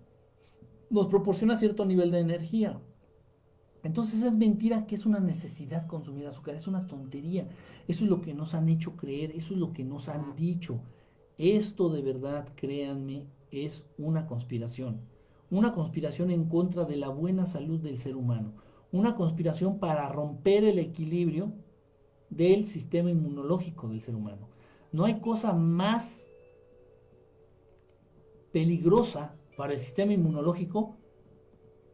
Nos 0.89 1.07
proporciona 1.07 1.57
cierto 1.57 1.85
nivel 1.85 2.11
de 2.11 2.21
energía. 2.21 2.81
Entonces 3.83 4.23
es 4.23 4.33
mentira 4.35 4.87
que 4.87 4.95
es 4.95 5.07
una 5.07 5.21
necesidad 5.21 5.87
consumir 5.87 6.27
azúcar, 6.27 6.55
es 6.55 6.67
una 6.67 6.87
tontería. 6.87 7.49
Eso 7.89 8.05
es 8.05 8.11
lo 8.11 8.21
que 8.21 8.35
nos 8.35 8.55
han 8.55 8.69
hecho 8.69 8.97
creer, 8.97 9.33
eso 9.33 9.55
es 9.55 9.61
lo 9.61 9.73
que 9.73 9.85
nos 9.85 10.09
han 10.09 10.37
dicho. 10.37 10.81
Esto 11.39 11.89
de 11.89 12.03
verdad, 12.03 12.49
créanme, 12.55 13.27
es 13.51 13.85
una 13.99 14.27
conspiración. 14.27 15.01
Una 15.51 15.73
conspiración 15.73 16.31
en 16.31 16.45
contra 16.45 16.85
de 16.85 16.97
la 16.97 17.09
buena 17.09 17.47
salud 17.47 17.81
del 17.81 17.99
ser 17.99 18.17
humano. 18.17 18.53
Una 18.93 19.15
conspiración 19.15 19.79
para 19.79 20.09
romper 20.09 20.65
el 20.65 20.79
equilibrio 20.79 21.53
del 22.29 22.67
sistema 22.67 23.11
inmunológico 23.11 23.89
del 23.89 24.03
ser 24.03 24.15
humano. 24.15 24.49
No 24.93 25.05
hay 25.05 25.21
cosa 25.21 25.53
más 25.53 26.27
peligrosa 28.53 29.37
para 29.57 29.73
el 29.73 29.81
sistema 29.81 30.13
inmunológico 30.13 30.97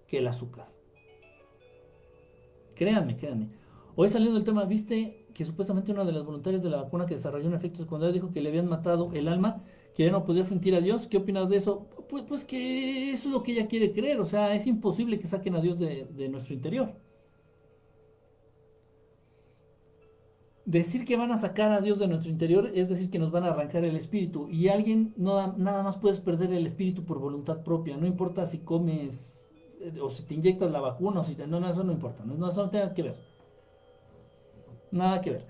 que 0.07 0.19
el 0.19 0.27
azúcar. 0.27 0.76
Créanme, 2.77 3.17
créanme. 3.17 3.49
Hoy 3.97 4.11
saliendo 4.11 4.37
del 4.37 4.45
tema, 4.45 4.65
viste 4.65 5.27
que 5.33 5.45
supuestamente 5.47 5.91
una 5.91 6.05
de 6.05 6.13
las 6.13 6.25
voluntarias 6.25 6.63
de 6.63 6.69
la 6.69 6.83
vacuna 6.83 7.07
que 7.07 7.15
desarrolló 7.15 7.49
un 7.49 7.55
efecto 7.55 7.79
secundario 7.79 8.13
dijo 8.13 8.31
que 8.31 8.43
le 8.43 8.51
habían 8.51 8.69
matado 8.69 9.11
el 9.15 9.29
alma, 9.29 9.65
que 9.95 10.05
ya 10.05 10.13
no 10.13 10.25
podía 10.25 10.45
sentir 10.45 10.75
a 10.75 10.81
Dios. 10.83 11.07
¿Qué 11.07 11.17
opinas 11.17 11.49
de 11.49 11.57
eso? 11.57 11.89
Pues, 12.09 12.25
pues 12.25 12.45
que 12.45 13.13
eso 13.13 13.29
es 13.29 13.35
lo 13.35 13.43
que 13.43 13.53
ella 13.53 13.67
quiere 13.67 13.93
creer. 13.93 14.21
O 14.21 14.27
sea, 14.27 14.55
es 14.55 14.67
imposible 14.67 15.19
que 15.19 15.27
saquen 15.27 15.57
a 15.57 15.63
Dios 15.63 15.79
de, 15.79 16.29
nuestro 16.29 16.53
interior. 16.53 16.95
Decir 20.67 21.07
que 21.07 21.17
van 21.17 21.33
a 21.33 21.39
sacar 21.39 21.73
a 21.73 21.81
Dios 21.81 21.99
de 21.99 22.09
nuestro 22.09 22.31
interior 22.31 22.71
es 22.75 22.89
decir 22.91 23.09
que 23.09 23.19
nos 23.19 23.31
van 23.31 23.45
a 23.45 23.49
arrancar 23.49 23.85
el 23.85 23.97
espíritu. 23.97 24.49
Y 24.51 24.69
alguien 24.69 25.15
no, 25.17 25.55
nada 25.57 25.83
más 25.83 25.97
puedes 25.97 26.21
perder 26.21 26.53
el 26.53 26.67
espíritu 26.67 27.05
por 27.05 27.19
voluntad 27.19 27.63
propia. 27.63 27.97
No 27.97 28.07
importa 28.07 28.47
si 28.47 28.59
comes 28.59 29.46
o 30.03 30.11
si 30.11 30.23
te 30.25 30.35
inyectas 30.35 30.71
la 30.71 30.81
vacuna, 30.81 31.21
o 31.21 31.25
si 31.25 31.35
te, 31.35 31.47
no, 31.47 31.61
no, 31.61 31.69
eso 31.69 31.85
no 31.85 31.93
importa, 31.93 32.25
no, 32.25 32.49
eso 32.49 32.65
no 32.65 32.71
tiene 32.71 32.93
que 32.93 33.03
ver. 33.03 33.17
Nada 34.91 35.21
que 35.21 35.31
ver. 35.31 35.47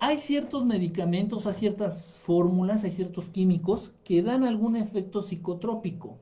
Hay 0.00 0.18
ciertos 0.18 0.64
medicamentos, 0.64 1.46
hay 1.46 1.54
ciertas 1.54 2.18
fórmulas, 2.22 2.84
hay 2.84 2.92
ciertos 2.92 3.28
químicos 3.28 3.94
que 4.04 4.22
dan 4.22 4.44
algún 4.44 4.76
efecto 4.76 5.22
psicotrópico. 5.22 6.18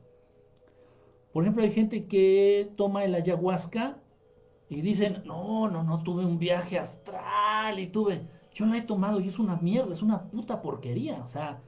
Por 1.32 1.44
ejemplo, 1.44 1.62
hay 1.62 1.70
gente 1.70 2.06
que 2.06 2.72
toma 2.76 3.04
el 3.04 3.14
ayahuasca 3.14 3.98
y 4.68 4.80
dicen, 4.80 5.22
no, 5.26 5.68
no, 5.68 5.82
no, 5.82 6.02
tuve 6.02 6.24
un 6.24 6.38
viaje 6.38 6.78
astral 6.78 7.78
y 7.78 7.88
tuve, 7.88 8.26
yo 8.54 8.64
la 8.64 8.78
he 8.78 8.82
tomado 8.82 9.20
y 9.20 9.28
es 9.28 9.38
una 9.38 9.56
mierda, 9.56 9.92
es 9.92 10.02
una 10.02 10.24
puta 10.30 10.62
porquería. 10.62 11.20
O 11.22 11.28
sea, 11.28 11.62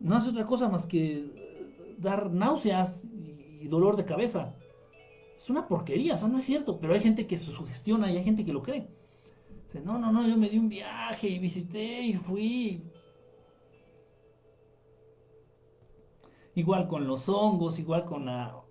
no 0.00 0.16
hace 0.16 0.30
otra 0.30 0.44
cosa 0.44 0.68
más 0.68 0.84
que 0.86 1.94
dar 1.98 2.32
náuseas 2.32 3.04
y 3.04 3.68
dolor 3.68 3.96
de 3.96 4.04
cabeza 4.04 4.56
es 5.38 5.50
una 5.50 5.68
porquería, 5.68 6.14
eso 6.14 6.28
no 6.28 6.38
es 6.38 6.44
cierto, 6.44 6.78
pero 6.78 6.94
hay 6.94 7.00
gente 7.00 7.26
que 7.26 7.36
se 7.36 7.52
sugestiona 7.52 8.10
y 8.10 8.16
hay 8.16 8.24
gente 8.24 8.44
que 8.44 8.52
lo 8.52 8.62
cree. 8.62 8.88
Dice, 9.66 9.80
no, 9.84 9.98
no, 9.98 10.12
no, 10.12 10.26
yo 10.26 10.36
me 10.36 10.48
di 10.48 10.58
un 10.58 10.68
viaje 10.68 11.28
y 11.28 11.38
visité 11.38 12.02
y 12.02 12.14
fui. 12.14 12.82
Igual 16.54 16.86
con 16.86 17.06
los 17.06 17.28
hongos, 17.28 17.78
igual 17.78 18.04
con 18.04 18.26
la, 18.26 18.62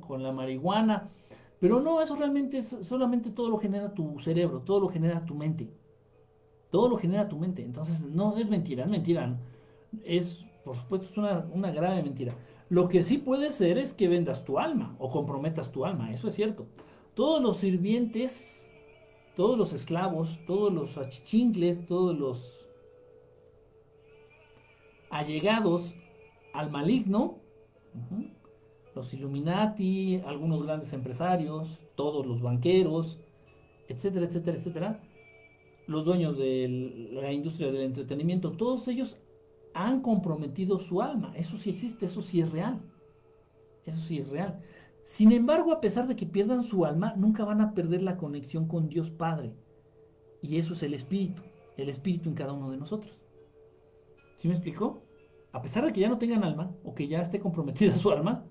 con 0.00 0.22
la 0.22 0.32
marihuana. 0.32 1.10
Pero 1.58 1.80
no, 1.80 2.00
eso 2.00 2.16
realmente 2.16 2.62
solamente 2.62 3.30
todo 3.30 3.48
lo 3.48 3.58
genera 3.58 3.92
tu 3.94 4.18
cerebro, 4.18 4.60
todo 4.62 4.80
lo 4.80 4.88
genera 4.88 5.24
tu 5.24 5.34
mente. 5.34 5.68
Todo 6.70 6.88
lo 6.88 6.96
genera 6.96 7.28
tu 7.28 7.38
mente. 7.38 7.62
Entonces, 7.62 8.02
no 8.02 8.36
es 8.36 8.48
mentira, 8.48 8.84
es 8.84 8.90
mentira. 8.90 9.38
Es, 10.02 10.44
por 10.64 10.76
supuesto, 10.76 11.08
es 11.08 11.16
una, 11.18 11.46
una 11.52 11.70
grave 11.70 12.02
mentira. 12.02 12.34
Lo 12.72 12.88
que 12.88 13.02
sí 13.02 13.18
puede 13.18 13.50
ser 13.50 13.76
es 13.76 13.92
que 13.92 14.08
vendas 14.08 14.46
tu 14.46 14.58
alma 14.58 14.96
o 14.98 15.10
comprometas 15.10 15.72
tu 15.72 15.84
alma, 15.84 16.10
eso 16.10 16.28
es 16.28 16.34
cierto. 16.34 16.64
Todos 17.12 17.42
los 17.42 17.58
sirvientes, 17.58 18.72
todos 19.36 19.58
los 19.58 19.74
esclavos, 19.74 20.40
todos 20.46 20.72
los 20.72 20.96
achichingles, 20.96 21.84
todos 21.84 22.18
los 22.18 22.66
allegados 25.10 25.94
al 26.54 26.70
maligno, 26.70 27.40
los 28.94 29.12
Illuminati, 29.12 30.22
algunos 30.24 30.62
grandes 30.62 30.94
empresarios, 30.94 31.78
todos 31.94 32.24
los 32.24 32.40
banqueros, 32.40 33.18
etcétera, 33.86 34.24
etcétera, 34.24 34.56
etcétera, 34.56 35.00
los 35.86 36.06
dueños 36.06 36.38
de 36.38 37.10
la 37.12 37.32
industria 37.32 37.70
del 37.70 37.82
entretenimiento, 37.82 38.52
todos 38.52 38.88
ellos 38.88 39.18
han 39.74 40.00
comprometido 40.00 40.78
su 40.78 41.02
alma. 41.02 41.32
Eso 41.36 41.56
sí 41.56 41.70
existe, 41.70 42.06
eso 42.06 42.22
sí 42.22 42.40
es 42.40 42.50
real. 42.50 42.80
Eso 43.84 44.00
sí 44.00 44.18
es 44.18 44.28
real. 44.28 44.60
Sin 45.04 45.32
embargo, 45.32 45.72
a 45.72 45.80
pesar 45.80 46.06
de 46.06 46.16
que 46.16 46.26
pierdan 46.26 46.62
su 46.62 46.84
alma, 46.84 47.14
nunca 47.16 47.44
van 47.44 47.60
a 47.60 47.74
perder 47.74 48.02
la 48.02 48.16
conexión 48.16 48.68
con 48.68 48.88
Dios 48.88 49.10
Padre. 49.10 49.54
Y 50.40 50.58
eso 50.58 50.74
es 50.74 50.82
el 50.82 50.94
Espíritu, 50.94 51.42
el 51.76 51.88
Espíritu 51.88 52.28
en 52.28 52.34
cada 52.34 52.52
uno 52.52 52.70
de 52.70 52.76
nosotros. 52.76 53.20
¿Sí 54.36 54.48
me 54.48 54.54
explicó? 54.54 55.02
A 55.52 55.60
pesar 55.60 55.84
de 55.84 55.92
que 55.92 56.00
ya 56.00 56.08
no 56.08 56.18
tengan 56.18 56.44
alma 56.44 56.70
o 56.84 56.94
que 56.94 57.08
ya 57.08 57.20
esté 57.20 57.40
comprometida 57.40 57.96
su 57.96 58.10
alma, 58.10 58.44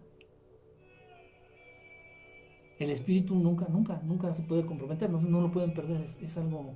el 2.79 2.89
Espíritu 2.89 3.35
nunca, 3.35 3.67
nunca, 3.69 4.01
nunca 4.03 4.33
se 4.33 4.41
puede 4.41 4.65
comprometer, 4.65 5.09
no, 5.09 5.41
lo 5.41 5.51
pueden 5.51 5.73
perder, 5.73 6.01
es 6.01 6.37
algo 6.37 6.75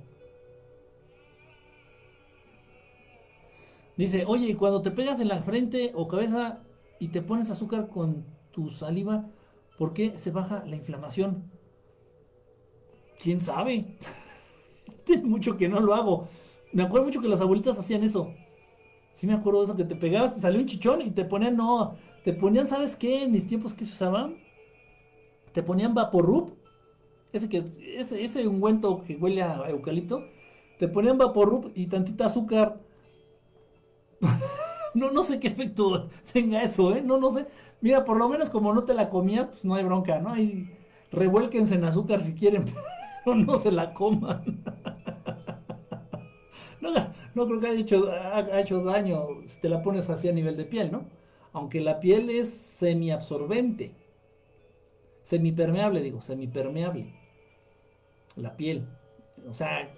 Dice, 3.96 4.24
oye, 4.26 4.48
y 4.48 4.54
cuando 4.54 4.82
te 4.82 4.90
pegas 4.90 5.20
en 5.20 5.28
la 5.28 5.42
frente 5.42 5.92
o 5.94 6.06
cabeza 6.06 6.62
y 6.98 7.08
te 7.08 7.22
pones 7.22 7.50
azúcar 7.50 7.88
con 7.88 8.26
tu 8.50 8.68
saliva, 8.68 9.26
¿por 9.78 9.94
qué 9.94 10.18
se 10.18 10.30
baja 10.30 10.64
la 10.66 10.76
inflamación? 10.76 11.44
¿Quién 13.18 13.40
sabe? 13.40 13.96
Tiene 15.04 15.24
mucho 15.24 15.56
que 15.56 15.68
no 15.68 15.80
lo 15.80 15.94
hago. 15.94 16.28
Me 16.72 16.82
acuerdo 16.82 17.06
mucho 17.06 17.22
que 17.22 17.28
las 17.28 17.40
abuelitas 17.40 17.78
hacían 17.78 18.02
eso. 18.02 18.34
Sí 19.14 19.26
me 19.26 19.32
acuerdo 19.32 19.60
de 19.60 19.64
eso, 19.64 19.76
que 19.76 19.84
te 19.84 19.96
pegabas, 19.96 20.34
te 20.34 20.42
salió 20.42 20.60
un 20.60 20.66
chichón 20.66 21.00
y 21.00 21.10
te 21.10 21.24
ponían, 21.24 21.56
no, 21.56 21.96
te 22.22 22.34
ponían, 22.34 22.66
¿sabes 22.66 22.96
qué? 22.96 23.24
En 23.24 23.32
mis 23.32 23.46
tiempos 23.46 23.72
que 23.72 23.86
se 23.86 23.94
usaban, 23.94 24.36
te 25.52 25.62
ponían 25.62 25.94
vaporrup, 25.94 26.50
ese 27.32 27.48
que, 27.48 27.64
ese, 27.96 28.22
ese 28.22 28.46
ungüento 28.46 29.02
que 29.04 29.16
huele 29.16 29.42
a 29.42 29.70
eucalipto, 29.70 30.22
te 30.78 30.86
ponían 30.86 31.16
vaporrup 31.16 31.72
y 31.74 31.86
tantita 31.86 32.26
azúcar 32.26 32.78
no, 34.94 35.10
no 35.10 35.22
sé 35.22 35.38
qué 35.38 35.48
efecto 35.48 36.08
tenga 36.32 36.62
eso, 36.62 36.94
¿eh? 36.94 37.02
No, 37.02 37.18
no 37.18 37.30
sé. 37.30 37.46
Mira, 37.80 38.04
por 38.04 38.16
lo 38.16 38.28
menos 38.28 38.50
como 38.50 38.72
no 38.72 38.84
te 38.84 38.94
la 38.94 39.08
comías, 39.08 39.48
pues 39.48 39.64
no 39.64 39.74
hay 39.74 39.84
bronca, 39.84 40.18
¿no? 40.18 40.36
Y 40.36 40.70
revuélquense 41.12 41.74
en 41.74 41.84
azúcar 41.84 42.22
si 42.22 42.34
quieren, 42.34 42.64
pero 43.24 43.36
no 43.36 43.58
se 43.58 43.70
la 43.70 43.92
coman. 43.92 44.62
No, 46.80 46.90
no 47.34 47.46
creo 47.46 47.60
que 47.60 47.66
haya 47.68 47.80
hecho, 47.80 48.08
hecho 48.54 48.82
daño 48.82 49.28
si 49.46 49.60
te 49.60 49.68
la 49.68 49.82
pones 49.82 50.08
así 50.10 50.28
a 50.28 50.32
nivel 50.32 50.56
de 50.56 50.64
piel, 50.64 50.90
¿no? 50.90 51.04
Aunque 51.52 51.80
la 51.80 52.00
piel 52.00 52.30
es 52.30 52.50
semiabsorbente. 52.50 53.94
Semipermeable, 55.22 56.02
digo, 56.02 56.20
semipermeable. 56.20 57.14
La 58.36 58.56
piel. 58.56 58.86
O 59.48 59.54
sea, 59.54 59.90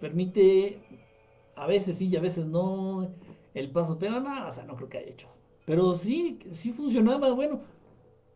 permite, 0.00 0.80
a 1.54 1.66
veces 1.66 1.98
sí 1.98 2.08
y 2.08 2.16
a 2.16 2.20
veces 2.20 2.46
no 2.46 3.08
el 3.54 3.70
paso, 3.70 3.98
pero 3.98 4.20
no, 4.20 4.48
o 4.48 4.50
sea, 4.52 4.64
no 4.64 4.76
creo 4.76 4.88
que 4.88 4.98
haya 4.98 5.10
hecho 5.10 5.28
Pero 5.66 5.94
sí, 5.94 6.38
sí 6.52 6.72
funcionaba, 6.72 7.32
bueno, 7.32 7.60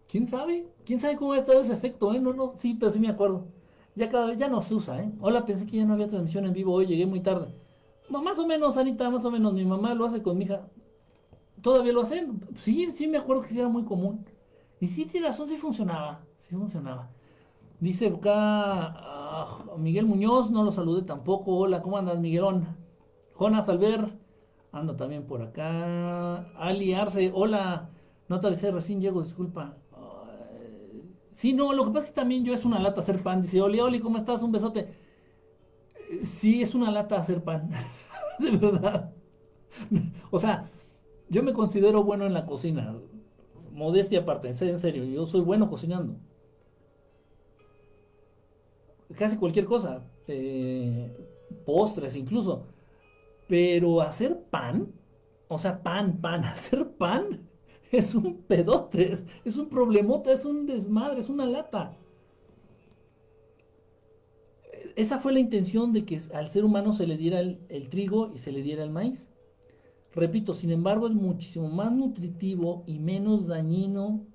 quién 0.08 0.26
sabe, 0.26 0.66
quién 0.84 1.00
sabe 1.00 1.16
cómo 1.16 1.32
ha 1.32 1.38
estado 1.38 1.60
ese 1.60 1.72
efecto, 1.72 2.12
¿eh? 2.14 2.20
No, 2.20 2.32
no, 2.32 2.52
sí, 2.56 2.76
pero 2.78 2.92
sí 2.92 2.98
me 2.98 3.08
acuerdo. 3.08 3.46
Ya 3.94 4.08
cada 4.08 4.26
vez 4.26 4.38
ya 4.38 4.48
no 4.48 4.62
se 4.62 4.74
usa, 4.74 5.02
¿eh? 5.02 5.10
Hola, 5.20 5.46
pensé 5.46 5.66
que 5.66 5.78
ya 5.78 5.84
no 5.84 5.94
había 5.94 6.08
transmisión 6.08 6.44
en 6.46 6.52
vivo 6.52 6.72
hoy, 6.74 6.86
llegué 6.86 7.06
muy 7.06 7.20
tarde. 7.20 7.48
Más 8.08 8.38
o 8.38 8.46
menos, 8.46 8.76
Anita, 8.76 9.10
más 9.10 9.24
o 9.24 9.30
menos, 9.30 9.52
mi 9.54 9.64
mamá 9.64 9.94
lo 9.94 10.06
hace 10.06 10.22
con 10.22 10.38
mi 10.38 10.44
hija. 10.44 10.68
¿Todavía 11.62 11.92
lo 11.92 12.02
hacen? 12.02 12.40
Sí, 12.60 12.92
sí 12.92 13.08
me 13.08 13.18
acuerdo 13.18 13.42
que 13.42 13.50
sí 13.50 13.58
era 13.58 13.68
muy 13.68 13.84
común. 13.84 14.24
Y 14.80 14.88
sí, 14.88 15.06
tiene 15.06 15.28
razón, 15.28 15.48
sí 15.48 15.56
funcionaba, 15.56 16.20
sí 16.34 16.54
funcionaba. 16.54 17.10
Dice 17.80 18.08
acá 18.08 18.32
ah, 18.96 19.64
Miguel 19.78 20.06
Muñoz, 20.06 20.50
no 20.50 20.62
lo 20.64 20.72
saludé 20.72 21.02
tampoco. 21.02 21.56
Hola, 21.56 21.82
¿cómo 21.82 21.98
andas, 21.98 22.20
Miguelón? 22.20 22.66
Jonas 23.34 23.68
Alver, 23.68 24.18
anda 24.76 24.96
también 24.96 25.24
por 25.24 25.42
acá. 25.42 26.50
Ali 26.56 26.92
Arce, 26.94 27.30
hola. 27.34 27.90
No 28.28 28.40
te 28.40 28.46
avisé, 28.48 28.70
recién 28.70 29.00
llego, 29.00 29.22
disculpa. 29.22 29.76
sí, 31.32 31.52
no, 31.52 31.72
lo 31.72 31.84
que 31.84 31.90
pasa 31.92 32.06
es 32.06 32.10
que 32.12 32.20
también 32.20 32.44
yo 32.44 32.52
es 32.54 32.64
una 32.64 32.78
lata 32.78 33.00
hacer 33.00 33.22
pan. 33.22 33.42
Dice, 33.42 33.60
Oli, 33.60 33.80
Oli, 33.80 34.00
¿cómo 34.00 34.18
estás? 34.18 34.42
Un 34.42 34.52
besote. 34.52 34.94
Sí, 36.22 36.62
es 36.62 36.74
una 36.74 36.90
lata 36.90 37.16
hacer 37.16 37.42
pan. 37.42 37.70
de 38.38 38.50
verdad. 38.50 39.12
o 40.30 40.38
sea, 40.38 40.70
yo 41.28 41.42
me 41.42 41.52
considero 41.52 42.04
bueno 42.04 42.26
en 42.26 42.34
la 42.34 42.46
cocina. 42.46 42.94
Modestia 43.72 44.20
aparte, 44.20 44.48
en 44.48 44.78
serio, 44.78 45.04
yo 45.04 45.26
soy 45.26 45.42
bueno 45.42 45.68
cocinando 45.68 46.16
casi 49.14 49.36
cualquier 49.36 49.64
cosa, 49.64 50.04
eh, 50.28 51.14
postres 51.64 52.16
incluso. 52.16 52.66
Pero 53.48 54.00
hacer 54.00 54.40
pan, 54.50 54.92
o 55.48 55.58
sea, 55.58 55.82
pan, 55.82 56.20
pan, 56.20 56.44
hacer 56.44 56.88
pan 56.96 57.48
es 57.92 58.14
un 58.14 58.42
pedote, 58.42 59.12
es, 59.44 59.56
un 59.56 59.68
problemota, 59.68 60.32
es 60.32 60.44
un 60.44 60.66
desmadre, 60.66 61.20
es 61.20 61.28
una 61.28 61.46
lata. 61.46 61.96
Esa 64.96 65.18
fue 65.18 65.32
la 65.32 65.40
intención 65.40 65.92
de 65.92 66.04
que 66.04 66.20
al 66.34 66.48
ser 66.48 66.64
humano 66.64 66.92
se 66.92 67.06
le 67.06 67.16
diera 67.16 67.40
el, 67.40 67.60
el 67.68 67.88
trigo 67.88 68.32
y 68.34 68.38
se 68.38 68.50
le 68.50 68.62
diera 68.62 68.82
el 68.82 68.90
maíz. 68.90 69.30
Repito, 70.12 70.54
sin 70.54 70.72
embargo, 70.72 71.06
es 71.06 71.14
muchísimo 71.14 71.68
más 71.68 71.92
nutritivo 71.92 72.82
y 72.86 72.98
menos 72.98 73.46
dañino 73.46 74.26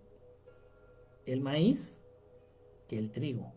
el 1.26 1.42
maíz 1.42 2.04
que 2.88 3.00
el 3.00 3.12
trigo 3.12 3.54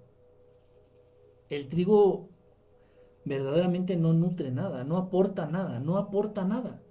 el 1.51 1.69
trigo 1.69 2.29
verdaderamente 3.25 3.97
no 3.97 4.13
nutre 4.13 4.51
nada, 4.51 4.85
no 4.85 4.97
aporta 4.97 5.47
nada, 5.47 5.81
no 5.81 5.97
aporta 5.97 6.45
nada. 6.45 6.83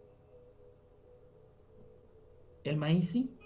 El 2.63 2.77
maíz 2.77 3.09
sí, 3.09 3.37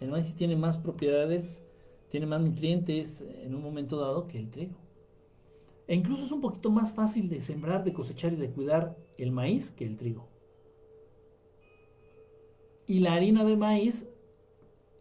el 0.00 0.10
maíz 0.10 0.26
sí 0.26 0.34
tiene 0.34 0.56
más 0.56 0.78
propiedades, 0.78 1.62
tiene 2.10 2.26
más 2.26 2.40
nutrientes 2.40 3.22
en 3.42 3.54
un 3.54 3.62
momento 3.62 3.98
dado 3.98 4.28
que 4.28 4.38
el 4.38 4.50
trigo. 4.50 4.76
E 5.86 5.94
incluso 5.94 6.24
es 6.24 6.32
un 6.32 6.40
poquito 6.40 6.70
más 6.70 6.92
fácil 6.92 7.28
de 7.28 7.40
sembrar, 7.40 7.84
de 7.84 7.92
cosechar 7.92 8.32
y 8.32 8.36
de 8.36 8.50
cuidar 8.50 8.96
el 9.18 9.32
maíz 9.32 9.70
que 9.70 9.84
el 9.84 9.96
trigo. 9.96 10.28
Y 12.86 13.00
la 13.00 13.14
harina 13.14 13.44
de 13.44 13.56
maíz 13.56 14.08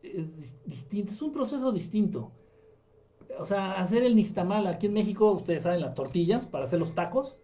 es 0.01 0.57
distinto, 0.65 1.11
es 1.11 1.21
un 1.21 1.31
proceso 1.31 1.71
distinto 1.71 2.31
o 3.39 3.45
sea, 3.45 3.73
hacer 3.73 4.03
el 4.03 4.15
nixtamal 4.15 4.67
aquí 4.67 4.87
en 4.87 4.93
México, 4.93 5.31
ustedes 5.31 5.63
saben 5.63 5.81
las 5.81 5.93
tortillas 5.93 6.47
para 6.47 6.65
hacer 6.65 6.79
los 6.79 6.93
tacos. 6.93 7.37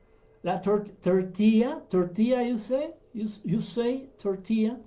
La 0.43 0.61
tortilla, 0.61 1.83
tortilla, 1.89 2.43
you 2.43 2.57
say, 2.57 2.93
you, 3.13 3.59
say 3.59 4.11
tortilla. 4.21 4.79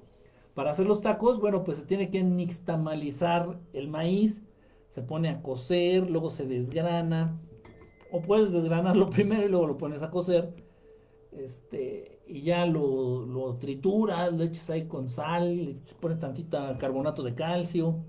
Para 0.55 0.71
hacer 0.71 0.87
los 0.87 1.01
tacos, 1.01 1.41
bueno, 1.41 1.65
pues 1.65 1.79
se 1.79 1.87
tiene 1.87 2.11
que 2.11 2.23
nixtamalizar 2.23 3.59
el 3.73 3.89
maíz, 3.89 4.43
se 4.89 5.03
pone 5.03 5.29
a 5.29 5.43
cocer, 5.43 6.09
luego 6.11 6.31
se 6.31 6.47
desgrana. 6.47 7.39
O 8.13 8.23
puedes 8.23 8.53
desgranarlo 8.53 9.11
primero 9.11 9.45
y 9.45 9.49
luego 9.49 9.67
lo 9.67 9.79
pones 9.79 10.03
a 10.03 10.11
cocer. 10.11 10.55
Este, 11.33 12.21
y 12.27 12.43
ya 12.43 12.67
lo, 12.67 13.25
lo 13.27 13.57
trituras, 13.57 14.33
lo 14.33 14.45
echas 14.45 14.71
ahí 14.71 14.87
con 14.87 15.09
sal, 15.09 15.65
le 15.65 15.75
pones 16.01 16.19
tantita 16.19 16.77
carbonato 16.79 17.23
de 17.23 17.35
calcio, 17.35 18.05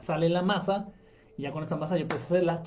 sale 0.00 0.28
la 0.28 0.42
masa 0.42 0.92
y 1.38 1.42
ya 1.42 1.52
con 1.52 1.62
esta 1.62 1.76
masa 1.76 1.96
yo 1.96 2.08
puedo 2.08 2.20
hacer 2.20 2.42
las, 2.42 2.64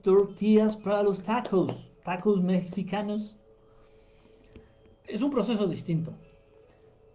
tortillas 0.00 0.76
para 0.76 1.02
los 1.02 1.22
tacos, 1.22 1.90
tacos 2.02 2.42
mexicanos. 2.42 3.36
Es 5.06 5.20
un 5.20 5.30
proceso 5.30 5.66
distinto, 5.66 6.14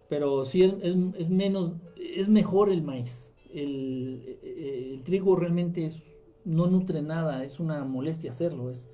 pero 0.08 0.44
sí 0.44 0.62
es, 0.62 1.28
menos, 1.28 1.72
es 1.96 2.28
mejor 2.28 2.70
el 2.70 2.82
maíz. 2.82 3.32
El, 3.52 5.02
trigo 5.04 5.34
realmente 5.34 5.84
es, 5.84 6.00
no 6.44 6.68
nutre 6.68 7.02
nada, 7.02 7.42
es 7.42 7.58
una 7.58 7.82
molestia 7.82 8.30
hacerlo. 8.30 8.70
Es, 8.70 8.88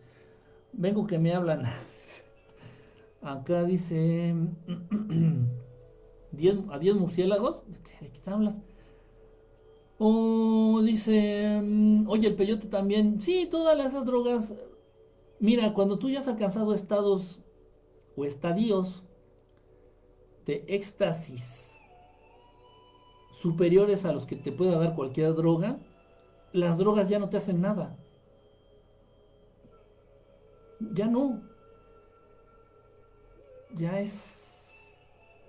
vengo 0.72 1.06
que 1.06 1.18
me 1.18 1.34
hablan. 1.34 1.64
Acá 3.20 3.62
dice 3.64 4.34
a 6.70 6.78
10 6.78 6.94
murciélagos. 6.94 7.64
¿De 7.68 8.08
qué 8.08 8.30
hablas? 8.30 8.58
O 10.06 10.82
dice, 10.82 11.62
mm, 11.64 12.10
oye, 12.10 12.28
el 12.28 12.36
peyote 12.36 12.66
también. 12.66 13.22
Sí, 13.22 13.48
todas 13.50 13.78
esas 13.78 14.04
drogas. 14.04 14.54
Mira, 15.40 15.72
cuando 15.72 15.98
tú 15.98 16.10
ya 16.10 16.18
has 16.18 16.28
alcanzado 16.28 16.74
estados 16.74 17.42
o 18.14 18.26
estadios 18.26 19.02
de 20.44 20.62
éxtasis 20.68 21.80
superiores 23.32 24.04
a 24.04 24.12
los 24.12 24.26
que 24.26 24.36
te 24.36 24.52
pueda 24.52 24.78
dar 24.78 24.94
cualquier 24.94 25.34
droga, 25.34 25.78
las 26.52 26.76
drogas 26.76 27.08
ya 27.08 27.18
no 27.18 27.30
te 27.30 27.38
hacen 27.38 27.62
nada. 27.62 27.96
Ya 30.92 31.06
no. 31.06 31.40
Ya 33.74 34.00
es 34.00 34.98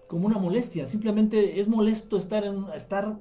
como 0.08 0.28
una 0.28 0.38
molestia. 0.38 0.88
Simplemente 0.88 1.60
es 1.60 1.68
molesto 1.68 2.16
estar 2.16 2.46
en 2.46 2.68
estar 2.74 3.20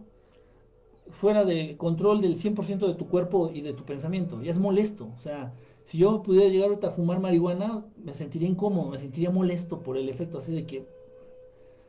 fuera 1.11 1.45
de 1.45 1.77
control 1.77 2.21
del 2.21 2.37
100% 2.37 2.87
de 2.87 2.95
tu 2.95 3.09
cuerpo 3.09 3.51
y 3.53 3.61
de 3.61 3.73
tu 3.73 3.85
pensamiento. 3.85 4.43
Y 4.43 4.49
es 4.49 4.59
molesto. 4.59 5.11
O 5.17 5.19
sea, 5.19 5.53
si 5.85 5.99
yo 5.99 6.23
pudiera 6.23 6.49
llegar 6.49 6.69
ahorita 6.69 6.89
a 6.89 6.91
fumar 6.91 7.21
marihuana, 7.21 7.85
me 8.03 8.15
sentiría 8.15 8.49
incómodo, 8.49 8.91
me 8.91 8.99
sentiría 8.99 9.31
molesto 9.31 9.83
por 9.83 9.97
el 9.97 10.09
efecto 10.09 10.39
así 10.39 10.53
de 10.53 10.67
que 10.67 10.89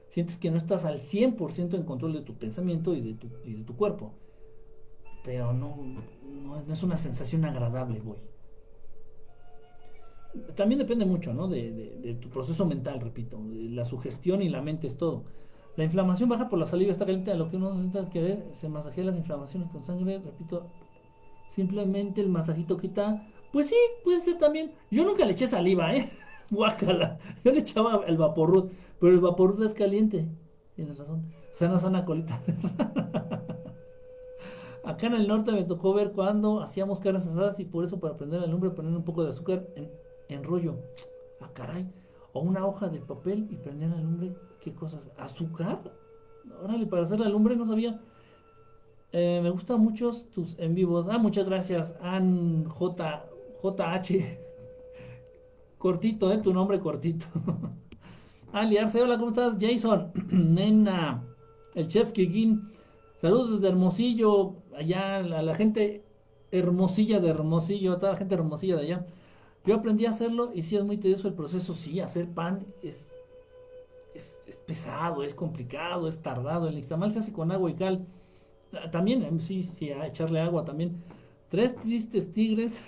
sientes 0.09 0.37
que 0.37 0.51
no 0.51 0.57
estás 0.57 0.85
al 0.85 0.99
100% 0.99 1.75
en 1.75 1.83
control 1.83 2.13
de 2.13 2.21
tu 2.21 2.35
pensamiento 2.35 2.93
y 2.93 3.01
de 3.01 3.13
tu, 3.13 3.27
y 3.43 3.53
de 3.53 3.63
tu 3.63 3.75
cuerpo. 3.75 4.13
Pero 5.23 5.53
no, 5.53 5.77
no, 6.23 6.73
es 6.73 6.83
una 6.83 6.97
sensación 6.97 7.45
agradable, 7.45 8.01
voy. 8.01 8.19
También 10.55 10.79
depende 10.79 11.05
mucho, 11.05 11.33
¿no? 11.33 11.47
De, 11.47 11.71
de 11.71 12.13
tu 12.15 12.29
proceso 12.29 12.65
mental, 12.65 12.99
repito. 12.99 13.41
La 13.49 13.85
sugestión 13.85 14.41
y 14.41 14.49
la 14.49 14.61
mente 14.61 14.87
es 14.87 14.97
todo. 14.97 15.23
La 15.75 15.83
inflamación 15.83 16.29
baja 16.29 16.47
por 16.47 16.57
la 16.57 16.67
saliva, 16.67 16.91
está 16.91 17.05
caliente, 17.05 17.31
a 17.31 17.35
lo 17.35 17.49
que 17.49 17.57
uno 17.57 17.73
se 17.73 17.79
sienta 17.79 18.09
querer, 18.09 18.45
se 18.53 18.69
masajea 18.69 19.03
las 19.05 19.17
inflamaciones 19.17 19.69
con 19.69 19.83
sangre, 19.83 20.19
repito, 20.19 20.67
simplemente 21.49 22.21
el 22.21 22.29
masajito 22.29 22.77
quita. 22.77 23.27
Pues 23.51 23.67
sí, 23.67 23.75
puede 24.03 24.21
ser 24.21 24.37
también. 24.37 24.71
Yo 24.89 25.03
nunca 25.03 25.25
le 25.25 25.33
eché 25.33 25.47
saliva, 25.47 25.93
¿eh? 25.93 26.09
Guácala. 26.51 27.17
Yo 27.43 27.51
le 27.51 27.59
echaba 27.59 28.03
el 28.07 28.17
vaporrut, 28.17 28.71
pero 28.99 29.13
el 29.13 29.19
vaporrut 29.19 29.61
es 29.63 29.73
caliente. 29.73 30.27
Tienes 30.75 30.97
razón. 30.97 31.25
Sana, 31.51 31.77
sana 31.77 32.05
colita. 32.05 32.41
Acá 34.85 35.07
en 35.07 35.15
el 35.15 35.27
norte 35.27 35.51
me 35.51 35.63
tocó 35.63 35.93
ver 35.93 36.11
cuando 36.11 36.61
hacíamos 36.61 36.99
carnes 36.99 37.25
asadas 37.25 37.59
y 37.59 37.65
por 37.65 37.83
eso 37.83 37.99
para 37.99 38.15
prender 38.15 38.43
el 38.43 38.51
lumbre 38.51 38.69
poner 38.69 38.93
un 38.93 39.03
poco 39.03 39.23
de 39.23 39.31
azúcar 39.31 39.65
en, 39.75 39.89
en 40.29 40.43
rollo. 40.43 40.75
Ah, 41.41 41.49
caray. 41.53 41.89
O 42.33 42.41
una 42.41 42.65
hoja 42.65 42.87
de 42.87 42.99
papel 42.99 43.47
y 43.49 43.57
prender 43.57 43.89
la 43.89 43.97
lumbre 43.97 44.35
¿Qué 44.65 44.73
cosas? 44.73 45.11
¿Azúcar? 45.19 45.79
Órale, 46.63 46.87
para 46.87 47.03
hacer 47.03 47.19
la 47.19 47.29
lumbre 47.29 47.55
no 47.55 47.67
sabía. 47.67 48.01
Eh, 49.11 49.39
me 49.43 49.51
gustan 49.51 49.79
mucho 49.79 50.11
tus 50.33 50.57
en 50.57 50.73
vivos. 50.73 51.07
Ah, 51.07 51.19
muchas 51.19 51.45
gracias. 51.45 51.95
An 52.01 52.65
J, 52.67 53.25
JH. 53.61 54.39
Cortito, 55.77 56.31
¿eh? 56.33 56.39
Tu 56.39 56.51
nombre 56.51 56.79
cortito. 56.79 57.27
Aliarse, 58.53 59.03
hola, 59.03 59.19
¿cómo 59.19 59.29
estás? 59.29 59.55
Jason, 59.61 60.11
Nena, 60.31 61.23
el 61.75 61.87
chef 61.87 62.11
Kikín. 62.11 62.67
Saludos 63.17 63.51
desde 63.51 63.67
Hermosillo, 63.67 64.55
allá, 64.75 65.17
a 65.17 65.21
la 65.43 65.53
gente 65.53 66.03
hermosilla 66.51 67.19
de 67.19 67.29
Hermosillo, 67.29 67.97
toda 67.97 68.13
la 68.13 68.17
gente 68.17 68.33
hermosilla 68.33 68.77
de 68.77 68.81
allá. 68.81 69.05
Yo 69.63 69.75
aprendí 69.75 70.07
a 70.07 70.09
hacerlo 70.09 70.51
y 70.55 70.63
sí 70.63 70.75
es 70.75 70.83
muy 70.83 70.97
tedioso 70.97 71.27
el 71.27 71.35
proceso, 71.35 71.75
sí, 71.75 71.99
hacer 71.99 72.33
pan 72.33 72.65
es, 72.81 73.11
pesado, 74.65 75.23
es 75.23 75.35
complicado, 75.35 76.07
es 76.07 76.21
tardado. 76.21 76.67
El 76.67 76.75
nixtamal 76.75 77.11
se 77.11 77.19
hace 77.19 77.33
con 77.33 77.51
agua 77.51 77.69
y 77.69 77.75
cal. 77.75 78.05
Ah, 78.73 78.89
también, 78.91 79.23
em, 79.23 79.39
sí, 79.39 79.63
sí, 79.63 79.91
a 79.91 80.07
echarle 80.07 80.39
agua 80.41 80.65
también. 80.65 81.03
Tres 81.49 81.75
tristes 81.75 82.31
tigres. 82.31 82.81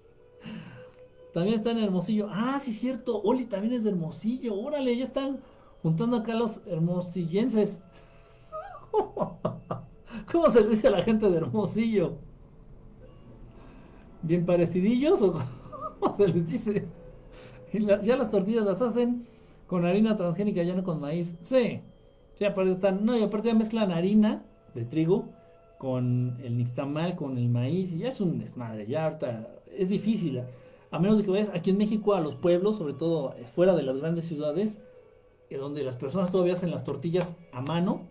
también 1.34 1.56
está 1.56 1.70
en 1.70 1.78
Hermosillo. 1.78 2.28
Ah, 2.30 2.58
sí, 2.60 2.72
cierto. 2.72 3.20
Oli 3.22 3.46
también 3.46 3.74
es 3.74 3.84
de 3.84 3.90
Hermosillo. 3.90 4.54
Órale, 4.54 4.96
ya 4.96 5.04
están 5.04 5.40
juntando 5.82 6.18
acá 6.18 6.34
los 6.34 6.60
hermosillenses. 6.66 7.80
¿Cómo 10.32 10.50
se 10.50 10.66
dice 10.66 10.88
a 10.88 10.90
la 10.90 11.02
gente 11.02 11.30
de 11.30 11.36
Hermosillo? 11.38 12.16
¿Bien 14.22 14.44
parecidillos 14.44 15.22
o 15.22 15.40
cómo 16.00 16.16
se 16.16 16.28
les 16.28 16.50
dice? 16.50 16.86
ya 18.02 18.16
las 18.16 18.30
tortillas 18.30 18.64
las 18.64 18.82
hacen 18.82 19.26
con 19.70 19.84
harina 19.84 20.16
transgénica, 20.16 20.64
ya 20.64 20.74
no 20.74 20.82
con 20.82 20.98
maíz. 20.98 21.36
Sí, 21.42 21.80
sí, 22.34 22.44
aparte 22.44 22.72
están, 22.72 23.06
no, 23.06 23.16
y 23.16 23.22
aparte 23.22 23.46
ya 23.46 23.54
mezclan 23.54 23.92
harina 23.92 24.44
de 24.74 24.84
trigo 24.84 25.28
con 25.78 26.38
el 26.42 26.56
nixtamal, 26.56 27.14
con 27.14 27.38
el 27.38 27.48
maíz, 27.48 27.94
y 27.94 28.00
ya 28.00 28.08
es 28.08 28.20
un 28.20 28.40
desmadre, 28.40 28.88
ya 28.88 29.04
ahorita 29.04 29.48
es 29.72 29.90
difícil. 29.90 30.42
A 30.90 30.98
menos 30.98 31.18
de 31.18 31.22
que 31.22 31.30
vayas 31.30 31.50
aquí 31.54 31.70
en 31.70 31.78
México 31.78 32.14
a 32.14 32.20
los 32.20 32.34
pueblos, 32.34 32.78
sobre 32.78 32.94
todo 32.94 33.36
fuera 33.54 33.76
de 33.76 33.84
las 33.84 33.96
grandes 33.96 34.26
ciudades, 34.26 34.80
eh, 35.50 35.56
donde 35.56 35.84
las 35.84 35.94
personas 35.94 36.32
todavía 36.32 36.54
hacen 36.54 36.72
las 36.72 36.82
tortillas 36.82 37.36
a 37.52 37.60
mano. 37.60 38.08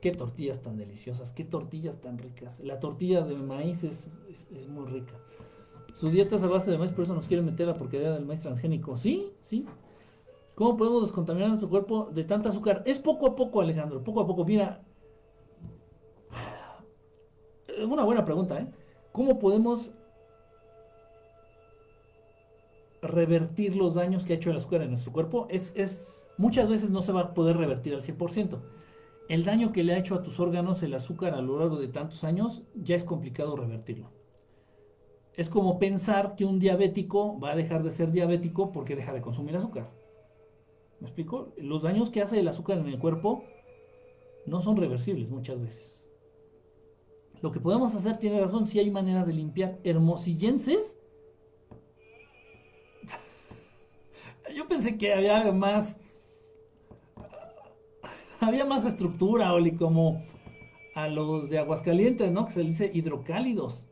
Qué 0.00 0.12
tortillas 0.12 0.62
tan 0.62 0.78
deliciosas, 0.78 1.32
qué 1.32 1.44
tortillas 1.44 2.00
tan 2.00 2.16
ricas. 2.16 2.58
La 2.60 2.80
tortilla 2.80 3.20
de 3.20 3.34
maíz 3.34 3.84
es, 3.84 4.10
es 4.30 4.66
muy 4.66 4.86
rica. 4.86 5.12
Su 5.92 6.08
dieta 6.08 6.36
es 6.36 6.42
a 6.42 6.46
base 6.46 6.70
de 6.70 6.78
maíz, 6.78 6.92
por 6.92 7.04
eso 7.04 7.14
nos 7.14 7.26
quieren 7.26 7.44
meter 7.44 7.66
la 7.66 7.74
porquería 7.74 8.12
del 8.12 8.24
maíz 8.24 8.40
transgénico. 8.40 8.96
Sí, 8.96 9.28
sí. 9.42 9.66
¿Cómo 10.62 10.76
podemos 10.76 11.02
descontaminar 11.02 11.48
nuestro 11.48 11.68
cuerpo 11.68 12.08
de 12.12 12.22
tanta 12.22 12.50
azúcar? 12.50 12.84
Es 12.86 13.00
poco 13.00 13.26
a 13.26 13.34
poco, 13.34 13.60
Alejandro, 13.60 14.04
poco 14.04 14.20
a 14.20 14.26
poco. 14.28 14.44
Mira, 14.44 14.80
una 17.84 18.04
buena 18.04 18.24
pregunta, 18.24 18.60
¿eh? 18.60 18.68
¿Cómo 19.10 19.40
podemos 19.40 19.90
revertir 23.02 23.74
los 23.74 23.94
daños 23.94 24.24
que 24.24 24.34
ha 24.34 24.36
hecho 24.36 24.52
el 24.52 24.58
azúcar 24.58 24.82
en 24.82 24.90
nuestro 24.90 25.12
cuerpo? 25.12 25.48
Es, 25.50 25.72
es, 25.74 26.28
muchas 26.38 26.68
veces 26.68 26.92
no 26.92 27.02
se 27.02 27.10
va 27.10 27.22
a 27.22 27.34
poder 27.34 27.56
revertir 27.56 27.94
al 27.94 28.02
100%. 28.02 28.60
El 29.28 29.44
daño 29.44 29.72
que 29.72 29.82
le 29.82 29.94
ha 29.94 29.98
hecho 29.98 30.14
a 30.14 30.22
tus 30.22 30.38
órganos 30.38 30.80
el 30.84 30.94
azúcar 30.94 31.34
a 31.34 31.42
lo 31.42 31.58
largo 31.58 31.80
de 31.80 31.88
tantos 31.88 32.22
años 32.22 32.62
ya 32.76 32.94
es 32.94 33.02
complicado 33.02 33.56
revertirlo 33.56 34.12
es 35.34 35.48
como 35.48 35.78
pensar 35.78 36.34
que 36.36 36.44
un 36.44 36.58
diabético 36.58 37.40
va 37.40 37.52
a 37.52 37.56
dejar 37.56 37.82
de 37.82 37.90
ser 37.90 38.12
diabético 38.12 38.70
porque 38.70 38.94
deja 38.94 39.14
de 39.14 39.22
consumir 39.22 39.56
azúcar. 39.56 40.01
¿Me 41.02 41.08
explico? 41.08 41.52
Los 41.56 41.82
daños 41.82 42.10
que 42.10 42.22
hace 42.22 42.38
el 42.38 42.46
azúcar 42.46 42.78
en 42.78 42.86
el 42.86 43.00
cuerpo 43.00 43.42
no 44.46 44.60
son 44.60 44.76
reversibles 44.76 45.28
muchas 45.28 45.60
veces. 45.60 46.06
Lo 47.40 47.50
que 47.50 47.58
podemos 47.58 47.92
hacer, 47.96 48.18
tiene 48.18 48.40
razón, 48.40 48.68
si 48.68 48.78
hay 48.78 48.88
manera 48.88 49.24
de 49.24 49.32
limpiar 49.32 49.80
hermosillenses. 49.82 50.96
Yo 54.54 54.68
pensé 54.68 54.96
que 54.96 55.12
había 55.12 55.50
más. 55.50 55.98
Había 58.38 58.64
más 58.64 58.86
estructura, 58.86 59.52
Oli, 59.54 59.74
como 59.74 60.22
a 60.94 61.08
los 61.08 61.50
de 61.50 61.58
Aguascalientes, 61.58 62.30
¿no? 62.30 62.46
Que 62.46 62.52
se 62.52 62.62
dice 62.62 62.92
hidrocálidos 62.94 63.88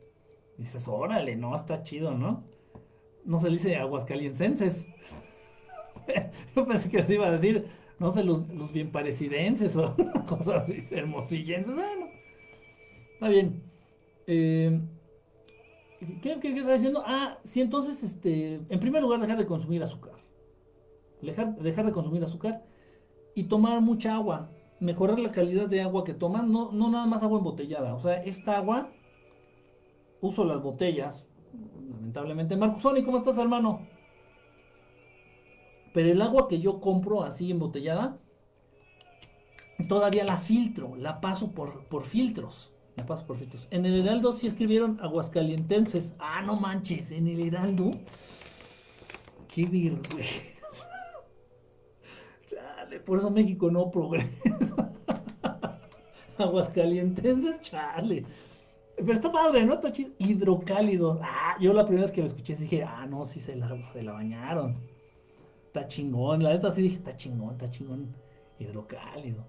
dices, 0.55 0.87
órale, 0.87 1.35
no, 1.35 1.53
está 1.55 1.83
chido, 1.83 2.11
¿no? 2.17 2.45
No 3.25 3.39
se 3.39 3.49
dice 3.49 3.75
aguascalienses. 3.75 4.87
Yo 6.55 6.65
pensé 6.65 6.89
que 6.89 7.03
se 7.03 7.15
iba 7.15 7.27
a 7.27 7.31
decir, 7.31 7.67
no 7.99 8.11
sé, 8.11 8.23
los, 8.23 8.47
los 8.53 8.71
bien 8.71 8.91
parecidenses 8.91 9.75
o 9.75 9.95
cosas 10.27 10.63
así, 10.63 10.83
hermosillenses. 10.91 11.73
Bueno, 11.73 12.07
está 13.13 13.29
bien. 13.29 13.63
Eh, 14.27 14.79
¿qué, 16.21 16.39
qué, 16.39 16.57
está 16.57 16.73
diciendo? 16.73 17.03
Ah, 17.05 17.37
sí, 17.43 17.61
entonces, 17.61 18.03
este, 18.03 18.55
en 18.55 18.79
primer 18.79 19.01
lugar, 19.01 19.19
dejar 19.19 19.37
de 19.37 19.45
consumir 19.45 19.83
azúcar. 19.83 20.13
Dejar, 21.21 21.55
dejar 21.55 21.85
de 21.85 21.91
consumir 21.91 22.23
azúcar 22.23 22.63
y 23.35 23.43
tomar 23.43 23.79
mucha 23.81 24.15
agua. 24.15 24.49
Mejorar 24.79 25.19
la 25.19 25.31
calidad 25.31 25.67
de 25.67 25.81
agua 25.81 26.03
que 26.03 26.15
toman, 26.15 26.51
no, 26.51 26.71
no 26.71 26.89
nada 26.89 27.05
más 27.05 27.21
agua 27.21 27.37
embotellada. 27.37 27.93
O 27.93 27.99
sea, 27.99 28.23
esta 28.23 28.57
agua 28.57 28.91
uso 30.21 30.43
las 30.43 30.61
botellas, 30.61 31.27
lamentablemente. 31.89 32.55
Marcusoni, 32.55 33.03
¿cómo 33.03 33.17
estás, 33.17 33.37
hermano? 33.37 33.87
Pero 35.93 36.11
el 36.11 36.21
agua 36.21 36.47
que 36.47 36.59
yo 36.59 36.79
compro 36.79 37.23
así 37.23 37.51
embotellada, 37.51 38.17
todavía 39.87 40.23
la 40.23 40.37
filtro, 40.37 40.95
la 40.95 41.21
paso 41.21 41.51
por, 41.51 41.85
por 41.85 42.03
filtros. 42.03 42.71
La 42.95 43.05
paso 43.05 43.25
por 43.25 43.37
filtros. 43.37 43.67
En 43.71 43.85
el 43.85 44.01
Heraldo 44.01 44.33
sí 44.33 44.47
escribieron 44.47 44.99
aguascalientenses. 45.01 46.15
Ah, 46.19 46.41
no 46.41 46.59
manches, 46.59 47.11
en 47.11 47.27
el 47.27 47.39
Heraldo. 47.39 47.91
Qué 49.47 49.63
vergüenza. 49.63 50.87
Chale, 52.47 52.99
por 52.99 53.19
eso 53.19 53.29
México 53.29 53.71
no 53.71 53.89
progresa. 53.91 54.91
aguascalientenses, 56.37 57.61
chale. 57.61 58.25
Pero 58.95 59.13
está 59.13 59.31
padre, 59.31 59.65
¿no? 59.65 59.75
Está 59.75 59.91
chido. 59.91 60.11
Hidrocálidos. 60.17 61.17
Ah, 61.21 61.55
yo 61.59 61.73
la 61.73 61.85
primera 61.85 62.05
vez 62.05 62.11
que 62.11 62.21
lo 62.21 62.27
escuché 62.27 62.55
dije, 62.55 62.83
ah, 62.83 63.05
no, 63.05 63.25
sí 63.25 63.39
se 63.39 63.55
la, 63.55 63.69
se 63.91 64.03
la 64.03 64.13
bañaron. 64.13 64.90
Está 65.71 65.87
chingón. 65.87 66.43
La 66.43 66.49
neta 66.49 66.69
sí 66.69 66.81
dije, 66.81 66.95
está 66.95 67.15
chingón, 67.15 67.51
está 67.51 67.69
chingón. 67.69 68.13
Hidrocálido. 68.59 69.47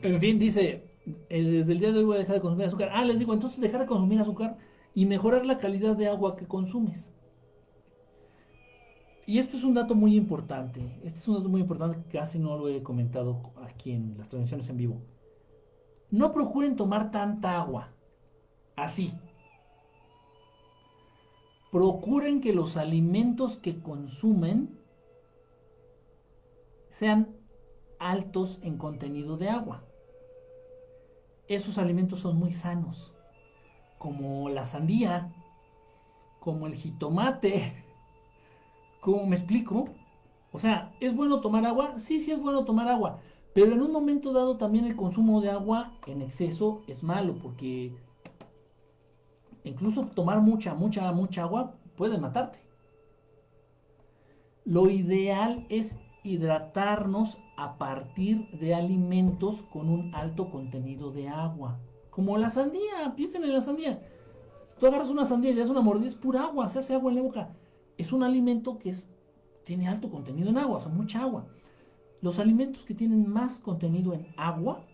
En 0.00 0.18
fin, 0.18 0.38
dice, 0.38 0.82
eh, 1.28 1.42
desde 1.42 1.72
el 1.72 1.78
día 1.80 1.92
de 1.92 1.98
hoy 1.98 2.04
voy 2.04 2.16
a 2.16 2.20
dejar 2.20 2.36
de 2.36 2.40
consumir 2.40 2.66
azúcar. 2.66 2.88
Ah, 2.90 3.04
les 3.04 3.18
digo, 3.18 3.34
entonces 3.34 3.60
dejar 3.60 3.80
de 3.82 3.86
consumir 3.86 4.18
azúcar 4.18 4.56
y 4.94 5.04
mejorar 5.04 5.44
la 5.44 5.58
calidad 5.58 5.94
de 5.94 6.08
agua 6.08 6.36
que 6.36 6.46
consumes. 6.46 7.12
Y 9.26 9.38
esto 9.38 9.58
es 9.58 9.64
un 9.64 9.74
dato 9.74 9.94
muy 9.94 10.16
importante. 10.16 11.00
Este 11.02 11.18
es 11.18 11.28
un 11.28 11.36
dato 11.36 11.50
muy 11.50 11.60
importante 11.60 11.98
que 12.02 12.18
casi 12.18 12.38
no 12.38 12.56
lo 12.56 12.68
he 12.68 12.82
comentado 12.82 13.52
aquí 13.62 13.92
en 13.92 14.16
las 14.16 14.28
transmisiones 14.28 14.70
en 14.70 14.78
vivo. 14.78 15.02
No 16.10 16.32
procuren 16.32 16.76
tomar 16.76 17.10
tanta 17.10 17.58
agua. 17.60 17.92
Así. 18.74 19.12
Procuren 21.74 22.40
que 22.40 22.52
los 22.54 22.76
alimentos 22.76 23.56
que 23.56 23.82
consumen 23.82 24.78
sean 26.88 27.34
altos 27.98 28.60
en 28.62 28.78
contenido 28.78 29.36
de 29.38 29.48
agua. 29.48 29.82
Esos 31.48 31.76
alimentos 31.78 32.20
son 32.20 32.36
muy 32.36 32.52
sanos, 32.52 33.12
como 33.98 34.48
la 34.50 34.64
sandía, 34.64 35.34
como 36.38 36.68
el 36.68 36.76
jitomate, 36.76 37.72
¿Cómo 39.00 39.26
me 39.26 39.34
explico? 39.34 39.88
O 40.52 40.60
sea, 40.60 40.94
¿es 41.00 41.12
bueno 41.12 41.40
tomar 41.40 41.66
agua? 41.66 41.98
Sí, 41.98 42.20
sí 42.20 42.30
es 42.30 42.40
bueno 42.40 42.64
tomar 42.64 42.86
agua. 42.86 43.18
Pero 43.52 43.72
en 43.72 43.82
un 43.82 43.90
momento 43.90 44.32
dado 44.32 44.58
también 44.58 44.84
el 44.84 44.94
consumo 44.94 45.40
de 45.40 45.50
agua 45.50 45.92
en 46.06 46.22
exceso 46.22 46.82
es 46.86 47.02
malo 47.02 47.34
porque 47.42 47.96
incluso 49.64 50.06
tomar 50.06 50.40
mucha, 50.40 50.74
mucha, 50.74 51.10
mucha 51.12 51.42
agua 51.42 51.74
puede 51.96 52.18
matarte. 52.18 52.58
Lo 54.64 54.88
ideal 54.88 55.66
es 55.68 55.96
hidratarnos 56.22 57.38
a 57.56 57.76
partir 57.76 58.48
de 58.50 58.74
alimentos 58.74 59.62
con 59.64 59.88
un 59.88 60.14
alto 60.14 60.50
contenido 60.50 61.10
de 61.10 61.28
agua. 61.28 61.80
Como 62.10 62.38
la 62.38 62.48
sandía, 62.48 63.14
piensen 63.16 63.44
en 63.44 63.52
la 63.52 63.60
sandía. 63.60 64.00
Tú 64.78 64.86
agarras 64.86 65.08
una 65.08 65.24
sandía 65.24 65.50
y 65.50 65.54
le 65.54 65.60
das 65.60 65.70
una 65.70 65.82
mordida, 65.82 66.08
es 66.08 66.14
pura 66.14 66.44
agua, 66.44 66.68
se 66.68 66.78
hace 66.78 66.94
agua 66.94 67.10
en 67.10 67.16
la 67.16 67.22
boca 67.22 67.50
es 67.96 68.12
un 68.12 68.22
alimento 68.22 68.78
que 68.78 68.90
es, 68.90 69.08
tiene 69.64 69.88
alto 69.88 70.10
contenido 70.10 70.50
en 70.50 70.58
agua, 70.58 70.78
o 70.78 70.80
sea, 70.80 70.90
mucha 70.90 71.22
agua. 71.22 71.46
Los 72.20 72.38
alimentos 72.38 72.84
que 72.84 72.94
tienen 72.94 73.28
más 73.28 73.60
contenido 73.60 74.14
en 74.14 74.26
agua 74.36 74.84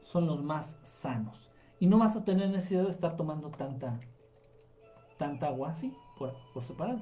son 0.00 0.26
los 0.26 0.42
más 0.42 0.78
sanos. 0.82 1.50
Y 1.80 1.86
no 1.86 1.98
vas 1.98 2.16
a 2.16 2.24
tener 2.24 2.50
necesidad 2.50 2.84
de 2.84 2.90
estar 2.90 3.16
tomando 3.16 3.50
tanta, 3.50 4.00
tanta 5.16 5.48
agua 5.48 5.70
así, 5.70 5.92
por, 6.18 6.34
separado. 6.64 7.00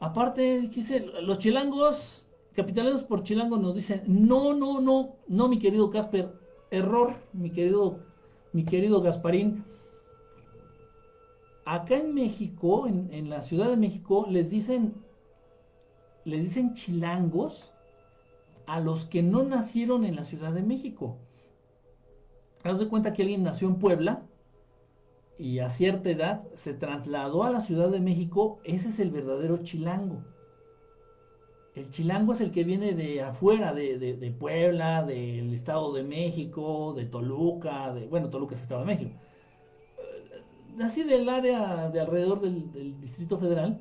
Aparte, 0.00 0.62
dice, 0.62 1.00
los 1.00 1.38
chilangos, 1.38 2.26
capitaleros 2.54 3.04
por 3.04 3.22
chilango 3.22 3.56
nos 3.56 3.74
dicen, 3.74 4.02
no, 4.06 4.54
no, 4.54 4.80
no, 4.80 5.16
no, 5.28 5.48
mi 5.48 5.58
querido 5.58 5.90
Casper, 5.90 6.32
error, 6.70 7.14
mi 7.32 7.50
querido, 7.50 8.00
mi 8.52 8.64
querido 8.64 9.00
Gasparín 9.00 9.64
acá 11.64 11.96
en 11.96 12.14
México, 12.14 12.86
en, 12.86 13.30
la 13.30 13.42
Ciudad 13.42 13.68
de 13.68 13.76
México, 13.76 14.26
les 14.28 14.50
dicen, 14.50 14.94
les 16.24 16.42
dicen 16.42 16.74
chilangos 16.74 17.72
a 18.66 18.80
los 18.80 19.04
que 19.04 19.22
no 19.22 19.42
nacieron 19.42 20.04
en 20.04 20.16
la 20.16 20.24
Ciudad 20.24 20.52
de 20.52 20.62
México. 20.62 21.16
Haz 22.64 22.78
de 22.78 22.88
cuenta 22.88 23.12
que 23.12 23.22
alguien 23.22 23.42
nació 23.42 23.68
en 23.68 23.76
Puebla 23.76 24.22
y 25.38 25.58
a 25.58 25.70
cierta 25.70 26.10
edad 26.10 26.42
se 26.54 26.74
trasladó 26.74 27.44
a 27.44 27.50
la 27.50 27.60
Ciudad 27.60 27.90
de 27.90 28.00
México, 28.00 28.60
ese 28.64 28.88
es 28.88 29.00
el 29.00 29.10
verdadero 29.10 29.58
chilango. 29.58 30.24
El 31.74 31.90
chilango 31.90 32.34
es 32.34 32.40
el 32.40 32.50
que 32.50 32.64
viene 32.64 32.94
de 32.94 33.22
afuera, 33.22 33.72
de, 33.72 33.98
de 33.98 34.30
Puebla, 34.30 35.04
del 35.04 35.54
Estado 35.54 35.92
de 35.94 36.02
México, 36.02 36.92
de 36.94 37.06
Toluca, 37.06 37.94
de, 37.94 38.06
bueno, 38.08 38.28
Toluca 38.28 38.54
es 38.54 38.62
Estado 38.62 38.80
de 38.82 38.86
México 38.86 39.12
así 40.80 41.02
del 41.02 41.28
área 41.28 41.90
de 41.90 42.00
alrededor 42.00 42.40
del, 42.40 43.00
Distrito 43.00 43.38
Federal, 43.38 43.80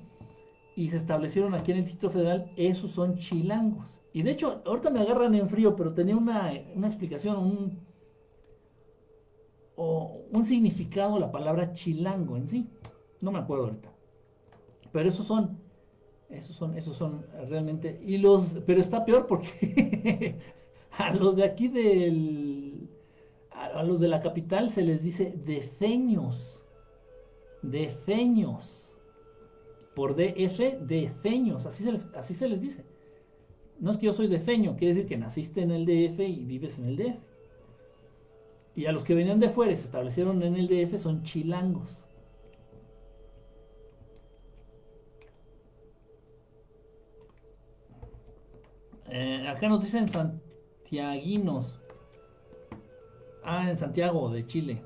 y 0.76 0.90
se 0.90 0.98
establecieron 0.98 1.53
aquí 1.53 1.72
en 1.72 1.80
el 1.80 1.84
Distrito 1.84 2.10
Federal, 2.10 2.52
esos 2.56 2.91
son 2.91 3.18
chilangos. 3.18 3.99
Y 4.14 4.23
de 4.23 4.32
hecho, 4.32 4.61
ahorita 4.65 4.90
me 4.90 4.99
agarran 4.99 5.36
en 5.36 5.48
frío, 5.48 5.76
pero 5.76 5.94
tenía 5.94 6.18
una, 6.18 6.52
una 6.76 6.88
explicación, 6.88 7.38
un, 7.38 7.80
un 10.31 10.45
significado 10.45 11.19
la 11.19 11.31
palabra 11.31 11.73
chilango 11.73 12.37
en 12.37 12.47
sí. 12.47 12.69
No 13.19 13.31
me 13.31 13.39
acuerdo 13.39 13.65
ahorita. 13.65 13.91
Pero 14.91 15.07
esos 15.07 15.25
son, 15.25 15.57
esos 16.29 16.55
son, 16.55 16.75
esos 16.75 16.97
son 16.97 17.25
realmente. 17.49 18.01
Y 18.03 18.17
los, 18.17 18.59
pero 18.65 18.81
está 18.81 19.05
peor 19.05 19.27
porque 19.27 20.39
a 20.91 21.13
los 21.13 21.35
de 21.35 21.43
aquí 21.43 21.67
del, 21.67 22.89
a, 23.51 23.83
los 23.83 23.99
de 23.99 24.07
la 24.07 24.19
capital 24.19 24.69
se 24.69 24.81
les 24.81 25.03
dice 25.03 25.33
defeños, 25.45 26.63
defeños, 27.61 28.95
por 29.95 30.15
DF, 30.15 30.79
defeños, 30.81 31.65
así 31.65 31.83
se 31.83 31.91
les, 31.91 32.07
así 32.15 32.33
se 32.33 32.47
les 32.47 32.61
dice. 32.61 32.85
No 33.79 33.91
es 33.91 33.97
que 33.97 34.05
yo 34.05 34.13
soy 34.13 34.27
defeño, 34.27 34.75
quiere 34.77 34.93
decir 34.93 35.09
que 35.09 35.17
naciste 35.17 35.61
en 35.61 35.71
el 35.71 35.85
DF 35.85 36.19
y 36.19 36.45
vives 36.45 36.77
en 36.79 36.85
el 36.85 36.97
DF. 36.97 37.30
Y 38.76 38.85
a 38.85 38.91
los 38.91 39.03
que 39.03 39.15
venían 39.15 39.39
de 39.39 39.49
fuera 39.49 39.73
y 39.73 39.76
se 39.76 39.85
establecieron 39.85 40.41
en 40.43 40.56
el 40.56 40.68
DF 40.68 40.98
son 40.99 41.23
chilangos. 41.23 42.06
Eh, 49.07 49.45
acá 49.48 49.68
nos 49.68 49.84
dicen 49.84 50.07
santiaguinos. 50.07 51.81
Ah, 53.43 53.69
en 53.69 53.77
Santiago, 53.77 54.30
de 54.30 54.45
Chile. 54.45 54.84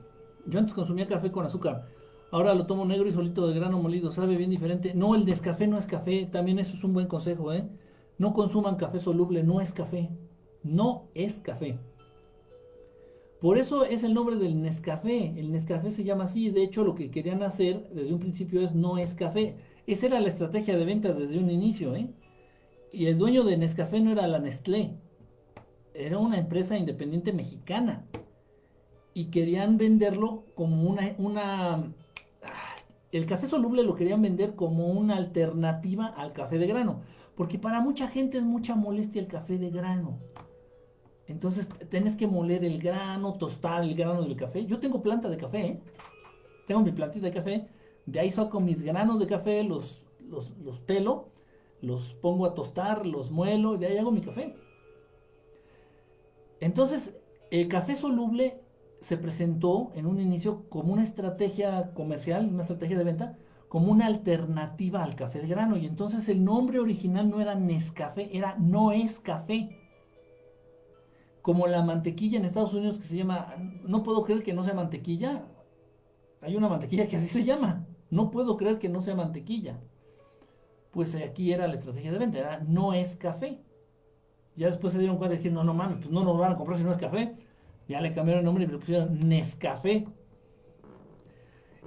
Yo 0.48 0.60
antes 0.60 0.74
consumía 0.74 1.08
café 1.08 1.32
con 1.32 1.46
azúcar. 1.46 1.88
Ahora 2.32 2.56
lo 2.56 2.66
tomo 2.66 2.86
negro 2.86 3.08
y 3.08 3.12
solito 3.12 3.48
de 3.48 3.54
grano 3.54 3.80
molido. 3.82 4.12
Sabe 4.12 4.36
bien 4.36 4.50
diferente. 4.50 4.94
No, 4.96 5.14
el 5.16 5.26
descafé 5.26 5.68
no 5.68 5.78
es 5.78 5.86
café. 5.86 6.26
También 6.26 6.60
eso 6.60 6.76
es 6.76 6.84
un 6.84 6.94
buen 6.94 7.08
consejo, 7.08 7.54
¿eh? 7.54 7.70
No 8.18 8.34
consuman 8.34 8.78
café 8.78 9.00
soluble. 9.00 9.44
No 9.44 9.62
es 9.62 9.72
café. 9.72 10.10
No 10.64 11.10
es 11.14 11.40
café. 11.40 11.80
Por 13.46 13.60
eso 13.60 13.86
es 13.86 14.04
el 14.04 14.16
nombre 14.16 14.38
del 14.38 14.60
Nescafé. 14.60 15.40
El 15.40 15.52
Nescafé 15.52 15.92
se 15.92 16.04
llama 16.04 16.24
así. 16.24 16.50
De 16.50 16.64
hecho, 16.64 16.84
lo 16.84 16.96
que 16.96 17.12
querían 17.12 17.44
hacer 17.44 17.88
desde 17.90 18.12
un 18.12 18.20
principio 18.20 18.60
es 18.60 18.74
no 18.74 18.98
es 18.98 19.14
café. 19.14 19.56
Esa 19.86 20.08
era 20.08 20.20
la 20.20 20.30
estrategia 20.30 20.76
de 20.76 20.84
ventas 20.84 21.16
desde 21.16 21.38
un 21.38 21.52
inicio, 21.52 21.96
¿eh? 21.96 22.10
Y 22.92 23.06
el 23.06 23.20
dueño 23.20 23.44
de 23.44 23.56
Nescafé 23.56 24.02
no 24.02 24.12
era 24.12 24.26
la 24.26 24.40
Nestlé, 24.40 24.96
era 25.94 26.18
una 26.18 26.40
empresa 26.40 26.76
independiente 26.76 27.34
mexicana. 27.34 28.08
Y 29.14 29.26
querían 29.26 29.78
venderlo 29.78 30.46
como 30.56 30.90
una, 30.90 31.14
una... 31.20 31.94
El 33.12 33.28
café 33.28 33.46
soluble 33.46 33.84
lo 33.84 33.94
querían 33.94 34.24
vender 34.24 34.56
como 34.56 34.88
una 34.88 35.18
alternativa 35.18 36.08
al 36.08 36.34
café 36.34 36.58
de 36.58 36.66
grano. 36.66 37.02
Porque 37.36 37.60
para 37.60 37.80
mucha 37.80 38.08
gente 38.08 38.40
es 38.40 38.44
mucha 38.44 38.74
molestia 38.74 39.22
el 39.22 39.28
café 39.28 39.60
de 39.60 39.70
grano. 39.70 40.18
Entonces 41.28 41.68
tenés 41.90 42.16
que 42.16 42.28
moler 42.28 42.64
el 42.64 42.82
grano, 42.82 43.34
tostar 43.34 43.84
el 43.84 43.96
grano 43.96 44.24
del 44.24 44.36
café. 44.36 44.66
Yo 44.66 44.80
tengo 44.80 45.02
planta 45.02 45.30
de 45.30 45.38
café, 45.38 45.66
¿eh? 45.66 45.82
tengo 46.68 46.82
mi 46.82 46.92
plantita 46.92 47.26
de 47.28 47.34
café. 47.34 47.68
De 48.06 48.20
ahí 48.20 48.32
saco 48.32 48.60
mis 48.60 48.84
granos 48.84 49.20
de 49.20 49.28
café, 49.28 49.64
los, 49.64 50.06
los, 50.30 50.52
los 50.60 50.80
pelo 50.82 51.30
los 51.86 52.14
pongo 52.14 52.46
a 52.46 52.56
tostar, 52.56 53.06
los 53.06 53.32
muelo 53.32 53.76
y 53.76 53.78
de 53.78 53.88
ahí 53.88 53.98
hago 53.98 54.12
mi 54.12 54.22
café. 54.22 54.56
Entonces, 56.60 57.16
el 57.52 57.68
café 57.68 57.96
soluble 57.96 58.62
se 59.02 59.18
presentó 59.18 59.92
en 59.96 60.08
un 60.08 60.20
inicio 60.20 60.68
como 60.70 60.94
una 60.94 61.04
estrategia 61.04 61.94
comercial, 61.94 62.50
una 62.52 62.64
estrategia 62.64 62.98
de 62.98 63.04
venta, 63.04 63.38
como 63.68 63.92
una 63.92 64.08
alternativa 64.08 65.04
al 65.04 65.16
café 65.16 65.42
de 65.42 65.48
grano. 65.48 65.78
Y 65.78 65.86
entonces 65.86 66.28
el 66.30 66.44
nombre 66.44 66.80
original 66.80 67.30
no 67.30 67.40
era 67.40 67.56
Nescafé, 67.56 68.36
era 68.36 68.56
No 68.58 68.92
es 68.92 69.20
Café. 69.20 69.85
Como 71.46 71.68
la 71.68 71.84
mantequilla 71.84 72.40
en 72.40 72.46
Estados 72.46 72.74
Unidos 72.74 72.98
que 72.98 73.06
se 73.06 73.18
llama, 73.18 73.54
no 73.86 74.02
puedo 74.02 74.24
creer 74.24 74.42
que 74.42 74.54
no 74.54 74.64
sea 74.64 74.74
mantequilla. 74.74 75.46
Hay 76.42 76.56
una 76.56 76.68
mantequilla 76.68 77.08
que 77.08 77.18
así 77.18 77.28
se 77.28 77.44
llama. 77.44 77.86
No 78.10 78.32
puedo 78.32 78.58
creer 78.58 78.80
que 78.80 78.90
no 78.90 79.02
sea 79.02 79.16
mantequilla 79.16 79.80
pues 80.96 81.14
aquí 81.16 81.52
era 81.52 81.68
la 81.68 81.74
estrategia 81.74 82.10
de 82.10 82.18
venta, 82.18 82.38
era 82.38 82.60
no 82.66 82.94
es 82.94 83.18
café. 83.18 83.60
Ya 84.56 84.68
después 84.68 84.94
se 84.94 85.00
dieron 85.00 85.18
cuenta 85.18 85.36
y 85.36 85.40
dijeron, 85.40 85.56
no, 85.56 85.64
no 85.66 85.74
mames, 85.74 85.98
pues 85.98 86.10
no 86.10 86.24
nos 86.24 86.40
van 86.40 86.54
a 86.54 86.56
comprar 86.56 86.78
si 86.78 86.86
no 86.86 86.92
es 86.94 86.98
café. 86.98 87.36
Ya 87.90 88.00
le 88.00 88.14
cambiaron 88.14 88.40
el 88.40 88.46
nombre 88.46 88.64
y 88.64 88.68
le 88.68 88.78
pusieron 88.78 89.20
Nescafé. 89.28 90.08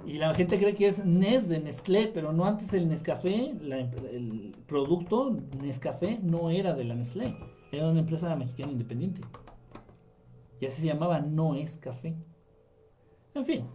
Y 0.05 0.19
la 0.19 0.35
gente 0.35 0.59
cree 0.59 0.75
que 0.75 0.85
es 0.85 1.03
Nes 1.03 1.47
de 1.47 1.59
Nestlé, 1.59 2.11
pero 2.13 2.31
no 2.33 2.45
antes 2.45 2.71
el 2.73 2.87
Nescafé, 2.87 3.49
el 3.49 4.55
producto 4.67 5.35
Nescafé 5.59 6.19
no 6.21 6.51
era 6.51 6.75
de 6.75 6.83
la 6.83 6.93
Nestlé, 6.93 7.35
era 7.71 7.89
una 7.89 8.01
empresa 8.01 8.35
mexicana 8.35 8.73
independiente. 8.73 9.21
Y 10.59 10.67
se 10.67 10.85
llamaba 10.85 11.19
No 11.21 11.55
es 11.55 11.77
Café. 11.77 12.15
En 13.33 13.45
fin, 13.45 13.67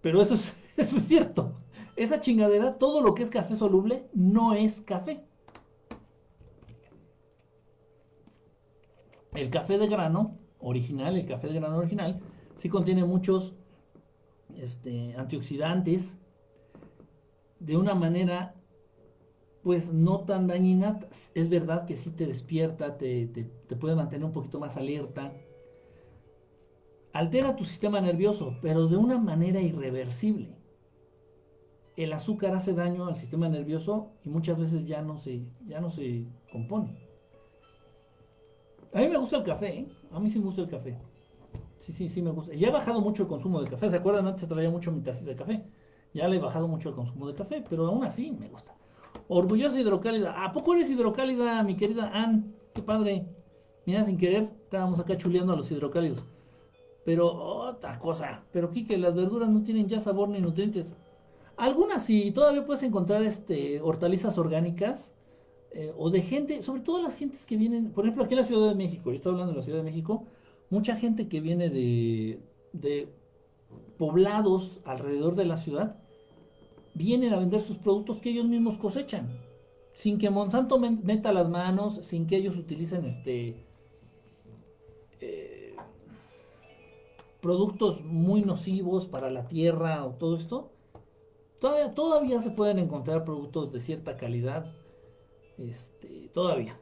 pero 0.00 0.22
eso 0.22 0.34
es, 0.34 0.56
eso 0.76 0.96
es 0.96 1.06
cierto. 1.06 1.54
Esa 1.96 2.20
chingadera, 2.20 2.78
todo 2.78 3.00
lo 3.00 3.14
que 3.14 3.22
es 3.22 3.30
café 3.30 3.56
soluble, 3.56 4.08
no 4.12 4.52
es 4.52 4.80
café. 4.82 5.24
El 9.34 9.50
café 9.50 9.78
de 9.78 9.88
grano 9.88 10.38
original, 10.60 11.16
el 11.16 11.26
café 11.26 11.48
de 11.48 11.54
grano 11.54 11.78
original, 11.78 12.20
sí 12.56 12.68
contiene 12.68 13.04
muchos 13.04 13.54
este, 14.56 15.14
antioxidantes 15.16 16.18
de 17.58 17.76
una 17.76 17.94
manera 17.94 18.54
pues 19.62 19.92
no 19.92 20.20
tan 20.20 20.46
dañina. 20.46 21.00
Es 21.34 21.48
verdad 21.48 21.86
que 21.86 21.96
sí 21.96 22.12
te 22.12 22.26
despierta, 22.26 22.96
te, 22.96 23.26
te 23.26 23.76
puede 23.76 23.96
mantener 23.96 24.24
un 24.24 24.32
poquito 24.32 24.60
más 24.60 24.76
alerta. 24.76 25.32
Altera 27.16 27.56
tu 27.56 27.64
sistema 27.64 28.00
nervioso, 28.00 28.56
pero 28.60 28.88
de 28.88 28.96
una 28.96 29.18
manera 29.18 29.60
irreversible 29.60 30.56
el 31.96 32.12
azúcar 32.12 32.54
hace 32.54 32.74
daño 32.74 33.06
al 33.06 33.16
sistema 33.16 33.48
nervioso 33.48 34.12
y 34.22 34.28
muchas 34.28 34.58
veces 34.58 34.84
ya 34.84 35.00
no 35.02 35.16
se, 35.16 35.46
ya 35.64 35.80
no 35.80 35.90
se 35.90 36.26
compone. 36.52 36.94
A 38.92 38.98
mí 38.98 39.08
me 39.08 39.16
gusta 39.16 39.38
el 39.38 39.42
café, 39.42 39.78
¿eh? 39.78 39.88
A 40.12 40.20
mí 40.20 40.30
sí 40.30 40.38
me 40.38 40.44
gusta 40.44 40.62
el 40.62 40.68
café. 40.68 40.98
Sí, 41.78 41.92
sí, 41.92 42.08
sí 42.08 42.22
me 42.22 42.30
gusta. 42.30 42.54
Ya 42.54 42.68
he 42.68 42.70
bajado 42.70 43.00
mucho 43.00 43.22
el 43.22 43.28
consumo 43.28 43.62
de 43.62 43.68
café. 43.70 43.90
¿Se 43.90 43.96
acuerdan? 43.96 44.26
Antes 44.26 44.46
traía 44.46 44.70
mucho 44.70 44.92
mi 44.92 45.00
tacita 45.00 45.30
de 45.30 45.36
café. 45.36 45.64
Ya 46.12 46.28
le 46.28 46.36
he 46.36 46.38
bajado 46.38 46.68
mucho 46.68 46.90
el 46.90 46.94
consumo 46.94 47.26
de 47.26 47.34
café, 47.34 47.64
pero 47.68 47.86
aún 47.86 48.04
así 48.04 48.30
me 48.30 48.48
gusta. 48.48 48.74
Orgullosa 49.28 49.80
hidrocálida. 49.80 50.44
¿A 50.44 50.52
poco 50.52 50.74
eres 50.74 50.90
hidrocálida, 50.90 51.62
mi 51.62 51.76
querida 51.76 52.10
Ann? 52.12 52.54
Qué 52.74 52.82
padre. 52.82 53.26
Mira, 53.86 54.04
sin 54.04 54.18
querer, 54.18 54.50
estábamos 54.64 54.98
acá 54.98 55.16
chuleando 55.16 55.52
a 55.52 55.56
los 55.56 55.70
hidrocálidos. 55.70 56.26
Pero 57.06 57.32
otra 57.32 57.98
cosa. 58.00 58.42
Pero 58.52 58.68
Kike, 58.68 58.98
las 58.98 59.14
verduras 59.14 59.48
no 59.48 59.62
tienen 59.62 59.88
ya 59.88 60.00
sabor 60.00 60.28
ni 60.28 60.40
nutrientes. 60.40 60.94
Algunas 61.56 62.04
sí, 62.04 62.32
todavía 62.32 62.66
puedes 62.66 62.82
encontrar 62.82 63.22
este, 63.22 63.80
hortalizas 63.80 64.36
orgánicas 64.36 65.14
eh, 65.70 65.92
o 65.96 66.10
de 66.10 66.20
gente, 66.22 66.60
sobre 66.62 66.82
todo 66.82 67.02
las 67.02 67.14
gentes 67.14 67.46
que 67.46 67.56
vienen, 67.56 67.92
por 67.92 68.04
ejemplo, 68.04 68.24
aquí 68.24 68.34
en 68.34 68.40
la 68.40 68.46
Ciudad 68.46 68.68
de 68.68 68.74
México, 68.74 69.10
yo 69.10 69.16
estoy 69.16 69.32
hablando 69.32 69.52
de 69.52 69.58
la 69.58 69.62
Ciudad 69.62 69.78
de 69.78 69.84
México, 69.84 70.24
mucha 70.68 70.96
gente 70.96 71.28
que 71.28 71.40
viene 71.40 71.70
de, 71.70 72.40
de 72.72 73.08
poblados 73.98 74.80
alrededor 74.84 75.36
de 75.36 75.44
la 75.46 75.56
ciudad, 75.56 75.96
vienen 76.94 77.32
a 77.32 77.38
vender 77.38 77.62
sus 77.62 77.78
productos 77.78 78.20
que 78.20 78.30
ellos 78.30 78.46
mismos 78.46 78.78
cosechan, 78.78 79.28
sin 79.94 80.18
que 80.18 80.28
Monsanto 80.28 80.78
meta 80.78 81.32
las 81.32 81.48
manos, 81.48 82.00
sin 82.02 82.26
que 82.26 82.36
ellos 82.36 82.56
utilicen 82.56 83.04
este 83.04 83.64
eh, 85.20 85.45
productos 87.46 88.04
muy 88.04 88.42
nocivos 88.42 89.06
para 89.06 89.30
la 89.30 89.46
tierra 89.46 90.04
o 90.04 90.14
todo 90.14 90.34
esto. 90.34 90.72
Todavía, 91.60 91.94
todavía 91.94 92.40
se 92.40 92.50
pueden 92.50 92.80
encontrar 92.80 93.24
productos 93.24 93.72
de 93.72 93.80
cierta 93.80 94.16
calidad. 94.16 94.74
Este, 95.56 96.28
todavía, 96.34 96.76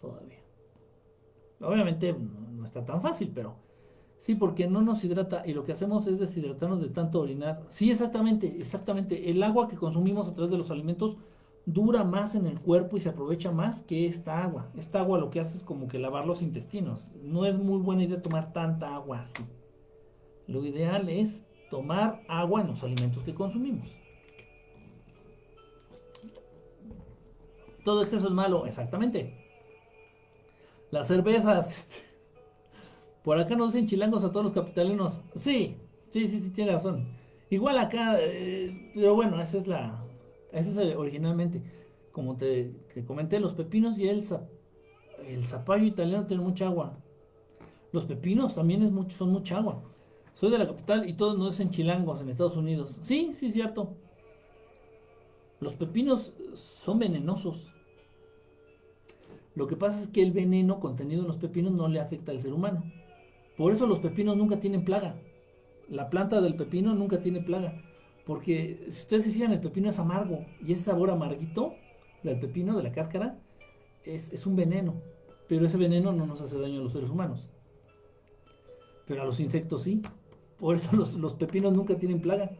todavía. 0.00 0.38
Obviamente 1.60 2.12
no, 2.12 2.64
está 2.64 2.84
tan 2.84 3.02
fácil, 3.02 3.32
pero 3.34 3.56
sí, 4.16 4.36
porque 4.36 4.68
no 4.68 4.82
nos 4.82 5.02
hidrata 5.02 5.42
y 5.44 5.52
lo 5.52 5.64
que 5.64 5.72
hacemos 5.72 6.06
es 6.06 6.20
deshidratarnos 6.20 6.80
de 6.80 6.90
tanto 6.90 7.20
orinar. 7.20 7.64
Sí, 7.70 7.90
exactamente, 7.90 8.46
exactamente. 8.46 9.32
El 9.32 9.42
agua 9.42 9.66
que 9.66 9.76
consumimos 9.76 10.28
a 10.28 10.34
través 10.34 10.52
de 10.52 10.58
los 10.58 10.70
alimentos 10.70 11.16
dura 11.66 12.04
más 12.04 12.36
en 12.36 12.46
el 12.46 12.60
cuerpo 12.60 12.96
y 12.96 13.00
se 13.00 13.08
aprovecha 13.08 13.50
más 13.50 13.82
que 13.82 14.06
esta 14.06 14.44
agua. 14.44 14.70
Esta 14.76 15.00
agua 15.00 15.18
lo 15.18 15.30
que 15.30 15.40
hace 15.40 15.56
es 15.58 15.64
como 15.64 15.88
que 15.88 15.98
lavar 15.98 16.24
los 16.24 16.40
intestinos. 16.40 17.10
No 17.20 17.46
es 17.46 17.58
muy 17.58 17.80
buena 17.80 18.04
idea 18.04 18.22
tomar 18.22 18.52
tanta 18.52 18.94
agua 18.94 19.22
así. 19.22 19.42
Lo 20.46 20.64
ideal 20.64 21.08
es 21.08 21.44
tomar 21.70 22.22
agua 22.28 22.60
en 22.60 22.68
los 22.68 22.82
alimentos 22.82 23.22
que 23.22 23.34
consumimos. 23.34 23.88
Todo 27.84 28.02
exceso 28.02 28.28
es 28.28 28.32
malo, 28.32 28.66
exactamente. 28.66 29.34
Las 30.90 31.06
cervezas. 31.06 31.70
Este, 31.70 31.96
por 33.22 33.38
acá 33.38 33.56
nos 33.56 33.72
dicen 33.72 33.86
chilangos 33.86 34.24
a 34.24 34.30
todos 34.32 34.44
los 34.44 34.52
capitalinos. 34.52 35.22
Sí, 35.34 35.76
sí, 36.10 36.26
sí, 36.26 36.40
sí, 36.40 36.50
tiene 36.50 36.72
razón. 36.72 37.08
Igual 37.50 37.78
acá, 37.78 38.16
eh, 38.20 38.90
pero 38.94 39.14
bueno, 39.14 39.40
esa 39.40 39.58
es 39.58 39.66
la. 39.66 40.02
Esa 40.52 40.82
es 40.82 40.96
originalmente. 40.96 41.62
como 42.12 42.36
te, 42.36 42.72
comenté, 43.06 43.40
los 43.40 43.54
pepinos 43.54 43.98
y 43.98 44.08
el, 44.08 44.24
el 45.26 45.44
zapallo 45.44 45.84
italiano 45.84 46.26
tienen 46.26 46.46
mucha 46.46 46.66
agua. 46.66 46.98
Los 47.92 48.06
pepinos 48.06 48.54
también 48.54 48.82
es 48.82 48.90
mucho, 48.90 49.16
son 49.16 49.30
mucha 49.30 49.58
agua. 49.58 49.82
Soy 50.34 50.50
de 50.50 50.58
la 50.58 50.66
capital 50.66 51.08
y 51.08 51.14
todos 51.14 51.38
no 51.38 51.48
es 51.48 51.60
en 51.60 51.70
Chilangos, 51.70 52.20
en 52.20 52.28
Estados 52.28 52.56
Unidos. 52.56 52.98
Sí, 53.02 53.32
sí, 53.34 53.50
cierto. 53.50 53.94
Los 55.60 55.74
pepinos 55.74 56.34
son 56.54 56.98
venenosos. 56.98 57.72
Lo 59.54 59.68
que 59.68 59.76
pasa 59.76 60.02
es 60.02 60.08
que 60.08 60.22
el 60.22 60.32
veneno 60.32 60.80
contenido 60.80 61.22
en 61.22 61.28
los 61.28 61.36
pepinos 61.36 61.72
no 61.72 61.86
le 61.88 62.00
afecta 62.00 62.32
al 62.32 62.40
ser 62.40 62.52
humano. 62.52 62.82
Por 63.56 63.72
eso 63.72 63.86
los 63.86 64.00
pepinos 64.00 64.36
nunca 64.36 64.58
tienen 64.58 64.84
plaga. 64.84 65.16
La 65.88 66.10
planta 66.10 66.40
del 66.40 66.56
pepino 66.56 66.94
nunca 66.94 67.22
tiene 67.22 67.40
plaga. 67.40 67.80
Porque 68.26 68.86
si 68.88 69.02
ustedes 69.02 69.24
se 69.24 69.30
fijan, 69.30 69.52
el 69.52 69.60
pepino 69.60 69.88
es 69.88 69.98
amargo. 70.00 70.44
Y 70.60 70.72
ese 70.72 70.82
sabor 70.82 71.10
amarguito 71.10 71.74
del 72.24 72.40
pepino, 72.40 72.76
de 72.76 72.82
la 72.82 72.90
cáscara, 72.90 73.38
es, 74.04 74.32
es 74.32 74.46
un 74.46 74.56
veneno. 74.56 74.94
Pero 75.46 75.66
ese 75.66 75.76
veneno 75.76 76.12
no 76.12 76.26
nos 76.26 76.40
hace 76.40 76.58
daño 76.58 76.80
a 76.80 76.82
los 76.82 76.92
seres 76.92 77.10
humanos. 77.10 77.48
Pero 79.06 79.22
a 79.22 79.24
los 79.24 79.38
insectos 79.38 79.82
sí. 79.82 80.02
Por 80.64 80.76
eso 80.76 80.96
los, 80.96 81.34
pepinos 81.34 81.74
nunca 81.74 81.94
tienen 81.94 82.22
plaga. 82.22 82.50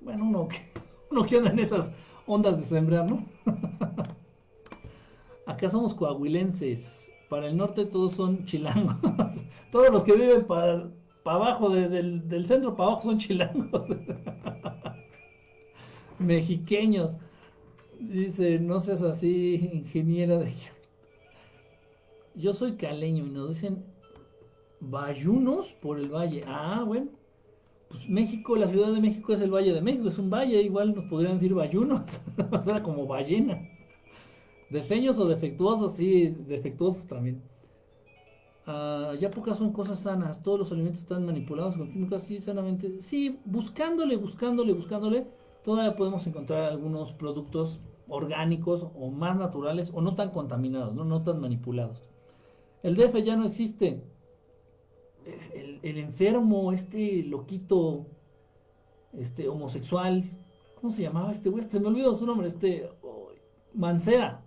Bueno, 0.00 0.24
uno 0.24 0.48
que, 0.48 0.56
uno 1.12 1.24
que 1.24 1.36
anda 1.36 1.50
en 1.50 1.60
esas 1.60 1.92
ondas 2.26 2.58
de 2.58 2.64
sembrar, 2.64 3.08
¿no? 3.08 3.24
Acá 5.46 5.68
somos 5.68 5.94
coahuilenses. 5.94 7.08
Para 7.28 7.46
el 7.46 7.56
norte 7.56 7.86
todos 7.86 8.14
son 8.14 8.46
chilangos. 8.46 8.96
todos 9.70 9.92
los 9.92 10.02
que 10.02 10.14
viven 10.14 10.44
para, 10.44 10.90
abajo 11.24 11.70
del, 11.70 12.28
del, 12.28 12.46
centro, 12.46 12.74
para 12.74 12.90
abajo 12.90 13.10
son 13.10 13.18
chilangos. 13.18 13.86
Mexiqueños. 16.18 17.16
Dice, 18.00 18.58
no 18.58 18.80
seas 18.80 19.02
así, 19.02 19.70
ingeniera 19.72 20.36
de... 20.36 20.52
Yo 22.34 22.54
soy 22.54 22.72
caleño 22.72 23.24
y 23.24 23.30
nos 23.30 23.50
dicen 23.50 23.84
Bayunos 24.80 25.72
por 25.72 25.98
el 25.98 26.08
valle. 26.08 26.44
Ah, 26.46 26.84
bueno. 26.86 27.10
Pues 27.88 28.08
México, 28.08 28.56
la 28.56 28.66
Ciudad 28.66 28.92
de 28.92 29.00
México 29.00 29.32
es 29.32 29.40
el 29.40 29.54
Valle 29.54 29.72
de 29.72 29.80
México, 29.80 30.08
es 30.08 30.18
un 30.18 30.28
valle, 30.28 30.60
igual 30.60 30.94
nos 30.94 31.04
podrían 31.04 31.34
decir 31.34 31.54
bayunos, 31.54 32.02
suena 32.64 32.82
como 32.82 33.06
ballena. 33.06 33.68
Defeños 34.70 35.18
o 35.20 35.28
defectuosos, 35.28 35.92
sí, 35.92 36.34
defectuosos 36.46 37.06
también. 37.06 37.42
Ah, 38.66 39.12
ya 39.20 39.30
pocas 39.30 39.58
son 39.58 39.72
cosas 39.72 40.00
sanas, 40.00 40.42
todos 40.42 40.58
los 40.58 40.72
alimentos 40.72 41.02
están 41.02 41.24
manipulados 41.24 41.76
con 41.76 41.92
químicos, 41.92 42.24
sí, 42.24 42.38
sanamente. 42.38 43.00
Sí, 43.00 43.38
buscándole, 43.44 44.16
buscándole, 44.16 44.72
buscándole, 44.72 45.28
todavía 45.62 45.94
podemos 45.94 46.26
encontrar 46.26 46.64
algunos 46.64 47.12
productos 47.12 47.78
orgánicos 48.08 48.88
o 48.96 49.10
más 49.10 49.36
naturales 49.36 49.92
o 49.94 50.00
no 50.00 50.16
tan 50.16 50.30
contaminados, 50.30 50.94
no, 50.94 51.04
no 51.04 51.22
tan 51.22 51.40
manipulados. 51.40 52.02
El 52.82 52.96
DF 52.96 53.22
ya 53.22 53.36
no 53.36 53.44
existe, 53.44 54.02
el, 55.82 55.98
enfermo, 55.98 56.72
este 56.72 57.22
loquito, 57.24 58.06
este 59.12 59.48
homosexual, 59.48 60.24
¿cómo 60.80 60.92
se 60.92 61.02
llamaba 61.02 61.32
este 61.32 61.48
güey? 61.48 61.64
Se 61.64 61.80
me 61.80 61.88
olvidó 61.88 62.14
su 62.16 62.26
nombre, 62.26 62.48
este 62.48 62.88
Mancera. 63.74 64.42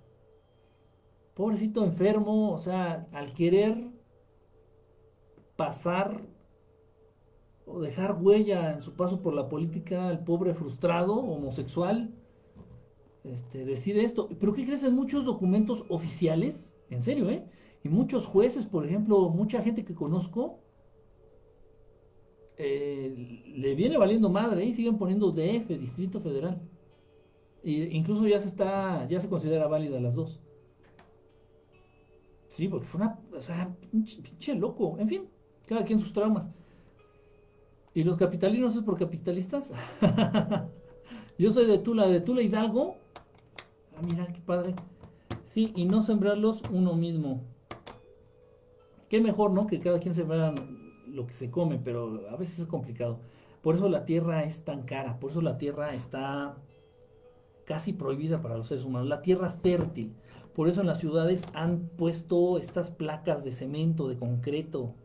Pobrecito 1.36 1.86
enfermo, 1.86 2.52
o 2.52 2.60
sea, 2.60 3.08
al 3.14 3.34
querer 3.34 3.92
pasar 5.56 6.22
o 7.66 7.80
dejar 7.80 8.18
huella 8.20 8.74
en 8.74 8.82
su 8.82 8.94
paso 8.94 9.22
por 9.22 9.34
la 9.34 9.48
política, 9.48 10.10
el 10.10 10.20
pobre 10.20 10.54
frustrado, 10.54 11.16
homosexual, 11.16 12.14
este, 13.24 13.66
decide 13.66 14.04
esto. 14.04 14.28
¿Pero 14.40 14.54
qué 14.54 14.66
crees 14.66 14.84
en 14.84 14.96
muchos 14.96 15.26
documentos 15.26 15.86
oficiales? 15.90 16.76
En 16.90 17.02
serio, 17.02 17.30
¿eh? 17.30 17.46
Y 17.84 17.90
muchos 17.90 18.26
jueces, 18.26 18.66
por 18.66 18.86
ejemplo, 18.86 19.30
mucha 19.30 19.62
gente 19.62 19.86
que 19.86 19.94
conozco, 19.94 20.60
eh, 22.61 23.41
le 23.56 23.73
viene 23.73 23.98
valiendo 23.98 24.30
madre 24.30 24.65
y 24.65 24.73
siguen 24.73 24.98
poniendo 24.98 25.31
DF, 25.31 25.69
Distrito 25.80 26.19
Federal. 26.19 26.61
E 27.64 27.72
incluso 27.94 28.27
ya 28.27 28.38
se 28.38 28.49
está, 28.49 29.07
ya 29.07 29.19
se 29.22 29.30
considera 29.30 29.68
válida 29.68 29.99
las 30.02 30.15
dos. 30.15 30.41
Sí, 32.49 32.68
porque 32.68 32.86
fue 32.86 32.99
una, 32.99 33.18
o 33.31 33.40
sea, 33.40 33.73
pinche, 33.90 34.56
loco. 34.56 34.98
En 34.99 35.07
fin, 35.07 35.30
cada 35.65 35.86
quien 35.86 36.02
sus 36.02 36.11
traumas. 36.11 36.49
¿Y 37.94 38.03
los 38.03 38.18
capitalinos 38.18 38.76
es 38.76 38.84
por 38.84 38.98
capitalistas? 38.98 39.72
Yo 41.38 41.52
soy 41.52 41.65
de 41.65 41.80
Tula, 41.80 42.07
de 42.07 42.19
Tula 42.19 42.41
Hidalgo. 42.41 42.98
Ah, 43.95 44.02
mira, 44.06 44.27
qué 44.27 44.41
padre. 44.41 44.76
Sí, 45.45 45.72
y 45.77 45.86
no 45.86 46.02
sembrarlos 46.02 46.61
uno 46.73 46.95
mismo. 46.95 47.41
Qué 49.07 49.22
mejor, 49.22 49.52
¿no? 49.52 49.65
Que 49.65 49.80
cada 49.80 49.99
quien 49.99 50.14
sembrara 50.14 50.53
lo 51.11 51.27
que 51.27 51.34
se 51.34 51.49
come, 51.49 51.80
pero 51.84 52.27
a 52.30 52.36
veces 52.36 52.60
es 52.60 52.65
complicado. 52.65 53.19
Por 53.61 53.76
eso 53.76 53.90
la 53.90 54.06
tierra 54.06 54.44
es 54.44 54.64
tan 54.64 54.84
cara, 54.84 55.19
por 55.19 55.31
eso 55.31 55.41
la 55.41 55.57
tierra 55.57 55.94
está 55.94 56.56
casi 57.65 57.94
prohibida 57.94 58.41
para 58.41 58.57
los 58.57 58.68
seres 58.68 58.84
humanos. 58.84 59.07
La 59.07 59.22
tierra 59.22 59.52
fértil. 59.52 60.15
Por 60.56 60.68
eso 60.68 60.81
en 60.81 60.88
las 60.88 60.99
ciudades 60.99 61.44
han 61.53 61.90
puesto 61.98 62.57
estas 62.57 62.90
placas 62.90 63.44
de 63.44 63.52
cemento, 63.52 64.10
de 64.10 64.18
concreto, 64.18 64.95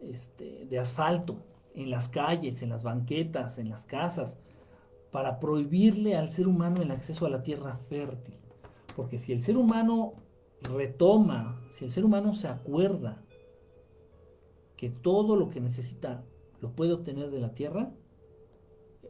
este, 0.00 0.66
de 0.66 0.78
asfalto, 0.78 1.38
en 1.74 1.90
las 1.90 2.08
calles, 2.08 2.62
en 2.62 2.68
las 2.68 2.82
banquetas, 2.82 3.58
en 3.58 3.70
las 3.70 3.86
casas, 3.86 4.36
para 5.10 5.40
prohibirle 5.40 6.16
al 6.16 6.28
ser 6.28 6.46
humano 6.46 6.82
el 6.82 6.90
acceso 6.90 7.24
a 7.24 7.30
la 7.30 7.42
tierra 7.42 7.76
fértil. 7.76 8.36
Porque 8.94 9.18
si 9.18 9.32
el 9.32 9.42
ser 9.42 9.56
humano 9.56 10.12
retoma, 10.60 11.60
si 11.70 11.86
el 11.86 11.90
ser 11.90 12.04
humano 12.04 12.34
se 12.34 12.48
acuerda 12.48 13.21
que 14.82 14.90
todo 14.90 15.36
lo 15.36 15.48
que 15.48 15.60
necesita 15.60 16.24
lo 16.60 16.74
puede 16.74 16.92
obtener 16.92 17.30
de 17.30 17.38
la 17.38 17.54
Tierra, 17.54 17.94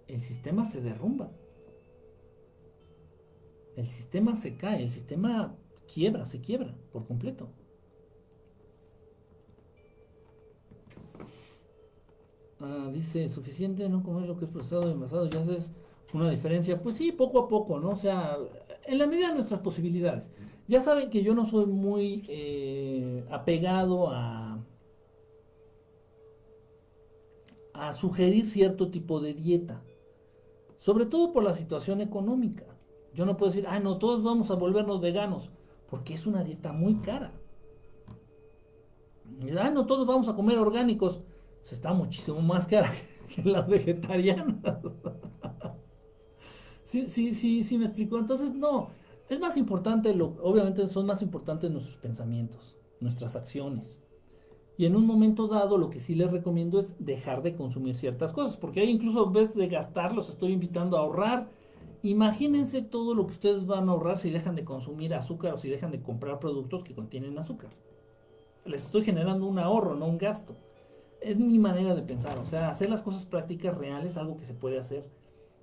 el 0.06 0.20
sistema 0.20 0.66
se 0.66 0.82
derrumba. 0.82 1.30
El 3.74 3.86
sistema 3.86 4.36
se 4.36 4.58
cae, 4.58 4.82
el 4.82 4.90
sistema 4.90 5.56
quiebra, 5.90 6.26
se 6.26 6.42
quiebra 6.42 6.76
por 6.92 7.06
completo. 7.06 7.48
Ah, 12.60 12.90
dice, 12.92 13.30
suficiente 13.30 13.88
no 13.88 14.02
comer 14.02 14.28
lo 14.28 14.36
que 14.36 14.44
es 14.44 14.50
procesado 14.50 14.90
y 14.90 14.92
envasado, 14.92 15.24
ya 15.30 15.40
haces 15.40 15.72
una 16.12 16.28
diferencia. 16.28 16.82
Pues 16.82 16.96
sí, 16.96 17.12
poco 17.12 17.38
a 17.38 17.48
poco, 17.48 17.80
¿no? 17.80 17.92
O 17.92 17.96
sea, 17.96 18.36
en 18.84 18.98
la 18.98 19.06
medida 19.06 19.28
de 19.28 19.36
nuestras 19.36 19.60
posibilidades. 19.60 20.30
Ya 20.68 20.82
saben 20.82 21.08
que 21.08 21.22
yo 21.22 21.34
no 21.34 21.46
soy 21.46 21.64
muy 21.64 22.26
eh, 22.28 23.24
apegado 23.30 24.10
a 24.10 24.41
a 27.88 27.92
sugerir 27.92 28.48
cierto 28.48 28.92
tipo 28.92 29.20
de 29.20 29.34
dieta, 29.34 29.82
sobre 30.76 31.04
todo 31.04 31.32
por 31.32 31.42
la 31.42 31.52
situación 31.52 32.00
económica. 32.00 32.64
Yo 33.12 33.26
no 33.26 33.36
puedo 33.36 33.50
decir, 33.50 33.66
ah, 33.68 33.80
no, 33.80 33.98
todos 33.98 34.22
vamos 34.22 34.52
a 34.52 34.54
volvernos 34.54 35.00
veganos, 35.00 35.50
porque 35.90 36.14
es 36.14 36.24
una 36.24 36.44
dieta 36.44 36.72
muy 36.72 37.00
cara. 37.00 37.32
Ah, 39.58 39.70
no, 39.70 39.84
todos 39.84 40.06
vamos 40.06 40.28
a 40.28 40.36
comer 40.36 40.58
orgánicos, 40.58 41.22
pues 41.60 41.72
está 41.72 41.92
muchísimo 41.92 42.40
más 42.40 42.68
cara 42.68 42.92
que 43.34 43.42
las 43.42 43.66
vegetarianas. 43.66 44.58
sí, 46.84 47.08
sí, 47.08 47.64
sí, 47.64 47.78
me 47.78 47.86
explico. 47.86 48.16
Entonces, 48.16 48.54
no, 48.54 48.90
es 49.28 49.40
más 49.40 49.56
importante, 49.56 50.14
lo, 50.14 50.36
obviamente 50.40 50.88
son 50.88 51.06
más 51.06 51.20
importantes 51.20 51.68
nuestros 51.70 51.96
pensamientos, 51.96 52.76
nuestras 53.00 53.34
acciones. 53.34 54.01
Y 54.76 54.86
en 54.86 54.96
un 54.96 55.06
momento 55.06 55.48
dado 55.48 55.76
lo 55.76 55.90
que 55.90 56.00
sí 56.00 56.14
les 56.14 56.30
recomiendo 56.30 56.80
es 56.80 56.94
dejar 56.98 57.42
de 57.42 57.54
consumir 57.54 57.96
ciertas 57.96 58.32
cosas, 58.32 58.56
porque 58.56 58.80
ahí 58.80 58.90
incluso 58.90 59.26
en 59.26 59.32
vez 59.32 59.54
de 59.54 59.68
gastar 59.68 60.14
los 60.14 60.30
estoy 60.30 60.52
invitando 60.52 60.96
a 60.96 61.00
ahorrar. 61.00 61.50
Imagínense 62.02 62.82
todo 62.82 63.14
lo 63.14 63.26
que 63.26 63.32
ustedes 63.32 63.66
van 63.66 63.88
a 63.88 63.92
ahorrar 63.92 64.18
si 64.18 64.30
dejan 64.30 64.56
de 64.56 64.64
consumir 64.64 65.14
azúcar 65.14 65.54
o 65.54 65.58
si 65.58 65.68
dejan 65.68 65.92
de 65.92 66.02
comprar 66.02 66.40
productos 66.40 66.82
que 66.82 66.94
contienen 66.94 67.38
azúcar. 67.38 67.70
Les 68.64 68.82
estoy 68.84 69.04
generando 69.04 69.46
un 69.46 69.58
ahorro, 69.58 69.94
no 69.94 70.06
un 70.06 70.18
gasto. 70.18 70.56
Es 71.20 71.36
mi 71.36 71.58
manera 71.58 71.94
de 71.94 72.02
pensar, 72.02 72.38
o 72.40 72.44
sea, 72.44 72.68
hacer 72.68 72.90
las 72.90 73.02
cosas 73.02 73.26
prácticas 73.26 73.76
reales, 73.76 74.16
algo 74.16 74.36
que 74.36 74.44
se 74.44 74.54
puede 74.54 74.78
hacer. 74.78 75.08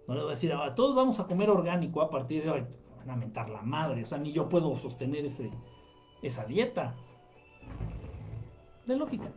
No 0.08 0.14
le 0.14 0.22
voy 0.22 0.30
a 0.30 0.36
decir, 0.36 0.54
ah, 0.54 0.76
todos 0.76 0.96
vamos 0.96 1.20
a 1.20 1.28
comer 1.28 1.50
orgánico 1.50 2.02
a 2.02 2.10
partir 2.10 2.44
de 2.44 2.52
hoy. 2.52 2.64
Van 3.00 3.10
a 3.10 3.16
mentar 3.18 3.50
la 3.50 3.62
madre, 3.62 4.04
o 4.04 4.06
sea, 4.06 4.18
ni 4.18 4.32
yo 4.32 4.48
puedo 4.48 4.78
sostener 4.78 5.26
ese, 5.26 5.52
esa 6.22 6.46
dieta 6.46 6.96
de 8.90 8.98
lógica. 8.98 9.30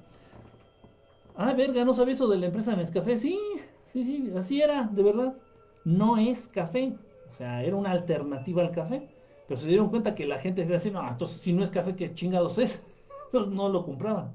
Ah, 1.36 1.54
verga, 1.54 1.84
no 1.84 1.94
sabía 1.94 2.14
eso 2.14 2.28
de 2.28 2.38
la 2.38 2.46
empresa 2.46 2.74
Nescafé. 2.74 3.16
Sí, 3.16 3.38
sí, 3.86 4.04
sí, 4.04 4.32
así 4.36 4.60
era, 4.60 4.84
de 4.84 5.02
verdad. 5.02 5.36
No 5.84 6.16
es 6.16 6.48
café. 6.48 6.94
O 7.30 7.32
sea, 7.32 7.62
era 7.62 7.76
una 7.76 7.92
alternativa 7.92 8.62
al 8.62 8.72
café. 8.72 9.08
Pero 9.46 9.60
se 9.60 9.66
dieron 9.66 9.88
cuenta 9.88 10.14
que 10.14 10.26
la 10.26 10.38
gente 10.38 10.62
decía 10.62 10.76
así, 10.76 10.90
no, 10.90 11.06
entonces 11.08 11.40
si 11.40 11.52
no 11.52 11.62
es 11.62 11.70
café, 11.70 11.94
¿qué 11.94 12.14
chingados 12.14 12.58
es? 12.58 12.82
Entonces 13.26 13.52
no 13.52 13.68
lo 13.70 13.82
compraban. 13.82 14.32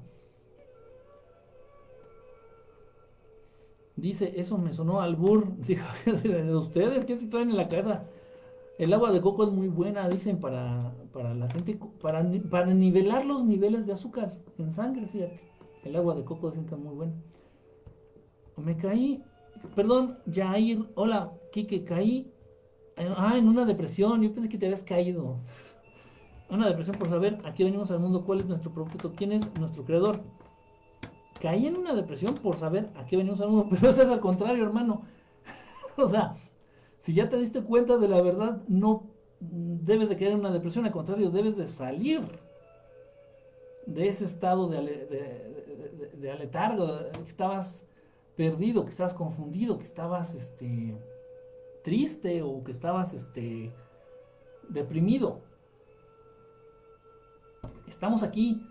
Dice, 3.94 4.32
eso 4.36 4.58
me 4.58 4.72
sonó 4.72 5.00
al 5.00 5.16
bur. 5.16 5.56
Dijo, 5.58 5.86
de 6.04 6.56
ustedes, 6.56 7.04
¿qué 7.04 7.18
se 7.18 7.28
traen 7.28 7.50
en 7.50 7.56
la 7.56 7.68
casa? 7.68 8.04
El 8.78 8.92
agua 8.92 9.10
de 9.10 9.20
coco 9.20 9.44
es 9.44 9.50
muy 9.50 9.66
buena, 9.66 10.08
dicen, 10.08 10.38
para, 10.38 10.92
para 11.12 11.34
la 11.34 11.50
gente, 11.50 11.78
para, 12.00 12.24
para 12.48 12.72
nivelar 12.72 13.24
los 13.24 13.44
niveles 13.44 13.86
de 13.86 13.92
azúcar 13.92 14.38
en 14.56 14.70
sangre, 14.70 15.08
fíjate. 15.08 15.40
El 15.82 15.96
agua 15.96 16.14
de 16.14 16.24
coco 16.24 16.50
dicen 16.50 16.64
que 16.64 16.76
es 16.76 16.80
muy 16.80 16.94
buena. 16.94 17.12
Me 18.56 18.76
caí, 18.76 19.22
perdón, 19.74 20.18
Jair, 20.32 20.84
hola, 20.94 21.32
Kike, 21.52 21.84
caí, 21.84 22.32
ah, 23.16 23.34
en 23.36 23.48
una 23.48 23.64
depresión, 23.64 24.22
yo 24.22 24.32
pensé 24.32 24.48
que 24.48 24.58
te 24.58 24.66
habías 24.66 24.84
caído. 24.84 25.38
Una 26.50 26.66
depresión 26.66 26.96
por 26.96 27.10
saber 27.10 27.38
a 27.44 27.52
qué 27.52 27.64
venimos 27.64 27.90
al 27.90 27.98
mundo, 27.98 28.24
cuál 28.24 28.40
es 28.40 28.46
nuestro 28.46 28.72
propósito, 28.72 29.12
quién 29.14 29.32
es 29.32 29.54
nuestro 29.58 29.84
creador. 29.84 30.22
Caí 31.40 31.66
en 31.66 31.76
una 31.76 31.94
depresión 31.94 32.34
por 32.34 32.56
saber 32.56 32.90
a 32.96 33.04
qué 33.04 33.16
venimos 33.16 33.40
al 33.40 33.50
mundo, 33.50 33.68
pero 33.70 33.90
eso 33.90 34.02
es 34.02 34.08
al 34.08 34.20
contrario, 34.20 34.64
hermano. 34.64 35.02
o 35.96 36.08
sea, 36.08 36.36
si 36.98 37.14
ya 37.14 37.28
te 37.28 37.36
diste 37.36 37.62
cuenta 37.62 37.96
de 37.96 38.08
la 38.08 38.20
verdad, 38.20 38.62
no 38.68 39.06
debes 39.40 40.08
de 40.08 40.16
caer 40.16 40.32
en 40.32 40.40
una 40.40 40.50
depresión, 40.50 40.84
al 40.84 40.92
contrario, 40.92 41.30
debes 41.30 41.56
de 41.56 41.66
salir 41.66 42.22
de 43.86 44.08
ese 44.08 44.24
estado 44.24 44.68
de, 44.68 44.82
de, 44.82 46.10
de, 46.18 46.30
aletargo, 46.30 46.86
que 47.12 47.28
estabas 47.28 47.86
perdido, 48.36 48.84
que 48.84 48.90
estabas 48.90 49.14
confundido, 49.14 49.78
que 49.78 49.84
estabas 49.84 50.34
este, 50.34 50.96
triste 51.82 52.42
o 52.42 52.62
que 52.64 52.72
estabas 52.72 53.14
este, 53.14 53.72
deprimido. 54.68 55.40
Estamos 57.86 58.22
aquí 58.22 58.62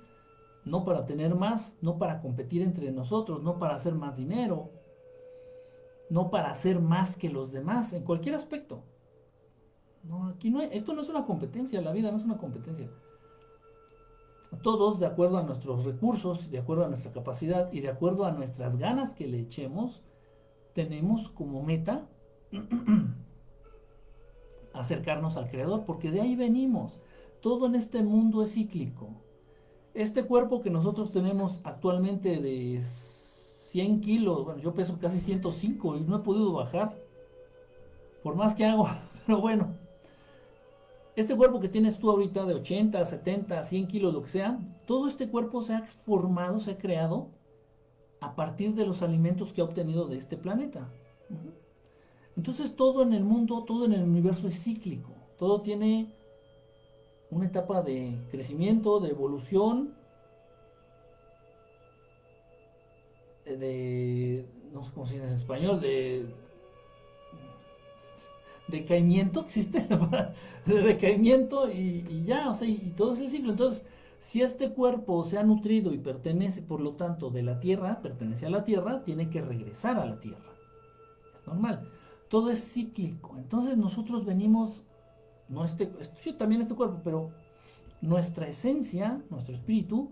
no 0.66 0.84
para 0.84 1.06
tener 1.06 1.34
más, 1.34 1.78
no 1.82 1.98
para 1.98 2.22
competir 2.22 2.62
entre 2.62 2.92
nosotros, 2.92 3.42
no 3.42 3.58
para 3.58 3.76
hacer 3.76 3.96
más 3.96 4.18
dinero, 4.18 4.70
no 6.10 6.30
para 6.30 6.52
hacer 6.52 6.80
más 6.80 7.18
que 7.18 7.30
los 7.30 7.52
demás, 7.52 7.94
en 7.94 8.04
cualquier 8.04 8.36
aspecto. 8.36 8.84
No, 10.04 10.28
aquí 10.28 10.50
no 10.50 10.62
esto 10.62 10.94
no 10.94 11.02
es 11.02 11.10
una 11.10 11.26
competencia, 11.26 11.82
la 11.82 11.92
vida 11.92 12.12
no 12.12 12.18
es 12.18 12.24
una 12.24 12.38
competencia. 12.38 12.90
Todos, 14.62 15.00
de 15.00 15.06
acuerdo 15.06 15.38
a 15.38 15.44
nuestros 15.44 15.84
recursos, 15.84 16.50
de 16.50 16.60
acuerdo 16.60 16.86
a 16.86 16.88
nuestra 16.88 17.12
capacidad 17.12 17.72
y 17.74 17.82
de 17.82 17.90
acuerdo 17.90 18.26
a 18.26 18.32
nuestras 18.32 18.78
ganas 18.78 19.14
que 19.14 19.28
le 19.28 19.40
echemos, 19.40 20.04
tenemos 20.74 21.28
como 21.30 21.64
meta 21.64 22.08
acercarnos 24.74 25.36
al 25.36 25.50
Creador, 25.50 25.84
porque 25.86 26.12
de 26.12 26.22
ahí 26.22 26.36
venimos. 26.36 27.00
Todo 27.42 27.66
en 27.68 27.76
este 27.76 28.04
mundo 28.04 28.42
es 28.42 28.54
cíclico. 28.54 29.10
Este 29.94 30.26
cuerpo 30.26 30.62
que 30.62 30.70
nosotros 30.70 31.12
tenemos 31.12 31.60
actualmente 31.64 32.40
de 32.40 32.78
100 33.78 34.02
kilos, 34.02 34.44
bueno, 34.44 34.60
yo 34.60 34.74
peso 34.74 34.98
casi 35.00 35.20
105 35.20 35.98
y 35.98 36.00
no 36.02 36.16
he 36.16 36.20
podido 36.22 36.52
bajar. 36.52 36.98
Por 38.24 38.36
más 38.36 38.56
que 38.56 38.66
hago, 38.66 38.88
pero 39.28 39.40
bueno. 39.40 39.76
Este 41.16 41.38
cuerpo 41.38 41.60
que 41.60 41.70
tienes 41.70 42.00
tú 42.00 42.10
ahorita 42.10 42.48
de 42.48 42.56
80, 42.56 43.06
70, 43.06 43.64
100 43.64 43.88
kilos, 43.88 44.16
lo 44.16 44.24
que 44.24 44.32
sea, 44.32 44.58
todo 44.88 45.08
este 45.08 45.30
cuerpo 45.30 45.62
se 45.62 45.76
ha 45.76 45.84
formado, 46.08 46.60
se 46.60 46.72
ha 46.72 46.78
creado 46.80 47.30
a 48.20 48.36
partir 48.36 48.74
de 48.74 48.88
los 48.88 49.04
alimentos 49.04 49.54
que 49.54 49.62
ha 49.62 49.66
obtenido 49.66 50.08
de 50.08 50.18
este 50.18 50.38
planeta. 50.38 50.90
Entonces 52.36 52.76
todo 52.76 53.04
en 53.04 53.14
el 53.14 53.24
mundo, 53.24 53.64
todo 53.64 53.86
en 53.86 53.94
el 53.94 54.04
universo 54.04 54.48
es 54.48 54.64
cíclico. 54.64 55.12
Todo 55.38 55.62
tiene 55.62 56.16
una 57.30 57.46
etapa 57.46 57.84
de 57.84 58.26
crecimiento, 58.32 59.00
de 59.00 59.10
evolución, 59.10 59.94
de, 63.56 64.46
no 64.74 64.84
sé 64.84 64.92
cómo 64.94 65.06
se 65.06 65.16
dice 65.16 65.28
en 65.28 65.34
español, 65.34 65.80
de 65.80 66.26
decaimiento, 68.68 69.42
existe 69.42 69.88
de 70.66 70.82
decaimiento 70.82 71.72
y, 71.72 72.24
ya, 72.26 72.50
o 72.50 72.54
sea, 72.54 72.68
y, 72.68 72.94
todo 72.96 73.14
es 73.14 73.20
el 73.20 73.30
ciclo. 73.30 73.52
Entonces, 73.52 73.86
si 74.20 74.42
este 74.42 74.72
cuerpo 74.72 75.24
se 75.24 75.38
ha 75.38 75.44
nutrido 75.44 75.94
y 75.94 75.98
pertenece, 75.98 76.62
por 76.62 76.82
lo 76.82 76.94
tanto, 76.94 77.30
de 77.30 77.44
la 77.44 77.60
tierra, 77.60 78.02
pertenece 78.02 78.46
a 78.46 78.50
la 78.50 78.64
tierra, 78.64 79.04
tiene 79.04 79.30
que 79.30 79.42
regresar 79.42 79.98
a 79.98 80.06
la 80.06 80.20
tierra. 80.20 80.54
Es 81.36 81.48
normal. 81.48 81.90
Todo 82.28 82.50
es 82.50 82.74
cíclico. 82.74 83.38
Entonces 83.38 83.78
nosotros 83.78 84.26
venimos, 84.26 84.84
no 85.48 85.64
este, 85.64 85.88
también 86.38 86.62
este 86.62 86.76
cuerpo, 86.76 87.00
pero 87.04 87.32
nuestra 88.02 88.48
esencia, 88.48 89.22
nuestro 89.30 89.56
espíritu, 89.56 90.12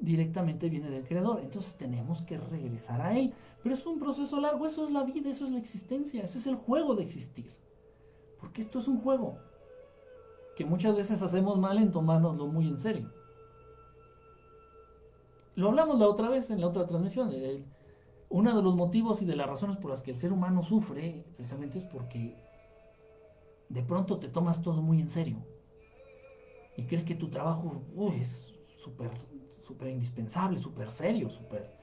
directamente 0.00 0.68
viene 0.68 0.90
del 0.90 1.04
Creador. 1.04 1.40
Entonces 1.42 1.74
tenemos 1.74 2.22
que 2.22 2.38
regresar 2.38 3.00
a 3.00 3.16
Él. 3.16 3.34
Pero 3.62 3.74
es 3.74 3.86
un 3.86 3.98
proceso 3.98 4.40
largo, 4.40 4.66
eso 4.66 4.84
es 4.84 4.90
la 4.90 5.02
vida, 5.02 5.30
eso 5.30 5.46
es 5.46 5.52
la 5.52 5.58
existencia, 5.58 6.22
ese 6.22 6.38
es 6.38 6.46
el 6.46 6.56
juego 6.56 6.94
de 6.94 7.02
existir. 7.02 7.52
Porque 8.40 8.62
esto 8.62 8.78
es 8.78 8.88
un 8.88 9.00
juego 9.00 9.38
que 10.56 10.64
muchas 10.64 10.96
veces 10.96 11.22
hacemos 11.22 11.58
mal 11.58 11.78
en 11.78 11.90
tomárnoslo 11.90 12.46
muy 12.46 12.68
en 12.68 12.78
serio. 12.78 13.12
Lo 15.54 15.68
hablamos 15.68 15.98
la 15.98 16.08
otra 16.08 16.28
vez 16.28 16.50
en 16.50 16.60
la 16.60 16.68
otra 16.68 16.86
transmisión. 16.86 17.32
uno 18.28 18.56
de 18.56 18.62
los 18.62 18.76
motivos 18.76 19.22
y 19.22 19.24
de 19.24 19.34
las 19.34 19.48
razones 19.48 19.76
por 19.76 19.90
las 19.90 20.02
que 20.02 20.12
el 20.12 20.18
ser 20.18 20.32
humano 20.32 20.62
sufre 20.62 21.24
precisamente 21.36 21.78
es 21.78 21.84
porque 21.84 22.36
de 23.68 23.82
pronto 23.82 24.18
te 24.18 24.28
tomas 24.28 24.62
todo 24.62 24.82
muy 24.82 25.00
en 25.00 25.10
serio 25.10 25.38
y 26.76 26.84
crees 26.84 27.04
que 27.04 27.16
tu 27.16 27.28
trabajo 27.28 27.82
es 28.14 28.54
súper 28.78 29.10
súper 29.68 29.90
indispensable, 29.90 30.58
súper 30.58 30.90
serio, 30.90 31.28
súper... 31.28 31.78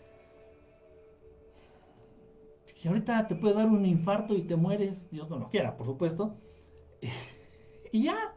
Y 2.86 2.88
ahorita 2.88 3.26
te 3.26 3.34
puede 3.34 3.56
dar 3.56 3.66
un 3.66 3.84
infarto 3.84 4.36
y 4.36 4.44
te 4.44 4.56
mueres, 4.56 5.10
Dios 5.10 5.28
no 5.28 5.40
lo 5.40 5.50
quiera, 5.50 5.76
por 5.76 5.88
supuesto. 5.88 6.36
Y 7.92 8.04
ya. 8.04 8.36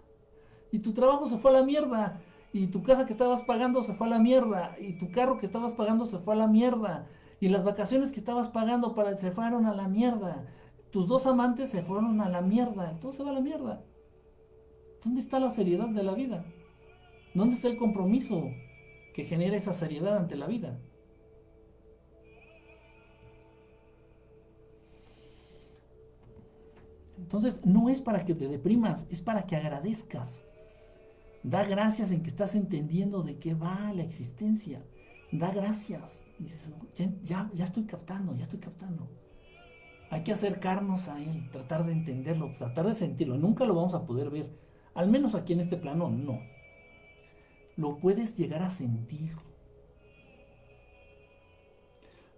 Y 0.71 0.79
tu 0.79 0.93
trabajo 0.93 1.27
se 1.27 1.37
fue 1.37 1.51
a 1.51 1.55
la 1.55 1.65
mierda. 1.65 2.21
Y 2.53 2.69
tu 2.69 2.85
casa 2.85 3.05
que 3.07 3.13
estabas 3.13 3.43
pagando 3.43 3.83
se 3.83 3.93
fue 3.93 4.07
a 4.07 4.11
la 4.11 4.21
mierda. 4.21 4.77
Y 4.79 4.97
tu 4.99 5.11
carro 5.11 5.39
que 5.39 5.47
estabas 5.47 5.73
pagando 5.73 6.07
se 6.07 6.19
fue 6.19 6.35
a 6.35 6.37
la 6.37 6.47
mierda. 6.47 7.09
Y 7.41 7.49
las 7.49 7.65
vacaciones 7.65 8.13
que 8.13 8.21
estabas 8.21 8.49
pagando 8.49 8.95
para 8.95 9.17
se 9.17 9.33
fueron 9.33 9.67
a 9.67 9.75
la 9.75 9.89
mierda. 9.89 10.47
Tus 10.93 11.09
dos 11.09 11.27
amantes 11.27 11.71
se 11.71 11.83
fueron 11.83 12.21
a 12.21 12.29
la 12.29 12.41
mierda. 12.41 13.01
Todo 13.01 13.11
se 13.13 13.25
va 13.25 13.31
a 13.31 13.35
la 13.35 13.41
mierda. 13.41 13.85
¿Dónde 15.05 15.21
está 15.21 15.41
la 15.41 15.51
seriedad 15.51 15.89
de 15.89 16.05
la 16.05 16.15
vida? 16.15 16.45
¿Dónde 17.35 17.57
está 17.57 17.67
el 17.69 17.77
compromiso? 17.77 18.49
Que 19.19 19.25
genera 19.25 19.57
esa 19.57 19.75
seriedad 19.75 20.17
ante 20.17 20.37
la 20.37 20.47
vida. 20.47 20.79
Entonces, 27.19 27.67
no 27.67 27.89
es 27.89 28.01
para 28.01 28.25
que 28.25 28.37
te 28.37 28.47
deprimas, 28.47 29.09
es 29.11 29.21
para 29.21 29.43
que 29.43 29.57
agradezcas. 29.57 30.41
Da 31.43 31.65
gracias 31.65 32.13
en 32.13 32.23
que 32.23 32.29
estás 32.29 32.55
entendiendo 32.55 33.25
de 33.25 33.41
qué 33.41 33.55
va 33.55 33.93
la 33.93 34.05
existencia. 34.05 34.85
Da 35.33 35.51
gracias. 35.51 36.25
ya, 37.25 37.51
ya 37.53 37.65
estoy 37.65 37.87
captando, 37.87 38.37
ya 38.37 38.45
estoy 38.45 38.61
captando. 38.61 39.09
Hay 40.11 40.23
que 40.23 40.31
acercarnos 40.31 41.09
a 41.09 41.21
Él, 41.21 41.51
tratar 41.51 41.85
de 41.85 41.91
entenderlo, 41.91 42.53
tratar 42.53 42.87
de 42.87 42.95
sentirlo. 42.95 43.37
Nunca 43.37 43.65
lo 43.65 43.75
vamos 43.75 43.95
a 43.95 44.07
poder 44.07 44.31
ver. 44.31 44.57
Al 44.95 45.09
menos 45.09 45.35
aquí 45.35 45.55
en 45.55 45.59
este 45.59 45.77
plano, 45.77 46.09
no 46.09 46.39
lo 47.79 47.97
puedes 47.97 48.37
llegar 48.37 48.63
a 48.63 48.71
sentir. 48.71 49.37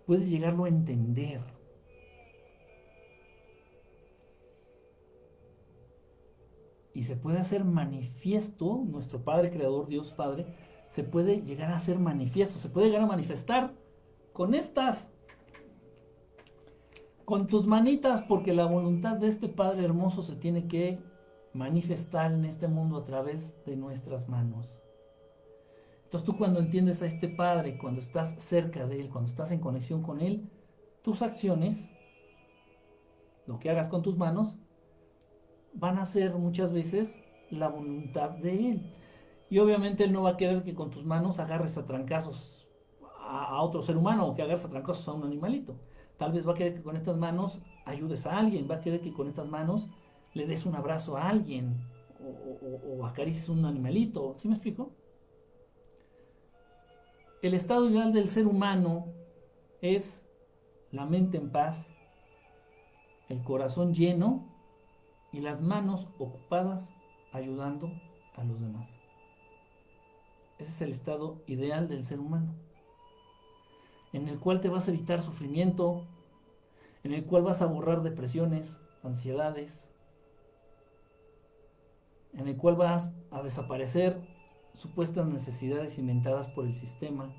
Puedes 0.06 0.28
llegarlo 0.28 0.64
a 0.64 0.68
entender. 0.68 1.40
Y 6.92 7.04
se 7.04 7.16
puede 7.16 7.38
hacer 7.38 7.64
manifiesto, 7.64 8.84
nuestro 8.86 9.24
Padre 9.24 9.50
Creador, 9.50 9.86
Dios 9.86 10.12
Padre, 10.12 10.44
se 10.90 11.04
puede 11.04 11.40
llegar 11.40 11.70
a 11.70 11.76
hacer 11.76 11.98
manifiesto, 11.98 12.58
se 12.58 12.68
puede 12.68 12.88
llegar 12.88 13.04
a 13.04 13.06
manifestar 13.06 13.72
con 14.34 14.54
estas, 14.54 15.08
con 17.24 17.46
tus 17.46 17.66
manitas, 17.66 18.22
porque 18.22 18.52
la 18.52 18.66
voluntad 18.66 19.16
de 19.16 19.28
este 19.28 19.48
Padre 19.48 19.84
hermoso 19.84 20.22
se 20.22 20.36
tiene 20.36 20.68
que 20.68 20.98
manifestar 21.54 22.30
en 22.30 22.44
este 22.44 22.68
mundo 22.68 22.98
a 22.98 23.04
través 23.04 23.56
de 23.64 23.76
nuestras 23.76 24.28
manos. 24.28 24.79
Entonces 26.10 26.26
tú 26.26 26.36
cuando 26.36 26.58
entiendes 26.58 27.02
a 27.02 27.06
este 27.06 27.28
Padre, 27.28 27.78
cuando 27.78 28.00
estás 28.00 28.34
cerca 28.42 28.84
de 28.84 29.00
Él, 29.00 29.10
cuando 29.10 29.30
estás 29.30 29.52
en 29.52 29.60
conexión 29.60 30.02
con 30.02 30.20
Él, 30.20 30.50
tus 31.04 31.22
acciones, 31.22 31.88
lo 33.46 33.60
que 33.60 33.70
hagas 33.70 33.88
con 33.88 34.02
tus 34.02 34.16
manos, 34.16 34.58
van 35.72 35.98
a 35.98 36.06
ser 36.06 36.34
muchas 36.34 36.72
veces 36.72 37.20
la 37.48 37.68
voluntad 37.68 38.30
de 38.30 38.70
Él. 38.70 38.96
Y 39.50 39.60
obviamente 39.60 40.02
Él 40.02 40.12
no 40.12 40.24
va 40.24 40.30
a 40.30 40.36
querer 40.36 40.64
que 40.64 40.74
con 40.74 40.90
tus 40.90 41.04
manos 41.04 41.38
agarres 41.38 41.78
a 41.78 41.86
trancazos 41.86 42.66
a, 43.20 43.62
otro 43.62 43.80
ser 43.80 43.96
humano 43.96 44.26
o 44.26 44.34
que 44.34 44.42
agarres 44.42 44.64
a 44.64 44.68
trancazos 44.68 45.06
a 45.06 45.12
un 45.12 45.22
animalito. 45.22 45.76
Tal 46.16 46.32
vez 46.32 46.44
va 46.44 46.54
a 46.54 46.56
querer 46.56 46.74
que 46.74 46.82
con 46.82 46.96
estas 46.96 47.18
manos 47.18 47.60
ayudes 47.84 48.26
a 48.26 48.36
alguien, 48.36 48.66
va 48.68 48.74
a 48.74 48.80
querer 48.80 49.00
que 49.00 49.12
con 49.12 49.28
estas 49.28 49.46
manos 49.46 49.88
le 50.34 50.48
des 50.48 50.66
un 50.66 50.74
abrazo 50.74 51.16
a 51.16 51.28
alguien 51.28 51.86
o, 52.18 52.98
o 52.98 53.06
acaricies 53.06 53.48
un 53.48 53.64
animalito. 53.64 54.34
¿Sí 54.38 54.48
me 54.48 54.54
explico? 54.54 54.90
El 57.42 57.54
estado 57.54 57.88
ideal 57.88 58.12
del 58.12 58.28
ser 58.28 58.46
humano 58.46 59.06
es 59.80 60.28
la 60.90 61.06
mente 61.06 61.38
en 61.38 61.50
paz, 61.50 61.90
el 63.30 63.42
corazón 63.42 63.94
lleno 63.94 64.46
y 65.32 65.40
las 65.40 65.62
manos 65.62 66.10
ocupadas 66.18 66.92
ayudando 67.32 67.90
a 68.36 68.44
los 68.44 68.60
demás. 68.60 68.94
Ese 70.58 70.70
es 70.70 70.82
el 70.82 70.90
estado 70.90 71.42
ideal 71.46 71.88
del 71.88 72.04
ser 72.04 72.20
humano, 72.20 72.52
en 74.12 74.28
el 74.28 74.38
cual 74.38 74.60
te 74.60 74.68
vas 74.68 74.86
a 74.86 74.90
evitar 74.90 75.22
sufrimiento, 75.22 76.06
en 77.04 77.14
el 77.14 77.24
cual 77.24 77.42
vas 77.42 77.62
a 77.62 77.66
borrar 77.66 78.02
depresiones, 78.02 78.78
ansiedades, 79.02 79.90
en 82.34 82.48
el 82.48 82.58
cual 82.58 82.76
vas 82.76 83.12
a 83.30 83.40
desaparecer 83.40 84.39
supuestas 84.72 85.26
necesidades 85.26 85.98
inventadas 85.98 86.48
por 86.48 86.66
el 86.66 86.74
sistema. 86.74 87.34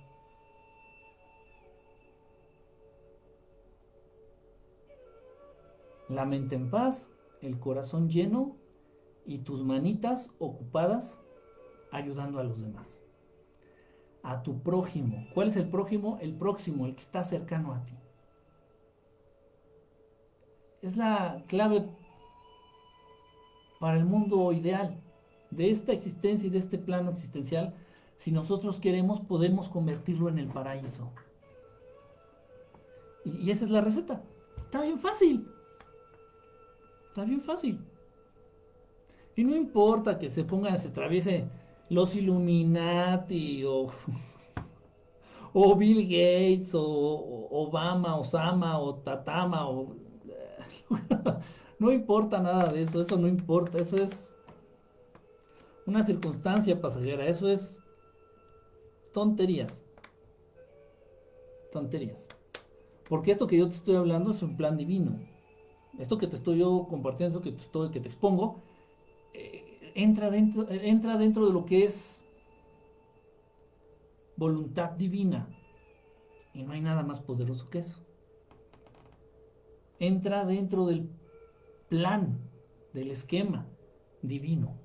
La 6.10 6.26
mente 6.26 6.56
en 6.56 6.70
paz, 6.70 7.12
el 7.42 7.60
corazón 7.60 8.10
lleno 8.10 8.58
y 9.26 9.40
tus 9.40 9.64
manitas 9.64 10.32
ocupadas 10.40 11.20
ayudando 11.92 12.40
a 12.40 12.44
los 12.44 12.62
demás. 12.62 13.00
A 14.24 14.44
tu 14.44 14.62
prójimo. 14.62 15.28
¿Cuál 15.34 15.48
es 15.48 15.56
el 15.56 15.70
prójimo? 15.70 16.18
El 16.22 16.36
próximo, 16.36 16.86
el 16.86 16.96
que 16.96 17.02
está 17.02 17.24
cercano 17.24 17.74
a 17.74 17.86
ti. 17.86 17.94
Es 20.82 20.98
la 20.98 21.44
clave 21.48 21.88
para 23.80 23.98
el 23.98 24.06
mundo 24.06 24.52
ideal 24.52 25.01
de 25.52 25.70
esta 25.70 25.92
existencia 25.92 26.48
y 26.48 26.50
de 26.50 26.58
este 26.58 26.78
plano 26.78 27.12
existencial. 27.12 27.76
Si 28.18 28.32
nosotros 28.32 28.80
queremos, 28.80 29.20
podemos 29.20 29.70
convertirlo 29.70 30.30
en 30.30 30.40
el 30.40 30.48
paraíso. 30.48 31.12
Y, 33.26 33.52
esa 33.52 33.66
es 33.66 33.72
la 33.72 33.82
receta. 33.82 34.24
Está 34.58 34.82
bien 34.82 35.00
fácil. 35.00 35.48
Está 37.10 37.26
bien 37.26 37.42
fácil. 37.42 37.80
Y 39.36 39.44
no 39.44 39.56
importa 39.56 40.18
que 40.18 40.30
se 40.30 40.44
pongan, 40.44 40.78
se 40.78 40.90
atraviese 40.90 41.48
los 41.90 42.16
Illuminati 42.16 43.66
o, 43.66 43.90
o 45.54 45.76
Bill 45.76 46.04
Gates 46.04 46.74
o, 46.74 47.48
Obama, 47.52 48.18
Osama 48.18 48.80
o 48.80 48.96
Tatama 48.96 49.70
o... 49.70 49.96
no 51.80 51.92
importa 51.92 52.40
nada 52.40 52.72
de 52.72 52.82
eso, 52.82 53.02
eso 53.02 53.18
no 53.18 53.28
importa, 53.28 53.78
eso 53.78 53.98
es 53.98 54.34
una 55.86 56.04
circunstancia 56.04 56.80
pasajera, 56.80 57.26
eso 57.26 57.48
es 57.48 57.80
tonterías. 59.14 59.84
Tonterías. 61.72 62.28
Porque 63.08 63.32
esto 63.32 63.48
que 63.48 63.58
yo 63.58 63.68
te 63.68 63.76
estoy 63.76 63.96
hablando 63.96 64.32
es 64.32 64.42
un 64.42 64.56
plan 64.56 64.78
divino. 64.78 65.20
Esto 66.00 66.18
que 66.18 66.28
te 66.28 66.38
estoy 66.38 66.60
yo 66.60 66.88
compartiendo, 66.90 67.38
esto 67.38 67.44
que 67.44 67.56
te, 67.56 67.64
estoy, 67.64 67.92
que 67.92 68.00
te 68.00 68.08
expongo, 68.08 68.62
eh, 69.34 69.92
entra, 69.96 70.30
dentro, 70.30 70.70
entra 70.70 71.18
dentro 71.18 71.46
de 71.46 71.54
lo 71.54 71.66
que 71.66 71.84
es 71.84 72.22
voluntad 74.38 74.92
divina. 74.92 75.48
Y 76.54 76.64
no 76.64 76.74
hay 76.74 76.82
nada 76.82 77.04
más 77.04 77.20
poderoso 77.20 77.70
que 77.70 77.80
eso. 77.80 78.00
Entra 80.00 80.46
dentro 80.46 80.86
del 80.86 81.10
plan, 81.90 82.40
del 82.94 83.12
esquema 83.12 83.68
divino. 84.22 84.81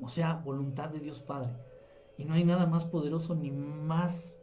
O 0.00 0.08
sea, 0.08 0.34
voluntad 0.44 0.90
de 0.90 1.00
Dios 1.00 1.20
Padre. 1.20 1.50
Y 2.18 2.24
no 2.24 2.34
hay 2.34 2.44
nada 2.44 2.66
más 2.66 2.84
poderoso 2.84 3.34
ni 3.34 3.50
más 3.50 4.38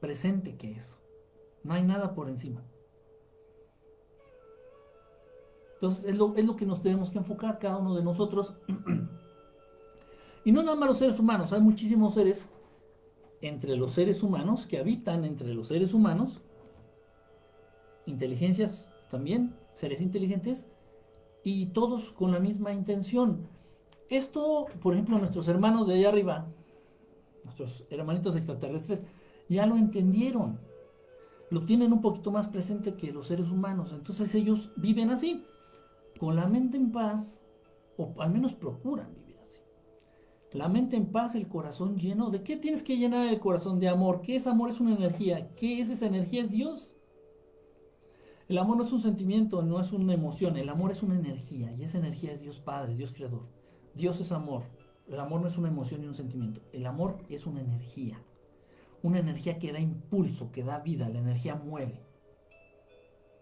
presente 0.00 0.56
que 0.56 0.72
eso. 0.72 0.98
No 1.62 1.74
hay 1.74 1.82
nada 1.82 2.14
por 2.14 2.28
encima. 2.28 2.62
Entonces 5.74 6.04
es 6.04 6.16
lo, 6.16 6.34
lo 6.36 6.56
que 6.56 6.66
nos 6.66 6.82
tenemos 6.82 7.10
que 7.10 7.18
enfocar 7.18 7.58
cada 7.58 7.78
uno 7.78 7.94
de 7.94 8.02
nosotros. 8.02 8.54
y 10.44 10.52
no 10.52 10.62
nada 10.62 10.76
más 10.76 10.88
los 10.90 10.98
seres 10.98 11.18
humanos, 11.18 11.52
hay 11.52 11.60
muchísimos 11.60 12.14
seres 12.14 12.46
entre 13.40 13.76
los 13.76 13.92
seres 13.92 14.22
humanos 14.22 14.66
que 14.66 14.78
habitan 14.78 15.24
entre 15.24 15.54
los 15.54 15.68
seres 15.68 15.94
humanos, 15.94 16.42
inteligencias 18.04 18.88
también, 19.10 19.56
seres 19.72 20.00
inteligentes, 20.00 20.68
y 21.42 21.66
todos 21.68 22.12
con 22.12 22.32
la 22.32 22.40
misma 22.40 22.72
intención. 22.72 23.48
Esto, 24.10 24.66
por 24.82 24.92
ejemplo, 24.92 25.18
nuestros 25.18 25.46
hermanos 25.46 25.86
de 25.86 25.94
allá 25.94 26.08
arriba, 26.08 26.48
nuestros 27.44 27.84
hermanitos 27.90 28.34
extraterrestres, 28.34 29.04
ya 29.48 29.66
lo 29.66 29.76
entendieron. 29.76 30.58
Lo 31.50 31.64
tienen 31.64 31.92
un 31.92 32.00
poquito 32.00 32.32
más 32.32 32.48
presente 32.48 32.94
que 32.94 33.12
los 33.12 33.28
seres 33.28 33.50
humanos. 33.50 33.92
Entonces 33.92 34.34
ellos 34.34 34.70
viven 34.76 35.10
así 35.10 35.44
con 36.18 36.34
la 36.34 36.48
mente 36.48 36.76
en 36.76 36.90
paz, 36.90 37.40
o 37.96 38.12
al 38.18 38.30
menos 38.30 38.52
procuran 38.54 39.14
vivir 39.14 39.38
así. 39.40 39.60
La 40.52 40.68
mente 40.68 40.96
en 40.96 41.06
paz, 41.06 41.36
el 41.36 41.46
corazón 41.46 41.96
lleno. 41.96 42.30
¿De 42.30 42.42
qué 42.42 42.56
tienes 42.56 42.82
que 42.82 42.96
llenar 42.96 43.28
el 43.28 43.38
corazón? 43.38 43.78
De 43.78 43.88
amor. 43.88 44.22
¿Qué 44.22 44.34
es 44.34 44.48
amor? 44.48 44.70
Es 44.70 44.80
una 44.80 44.96
energía. 44.96 45.54
¿Qué 45.54 45.80
es 45.80 45.88
esa 45.88 46.06
energía? 46.06 46.42
Es 46.42 46.50
Dios. 46.50 46.96
El 48.48 48.58
amor 48.58 48.76
no 48.76 48.82
es 48.82 48.92
un 48.92 49.00
sentimiento, 49.00 49.62
no 49.62 49.80
es 49.80 49.92
una 49.92 50.14
emoción. 50.14 50.56
El 50.56 50.68
amor 50.68 50.90
es 50.90 51.04
una 51.04 51.16
energía. 51.16 51.72
Y 51.72 51.84
esa 51.84 51.98
energía 51.98 52.32
es 52.32 52.40
Dios 52.40 52.58
Padre, 52.58 52.96
Dios 52.96 53.12
Creador. 53.12 53.59
Dios 53.94 54.20
es 54.20 54.32
amor. 54.32 54.62
El 55.08 55.18
amor 55.18 55.40
no 55.40 55.48
es 55.48 55.58
una 55.58 55.68
emoción 55.68 56.00
ni 56.00 56.06
un 56.06 56.14
sentimiento. 56.14 56.60
El 56.72 56.86
amor 56.86 57.18
es 57.28 57.46
una 57.46 57.60
energía. 57.60 58.22
Una 59.02 59.18
energía 59.18 59.58
que 59.58 59.72
da 59.72 59.80
impulso, 59.80 60.52
que 60.52 60.62
da 60.62 60.78
vida. 60.78 61.08
La 61.08 61.18
energía 61.18 61.56
mueve. 61.56 62.00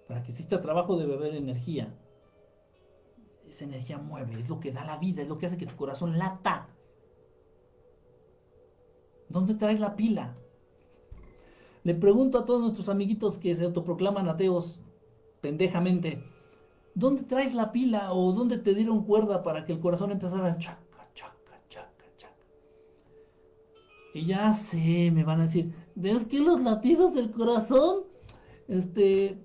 Para 0.07 0.23
que 0.23 0.31
exista 0.31 0.63
trabajo 0.63 0.97
debe 0.97 1.15
haber 1.15 1.35
energía 1.35 1.95
esa 3.51 3.65
energía 3.65 3.99
mueve, 3.99 4.39
es 4.39 4.49
lo 4.49 4.61
que 4.61 4.73
da 4.73 4.85
la 4.85 4.99
vida, 4.99 5.23
es 5.23 5.29
lo 5.29 5.39
que 5.39 5.47
hace 5.47 5.59
que 5.59 5.67
tu 5.67 5.77
corazón 5.77 6.19
lata. 6.19 6.69
¿Dónde 9.29 9.55
traes 9.55 9.81
la 9.81 9.97
pila? 9.97 10.37
Le 11.85 11.95
pregunto 11.95 12.39
a 12.39 12.45
todos 12.45 12.61
nuestros 12.61 12.89
amiguitos 12.89 13.39
que 13.39 13.55
se 13.55 13.65
autoproclaman 13.65 14.29
ateos 14.29 14.81
pendejamente, 15.41 16.23
¿dónde 16.99 17.23
traes 17.23 17.55
la 17.55 17.73
pila 17.73 18.13
o 18.13 18.33
dónde 18.33 18.59
te 18.59 18.75
dieron 18.75 19.05
cuerda 19.05 19.43
para 19.43 19.65
que 19.65 19.73
el 19.73 19.81
corazón 19.81 20.11
empezara 20.11 20.47
a 20.47 20.59
chaca, 20.59 21.09
chaca, 21.15 21.61
chaca, 21.69 22.05
chaca? 22.17 22.35
Y 24.15 24.27
ya 24.27 24.53
sé, 24.53 25.11
me 25.13 25.25
van 25.25 25.41
a 25.41 25.45
decir, 25.45 25.73
¿es 26.03 26.25
que 26.27 26.41
los 26.41 26.61
latidos 26.61 27.15
del 27.15 27.31
corazón, 27.31 28.05
este, 28.67 29.39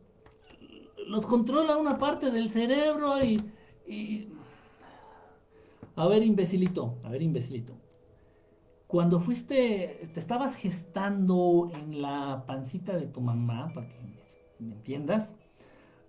los 1.08 1.26
controla 1.26 1.78
una 1.78 1.98
parte 1.98 2.32
del 2.32 2.50
cerebro 2.50 3.24
y 3.24 3.40
y... 3.88 4.30
A 5.96 6.08
ver, 6.08 6.24
imbecilito, 6.24 6.98
a 7.04 7.10
ver, 7.10 7.22
imbecilito. 7.22 7.74
Cuando 8.88 9.20
fuiste, 9.20 10.10
te 10.14 10.20
estabas 10.20 10.56
gestando 10.56 11.70
en 11.74 12.02
la 12.02 12.46
pancita 12.48 12.98
de 12.98 13.08
tu 13.08 13.22
mamá, 13.22 13.72
para 13.74 13.88
que 13.88 13.96
me 14.60 14.74
entiendas, 14.74 15.36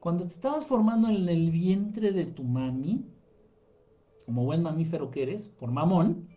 cuando 0.04 0.26
te 0.26 0.34
estabas 0.34 0.66
formando 0.66 1.08
en 1.08 1.26
el 1.30 1.50
vientre 1.50 2.12
de 2.12 2.26
tu 2.26 2.42
mami, 2.44 3.06
como 4.26 4.44
buen 4.44 4.62
mamífero 4.62 5.10
que 5.10 5.22
eres, 5.22 5.48
por 5.48 5.70
mamón, 5.70 6.28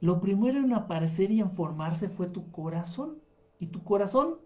lo 0.00 0.20
primero 0.20 0.58
en 0.58 0.72
aparecer 0.72 1.30
y 1.30 1.38
en 1.38 1.50
formarse 1.50 2.08
fue 2.08 2.26
tu 2.26 2.50
corazón. 2.50 3.22
Y 3.60 3.68
tu 3.68 3.84
corazón 3.84 4.40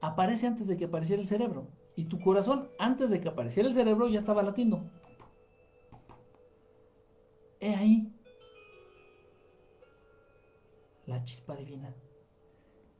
aparece 0.00 0.46
antes 0.46 0.68
de 0.68 0.76
que 0.76 0.84
apareciera 0.84 1.20
el 1.20 1.26
cerebro. 1.26 1.66
Y 1.96 2.04
tu 2.04 2.20
corazón, 2.20 2.68
antes 2.78 3.10
de 3.10 3.20
que 3.20 3.28
apareciera 3.28 3.68
el 3.68 3.74
cerebro, 3.74 4.06
ya 4.06 4.20
estaba 4.20 4.44
latiendo. 4.44 4.92
He 7.58 7.74
ahí 7.74 8.12
la 11.06 11.24
chispa 11.24 11.56
divina. 11.56 11.92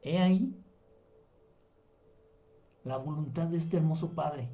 He 0.01 0.17
ahí 0.17 0.61
la 2.83 2.97
voluntad 2.97 3.47
de 3.47 3.57
este 3.57 3.77
hermoso 3.77 4.13
Padre 4.13 4.49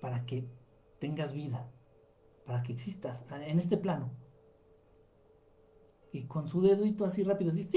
para 0.00 0.24
que 0.26 0.48
tengas 0.98 1.32
vida, 1.32 1.70
para 2.46 2.62
que 2.62 2.72
existas 2.72 3.24
en 3.30 3.58
este 3.58 3.76
plano. 3.76 4.10
Y 6.12 6.24
con 6.24 6.48
su 6.48 6.62
dedito 6.62 7.04
así 7.04 7.22
rápido, 7.22 7.52
así, 7.52 7.68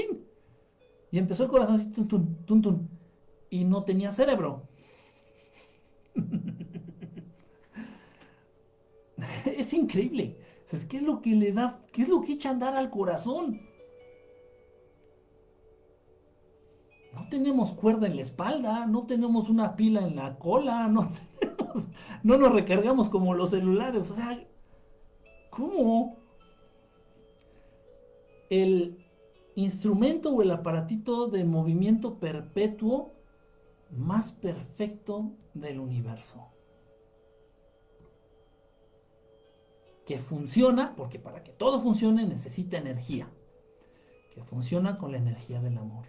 y 1.11 1.19
empezó 1.19 1.43
el 1.43 1.49
corazón 1.49 1.75
así, 1.75 1.91
tun, 1.91 2.07
tun, 2.07 2.45
tun, 2.45 2.61
tun 2.61 2.89
y 3.49 3.65
no 3.65 3.83
tenía 3.83 4.11
cerebro. 4.11 4.67
es 9.45 9.73
increíble. 9.73 10.37
¿Qué 10.89 10.97
es 10.97 11.03
lo 11.03 11.21
que 11.21 11.35
le 11.35 11.51
da, 11.51 11.79
qué 11.91 12.01
es 12.01 12.09
lo 12.09 12.21
que 12.21 12.33
echa 12.33 12.49
a 12.49 12.53
andar 12.53 12.75
al 12.75 12.89
corazón? 12.89 13.61
No 17.13 17.29
tenemos 17.29 17.73
cuerda 17.73 18.07
en 18.07 18.15
la 18.15 18.23
espalda, 18.23 18.87
no 18.87 19.05
tenemos 19.05 19.49
una 19.49 19.75
pila 19.75 20.01
en 20.01 20.15
la 20.15 20.37
cola, 20.39 20.87
no, 20.89 21.09
no 22.23 22.37
nos 22.37 22.51
recargamos 22.51 23.09
como 23.09 23.33
los 23.33 23.51
celulares. 23.51 24.09
O 24.11 24.15
sea, 24.15 24.43
¿cómo? 25.49 26.17
El 28.49 29.05
instrumento 29.55 30.31
o 30.31 30.41
el 30.41 30.51
aparatito 30.51 31.27
de 31.27 31.45
movimiento 31.45 32.19
perpetuo 32.19 33.13
más 33.91 34.31
perfecto 34.31 35.31
del 35.53 35.79
universo. 35.79 36.47
Que 40.05 40.17
funciona, 40.17 40.95
porque 40.95 41.19
para 41.19 41.43
que 41.43 41.51
todo 41.51 41.79
funcione 41.79 42.25
necesita 42.25 42.77
energía. 42.77 43.29
Que 44.31 44.43
funciona 44.43 44.97
con 44.97 45.11
la 45.11 45.19
energía 45.19 45.61
del 45.61 45.77
amor. 45.77 46.05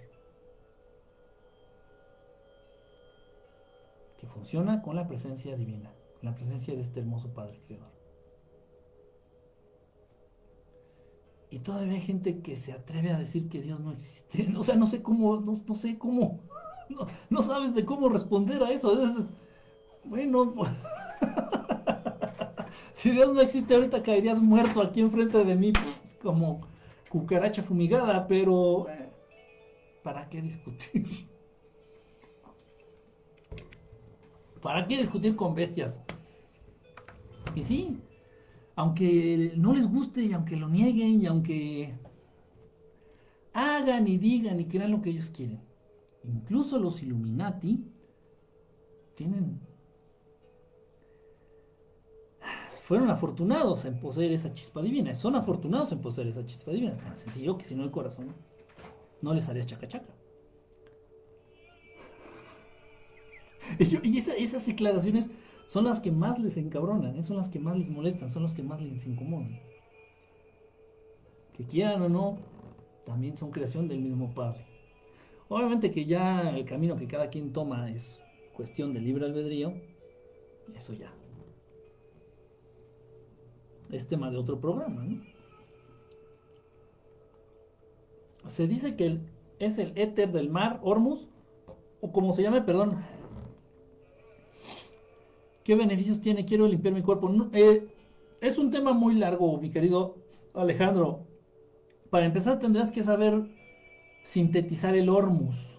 Que 4.24 4.30
funciona 4.30 4.80
con 4.80 4.96
la 4.96 5.06
presencia 5.06 5.54
divina, 5.54 5.92
con 6.14 6.30
la 6.30 6.34
presencia 6.34 6.74
de 6.74 6.80
este 6.80 7.00
hermoso 7.00 7.34
Padre 7.34 7.60
Creador. 7.66 7.92
Y 11.50 11.58
todavía 11.58 11.92
hay 11.92 12.00
gente 12.00 12.40
que 12.40 12.56
se 12.56 12.72
atreve 12.72 13.10
a 13.10 13.18
decir 13.18 13.50
que 13.50 13.60
Dios 13.60 13.80
no 13.80 13.92
existe. 13.92 14.50
O 14.56 14.64
sea, 14.64 14.76
no 14.76 14.86
sé 14.86 15.02
cómo, 15.02 15.36
no, 15.40 15.74
sé 15.74 15.98
cómo, 15.98 16.40
no, 17.28 17.42
sabes 17.42 17.74
de 17.74 17.84
cómo 17.84 18.08
responder 18.08 18.62
a 18.62 18.70
eso. 18.70 18.96
bueno, 20.04 20.54
pues, 20.54 20.70
si 22.94 23.10
Dios 23.10 23.34
no 23.34 23.42
existe 23.42 23.74
ahorita 23.74 24.02
caerías 24.02 24.40
muerto 24.40 24.80
aquí 24.80 25.02
enfrente 25.02 25.44
de 25.44 25.54
mí 25.54 25.70
como 26.22 26.62
cucaracha 27.10 27.62
fumigada, 27.62 28.26
pero 28.26 28.88
eh, 28.88 29.10
¿para 30.02 30.30
qué 30.30 30.40
discutir? 30.40 31.33
¿Para 34.64 34.86
qué 34.86 34.96
discutir 34.96 35.36
con 35.36 35.54
bestias? 35.54 36.00
Y 37.54 37.64
sí, 37.64 38.00
aunque 38.74 39.52
no 39.58 39.74
les 39.74 39.86
guste 39.86 40.22
y 40.22 40.32
aunque 40.32 40.56
lo 40.56 40.70
nieguen 40.70 41.20
y 41.20 41.26
aunque 41.26 41.94
hagan 43.52 44.08
y 44.08 44.16
digan 44.16 44.58
y 44.58 44.64
crean 44.64 44.90
lo 44.90 45.02
que 45.02 45.10
ellos 45.10 45.28
quieren. 45.28 45.60
Incluso 46.24 46.78
los 46.78 47.02
Illuminati 47.02 47.84
tienen 49.14 49.60
fueron 52.84 53.10
afortunados 53.10 53.84
en 53.84 54.00
poseer 54.00 54.32
esa 54.32 54.54
chispa 54.54 54.80
divina, 54.80 55.14
son 55.14 55.36
afortunados 55.36 55.92
en 55.92 56.00
poseer 56.00 56.28
esa 56.28 56.44
chispa 56.46 56.70
divina, 56.70 56.96
tan 56.96 57.16
sencillo 57.16 57.58
que 57.58 57.66
si 57.66 57.74
no 57.74 57.84
el 57.84 57.90
corazón 57.90 58.34
no 59.20 59.34
les 59.34 59.46
haría 59.46 59.66
chaca 59.66 59.86
chaca. 59.86 60.23
Y, 63.78 64.18
esas 64.18 64.66
declaraciones 64.66 65.30
son 65.66 65.84
las 65.84 66.00
que 66.00 66.10
más 66.10 66.38
les 66.38 66.56
encabronan, 66.56 67.16
¿eh? 67.16 67.22
son 67.22 67.36
las 67.36 67.48
que 67.48 67.58
más 67.58 67.76
les 67.76 67.88
molestan, 67.88 68.30
son 68.30 68.42
las 68.42 68.54
que 68.54 68.62
más 68.62 68.80
les 68.80 69.06
incomodan. 69.06 69.60
Que 71.56 71.64
quieran 71.64 72.02
o 72.02 72.08
no, 72.08 72.38
también 73.06 73.36
son 73.36 73.50
creación 73.50 73.88
del 73.88 74.00
mismo 74.00 74.34
Padre. 74.34 74.66
Obviamente 75.48 75.90
que 75.90 76.04
ya 76.04 76.50
el 76.50 76.64
camino 76.64 76.96
que 76.96 77.06
cada 77.06 77.30
quien 77.30 77.52
toma 77.52 77.90
es 77.90 78.20
cuestión 78.54 78.92
de 78.92 79.00
libre 79.00 79.26
albedrío, 79.26 79.74
eso 80.74 80.92
ya. 80.94 81.12
Es 83.90 84.08
tema 84.08 84.30
de 84.30 84.38
otro 84.38 84.60
programa, 84.60 85.04
¿no? 85.04 85.22
Se 88.48 88.66
dice 88.66 88.96
que 88.96 89.20
es 89.58 89.78
el 89.78 89.92
éter 89.96 90.32
del 90.32 90.50
mar, 90.50 90.80
Hormuz, 90.82 91.28
o 92.00 92.12
como 92.12 92.32
se 92.32 92.42
llame, 92.42 92.60
perdón, 92.60 93.02
¿Qué 95.64 95.74
beneficios 95.74 96.20
tiene? 96.20 96.44
Quiero 96.44 96.68
limpiar 96.68 96.92
mi 96.92 97.00
cuerpo. 97.00 97.32
Eh, 97.54 97.88
es 98.42 98.58
un 98.58 98.70
tema 98.70 98.92
muy 98.92 99.14
largo, 99.14 99.58
mi 99.58 99.70
querido 99.70 100.16
Alejandro. 100.52 101.26
Para 102.10 102.26
empezar 102.26 102.58
tendrás 102.58 102.92
que 102.92 103.02
saber 103.02 103.42
sintetizar 104.22 104.94
el 104.94 105.08
hormus. 105.08 105.78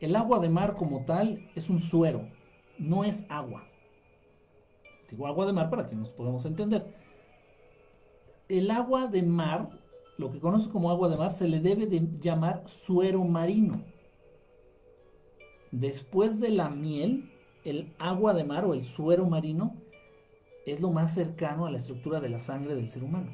El 0.00 0.16
agua 0.16 0.38
de 0.38 0.48
mar 0.48 0.76
como 0.76 1.04
tal 1.04 1.50
es 1.54 1.68
un 1.68 1.78
suero, 1.78 2.26
no 2.78 3.04
es 3.04 3.26
agua. 3.28 3.64
Digo 5.10 5.26
agua 5.26 5.44
de 5.44 5.52
mar 5.52 5.68
para 5.68 5.88
que 5.88 5.96
nos 5.96 6.08
podamos 6.10 6.44
entender. 6.46 6.86
El 8.48 8.70
agua 8.70 9.08
de 9.08 9.22
mar, 9.22 9.68
lo 10.16 10.30
que 10.30 10.40
conoces 10.40 10.68
como 10.68 10.90
agua 10.90 11.08
de 11.10 11.16
mar, 11.18 11.32
se 11.32 11.48
le 11.48 11.60
debe 11.60 11.86
de 11.86 12.08
llamar 12.18 12.62
suero 12.66 13.24
marino. 13.24 13.84
Después 15.70 16.40
de 16.40 16.50
la 16.50 16.70
miel, 16.70 17.30
el 17.64 17.92
agua 17.98 18.34
de 18.34 18.44
mar 18.44 18.64
o 18.64 18.74
el 18.74 18.84
suero 18.84 19.26
marino 19.26 19.76
es 20.64 20.80
lo 20.80 20.90
más 20.90 21.14
cercano 21.14 21.66
a 21.66 21.70
la 21.70 21.76
estructura 21.78 22.20
de 22.20 22.28
la 22.28 22.38
sangre 22.40 22.74
del 22.74 22.90
ser 22.90 23.04
humano. 23.04 23.32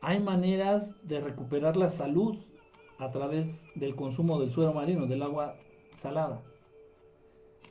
Hay 0.00 0.20
maneras 0.20 0.94
de 1.02 1.20
recuperar 1.20 1.76
la 1.76 1.88
salud 1.88 2.36
a 2.98 3.10
través 3.10 3.66
del 3.74 3.94
consumo 3.94 4.40
del 4.40 4.50
suero 4.50 4.72
marino, 4.72 5.06
del 5.06 5.22
agua 5.22 5.56
salada. 5.96 6.42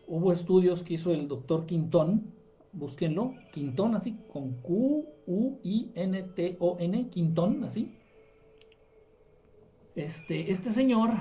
Hubo 0.07 0.32
estudios 0.32 0.84
que 0.84 0.94
hizo 0.95 1.11
el 1.11 1.27
doctor 1.27 1.65
Quintón, 1.65 2.34
búsquenlo, 2.73 3.34
Quintón 3.52 3.95
así, 3.95 4.18
con 4.32 4.61
Q-U-I-N-T-O-N, 4.61 5.10
Quintón 7.10 7.64
así. 7.64 7.98
Este, 9.95 10.52
este 10.52 10.72
señor 10.72 11.11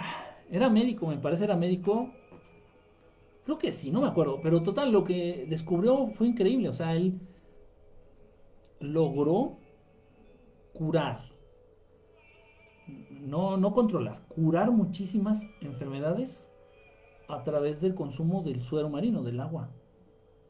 era 0.51 0.71
médico, 0.71 1.07
me 1.07 1.19
parece, 1.19 1.45
era 1.45 1.57
médico. 1.57 2.11
Creo 3.45 3.59
que 3.59 3.73
sí, 3.73 3.91
no 3.91 4.01
me 4.01 4.09
acuerdo. 4.09 4.41
Pero 4.43 4.63
total, 4.63 4.93
lo 4.93 5.05
que 5.05 5.47
descubrió 5.49 6.07
fue 6.09 6.29
increíble. 6.29 6.69
O 6.69 6.73
sea, 6.73 6.95
él 6.95 7.21
logró 8.81 9.59
curar. 10.73 11.33
No, 13.11 13.57
no 13.57 13.73
controlar, 13.73 14.27
curar 14.29 14.71
muchísimas 14.71 15.47
enfermedades 15.63 16.51
a 17.27 17.43
través 17.43 17.81
del 17.81 17.95
consumo 17.95 18.43
del 18.43 18.63
suero 18.63 18.91
marino, 18.91 19.23
del 19.23 19.41
agua, 19.41 19.71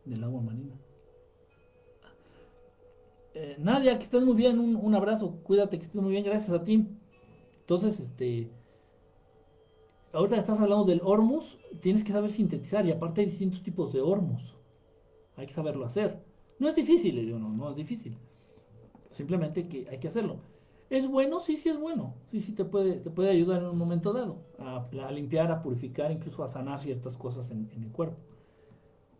del 0.04 0.24
agua 0.24 0.42
marina. 0.42 0.74
Eh, 3.34 3.56
Nadia, 3.58 3.96
que 3.96 4.04
estés 4.04 4.24
muy 4.24 4.34
bien, 4.34 4.58
un, 4.58 4.74
un, 4.74 4.94
abrazo, 4.94 5.36
cuídate, 5.44 5.78
que 5.78 5.84
estés 5.84 6.02
muy 6.02 6.10
bien, 6.10 6.24
gracias 6.24 6.50
a 6.50 6.64
ti. 6.64 6.88
Entonces, 7.60 8.00
este, 8.00 8.50
ahorita 10.14 10.36
estás 10.36 10.60
hablando 10.60 10.84
del 10.84 11.00
hormus, 11.04 11.58
tienes 11.80 12.04
que 12.04 12.12
saber 12.12 12.30
sintetizar 12.30 12.86
y 12.86 12.92
aparte 12.92 13.20
hay 13.20 13.26
distintos 13.26 13.62
tipos 13.62 13.92
de 13.92 14.00
hormus. 14.00 14.54
Hay 15.36 15.46
que 15.46 15.52
saberlo 15.52 15.84
hacer. 15.84 16.22
No 16.58 16.68
es 16.68 16.76
difícil, 16.76 17.38
no, 17.38 17.70
es 17.70 17.76
difícil. 17.76 18.16
Simplemente 19.10 19.68
que 19.68 19.86
hay 19.90 19.98
que 19.98 20.08
hacerlo. 20.08 20.38
¿Es 20.88 21.08
bueno? 21.08 21.40
Sí, 21.40 21.56
sí 21.56 21.68
es 21.68 21.78
bueno. 21.78 22.14
Sí, 22.26 22.40
sí 22.40 22.52
te 22.52 22.64
puede, 22.64 23.00
te 23.00 23.10
puede 23.10 23.30
ayudar 23.30 23.62
en 23.62 23.68
un 23.68 23.78
momento 23.78 24.12
dado 24.12 24.38
a, 24.58 25.10
limpiar, 25.10 25.50
a 25.50 25.62
purificar, 25.62 26.12
incluso 26.12 26.44
a 26.44 26.48
sanar 26.48 26.80
ciertas 26.80 27.16
cosas 27.16 27.50
en, 27.50 27.68
el 27.76 27.90
cuerpo. 27.90 28.16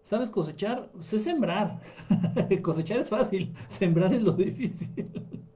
¿Sabes 0.03 0.31
cosechar? 0.31 0.91
Sé 1.01 1.19
sembrar. 1.19 1.81
cosechar 2.63 2.99
es 2.99 3.11
fácil, 3.11 3.55
sembrar 3.69 4.13
es 4.13 4.23
lo 4.23 4.33
difícil. 4.33 5.11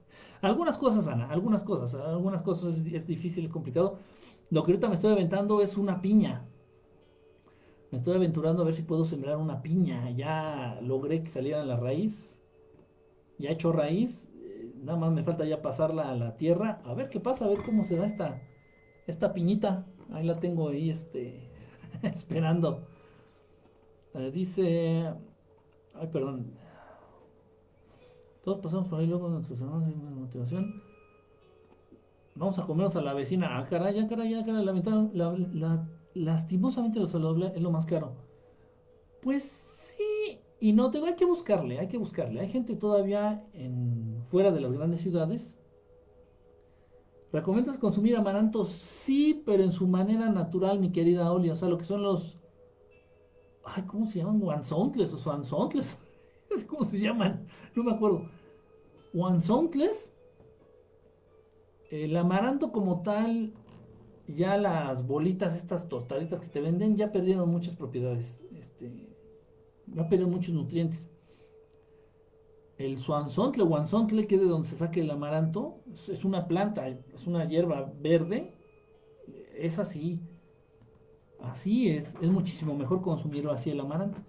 algunas 0.41 0.77
cosas, 0.77 1.07
Ana, 1.07 1.29
algunas 1.29 1.63
cosas, 1.63 1.93
algunas 1.93 2.41
cosas 2.41 2.75
es, 2.75 2.93
es 2.93 3.07
difícil, 3.07 3.47
complicado 3.49 3.99
lo 4.49 4.63
que 4.63 4.71
ahorita 4.71 4.87
me 4.87 4.95
estoy 4.95 5.11
aventando 5.11 5.61
es 5.61 5.77
una 5.77 6.01
piña. 6.01 6.47
Me 7.91 7.97
estoy 7.97 8.15
aventurando 8.15 8.61
a 8.61 8.65
ver 8.65 8.75
si 8.75 8.83
puedo 8.83 9.05
sembrar 9.05 9.37
una 9.37 9.61
piña. 9.61 10.09
Ya 10.11 10.79
logré 10.81 11.23
que 11.23 11.29
saliera 11.29 11.63
la 11.65 11.77
raíz. 11.77 12.39
Ya 13.37 13.49
he 13.49 13.53
hecho 13.53 13.71
raíz. 13.71 14.29
Eh, 14.35 14.73
nada 14.83 14.97
más 14.97 15.11
me 15.11 15.23
falta 15.23 15.45
ya 15.45 15.61
pasarla 15.61 16.09
a 16.09 16.15
la 16.15 16.35
tierra. 16.37 16.81
A 16.85 16.93
ver 16.93 17.09
qué 17.09 17.19
pasa, 17.19 17.45
a 17.45 17.47
ver 17.47 17.59
cómo 17.63 17.83
se 17.83 17.95
da 17.95 18.05
esta, 18.05 18.41
esta 19.07 19.33
piñita. 19.33 19.85
Ahí 20.11 20.25
la 20.25 20.39
tengo 20.39 20.69
ahí 20.69 20.89
este, 20.89 21.49
esperando. 22.01 22.87
Eh, 24.15 24.31
dice... 24.31 25.13
Ay, 25.93 26.07
perdón. 26.07 26.53
Todos 28.43 28.59
pasamos 28.61 28.87
por 28.87 28.99
ahí 28.99 29.07
luego 29.07 29.29
nuestros 29.29 29.59
hermanos 29.61 29.87
de 29.87 29.93
motivación. 29.95 30.88
Vamos 32.39 32.57
a 32.57 32.65
comernos 32.65 32.95
a 32.95 33.01
la 33.01 33.13
vecina. 33.13 33.59
Ah, 33.59 33.67
caray, 33.69 33.95
ya, 33.95 34.07
caray, 34.07 34.29
ya, 34.29 34.45
caray. 34.45 34.63
La, 35.13 35.35
la, 35.53 35.89
lastimosamente 36.13 36.97
lo 36.97 37.05
saludable 37.05 37.51
es 37.53 37.61
lo 37.61 37.69
más 37.69 37.85
caro. 37.85 38.15
Pues 39.21 39.43
sí, 39.43 40.39
y 40.61 40.71
no, 40.71 40.89
tengo, 40.89 41.07
hay 41.07 41.15
que 41.15 41.25
buscarle, 41.25 41.79
hay 41.79 41.89
que 41.89 41.97
buscarle. 41.97 42.39
Hay 42.39 42.47
gente 42.47 42.77
todavía 42.77 43.45
en, 43.51 44.23
fuera 44.29 44.53
de 44.53 44.61
las 44.61 44.71
grandes 44.71 45.01
ciudades. 45.01 45.59
¿Recomiendas 47.33 47.77
consumir 47.77 48.15
amaranto? 48.15 48.63
Sí, 48.63 49.43
pero 49.45 49.61
en 49.61 49.73
su 49.73 49.85
manera 49.85 50.29
natural, 50.29 50.79
mi 50.79 50.93
querida 50.93 51.33
Oli. 51.33 51.49
O 51.49 51.57
sea, 51.57 51.67
lo 51.67 51.77
que 51.77 51.83
son 51.83 52.03
los. 52.03 52.37
Ay, 53.65 53.83
¿cómo 53.83 54.05
se 54.05 54.19
llaman? 54.19 54.41
Wansontles 54.41 55.13
o 55.13 55.17
Swansontles. 55.17 55.97
¿Cómo 56.67 56.85
se 56.85 56.99
llaman? 56.99 57.45
No 57.75 57.83
me 57.83 57.91
acuerdo. 57.91 58.29
Wansontles 59.13 60.13
el 61.89 62.15
amaranto 62.17 62.71
como 62.71 63.01
tal, 63.01 63.53
ya 64.27 64.57
las 64.57 65.05
bolitas, 65.07 65.55
estas 65.55 65.89
tostaditas 65.89 66.39
que 66.41 66.49
te 66.49 66.61
venden, 66.61 66.97
ya 66.97 67.11
perdieron 67.11 67.49
muchas 67.49 67.75
propiedades. 67.75 68.43
Este, 68.57 68.91
ya 69.87 70.07
perdieron 70.07 70.31
muchos 70.31 70.53
nutrientes. 70.53 71.09
El 72.77 72.97
suanzontle, 72.97 73.63
guanzontle, 73.63 74.27
que 74.27 74.35
es 74.35 74.41
de 74.41 74.47
donde 74.47 74.67
se 74.67 74.75
saca 74.75 74.99
el 74.99 75.11
amaranto, 75.11 75.81
es, 75.93 76.23
una 76.23 76.47
planta, 76.47 76.87
es 76.87 77.27
una 77.27 77.45
hierba 77.45 77.91
verde. 77.99 78.53
es 79.55 79.79
así. 79.79 80.21
Así 81.41 81.89
es, 81.89 82.15
es 82.21 82.29
muchísimo 82.29 82.75
mejor 82.75 83.01
consumirlo 83.01 83.51
así 83.51 83.69
el 83.69 83.79
amaranto. 83.79 84.19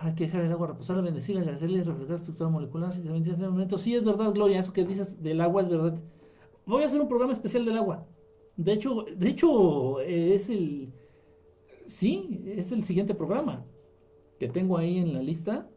Hay 0.00 0.14
que 0.14 0.24
dejar 0.24 0.42
el 0.42 0.52
agua 0.52 0.68
reposar, 0.68 1.00
bendecirla, 1.02 1.42
agradecerle, 1.42 1.84
reflejar 1.84 2.10
la 2.10 2.16
estructura 2.16 2.50
molecular. 2.50 2.92
Si 2.92 3.00
también 3.00 3.22
tiene 3.22 3.38
ese 3.38 3.48
momento. 3.48 3.78
Sí, 3.78 3.94
es 3.94 4.04
verdad, 4.04 4.32
Gloria, 4.32 4.60
eso 4.60 4.72
que 4.72 4.84
dices 4.84 5.22
del 5.22 5.40
agua 5.40 5.62
es 5.62 5.68
verdad. 5.68 5.98
Voy 6.66 6.82
a 6.82 6.86
hacer 6.86 7.00
un 7.00 7.08
programa 7.08 7.32
especial 7.32 7.64
del 7.64 7.76
agua. 7.76 8.06
De 8.56 8.72
hecho, 8.72 9.04
de 9.16 9.28
hecho, 9.28 10.00
es 10.00 10.48
el. 10.50 10.92
Sí, 11.86 12.42
es 12.46 12.72
el 12.72 12.84
siguiente 12.84 13.14
programa 13.14 13.64
que 14.38 14.48
tengo 14.48 14.78
ahí 14.78 14.98
en 14.98 15.12
la 15.12 15.22
lista. 15.22 15.68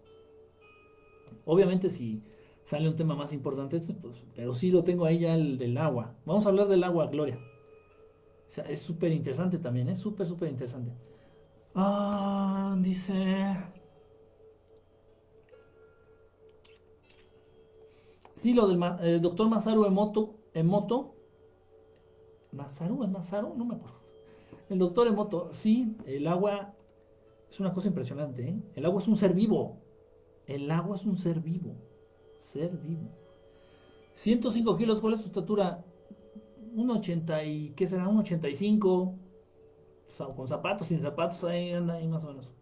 Obviamente, 1.45 1.89
si 1.89 2.21
sale 2.65 2.89
un 2.89 2.95
tema 2.95 3.15
más 3.15 3.33
importante, 3.33 3.79
pues, 3.79 4.23
pero 4.35 4.53
sí 4.53 4.71
lo 4.71 4.83
tengo 4.83 5.05
ahí 5.05 5.19
ya 5.19 5.35
el 5.35 5.57
del 5.57 5.77
agua. 5.77 6.15
Vamos 6.25 6.45
a 6.45 6.49
hablar 6.49 6.67
del 6.67 6.83
agua, 6.83 7.07
Gloria. 7.07 7.39
Es 8.69 8.81
súper 8.81 9.11
interesante 9.11 9.57
también, 9.57 9.89
es 9.89 9.99
súper, 9.99 10.27
súper 10.27 10.49
interesante. 10.49 10.91
Ah, 11.75 12.75
dice. 12.81 13.55
Sí, 18.37 18.53
lo 18.53 18.67
del 18.67 19.19
doctor 19.19 19.49
Masaru 19.49 19.85
Emoto. 19.85 20.35
Emoto. 20.53 21.15
¿Masaru? 22.51 23.03
¿Es 23.03 23.09
Masaru? 23.09 23.55
No 23.57 23.65
me 23.65 23.73
acuerdo. 23.73 23.97
El 24.69 24.77
doctor 24.77 25.07
Emoto. 25.07 25.49
Sí, 25.53 25.97
el 26.05 26.27
agua 26.27 26.75
es 27.49 27.59
una 27.59 27.73
cosa 27.73 27.87
impresionante. 27.87 28.47
¿eh? 28.47 28.61
El 28.75 28.85
agua 28.85 29.01
es 29.01 29.07
un 29.07 29.17
ser 29.17 29.33
vivo. 29.33 29.79
El 30.45 30.69
agua 30.69 30.97
es 30.97 31.05
un 31.07 31.17
ser 31.17 31.39
vivo. 31.39 31.77
Ser 32.37 32.77
vivo. 32.77 33.09
105 34.13 34.77
kilos, 34.77 35.01
¿cuál 35.01 35.15
es 35.15 35.21
su 35.21 35.25
estatura? 35.25 35.83
Un 36.75 36.91
80 36.91 37.43
y... 37.43 37.71
¿Qué 37.71 37.87
será? 37.87 38.07
Un 38.07 38.19
85. 38.19 39.15
Con 40.35 40.47
zapatos, 40.47 40.85
sin 40.85 41.01
zapatos, 41.01 41.43
ahí 41.43 41.71
anda 41.71 41.95
ahí 41.95 42.07
más 42.07 42.23
o 42.23 42.27
menos. 42.27 42.53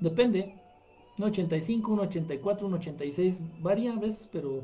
Depende. 0.00 0.60
Un 1.16 1.24
85, 1.24 1.92
un 1.92 2.00
84, 2.00 2.66
un 2.66 2.74
86. 2.74 3.38
Varía 3.60 3.92
a 3.92 3.98
veces, 3.98 4.28
pero 4.32 4.62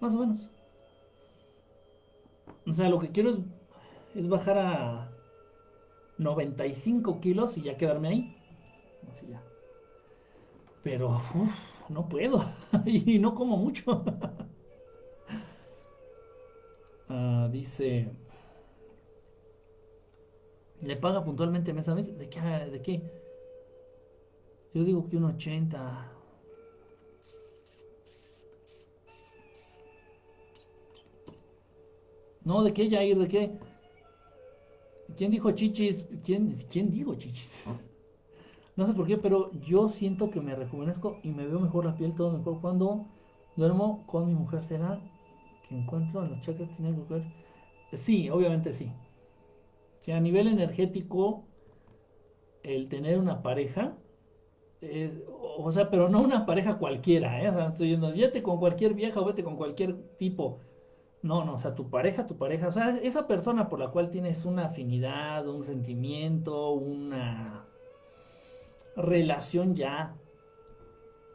más 0.00 0.14
o 0.14 0.18
menos. 0.18 0.48
O 2.66 2.72
sea, 2.72 2.88
lo 2.88 2.98
que 2.98 3.10
quiero 3.10 3.30
es, 3.30 3.38
es 4.14 4.28
bajar 4.28 4.58
a 4.58 5.10
95 6.18 7.20
kilos 7.20 7.56
y 7.56 7.62
ya 7.62 7.76
quedarme 7.76 8.08
ahí. 8.08 8.36
Así 9.10 9.26
ya. 9.28 9.42
Pero 10.82 11.20
no 11.88 12.08
puedo. 12.08 12.44
y 12.86 13.18
no 13.18 13.34
como 13.34 13.56
mucho. 13.56 14.04
Ah, 17.12 17.48
dice. 17.50 18.08
¿Le 20.80 20.96
paga 20.96 21.24
puntualmente 21.24 21.72
mes 21.72 21.88
a 21.88 21.94
mes? 21.94 22.16
¿De 22.16 22.28
qué? 22.28 22.40
¿De 22.40 22.82
qué? 22.82 23.02
Yo 24.72 24.84
digo 24.84 25.08
que 25.08 25.16
un 25.16 25.24
80. 25.24 26.12
No, 32.44 32.62
¿de 32.62 32.72
qué, 32.72 32.88
Jair? 32.88 33.18
¿De 33.18 33.28
qué? 33.28 33.58
¿Quién 35.16 35.30
dijo 35.30 35.50
chichis? 35.50 36.04
¿Quién, 36.24 36.54
¿Quién 36.70 36.90
dijo 36.90 37.14
chichis? 37.16 37.64
No 38.76 38.86
sé 38.86 38.94
por 38.94 39.06
qué, 39.06 39.18
pero 39.18 39.50
yo 39.60 39.88
siento 39.88 40.30
que 40.30 40.40
me 40.40 40.54
rejuvenezco 40.54 41.18
y 41.22 41.32
me 41.32 41.46
veo 41.46 41.60
mejor 41.60 41.84
la 41.84 41.96
piel, 41.96 42.14
todo 42.14 42.32
mejor 42.32 42.60
cuando 42.60 43.06
duermo 43.56 44.06
con 44.06 44.26
mi 44.26 44.34
mujer. 44.34 44.62
¿Será 44.62 45.00
que 45.68 45.76
encuentro 45.76 46.24
en 46.24 46.30
los 46.30 46.40
chakras 46.40 46.74
tiene 46.76 46.92
lugar? 46.92 47.22
Sí, 47.92 48.30
obviamente 48.30 48.72
sí. 48.72 48.90
Si 50.00 50.12
a 50.12 50.20
nivel 50.20 50.46
energético, 50.46 51.44
el 52.62 52.88
tener 52.88 53.18
una 53.18 53.42
pareja, 53.42 53.94
o 55.58 55.72
sea, 55.72 55.90
pero 55.90 56.08
no 56.08 56.20
una 56.20 56.46
pareja 56.46 56.78
cualquiera, 56.78 57.42
¿eh? 57.42 57.48
O 57.50 57.52
sea, 57.52 57.66
estoy 57.68 57.88
diciendo, 57.88 58.12
vete 58.16 58.42
con 58.42 58.58
cualquier 58.58 58.94
vieja 58.94 59.20
o 59.20 59.24
vete 59.24 59.44
con 59.44 59.56
cualquier 59.56 59.94
tipo. 60.16 60.60
No, 61.22 61.44
no, 61.44 61.54
o 61.54 61.58
sea, 61.58 61.74
tu 61.74 61.90
pareja, 61.90 62.26
tu 62.26 62.36
pareja, 62.38 62.68
o 62.68 62.72
sea, 62.72 62.96
esa 62.96 63.26
persona 63.26 63.68
por 63.68 63.78
la 63.78 63.88
cual 63.88 64.10
tienes 64.10 64.46
una 64.46 64.66
afinidad, 64.66 65.46
un 65.48 65.64
sentimiento, 65.64 66.70
una 66.70 67.66
relación 68.96 69.74
ya 69.74 70.16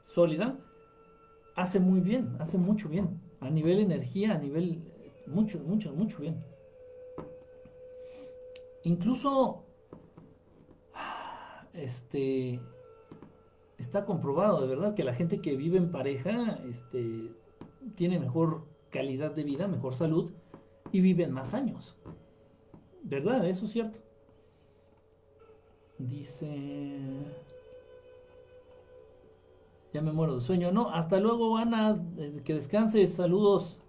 sólida, 0.07 0.57
hace 1.55 1.79
muy 1.79 1.99
bien, 1.99 2.35
hace 2.39 2.57
mucho 2.57 2.89
bien. 2.89 3.21
A 3.41 3.49
nivel 3.51 3.79
energía, 3.79 4.33
a 4.33 4.37
nivel 4.39 4.81
mucho, 5.27 5.59
mucho, 5.59 5.93
mucho 5.93 6.17
bien. 6.19 6.43
Incluso, 8.83 9.65
este, 11.73 12.59
está 13.85 14.05
comprobado 14.05 14.61
de 14.61 14.67
verdad 14.67 14.95
que 14.95 15.03
la 15.03 15.13
gente 15.13 15.39
que 15.39 15.55
vive 15.55 15.77
en 15.77 15.91
pareja, 15.91 16.59
este, 16.69 17.31
tiene 17.95 18.19
mejor 18.19 18.65
calidad 18.89 19.31
de 19.31 19.43
vida, 19.43 19.67
mejor 19.67 19.95
salud 19.95 20.31
y 20.91 21.01
viven 21.01 21.31
más 21.31 21.53
años. 21.53 21.95
¿Verdad? 23.03 23.45
Eso 23.45 23.65
es 23.65 23.71
cierto. 23.71 23.99
Dice... 25.97 26.99
Ya 29.93 30.01
me 30.01 30.11
muero 30.11 30.33
de 30.35 30.41
sueño. 30.41 30.73
No, 30.73 30.89
hasta 30.89 31.21
luego, 31.21 31.55
Ana. 31.55 31.95
Eh, 32.17 32.41
que 32.43 32.53
descanses. 32.53 33.13
Saludos. 33.13 33.79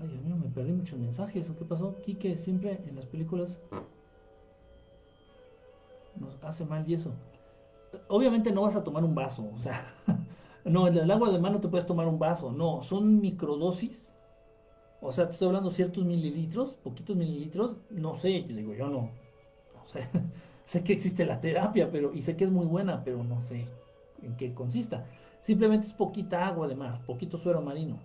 Ay, 0.00 0.08
Dios 0.08 0.22
mío, 0.22 0.36
me 0.36 0.48
perdí 0.48 0.72
muchos 0.72 0.98
mensajes. 0.98 1.50
¿O 1.50 1.56
qué 1.56 1.66
pasó? 1.66 2.00
Quique 2.00 2.36
siempre 2.38 2.80
en 2.86 2.96
las 2.96 3.04
películas 3.04 3.60
hace 6.42 6.64
mal 6.64 6.84
y 6.88 6.94
eso. 6.94 7.12
Obviamente 8.08 8.52
no 8.52 8.62
vas 8.62 8.76
a 8.76 8.84
tomar 8.84 9.04
un 9.04 9.14
vaso. 9.14 9.48
O 9.54 9.58
sea, 9.58 9.84
no, 10.64 10.86
el 10.86 11.10
agua 11.10 11.30
de 11.30 11.38
mar 11.38 11.52
no 11.52 11.60
te 11.60 11.68
puedes 11.68 11.86
tomar 11.86 12.06
un 12.06 12.18
vaso. 12.18 12.52
No, 12.52 12.82
son 12.82 13.20
microdosis. 13.20 14.14
O 15.00 15.12
sea, 15.12 15.26
te 15.26 15.32
estoy 15.32 15.48
hablando 15.48 15.70
ciertos 15.70 16.04
mililitros, 16.04 16.74
poquitos 16.74 17.16
mililitros. 17.16 17.76
No 17.90 18.16
sé, 18.16 18.44
yo 18.44 18.54
digo, 18.54 18.74
yo 18.74 18.88
no. 18.88 19.10
No 19.74 19.86
sé. 19.86 20.08
sé 20.64 20.84
que 20.84 20.92
existe 20.92 21.24
la 21.24 21.40
terapia, 21.40 21.90
pero 21.90 22.14
y 22.14 22.22
sé 22.22 22.36
que 22.36 22.44
es 22.44 22.50
muy 22.50 22.66
buena, 22.66 23.02
pero 23.02 23.24
no 23.24 23.40
sé 23.42 23.66
en 24.22 24.36
qué 24.36 24.54
consista. 24.54 25.06
Simplemente 25.40 25.86
es 25.86 25.94
poquita 25.94 26.46
agua 26.46 26.68
de 26.68 26.76
mar, 26.76 27.00
poquito 27.06 27.38
suero 27.38 27.62
marino. 27.62 27.98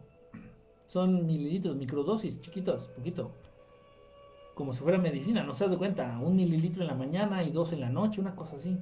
Son 0.88 1.26
mililitros, 1.26 1.76
microdosis, 1.76 2.42
chiquitos, 2.42 2.88
poquito. 2.90 3.32
Como 4.56 4.72
si 4.72 4.80
fuera 4.80 4.98
medicina, 4.98 5.44
no 5.44 5.54
se 5.54 5.66
das 5.66 5.72
de 5.72 5.78
cuenta. 5.78 6.18
Un 6.20 6.38
mililitro 6.38 6.82
en 6.82 6.88
la 6.88 6.96
mañana 6.96 7.44
y 7.44 7.52
dos 7.52 7.74
en 7.74 7.82
la 7.82 7.90
noche, 7.90 8.22
una 8.22 8.36
cosa 8.36 8.56
así. 8.56 8.78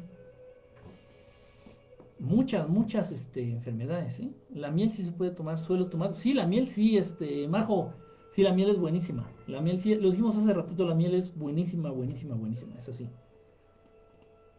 Muchas, 2.19 2.69
muchas 2.69 3.11
este, 3.11 3.51
enfermedades, 3.51 4.13
¿sí? 4.13 4.35
La 4.53 4.69
miel 4.69 4.91
sí 4.91 5.03
se 5.03 5.11
puede 5.11 5.31
tomar, 5.31 5.59
suelo 5.59 5.87
tomar. 5.87 6.15
Sí, 6.15 6.33
la 6.35 6.45
miel 6.45 6.69
sí, 6.69 6.95
este, 6.95 7.47
majo. 7.47 7.91
Sí, 8.29 8.43
la 8.43 8.53
miel 8.53 8.69
es 8.69 8.79
buenísima. 8.79 9.27
La 9.47 9.61
miel 9.61 9.81
sí, 9.81 9.95
lo 9.95 10.11
dijimos 10.11 10.37
hace 10.37 10.53
ratito, 10.53 10.85
la 10.85 10.95
miel 10.95 11.15
es 11.15 11.35
buenísima, 11.35 11.89
buenísima, 11.89 12.35
buenísima. 12.35 12.75
Es 12.77 12.87
así. 12.89 13.09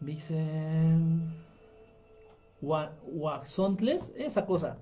Dice. 0.01 0.97
Waxontles, 2.61 4.12
esa 4.16 4.47
cosa. 4.47 4.78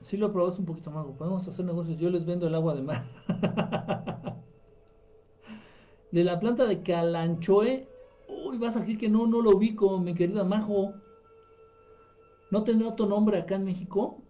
Si 0.00 0.16
lo 0.16 0.32
probas 0.32 0.58
un 0.58 0.64
poquito 0.64 0.90
más, 0.90 1.06
podemos 1.18 1.46
hacer 1.46 1.64
negocios. 1.64 1.98
Yo 1.98 2.08
les 2.08 2.24
vendo 2.24 2.46
el 2.46 2.54
agua 2.54 2.74
de 2.74 2.82
mar. 2.82 3.04
de 6.12 6.24
la 6.24 6.38
planta 6.38 6.66
de 6.66 6.82
Calanchoe. 6.82 7.88
Uy, 8.28 8.58
vas 8.58 8.76
a 8.76 8.80
decir 8.80 8.98
que 8.98 9.08
no, 9.08 9.26
no 9.26 9.40
lo 9.40 9.56
ubico, 9.56 9.98
mi 9.98 10.14
querida 10.14 10.44
Majo. 10.44 10.94
¿No 12.50 12.62
tendrá 12.62 12.88
otro 12.88 13.06
nombre 13.06 13.38
acá 13.38 13.56
en 13.56 13.64
México? 13.64 14.22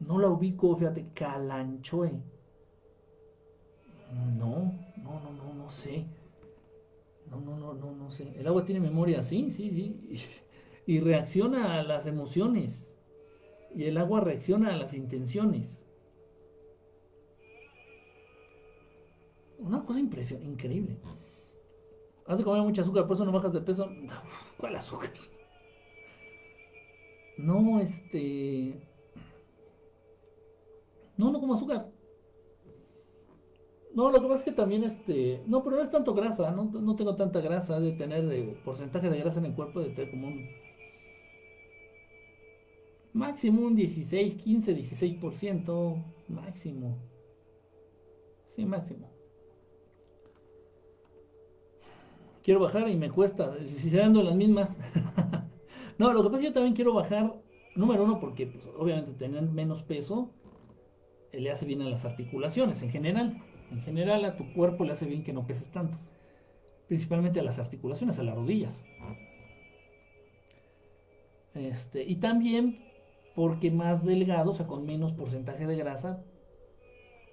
No 0.00 0.18
la 0.18 0.28
ubico, 0.28 0.76
fíjate, 0.76 1.06
Calanchoe. 1.14 2.20
No, 4.12 4.74
no, 4.96 5.20
no, 5.20 5.30
no, 5.32 5.54
no 5.54 5.70
sé. 5.70 6.06
No, 7.30 7.40
no, 7.40 7.56
no, 7.56 7.74
no, 7.74 7.92
no 7.92 8.10
sé. 8.10 8.34
El 8.38 8.46
agua 8.48 8.64
tiene 8.64 8.80
memoria, 8.80 9.22
sí, 9.22 9.50
sí, 9.50 9.70
sí. 9.70 10.20
Y 10.88 11.00
reacciona 11.00 11.80
a 11.80 11.82
las 11.82 12.06
emociones. 12.06 12.96
Y 13.74 13.84
el 13.84 13.98
agua 13.98 14.20
reacciona 14.20 14.72
a 14.72 14.76
las 14.76 14.94
intenciones. 14.94 15.85
Una 19.58 19.82
cosa 19.82 20.00
impresionante, 20.00 20.50
increíble. 20.52 20.98
Has 22.26 22.38
de 22.38 22.44
comer 22.44 22.62
mucho 22.62 22.82
azúcar, 22.82 23.06
por 23.06 23.16
eso 23.16 23.24
no 23.24 23.32
bajas 23.32 23.52
de 23.52 23.60
peso. 23.60 23.88
¿Cuál 24.58 24.76
azúcar? 24.76 25.10
No, 27.38 27.80
este. 27.80 28.80
No, 31.16 31.30
no 31.30 31.40
como 31.40 31.54
azúcar. 31.54 31.90
No, 33.94 34.10
lo 34.10 34.20
que 34.20 34.28
pasa 34.28 34.38
es 34.40 34.44
que 34.44 34.52
también 34.52 34.84
este. 34.84 35.42
No, 35.46 35.62
pero 35.62 35.76
no 35.76 35.82
es 35.82 35.90
tanto 35.90 36.12
grasa, 36.14 36.50
no, 36.50 36.64
no 36.64 36.96
tengo 36.96 37.14
tanta 37.16 37.40
grasa, 37.40 37.80
de 37.80 37.92
tener 37.92 38.26
de 38.26 38.58
porcentaje 38.64 39.08
de 39.08 39.18
grasa 39.18 39.38
en 39.38 39.46
el 39.46 39.54
cuerpo, 39.54 39.80
de 39.80 39.90
tener 39.90 40.10
como 40.10 40.28
un 40.28 40.46
Máximo 43.16 43.62
un 43.62 43.74
16, 43.74 44.36
15, 44.36 44.76
16%. 44.76 46.04
Máximo. 46.28 46.98
Sí, 48.44 48.66
máximo. 48.66 49.15
Quiero 52.46 52.60
bajar 52.60 52.88
y 52.88 52.94
me 52.94 53.10
cuesta. 53.10 53.56
Si 53.66 53.90
se 53.90 53.96
dando 53.96 54.22
las 54.22 54.36
mismas. 54.36 54.78
no, 55.98 56.12
lo 56.12 56.22
que 56.22 56.28
pasa 56.28 56.36
es 56.36 56.40
que 56.42 56.46
yo 56.50 56.52
también 56.52 56.76
quiero 56.76 56.94
bajar. 56.94 57.34
Número 57.74 58.04
uno, 58.04 58.20
porque 58.20 58.46
pues, 58.46 58.64
obviamente 58.78 59.14
tener 59.14 59.42
menos 59.42 59.82
peso 59.82 60.30
eh, 61.32 61.40
le 61.40 61.50
hace 61.50 61.66
bien 61.66 61.82
a 61.82 61.86
las 61.86 62.04
articulaciones 62.04 62.80
en 62.82 62.90
general. 62.90 63.42
En 63.72 63.80
general 63.80 64.24
a 64.24 64.36
tu 64.36 64.52
cuerpo 64.52 64.84
le 64.84 64.92
hace 64.92 65.06
bien 65.06 65.24
que 65.24 65.32
no 65.32 65.44
peses 65.44 65.70
tanto. 65.72 65.98
Principalmente 66.86 67.40
a 67.40 67.42
las 67.42 67.58
articulaciones, 67.58 68.20
a 68.20 68.22
las 68.22 68.36
rodillas. 68.36 68.84
Este, 71.52 72.04
y 72.04 72.14
también 72.14 72.78
porque 73.34 73.72
más 73.72 74.04
delgado, 74.04 74.52
o 74.52 74.54
sea, 74.54 74.68
con 74.68 74.86
menos 74.86 75.10
porcentaje 75.14 75.66
de 75.66 75.74
grasa, 75.74 76.22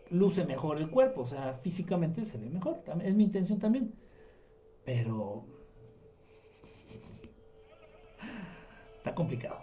luce 0.10 0.44
mejor 0.44 0.80
el 0.80 0.90
cuerpo, 0.90 1.22
o 1.22 1.27
sea, 1.27 1.53
físicamente 1.53 2.26
se 2.26 2.40
ve 2.40 2.49
mejor. 2.49 2.80
Es 3.03 3.14
mi 3.14 3.26
intención 3.26 3.60
también. 3.60 3.94
Pero 4.85 5.45
está 8.97 9.15
complicado. 9.15 9.60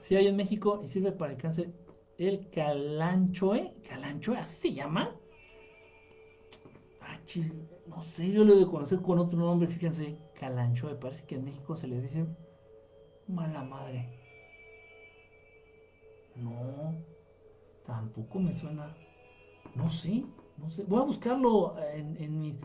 Si 0.00 0.14
hay 0.16 0.28
en 0.28 0.36
México 0.36 0.80
y 0.84 0.88
sirve 0.88 1.12
para 1.12 1.32
el 1.32 1.38
cáncer 1.38 1.72
el 2.18 2.48
calanchoe, 2.50 3.74
calanchoe, 3.86 4.38
así 4.38 4.56
se 4.56 4.74
llama. 4.74 5.14
Ah, 7.00 7.20
chis, 7.26 7.54
no 7.86 8.02
sé, 8.02 8.30
yo 8.30 8.44
lo 8.44 8.54
he 8.54 8.58
de 8.58 8.66
conocer 8.66 9.00
con 9.02 9.18
otro 9.18 9.38
nombre, 9.38 9.68
fíjense, 9.68 10.18
calanchoe, 10.34 10.94
parece 10.94 11.24
que 11.24 11.36
en 11.36 11.44
México 11.44 11.76
se 11.76 11.88
le 11.88 12.00
dice 12.00 12.26
mala 13.28 13.62
madre. 13.62 14.08
No, 16.36 16.94
tampoco 17.84 18.38
me 18.38 18.52
suena. 18.52 18.94
No 19.74 19.88
sé, 19.88 20.24
no 20.58 20.70
sé. 20.70 20.84
Voy 20.84 21.00
a 21.00 21.04
buscarlo 21.04 21.76
en, 21.92 22.16
en 22.22 22.40
mi. 22.40 22.58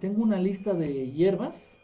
Tengo 0.00 0.22
una 0.22 0.38
lista 0.38 0.74
de 0.74 1.10
hierbas, 1.12 1.78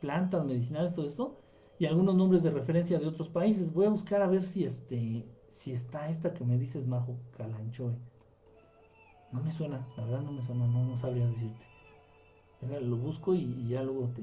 plantas 0.00 0.44
medicinales, 0.44 0.94
todo 0.94 1.06
esto, 1.06 1.38
y 1.78 1.86
algunos 1.86 2.14
nombres 2.16 2.42
de 2.42 2.50
referencia 2.50 2.98
de 2.98 3.06
otros 3.06 3.28
países. 3.28 3.72
Voy 3.72 3.86
a 3.86 3.90
buscar 3.90 4.20
a 4.20 4.26
ver 4.26 4.44
si 4.44 4.64
este 4.64 5.24
si 5.52 5.70
está 5.70 6.08
esta 6.08 6.32
que 6.34 6.44
me 6.44 6.58
dices, 6.58 6.86
Majo 6.86 7.16
Calanchoe. 7.36 7.96
No 9.30 9.42
me 9.42 9.52
suena, 9.52 9.86
la 9.96 10.04
verdad 10.04 10.22
no 10.22 10.32
me 10.32 10.42
suena, 10.42 10.66
no, 10.66 10.96
sabría 10.96 11.26
decirte. 11.26 11.66
lo 12.82 12.96
busco 12.96 13.34
y, 13.34 13.68
ya 13.68 13.82
luego 13.82 14.08
te, 14.08 14.22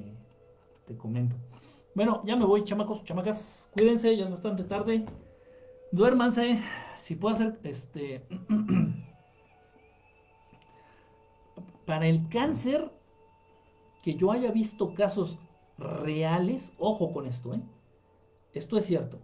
te, 0.85 0.97
comento. 0.97 1.35
Bueno, 1.95 2.21
ya 2.25 2.35
me 2.35 2.45
voy, 2.45 2.63
chamacos, 2.63 3.03
chamacas. 3.03 3.69
Cuídense, 3.71 4.15
ya 4.17 4.25
es 4.25 4.31
bastante 4.31 4.63
tarde. 4.63 5.05
Duérmanse. 5.91 6.59
Si 6.97 7.15
puedo 7.15 7.35
hacer 7.35 7.59
este. 7.63 8.25
Para 11.85 12.07
el 12.07 12.27
cáncer, 12.27 12.91
que 14.01 14.15
yo 14.15 14.31
haya 14.31 14.51
visto 14.51 14.93
casos 14.93 15.37
reales, 15.77 16.73
ojo 16.77 17.11
con 17.11 17.25
esto, 17.25 17.53
¿eh? 17.53 17.61
Esto 18.53 18.77
es 18.77 18.85
cierto. 18.85 19.19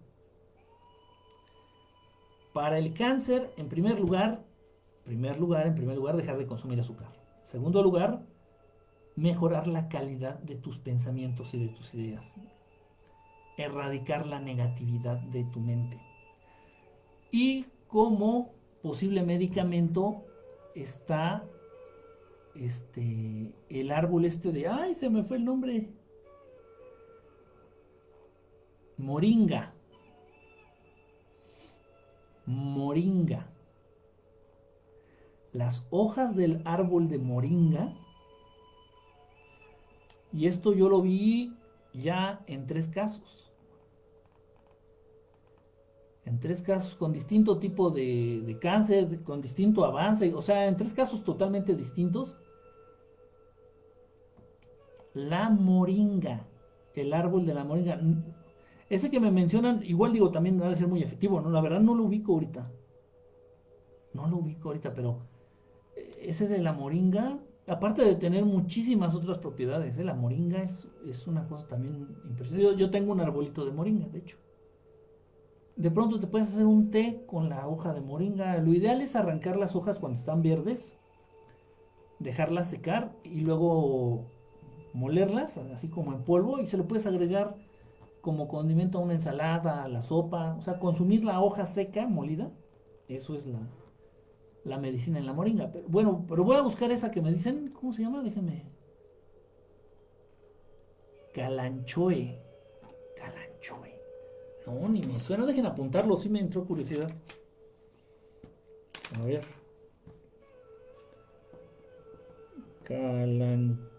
Para 2.53 2.77
el 2.77 2.93
cáncer, 2.93 3.53
en 3.57 3.67
primer 3.67 3.99
lugar, 3.99 4.45
primer 5.03 5.39
lugar, 5.39 5.67
en 5.67 5.75
primer 5.75 5.95
lugar, 5.97 6.15
dejar 6.15 6.37
de 6.37 6.47
consumir 6.47 6.79
azúcar. 6.79 7.09
Segundo 7.41 7.83
lugar, 7.83 8.23
mejorar 9.15 9.67
la 9.67 9.89
calidad 9.89 10.39
de 10.39 10.55
tus 10.55 10.77
pensamientos 10.77 11.53
y 11.53 11.59
de 11.59 11.69
tus 11.69 11.93
ideas. 11.93 12.35
Erradicar 13.57 14.25
la 14.25 14.39
negatividad 14.39 15.17
de 15.17 15.43
tu 15.45 15.59
mente. 15.59 15.99
Y 17.31 17.65
como 17.87 18.51
posible 18.81 19.23
medicamento 19.23 20.23
está 20.75 21.45
este 22.55 23.53
el 23.69 23.91
árbol 23.91 24.25
este 24.25 24.51
de 24.51 24.67
ay 24.67 24.93
se 24.93 25.09
me 25.09 25.23
fue 25.23 25.37
el 25.37 25.45
nombre 25.45 25.89
moringa 28.97 29.75
moringa. 32.45 33.47
Las 35.51 35.87
hojas 35.89 36.35
del 36.35 36.61
árbol 36.65 37.07
de 37.07 37.17
moringa, 37.17 37.93
y 40.33 40.47
esto 40.47 40.73
yo 40.73 40.89
lo 40.89 41.01
vi 41.01 41.53
ya 41.93 42.43
en 42.47 42.67
tres 42.67 42.89
casos. 42.89 43.51
En 46.25 46.39
tres 46.39 46.61
casos 46.61 46.95
con 46.95 47.13
distinto 47.13 47.59
tipo 47.59 47.91
de, 47.91 48.57
cáncer, 48.59 49.23
con 49.23 49.41
distinto 49.41 49.85
avance, 49.85 50.33
o 50.33 50.41
sea, 50.41 50.67
en 50.67 50.75
tres 50.75 50.93
casos 50.93 51.23
totalmente 51.23 51.75
distintos. 51.75 52.35
La 55.15 55.49
moringa, 55.49 56.45
el 56.93 57.13
árbol 57.13 57.45
de 57.45 57.53
la 57.53 57.63
moringa, 57.63 57.99
ese 58.89 59.09
que 59.09 59.19
me 59.19 59.31
mencionan, 59.31 59.81
igual 59.83 60.13
digo, 60.13 60.29
también 60.29 60.57
debe 60.57 60.75
ser 60.75 60.87
muy 60.87 61.01
efectivo, 61.01 61.41
¿no? 61.41 61.49
La 61.49 61.61
verdad 61.61 61.79
no 61.79 61.95
lo 61.95 62.03
ubico 62.03 62.33
ahorita. 62.33 62.71
No 64.13 64.27
lo 64.27 64.37
ubico 64.37 64.69
ahorita, 64.69 64.93
pero 64.93 65.21
eh, 65.95 66.17
ese 66.23 66.47
de 66.47 66.59
la 66.59 66.73
moringa, 66.73 67.39
aparte 67.67 68.03
de 68.03 68.15
tener 68.15 68.45
muchísimas 68.45 69.15
otras 69.15 69.39
propiedades, 69.39 69.97
¿eh? 69.97 70.03
la 70.03 70.13
moringa 70.13 70.61
es, 70.61 70.87
es, 71.07 71.27
una 71.27 71.47
cosa 71.47 71.67
también 71.67 72.15
impresionante. 72.25 72.77
Yo, 72.77 72.89
tengo 72.89 73.11
un 73.11 73.21
arbolito 73.21 73.65
de 73.65 73.71
moringa, 73.71 74.07
de 74.07 74.19
hecho. 74.19 74.37
De 75.75 75.91
pronto 75.91 76.19
te 76.19 76.27
puedes 76.27 76.49
hacer 76.49 76.65
un 76.65 76.91
té 76.91 77.23
con 77.25 77.49
la 77.49 77.67
hoja 77.67 77.93
de 77.93 78.01
moringa. 78.01 78.57
Lo 78.59 78.73
ideal 78.73 79.01
es 79.01 79.15
arrancar 79.15 79.57
las 79.57 79.75
hojas 79.75 79.97
cuando 79.97 80.17
están 80.17 80.41
verdes, 80.41 80.97
dejarlas 82.19 82.69
secar 82.69 83.13
y 83.23 83.41
luego 83.41 84.25
molerlas, 84.95 85.57
así 85.57 85.89
como 85.89 86.13
en 86.13 86.23
polvo, 86.23 86.59
y 86.59 86.67
se 86.67 86.77
lo 86.77 86.87
puedes 86.87 87.05
agregar 87.05 87.55
como 88.21 88.47
condimento 88.47 88.97
a 88.97 89.01
una 89.01 89.13
ensalada, 89.13 89.83
a 89.83 89.87
la 89.87 90.01
sopa, 90.01 90.55
o 90.55 90.61
sea, 90.61 90.79
consumir 90.79 91.23
la 91.23 91.41
hoja 91.41 91.65
seca 91.65 92.07
molida, 92.07 92.51
eso 93.07 93.35
es 93.35 93.45
la, 93.45 93.59
la 94.63 94.79
medicina 94.79 95.19
en 95.19 95.27
la 95.27 95.33
moringa. 95.33 95.71
Pero, 95.71 95.87
bueno, 95.87 96.25
pero 96.27 96.43
voy 96.43 96.55
a 96.55 96.61
buscar 96.61 96.91
esa 96.91 97.11
que 97.11 97.21
me 97.21 97.31
dicen, 97.31 97.71
¿cómo 97.71 97.93
se 97.93 98.01
llama? 98.01 98.23
Déjeme. 98.23 98.63
Calanchoe. 101.33 102.41
Calanchoe. 103.15 103.93
No, 104.65 104.89
ni 104.89 105.01
me 105.01 105.19
suena, 105.19 105.45
dejen 105.45 105.67
apuntarlo, 105.67 106.17
sí 106.17 106.29
me 106.29 106.39
entró 106.39 106.65
curiosidad. 106.65 107.11
A 109.13 109.25
ver. 109.25 109.45
Calanchoe. 112.83 113.94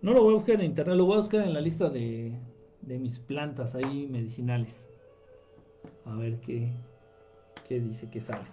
No 0.00 0.12
lo 0.12 0.22
voy 0.22 0.34
a 0.34 0.36
buscar 0.36 0.56
en 0.56 0.64
internet, 0.64 0.96
lo 0.96 1.06
voy 1.06 1.16
a 1.16 1.20
buscar 1.20 1.42
en 1.42 1.54
la 1.54 1.60
lista 1.60 1.88
de, 1.88 2.38
mis 2.82 3.18
plantas 3.18 3.74
ahí 3.74 4.06
medicinales. 4.08 4.88
A 6.04 6.14
ver 6.16 6.40
qué, 6.40 6.72
qué 7.68 7.80
dice 7.80 8.10
que 8.10 8.20
sale. 8.20 8.46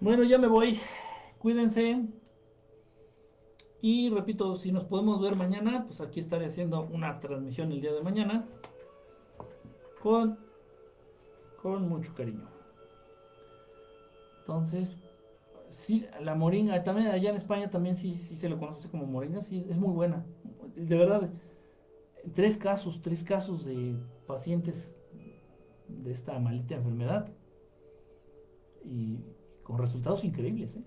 Bueno, 0.00 0.24
ya 0.24 0.38
me 0.38 0.46
voy. 0.46 0.78
Cuídense. 1.38 2.02
Y 3.80 4.08
repito, 4.08 4.56
si 4.56 4.72
nos 4.72 4.84
podemos 4.84 5.20
ver 5.20 5.36
mañana, 5.36 5.84
pues 5.86 6.00
aquí 6.00 6.20
estaré 6.20 6.46
haciendo 6.46 6.88
una 6.90 7.20
transmisión 7.20 7.70
el 7.70 7.82
día 7.82 7.92
de 7.92 8.02
mañana. 8.02 8.46
Con, 10.02 10.38
con 11.62 11.88
mucho 11.88 12.14
cariño. 12.14 12.48
Entonces, 14.40 14.96
sí, 15.74 16.06
la 16.20 16.34
moringa, 16.34 16.82
también 16.82 17.08
allá 17.08 17.30
en 17.30 17.36
España 17.36 17.70
también 17.70 17.96
sí, 17.96 18.16
sí 18.16 18.36
se 18.36 18.48
lo 18.48 18.58
conoce 18.58 18.88
como 18.88 19.06
moringa, 19.06 19.40
sí, 19.40 19.66
es 19.68 19.76
muy 19.76 19.92
buena. 19.92 20.24
De 20.74 20.96
verdad, 20.96 21.30
tres 22.34 22.56
casos, 22.56 23.00
tres 23.02 23.22
casos 23.22 23.64
de 23.64 23.96
pacientes 24.26 24.94
de 25.88 26.12
esta 26.12 26.38
maldita 26.38 26.76
enfermedad 26.76 27.32
y 28.84 29.24
con 29.62 29.78
resultados 29.78 30.24
increíbles, 30.24 30.76
¿eh? 30.76 30.84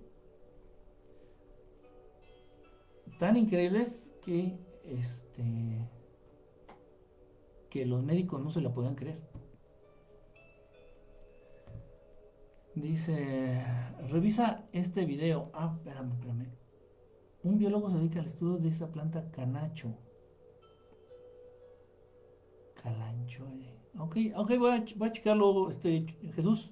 Tan 3.19 3.35
increíbles 3.35 4.11
que 4.21 4.59
este 4.83 5.89
que 7.69 7.85
los 7.85 8.03
médicos 8.03 8.41
no 8.41 8.49
se 8.51 8.61
la 8.61 8.73
podían 8.73 8.95
creer. 8.95 9.26
Dice, 12.81 13.59
revisa 14.11 14.67
este 14.71 15.03
video. 15.05 15.49
Ah, 15.53 15.73
espérame, 15.75 16.11
espérame. 16.11 16.47
Un 17.43 17.57
biólogo 17.57 17.89
se 17.89 17.97
dedica 17.97 18.19
al 18.19 18.27
estudio 18.27 18.57
de 18.57 18.69
esa 18.69 18.91
planta 18.91 19.31
canacho. 19.31 19.95
Calancho. 22.75 23.47
Eh. 23.47 23.79
Ok, 23.97 24.17
ok, 24.35 24.57
voy 24.59 24.71
a, 24.71 24.85
voy 24.95 25.09
a 25.09 25.11
checarlo, 25.11 25.71
este, 25.71 26.05
Jesús. 26.35 26.71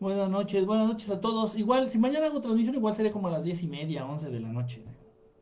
Buenas 0.00 0.28
noches, 0.28 0.66
buenas 0.66 0.88
noches 0.88 1.10
a 1.10 1.20
todos. 1.20 1.54
Igual, 1.56 1.88
si 1.88 1.98
mañana 1.98 2.26
hago 2.26 2.40
transmisión, 2.40 2.74
igual 2.74 2.96
sería 2.96 3.12
como 3.12 3.28
a 3.28 3.30
las 3.30 3.44
diez 3.44 3.62
y 3.62 3.68
media, 3.68 4.04
once 4.04 4.30
de 4.30 4.40
la 4.40 4.52
noche 4.52 4.82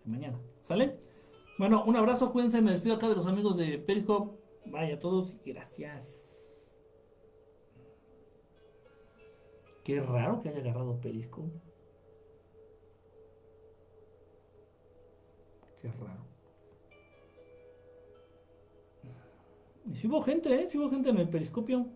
de 0.05 0.11
mañana. 0.11 0.39
¿Sale? 0.61 0.99
Bueno, 1.59 1.83
un 1.85 1.97
abrazo, 1.97 2.31
cuídense, 2.31 2.61
me 2.61 2.73
despido 2.73 2.97
acá 2.97 3.09
de 3.09 3.15
los 3.15 3.27
amigos 3.27 3.57
de 3.57 3.79
Periscope. 3.79 4.39
Vaya 4.67 4.97
a 4.97 4.99
todos, 4.99 5.35
gracias. 5.47 6.18
Qué 9.89 10.03
raro 10.03 10.43
que 10.43 10.51
haya 10.51 10.59
agarrado 10.59 11.01
Periscope. 11.01 11.51
Qué 15.81 15.89
raro. 15.89 16.27
Y 19.91 19.97
si 19.97 20.07
hubo 20.07 20.21
gente, 20.21 20.55
¿eh? 20.55 20.67
Si 20.67 20.77
hubo 20.77 20.91
gente 20.91 21.09
en 21.09 21.17
el 21.17 21.31
periscopio. 21.31 21.87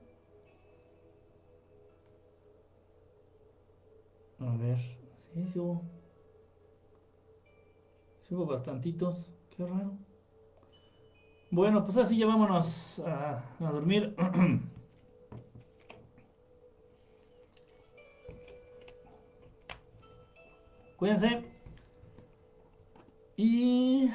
A 4.39 4.57
ver, 4.57 4.79
sí, 4.79 5.47
sí 5.53 5.59
hubo. 5.59 5.83
Sí 8.27 8.35
hubo 8.35 8.47
bastantitos. 8.47 9.17
Qué 9.55 9.67
raro. 9.67 9.99
Bueno, 11.51 11.85
pues 11.85 11.99
así 11.99 12.17
ya 12.17 12.25
vámonos 12.25 13.01
a, 13.01 13.45
a 13.61 13.71
dormir. 13.71 14.17
Cuídense. 21.03 21.43
Y... 23.37 24.09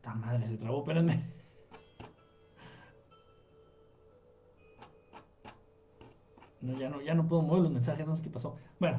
¡Ta 0.00 0.16
madre! 0.16 0.48
Se 0.48 0.56
trabó, 0.56 0.80
espérenme. 0.80 1.22
Ya 6.60 6.90
no, 6.90 7.00
ya 7.02 7.14
no 7.14 7.28
puedo 7.28 7.42
mover 7.42 7.62
los 7.62 7.70
mensajes, 7.70 8.04
no 8.04 8.16
sé 8.16 8.24
qué 8.24 8.30
pasó. 8.30 8.56
Bueno, 8.80 8.98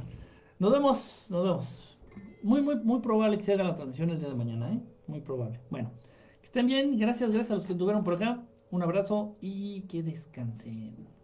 nos 0.59 0.71
vemos, 0.71 1.27
nos 1.29 1.43
vemos. 1.43 1.97
Muy, 2.41 2.61
muy, 2.61 2.77
muy 2.77 3.01
probable 3.01 3.37
que 3.37 3.43
se 3.43 3.51
haga 3.51 3.65
la 3.65 3.75
transmisión 3.75 4.11
el 4.11 4.19
día 4.19 4.29
de 4.29 4.35
mañana, 4.35 4.71
¿eh? 4.71 4.81
Muy 5.07 5.19
probable. 5.19 5.59
Bueno, 5.69 5.91
que 6.39 6.45
estén 6.45 6.67
bien. 6.67 6.97
Gracias, 6.97 7.29
gracias 7.31 7.51
a 7.51 7.55
los 7.55 7.65
que 7.65 7.73
estuvieron 7.73 8.05
por 8.05 8.13
acá. 8.13 8.47
Un 8.71 8.81
abrazo 8.81 9.35
y 9.41 9.81
que 9.89 10.03
descansen. 10.03 11.22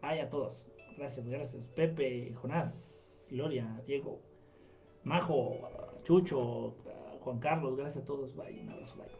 Vaya 0.00 0.24
a 0.24 0.30
todos. 0.30 0.66
Gracias, 0.96 1.26
gracias. 1.26 1.68
Pepe, 1.68 2.34
Jonás, 2.34 3.26
Gloria, 3.30 3.82
Diego, 3.86 4.20
Majo, 5.04 5.60
Chucho, 6.02 6.74
Juan 7.20 7.38
Carlos, 7.38 7.76
gracias 7.76 8.04
a 8.04 8.06
todos. 8.06 8.34
Bye, 8.34 8.60
un 8.62 8.70
abrazo, 8.70 8.96
bye. 8.96 9.17